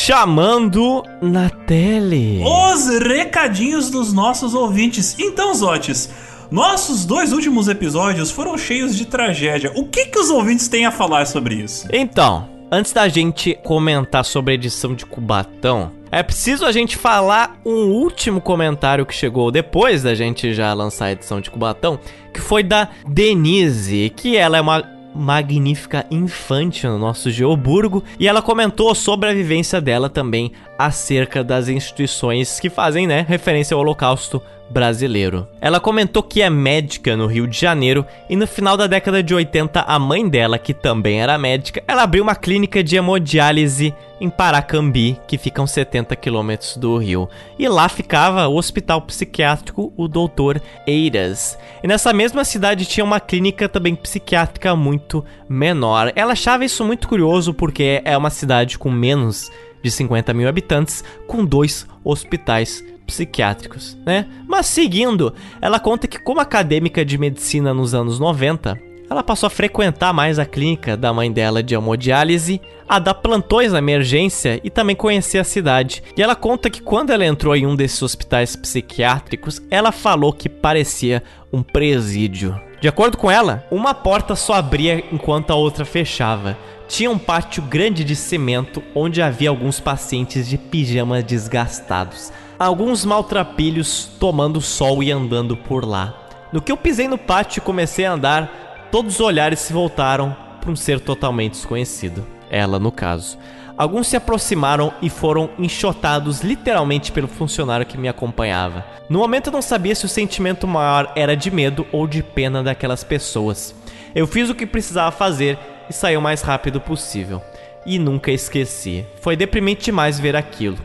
[0.08, 2.42] chamando na tele.
[2.44, 5.18] Os recadinhos dos nossos ouvintes.
[5.20, 6.10] Então, Zotes,
[6.50, 9.72] nossos dois últimos episódios foram cheios de tragédia.
[9.76, 11.88] O que, que os ouvintes têm a falar sobre isso?
[11.92, 17.60] Então, antes da gente comentar sobre a edição de Cubatão, é preciso a gente falar
[17.66, 22.00] um último comentário que chegou depois da gente já lançar a edição de Cubatão,
[22.34, 28.42] que foi da Denise, que ela é uma magnífica infante no nosso Geoburgo e ela
[28.42, 34.42] comentou sobre a vivência dela também acerca das instituições que fazem, né, referência ao Holocausto
[34.70, 35.48] brasileiro.
[35.62, 39.34] Ela comentou que é médica no Rio de Janeiro e no final da década de
[39.34, 44.30] 80 a mãe dela, que também era médica, ela abriu uma clínica de hemodiálise em
[44.30, 47.30] Paracambi, que fica uns 70 quilômetros do Rio.
[47.58, 51.58] E lá ficava o hospital psiquiátrico o Doutor Eiras.
[51.84, 56.12] E nessa mesma cidade tinha uma clínica também psiquiátrica muito menor.
[56.16, 59.52] Ela achava isso muito curioso porque é uma cidade com menos
[59.84, 64.28] de 50 mil habitantes, com dois hospitais psiquiátricos, né?
[64.46, 68.78] Mas seguindo, ela conta que como acadêmica de medicina nos anos 90,
[69.10, 73.72] ela passou a frequentar mais a clínica da mãe dela de hemodiálise, a dar plantões
[73.72, 76.04] na emergência e também conhecer a cidade.
[76.16, 80.50] E ela conta que quando ela entrou em um desses hospitais psiquiátricos, ela falou que
[80.50, 82.60] parecia um presídio.
[82.80, 86.58] De acordo com ela, uma porta só abria enquanto a outra fechava.
[86.88, 94.10] Tinha um pátio grande de cimento onde havia alguns pacientes de pijamas desgastados, alguns maltrapilhos
[94.20, 96.14] tomando sol e andando por lá.
[96.52, 100.36] No que eu pisei no pátio e comecei a andar, todos os olhares se voltaram
[100.60, 102.26] para um ser totalmente desconhecido.
[102.50, 103.38] Ela, no caso.
[103.78, 108.84] Alguns se aproximaram e foram enxotados literalmente pelo funcionário que me acompanhava.
[109.08, 112.64] No momento eu não sabia se o sentimento maior era de medo ou de pena
[112.64, 113.76] daquelas pessoas.
[114.16, 117.40] Eu fiz o que precisava fazer e saí o mais rápido possível.
[117.86, 119.06] E nunca esqueci.
[119.22, 120.78] Foi deprimente demais ver aquilo.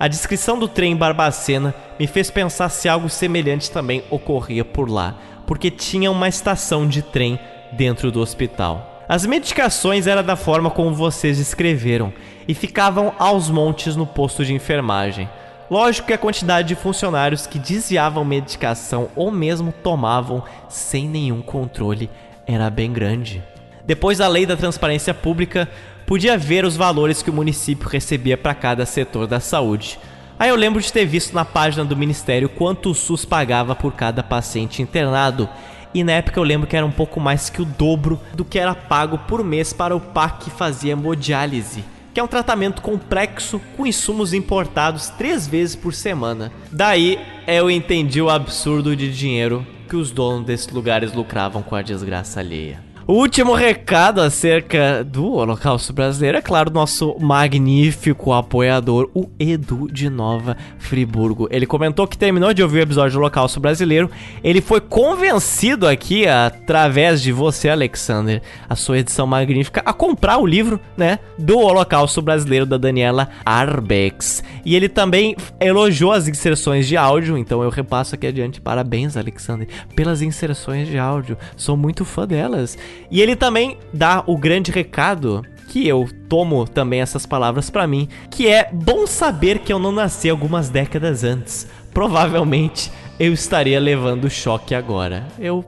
[0.00, 4.88] A descrição do trem em Barbacena me fez pensar se algo semelhante também ocorria por
[4.88, 5.14] lá,
[5.46, 7.38] porque tinha uma estação de trem
[7.72, 9.04] dentro do hospital.
[9.06, 12.14] As medicações eram da forma como vocês descreveram
[12.48, 15.28] e ficavam aos montes no posto de enfermagem.
[15.70, 22.08] Lógico que a quantidade de funcionários que desviavam medicação ou mesmo tomavam sem nenhum controle
[22.46, 23.44] era bem grande.
[23.84, 25.68] Depois da lei da transparência pública,
[26.10, 29.96] podia ver os valores que o município recebia para cada setor da saúde.
[30.36, 33.92] Aí eu lembro de ter visto na página do ministério quanto o SUS pagava por
[33.92, 35.48] cada paciente internado.
[35.94, 38.58] E na época eu lembro que era um pouco mais que o dobro do que
[38.58, 43.60] era pago por mês para o PAC que fazia hemodiálise, que é um tratamento complexo
[43.76, 46.50] com insumos importados três vezes por semana.
[46.72, 51.82] Daí eu entendi o absurdo de dinheiro que os donos desses lugares lucravam com a
[51.82, 52.89] desgraça alheia.
[53.12, 60.56] Último recado acerca do Holocausto Brasileiro é, claro, nosso magnífico apoiador, o Edu de Nova
[60.78, 61.48] Friburgo.
[61.50, 64.08] Ele comentou que terminou de ouvir o episódio do Holocausto Brasileiro.
[64.44, 70.46] Ele foi convencido aqui, através de você, Alexander, a sua edição magnífica, a comprar o
[70.46, 74.44] livro, né, do Holocausto Brasileiro da Daniela Arbex.
[74.64, 78.60] E ele também elogiou as inserções de áudio, então eu repasso aqui adiante.
[78.60, 79.66] Parabéns, Alexander,
[79.96, 81.36] pelas inserções de áudio.
[81.56, 82.78] Sou muito fã delas.
[83.10, 88.08] E ele também dá o grande recado que eu tomo também essas palavras para mim,
[88.28, 91.68] que é bom saber que eu não nasci algumas décadas antes.
[91.94, 95.28] Provavelmente eu estaria levando choque agora.
[95.38, 95.64] Eu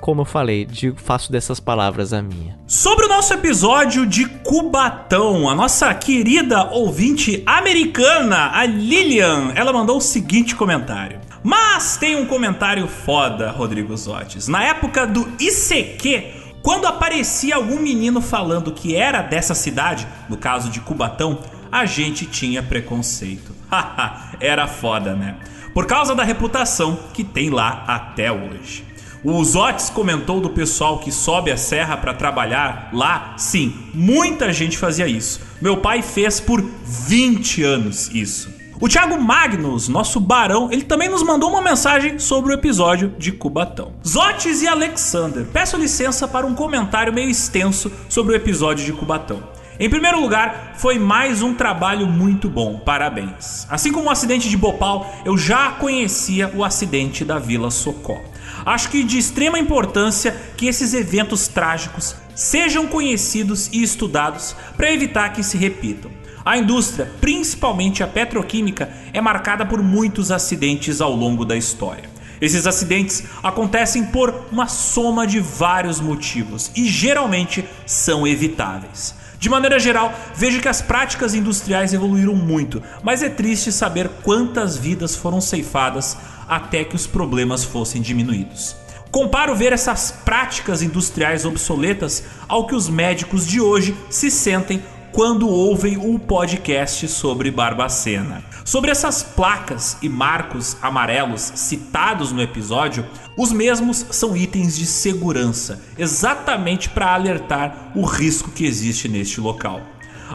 [0.00, 2.56] como eu falei, digo, faço dessas palavras a minha.
[2.66, 9.96] Sobre o nosso episódio de Cubatão, a nossa querida ouvinte americana, a Lilian, ela mandou
[9.96, 11.18] o seguinte comentário.
[11.42, 14.48] Mas tem um comentário foda, Rodrigo Zotes.
[14.48, 16.35] Na época do ICQ,
[16.66, 21.38] quando aparecia algum menino falando que era dessa cidade, no caso de Cubatão,
[21.70, 23.54] a gente tinha preconceito.
[23.70, 25.36] Haha, era foda, né?
[25.72, 28.84] Por causa da reputação que tem lá até hoje.
[29.22, 33.34] O Zotes comentou do pessoal que sobe a serra para trabalhar lá.
[33.36, 35.40] Sim, muita gente fazia isso.
[35.62, 38.55] Meu pai fez por 20 anos isso.
[38.78, 43.32] O Thiago Magnus, nosso barão, ele também nos mandou uma mensagem sobre o episódio de
[43.32, 43.94] Cubatão.
[44.06, 49.42] Zotes e Alexander, peço licença para um comentário meio extenso sobre o episódio de Cubatão.
[49.80, 53.66] Em primeiro lugar, foi mais um trabalho muito bom, parabéns.
[53.70, 58.20] Assim como o acidente de Bhopal, eu já conhecia o acidente da Vila Socó.
[58.66, 65.32] Acho que de extrema importância que esses eventos trágicos sejam conhecidos e estudados para evitar
[65.32, 66.10] que se repitam.
[66.46, 72.08] A indústria, principalmente a petroquímica, é marcada por muitos acidentes ao longo da história.
[72.40, 79.12] Esses acidentes acontecem por uma soma de vários motivos e geralmente são evitáveis.
[79.40, 84.76] De maneira geral, vejo que as práticas industriais evoluíram muito, mas é triste saber quantas
[84.76, 86.16] vidas foram ceifadas
[86.46, 88.76] até que os problemas fossem diminuídos.
[89.10, 94.80] Comparo ver essas práticas industriais obsoletas ao que os médicos de hoje se sentem
[95.16, 98.44] quando ouvem o podcast sobre Barbacena.
[98.66, 103.02] Sobre essas placas e marcos amarelos citados no episódio,
[103.34, 109.80] os mesmos são itens de segurança, exatamente para alertar o risco que existe neste local.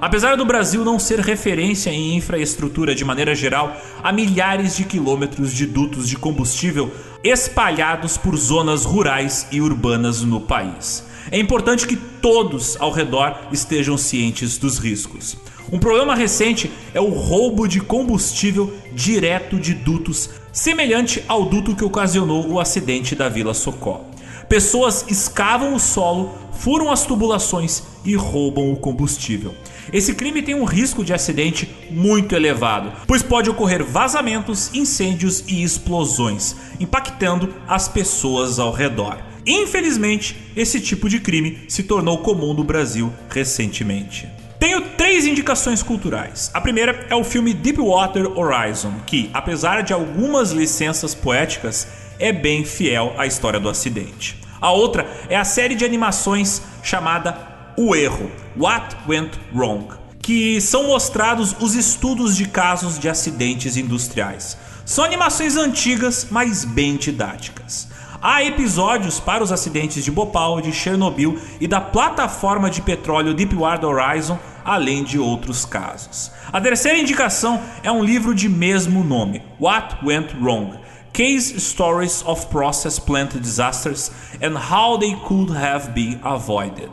[0.02, 5.54] Apesar do Brasil não ser referência em infraestrutura de maneira geral, há milhares de quilômetros
[5.54, 6.92] de dutos de combustível
[7.24, 11.11] espalhados por zonas rurais e urbanas no país.
[11.30, 15.38] É importante que todos ao redor estejam cientes dos riscos.
[15.72, 21.84] Um problema recente é o roubo de combustível direto de dutos, semelhante ao duto que
[21.86, 24.06] ocasionou o acidente da Vila Socó.
[24.50, 29.56] Pessoas escavam o solo, furam as tubulações e roubam o combustível.
[29.94, 35.64] Esse crime tem um risco de acidente muito elevado, pois pode ocorrer vazamentos, incêndios e
[35.64, 39.31] explosões, impactando as pessoas ao redor.
[39.46, 44.28] Infelizmente, esse tipo de crime se tornou comum no Brasil recentemente.
[44.60, 46.52] Tenho três indicações culturais.
[46.54, 51.88] A primeira é o filme Deepwater Horizon, que, apesar de algumas licenças poéticas,
[52.20, 54.40] é bem fiel à história do acidente.
[54.62, 59.88] A outra é a série de animações chamada o erro, What Went Wrong,
[60.22, 64.56] que são mostrados os estudos de casos de acidentes industriais.
[64.86, 67.88] São animações antigas, mas bem didáticas.
[68.24, 73.90] Há episódios para os acidentes de Bhopal, de Chernobyl e da plataforma de petróleo Deepwater
[73.90, 76.32] Horizon, além de outros casos.
[76.54, 80.80] A terceira indicação é um livro de mesmo nome, What Went Wrong.
[81.12, 86.92] Case Stories of Process Plant Disasters and How They Could Have Been Avoided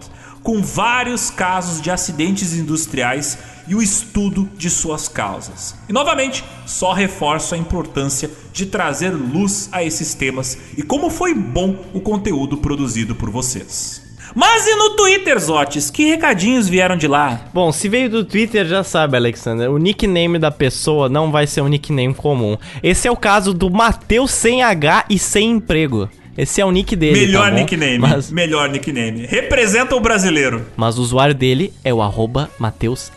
[0.48, 3.36] com vários casos de acidentes industriais
[3.68, 5.74] e o estudo de suas causas.
[5.86, 11.34] E novamente, só reforço a importância de trazer luz a esses temas e como foi
[11.34, 14.02] bom o conteúdo produzido por vocês.
[14.34, 15.90] Mas e no Twitter, Zotes?
[15.90, 17.42] Que recadinhos vieram de lá?
[17.52, 19.70] Bom, se veio do Twitter, já sabe, Alexander.
[19.70, 22.56] O nickname da pessoa não vai ser um nickname comum.
[22.82, 26.08] Esse é o caso do Matheus sem H e sem emprego.
[26.38, 27.26] Esse é o nick dele.
[27.26, 27.98] Melhor tá nickname.
[27.98, 28.30] Mas...
[28.30, 29.26] Melhor nickname.
[29.26, 30.64] Representa o brasileiro.
[30.76, 33.10] Mas o usuário dele é o arroba Mateus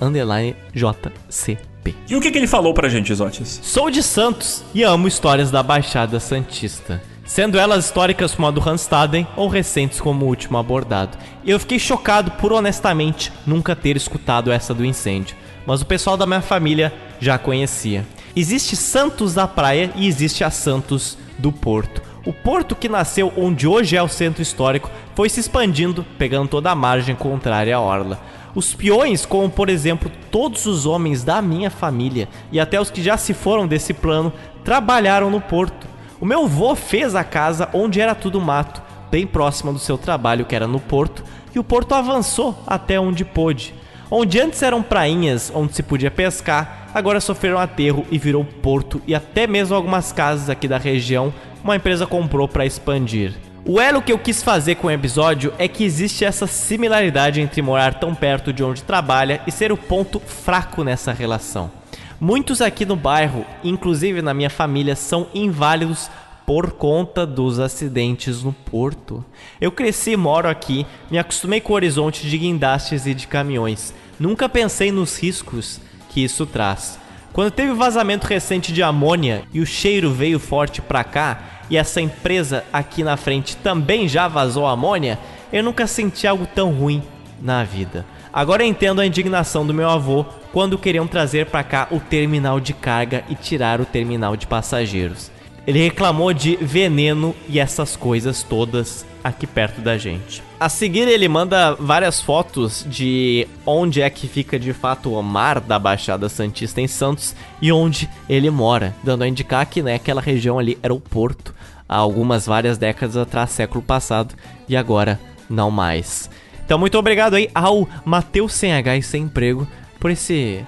[0.73, 1.95] JCP.
[2.09, 3.59] E o que, que ele falou pra gente, Zotis?
[3.61, 6.99] Sou de Santos e amo histórias da Baixada Santista.
[7.23, 11.15] Sendo elas históricas como a do Hanstaden ou recentes como o último abordado.
[11.45, 15.35] Eu fiquei chocado por honestamente nunca ter escutado essa do incêndio.
[15.63, 18.03] Mas o pessoal da minha família já conhecia.
[18.35, 22.10] Existe Santos da Praia e existe a Santos do Porto.
[22.23, 26.69] O porto que nasceu onde hoje é o centro histórico foi se expandindo, pegando toda
[26.69, 28.19] a margem contrária à orla.
[28.53, 33.01] Os peões, como por exemplo todos os homens da minha família e até os que
[33.01, 34.31] já se foram desse plano,
[34.63, 35.87] trabalharam no porto.
[36.19, 40.45] O meu avô fez a casa onde era tudo mato, bem próxima do seu trabalho,
[40.45, 41.23] que era no porto,
[41.55, 43.73] e o porto avançou até onde pôde.
[44.11, 49.15] Onde antes eram prainhas onde se podia pescar, agora sofreram aterro e virou porto, e
[49.15, 51.33] até mesmo algumas casas aqui da região
[51.63, 53.33] uma empresa comprou para expandir.
[53.63, 57.61] O elo que eu quis fazer com o episódio é que existe essa similaridade entre
[57.61, 61.71] morar tão perto de onde trabalha e ser o ponto fraco nessa relação.
[62.19, 66.09] Muitos aqui no bairro, inclusive na minha família, são inválidos
[66.45, 69.23] por conta dos acidentes no porto.
[69.59, 73.93] Eu cresci e moro aqui, me acostumei com o horizonte de guindastes e de caminhões.
[74.19, 77.00] Nunca pensei nos riscos que isso traz.
[77.33, 82.01] Quando teve vazamento recente de amônia e o cheiro veio forte pra cá, e essa
[82.01, 85.17] empresa aqui na frente também já vazou amônia,
[85.53, 87.01] eu nunca senti algo tão ruim
[87.41, 88.05] na vida.
[88.33, 92.73] Agora entendo a indignação do meu avô quando queriam trazer para cá o terminal de
[92.73, 95.31] carga e tirar o terminal de passageiros.
[95.65, 100.43] Ele reclamou de veneno e essas coisas todas aqui perto da gente.
[100.59, 105.59] A seguir, ele manda várias fotos de onde é que fica de fato o mar
[105.59, 110.21] da Baixada Santista em Santos e onde ele mora, dando a indicar que né, aquela
[110.21, 111.53] região ali era o porto
[111.91, 114.33] há algumas várias décadas atrás, século passado,
[114.69, 115.19] e agora
[115.49, 116.29] não mais.
[116.65, 119.67] Então, muito obrigado aí ao Matheus Sem H e Sem Emprego
[119.99, 120.65] por esse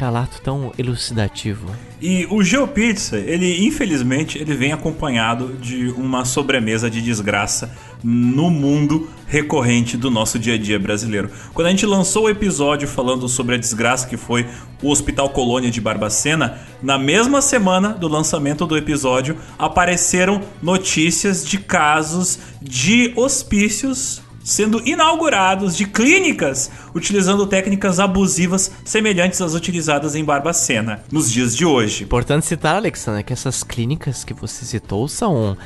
[0.00, 1.66] relato tão elucidativo.
[2.00, 9.08] E o GeoPizza, ele infelizmente, ele vem acompanhado de uma sobremesa de desgraça no mundo
[9.26, 11.30] recorrente do nosso dia a dia brasileiro.
[11.54, 14.46] Quando a gente lançou o episódio falando sobre a desgraça que foi
[14.82, 21.58] o Hospital Colônia de Barbacena, na mesma semana do lançamento do episódio apareceram notícias de
[21.58, 31.02] casos de hospícios sendo inaugurados de clínicas utilizando técnicas abusivas semelhantes às utilizadas em Barbacena
[31.12, 32.04] nos dias de hoje.
[32.04, 35.56] Importante citar, Alexandre, que essas clínicas que você citou são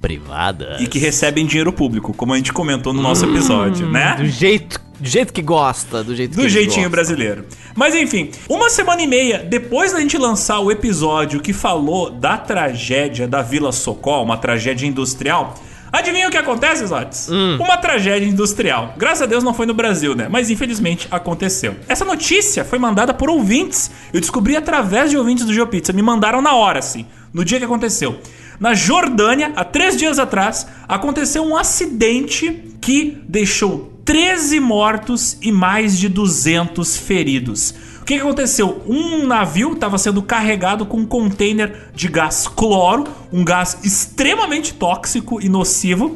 [0.00, 4.16] privadas e que recebem dinheiro público, como a gente comentou no nosso episódio, hum, né?
[4.16, 6.90] Do jeito do jeito que gosta, do jeito do que jeitinho gosta.
[6.90, 7.46] brasileiro.
[7.74, 12.36] Mas enfim, uma semana e meia depois da gente lançar o episódio que falou da
[12.36, 15.54] tragédia da Vila Socol, uma tragédia industrial,
[15.92, 17.28] Adivinha o que acontece, Zotes?
[17.28, 17.56] Hum.
[17.60, 18.94] Uma tragédia industrial.
[18.96, 20.28] Graças a Deus não foi no Brasil, né?
[20.30, 21.74] Mas infelizmente aconteceu.
[21.88, 23.90] Essa notícia foi mandada por ouvintes.
[24.12, 25.92] Eu descobri através de ouvintes do GeoPizza.
[25.92, 27.06] Me mandaram na hora, assim.
[27.32, 28.20] No dia que aconteceu.
[28.60, 35.98] Na Jordânia, há três dias atrás, aconteceu um acidente que deixou 13 mortos e mais
[35.98, 37.74] de 200 feridos.
[38.02, 38.82] O que, que aconteceu?
[38.86, 45.40] Um navio estava sendo carregado com um container de gás cloro, um gás extremamente tóxico
[45.40, 46.14] e nocivo,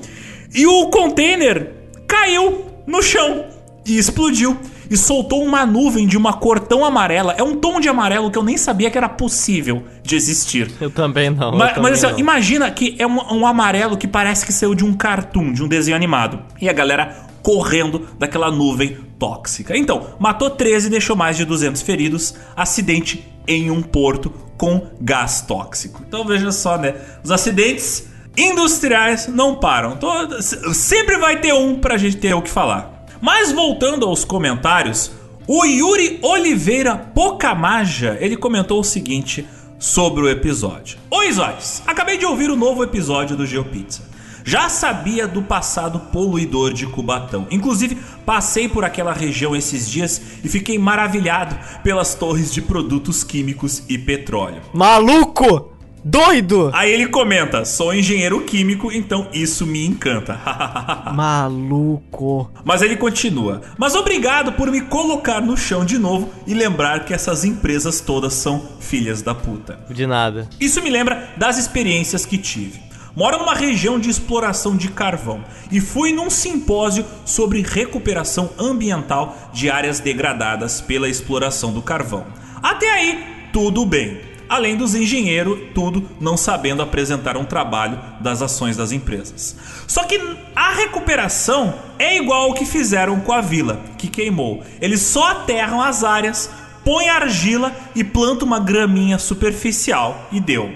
[0.55, 1.73] e o container
[2.06, 3.47] caiu no chão
[3.86, 4.55] e explodiu
[4.91, 7.35] e soltou uma nuvem de uma cor tão amarela.
[7.39, 10.71] É um tom de amarelo que eu nem sabia que era possível de existir.
[10.81, 11.53] Eu também não.
[11.53, 12.21] Mas, também mas assim, não.
[12.21, 15.69] imagina que é um, um amarelo que parece que saiu de um cartoon, de um
[15.69, 16.41] desenho animado.
[16.61, 19.77] E a galera correndo daquela nuvem tóxica.
[19.77, 22.35] Então, matou 13 e deixou mais de 200 feridos.
[22.57, 26.03] Acidente em um porto com gás tóxico.
[26.09, 26.95] Então veja só, né?
[27.23, 28.07] Os acidentes
[28.37, 29.97] industriais não param.
[29.97, 32.93] Todo- sempre vai ter um pra gente ter o que falar.
[33.25, 35.11] Mas voltando aos comentários,
[35.49, 39.47] o Yuri Oliveira Pocamaja, ele comentou o seguinte
[39.78, 40.99] sobre o episódio.
[41.11, 41.83] Oi, Zóis!
[41.86, 44.03] Acabei de ouvir o novo episódio do GeoPizza.
[44.44, 47.47] Já sabia do passado poluidor de Cubatão.
[47.51, 47.97] Inclusive,
[48.27, 53.97] passei por aquela região esses dias e fiquei maravilhado pelas torres de produtos químicos e
[53.97, 54.61] petróleo.
[54.75, 55.74] Maluco!
[56.05, 56.70] Doido!
[56.74, 60.39] Aí ele comenta: sou engenheiro químico, então isso me encanta.
[61.15, 62.50] Maluco!
[62.62, 63.62] Mas ele continua.
[63.78, 68.34] Mas obrigado por me colocar no chão de novo e lembrar que essas empresas todas
[68.34, 69.78] são filhas da puta.
[69.89, 70.47] De nada.
[70.60, 72.83] Isso me lembra das experiências que tive.
[73.16, 79.70] Moro numa região de exploração de carvão e fui num simpósio sobre recuperação ambiental de
[79.70, 82.26] áreas degradadas pela exploração do carvão.
[82.60, 84.34] Até aí, tudo bem.
[84.48, 89.56] Além dos engenheiros, tudo não sabendo apresentar um trabalho das ações das empresas.
[89.86, 90.20] Só que
[90.55, 94.62] a recuperação é igual ao que fizeram com a vila, que queimou.
[94.81, 96.50] Eles só aterram as áreas,
[96.84, 100.70] põem argila e plantam uma graminha superficial e deu.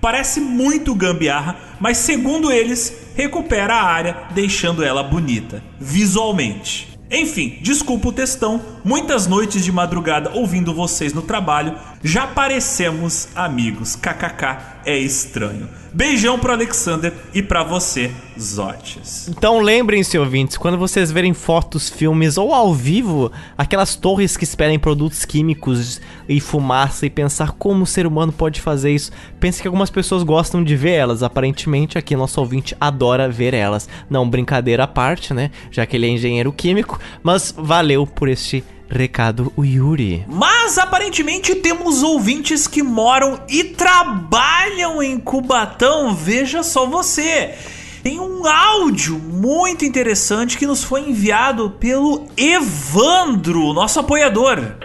[0.00, 6.96] Parece muito gambiarra, mas segundo eles, recupera a área, deixando ela bonita, visualmente.
[7.10, 11.76] Enfim, desculpa o textão, muitas noites de madrugada ouvindo vocês no trabalho,
[12.06, 15.68] já parecemos amigos, kkk, é estranho.
[15.92, 19.26] Beijão pro Alexander e pra você, Zotes.
[19.28, 24.78] Então lembrem-se, ouvintes, quando vocês verem fotos, filmes ou ao vivo, aquelas torres que esperem
[24.78, 29.10] produtos químicos e fumaça e pensar como o ser humano pode fazer isso,
[29.40, 31.24] pense que algumas pessoas gostam de ver elas.
[31.24, 33.88] Aparentemente, aqui nosso ouvinte adora ver elas.
[34.08, 35.50] Não, brincadeira à parte, né?
[35.72, 40.24] Já que ele é engenheiro químico, mas valeu por este recado, o Yuri.
[40.28, 47.54] Mas aparentemente temos ouvintes que moram e trabalham em Cubatão, veja só você.
[48.02, 54.76] tem um áudio muito interessante que nos foi enviado pelo Evandro, nosso apoiador.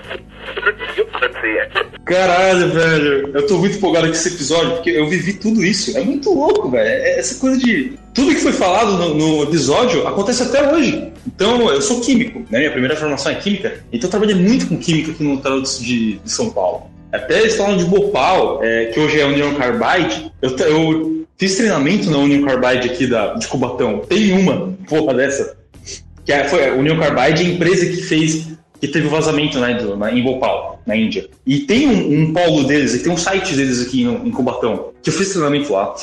[2.06, 3.32] Caralho, velho.
[3.34, 5.96] Eu tô muito empolgado com esse episódio, porque eu vivi tudo isso.
[5.98, 6.88] É muito louco, velho.
[6.88, 7.98] É essa coisa de.
[8.14, 11.12] Tudo que foi falado no, no, episódio acontece até hoje.
[11.26, 12.60] Então, eu sou químico, né?
[12.60, 13.84] Minha primeira formação é química.
[13.92, 16.90] Então, eu trabalhei muito com química aqui no Tarot de, de São Paulo.
[17.12, 20.32] Até eles falam de Bopal, é, que hoje é Union Carbide.
[20.42, 24.00] Eu, eu fiz treinamento na Union Carbide aqui da, de Cubatão.
[24.00, 25.58] Tem uma porra dessa.
[26.26, 28.48] Que é, foi a Union Carbide, a empresa que fez
[28.82, 31.30] que teve o vazamento né, do, na, em Bhopal, na Índia.
[31.46, 35.10] E tem um, um polo deles, tem um site deles aqui no, em Cubatão, que
[35.12, 35.94] eu fiz treinamento lá.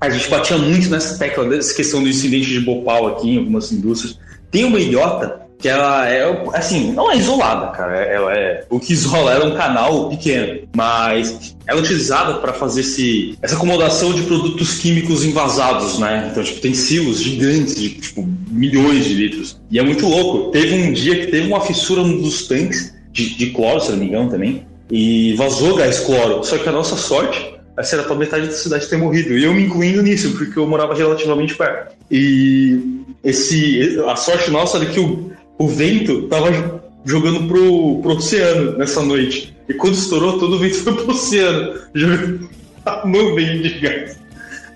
[0.00, 3.72] A gente batia muito nessa tecla dessa questão do incidente de Bhopal aqui em algumas
[3.72, 4.18] indústrias.
[4.50, 6.22] Tem uma ilhota que ela é,
[6.54, 7.96] assim, não é isolada, cara.
[7.96, 12.52] Ela é, o que isola ela é um canal pequeno, mas ela é utilizada para
[12.52, 16.28] fazer esse, essa acomodação de produtos químicos envasados, né?
[16.30, 19.60] Então, tipo, tem silos gigantes de, tipo, milhões de litros.
[19.68, 20.52] E é muito louco.
[20.52, 23.98] Teve um dia que teve uma fissura num dos tanques de, de cloro, se não
[23.98, 26.44] me engano, também, e vazou gás cloro.
[26.44, 29.38] Só que a nossa sorte essa era pra metade da cidade ter morrido.
[29.38, 31.94] E eu me incluindo nisso, porque eu morava relativamente perto.
[32.10, 38.76] E esse, a sorte nossa era que o, o vento tava jogando pro, pro oceano
[38.76, 39.56] nessa noite.
[39.68, 42.50] E quando estourou, todo o vento foi pro oceano, jogando
[42.84, 44.18] a nuvem de gás.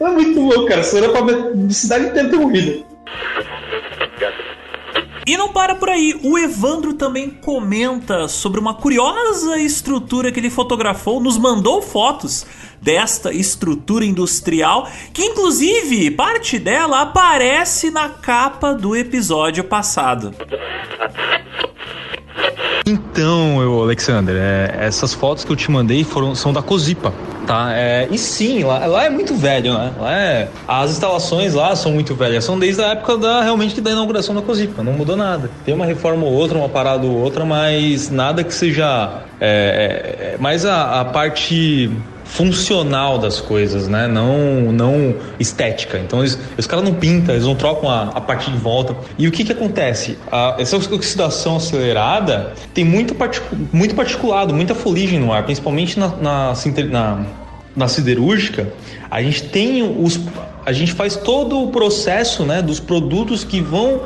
[0.00, 0.82] É muito louco, cara.
[0.82, 2.84] Era pra cidade inteira ter morrido.
[5.24, 10.50] E não para por aí, o Evandro também comenta sobre uma curiosa estrutura que ele
[10.50, 12.44] fotografou, nos mandou fotos
[12.80, 20.34] desta estrutura industrial, que inclusive parte dela aparece na capa do episódio passado.
[22.84, 27.12] Então, eu, Alexander, é, essas fotos que eu te mandei foram, são da Cozipa,
[27.46, 27.72] tá?
[27.72, 29.92] É, e sim, lá, lá, é muito velho, né?
[29.98, 33.90] Lá é, as instalações lá são muito velhas, são desde a época da realmente da
[33.92, 35.48] inauguração da Cozipa, não mudou nada.
[35.64, 39.22] Tem uma reforma ou outra, uma parada ou outra, mas nada que seja.
[39.40, 41.90] É, é, é mais a, a parte
[42.32, 44.08] funcional das coisas, né?
[44.08, 45.98] Não, não estética.
[45.98, 48.96] Então eles, os caras não pintam, eles não trocam a, a parte de volta.
[49.18, 50.16] E o que que acontece?
[50.30, 56.08] A, essa oxidação acelerada tem muito, particu muito particulado, muita fuligem no ar, principalmente na,
[56.08, 56.54] na,
[56.90, 57.26] na,
[57.76, 58.72] na siderúrgica.
[59.10, 60.18] A gente tem os,
[60.64, 64.00] a gente faz todo o processo, né, dos produtos que vão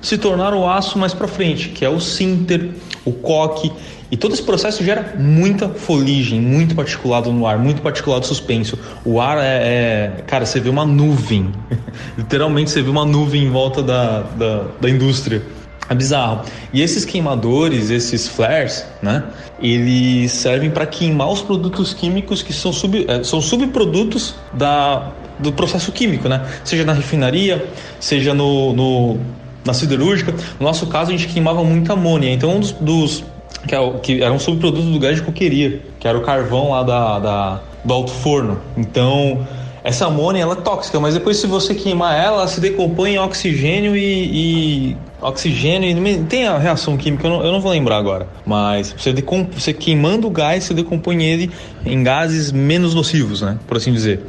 [0.00, 2.70] se tornar o aço mais para frente, que é o sinter,
[3.04, 3.72] o coque
[4.12, 8.78] e todo esse processo gera muita foligem, muito particulado no ar, muito particulado suspenso.
[9.06, 11.50] O ar é, é cara, você vê uma nuvem,
[12.18, 15.40] literalmente você vê uma nuvem em volta da, da, da indústria.
[15.88, 16.42] É bizarro.
[16.74, 19.24] E esses queimadores, esses flares, né?
[19.58, 25.52] Eles servem para queimar os produtos químicos que são, sub, é, são subprodutos da, do
[25.52, 26.46] processo químico, né?
[26.64, 27.66] Seja na refinaria,
[27.98, 29.18] seja no, no
[29.64, 30.32] na siderúrgica.
[30.60, 32.30] No nosso caso, a gente queimava muita amônia.
[32.30, 33.24] Então, um dos, dos
[33.66, 36.82] que, é que era um subproduto do gás de coqueria, que era o carvão lá
[36.82, 38.60] da, da do alto forno.
[38.76, 39.46] Então,
[39.84, 43.18] essa amônia ela é tóxica, mas depois se você queimar ela, ela se decompõe em
[43.18, 47.96] oxigênio e, e oxigênio e tem a reação química, eu não, eu não vou lembrar
[47.96, 51.50] agora, mas você, decomp, você queimando o gás, você decompõe ele
[51.84, 54.20] em gases menos nocivos, né, por assim dizer.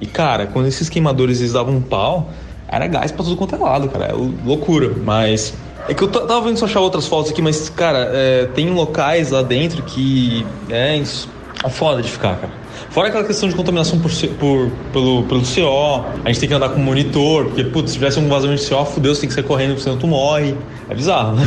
[0.00, 2.30] E cara, quando esses queimadores eles davam um pau,
[2.68, 5.54] era gás para tudo quanto é lado, cara, é loucura, mas
[5.88, 9.30] é que eu tava vendo só achar outras fotos aqui, mas, cara, é, tem locais
[9.30, 12.52] lá dentro que é, é foda de ficar, cara.
[12.90, 16.68] Fora aquela questão de contaminação por, por, pelo, pelo CO, a gente tem que andar
[16.68, 19.44] com monitor, porque, putz, se tivesse um vazamento de CO, fudeu, você tem que sair
[19.44, 20.54] correndo, senão tu morre.
[20.88, 21.44] É bizarro, né?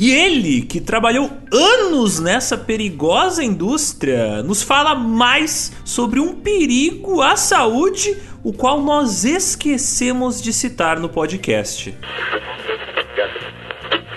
[0.00, 7.36] E ele, que trabalhou anos nessa perigosa indústria, nos fala mais sobre um perigo à
[7.36, 11.96] saúde o qual nós esquecemos de citar no podcast.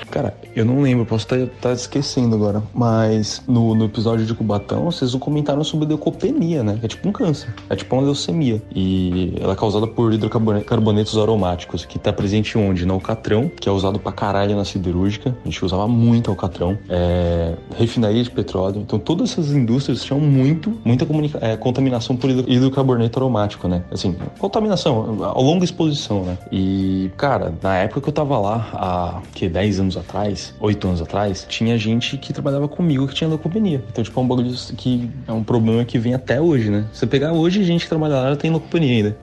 [0.09, 2.63] Cara, eu não lembro, posso estar, tá, tá esquecendo agora.
[2.73, 6.79] Mas no, no episódio de Cubatão, vocês comentaram sobre leucopenia, né?
[6.81, 7.53] É tipo um câncer.
[7.69, 8.61] É tipo uma leucemia.
[8.75, 12.85] E ela é causada por hidrocarbonetos aromáticos, que tá presente onde?
[12.85, 15.35] No alcatrão, que é usado pra caralho na siderúrgica.
[15.43, 16.77] A gente usava muito alcatrão.
[16.89, 18.81] É, refinaria de petróleo.
[18.81, 21.05] Então todas essas indústrias tinham muito, muita
[21.41, 23.83] é, contaminação por hidrocarboneto aromático, né?
[23.91, 26.37] Assim, contaminação, a longa exposição, né?
[26.51, 31.01] E, cara, na época que eu tava lá, há que 10 anos atrás, 8 anos
[31.01, 33.83] atrás, tinha gente que trabalhava comigo que tinha leucopenia.
[33.91, 36.85] Então, tipo, é um bagulho que é um problema que vem até hoje, né?
[36.91, 39.17] Você pegar hoje, gente que trabalha lá tem leucopenia ainda.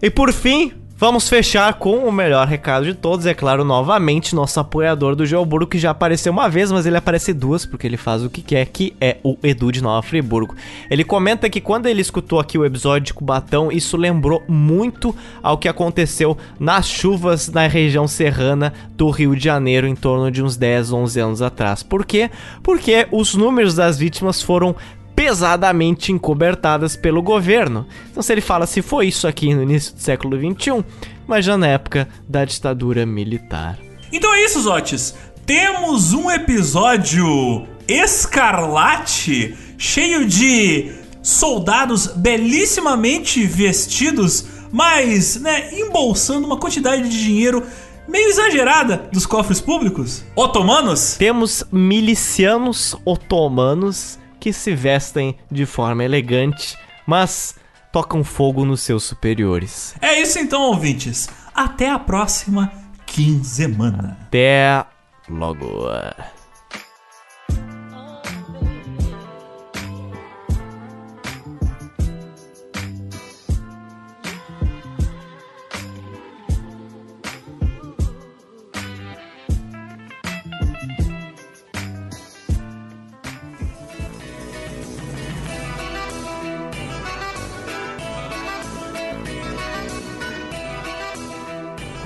[0.00, 0.72] E por fim,
[1.02, 5.66] Vamos fechar com o melhor recado de todos, é claro, novamente, nosso apoiador do Geoburgo,
[5.66, 8.64] que já apareceu uma vez, mas ele aparece duas, porque ele faz o que quer,
[8.66, 10.54] que é o Edu de Nova Friburgo.
[10.88, 15.58] Ele comenta que quando ele escutou aqui o episódio de Cubatão, isso lembrou muito ao
[15.58, 20.56] que aconteceu nas chuvas na região serrana do Rio de Janeiro, em torno de uns
[20.56, 21.82] 10, 11 anos atrás.
[21.82, 22.30] Por quê?
[22.62, 24.76] Porque os números das vítimas foram
[25.14, 27.86] pesadamente encobertadas pelo governo.
[28.10, 30.84] Então, se ele fala se foi isso aqui no início do século XXI,
[31.26, 33.78] mas já na época da ditadura militar.
[34.12, 35.14] Então é isso, Zotes.
[35.46, 40.92] Temos um episódio escarlate, cheio de
[41.22, 47.64] soldados belíssimamente vestidos, mas, né, embolsando uma quantidade de dinheiro
[48.08, 50.24] meio exagerada dos cofres públicos.
[50.34, 51.16] Otomanos?
[51.18, 57.54] Temos milicianos otomanos que se vestem de forma elegante, mas
[57.92, 59.94] tocam fogo nos seus superiores.
[60.00, 61.28] É isso então, ouvintes.
[61.54, 62.72] Até a próxima
[63.06, 64.18] quinzena.
[64.20, 64.84] Até
[65.28, 65.86] logo.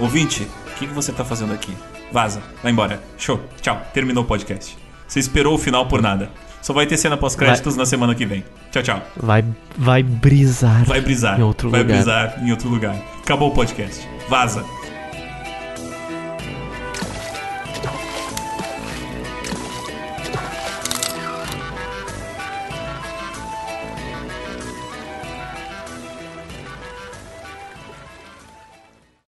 [0.06, 1.76] Ouvinte, o que, que você tá fazendo aqui?
[2.12, 3.02] Vaza, vai embora.
[3.18, 4.78] Show, tchau, terminou o podcast.
[5.08, 6.30] Você esperou o final por nada.
[6.62, 8.44] Só vai ter cena pós-créditos na semana que vem.
[8.70, 9.02] Tchau, tchau.
[9.16, 9.44] Vai,
[9.76, 10.84] vai brisar.
[10.84, 11.40] Vai brisar.
[11.40, 11.96] Em outro vai lugar.
[11.96, 12.94] brisar em outro lugar.
[13.20, 14.08] Acabou o podcast.
[14.28, 14.64] Vaza.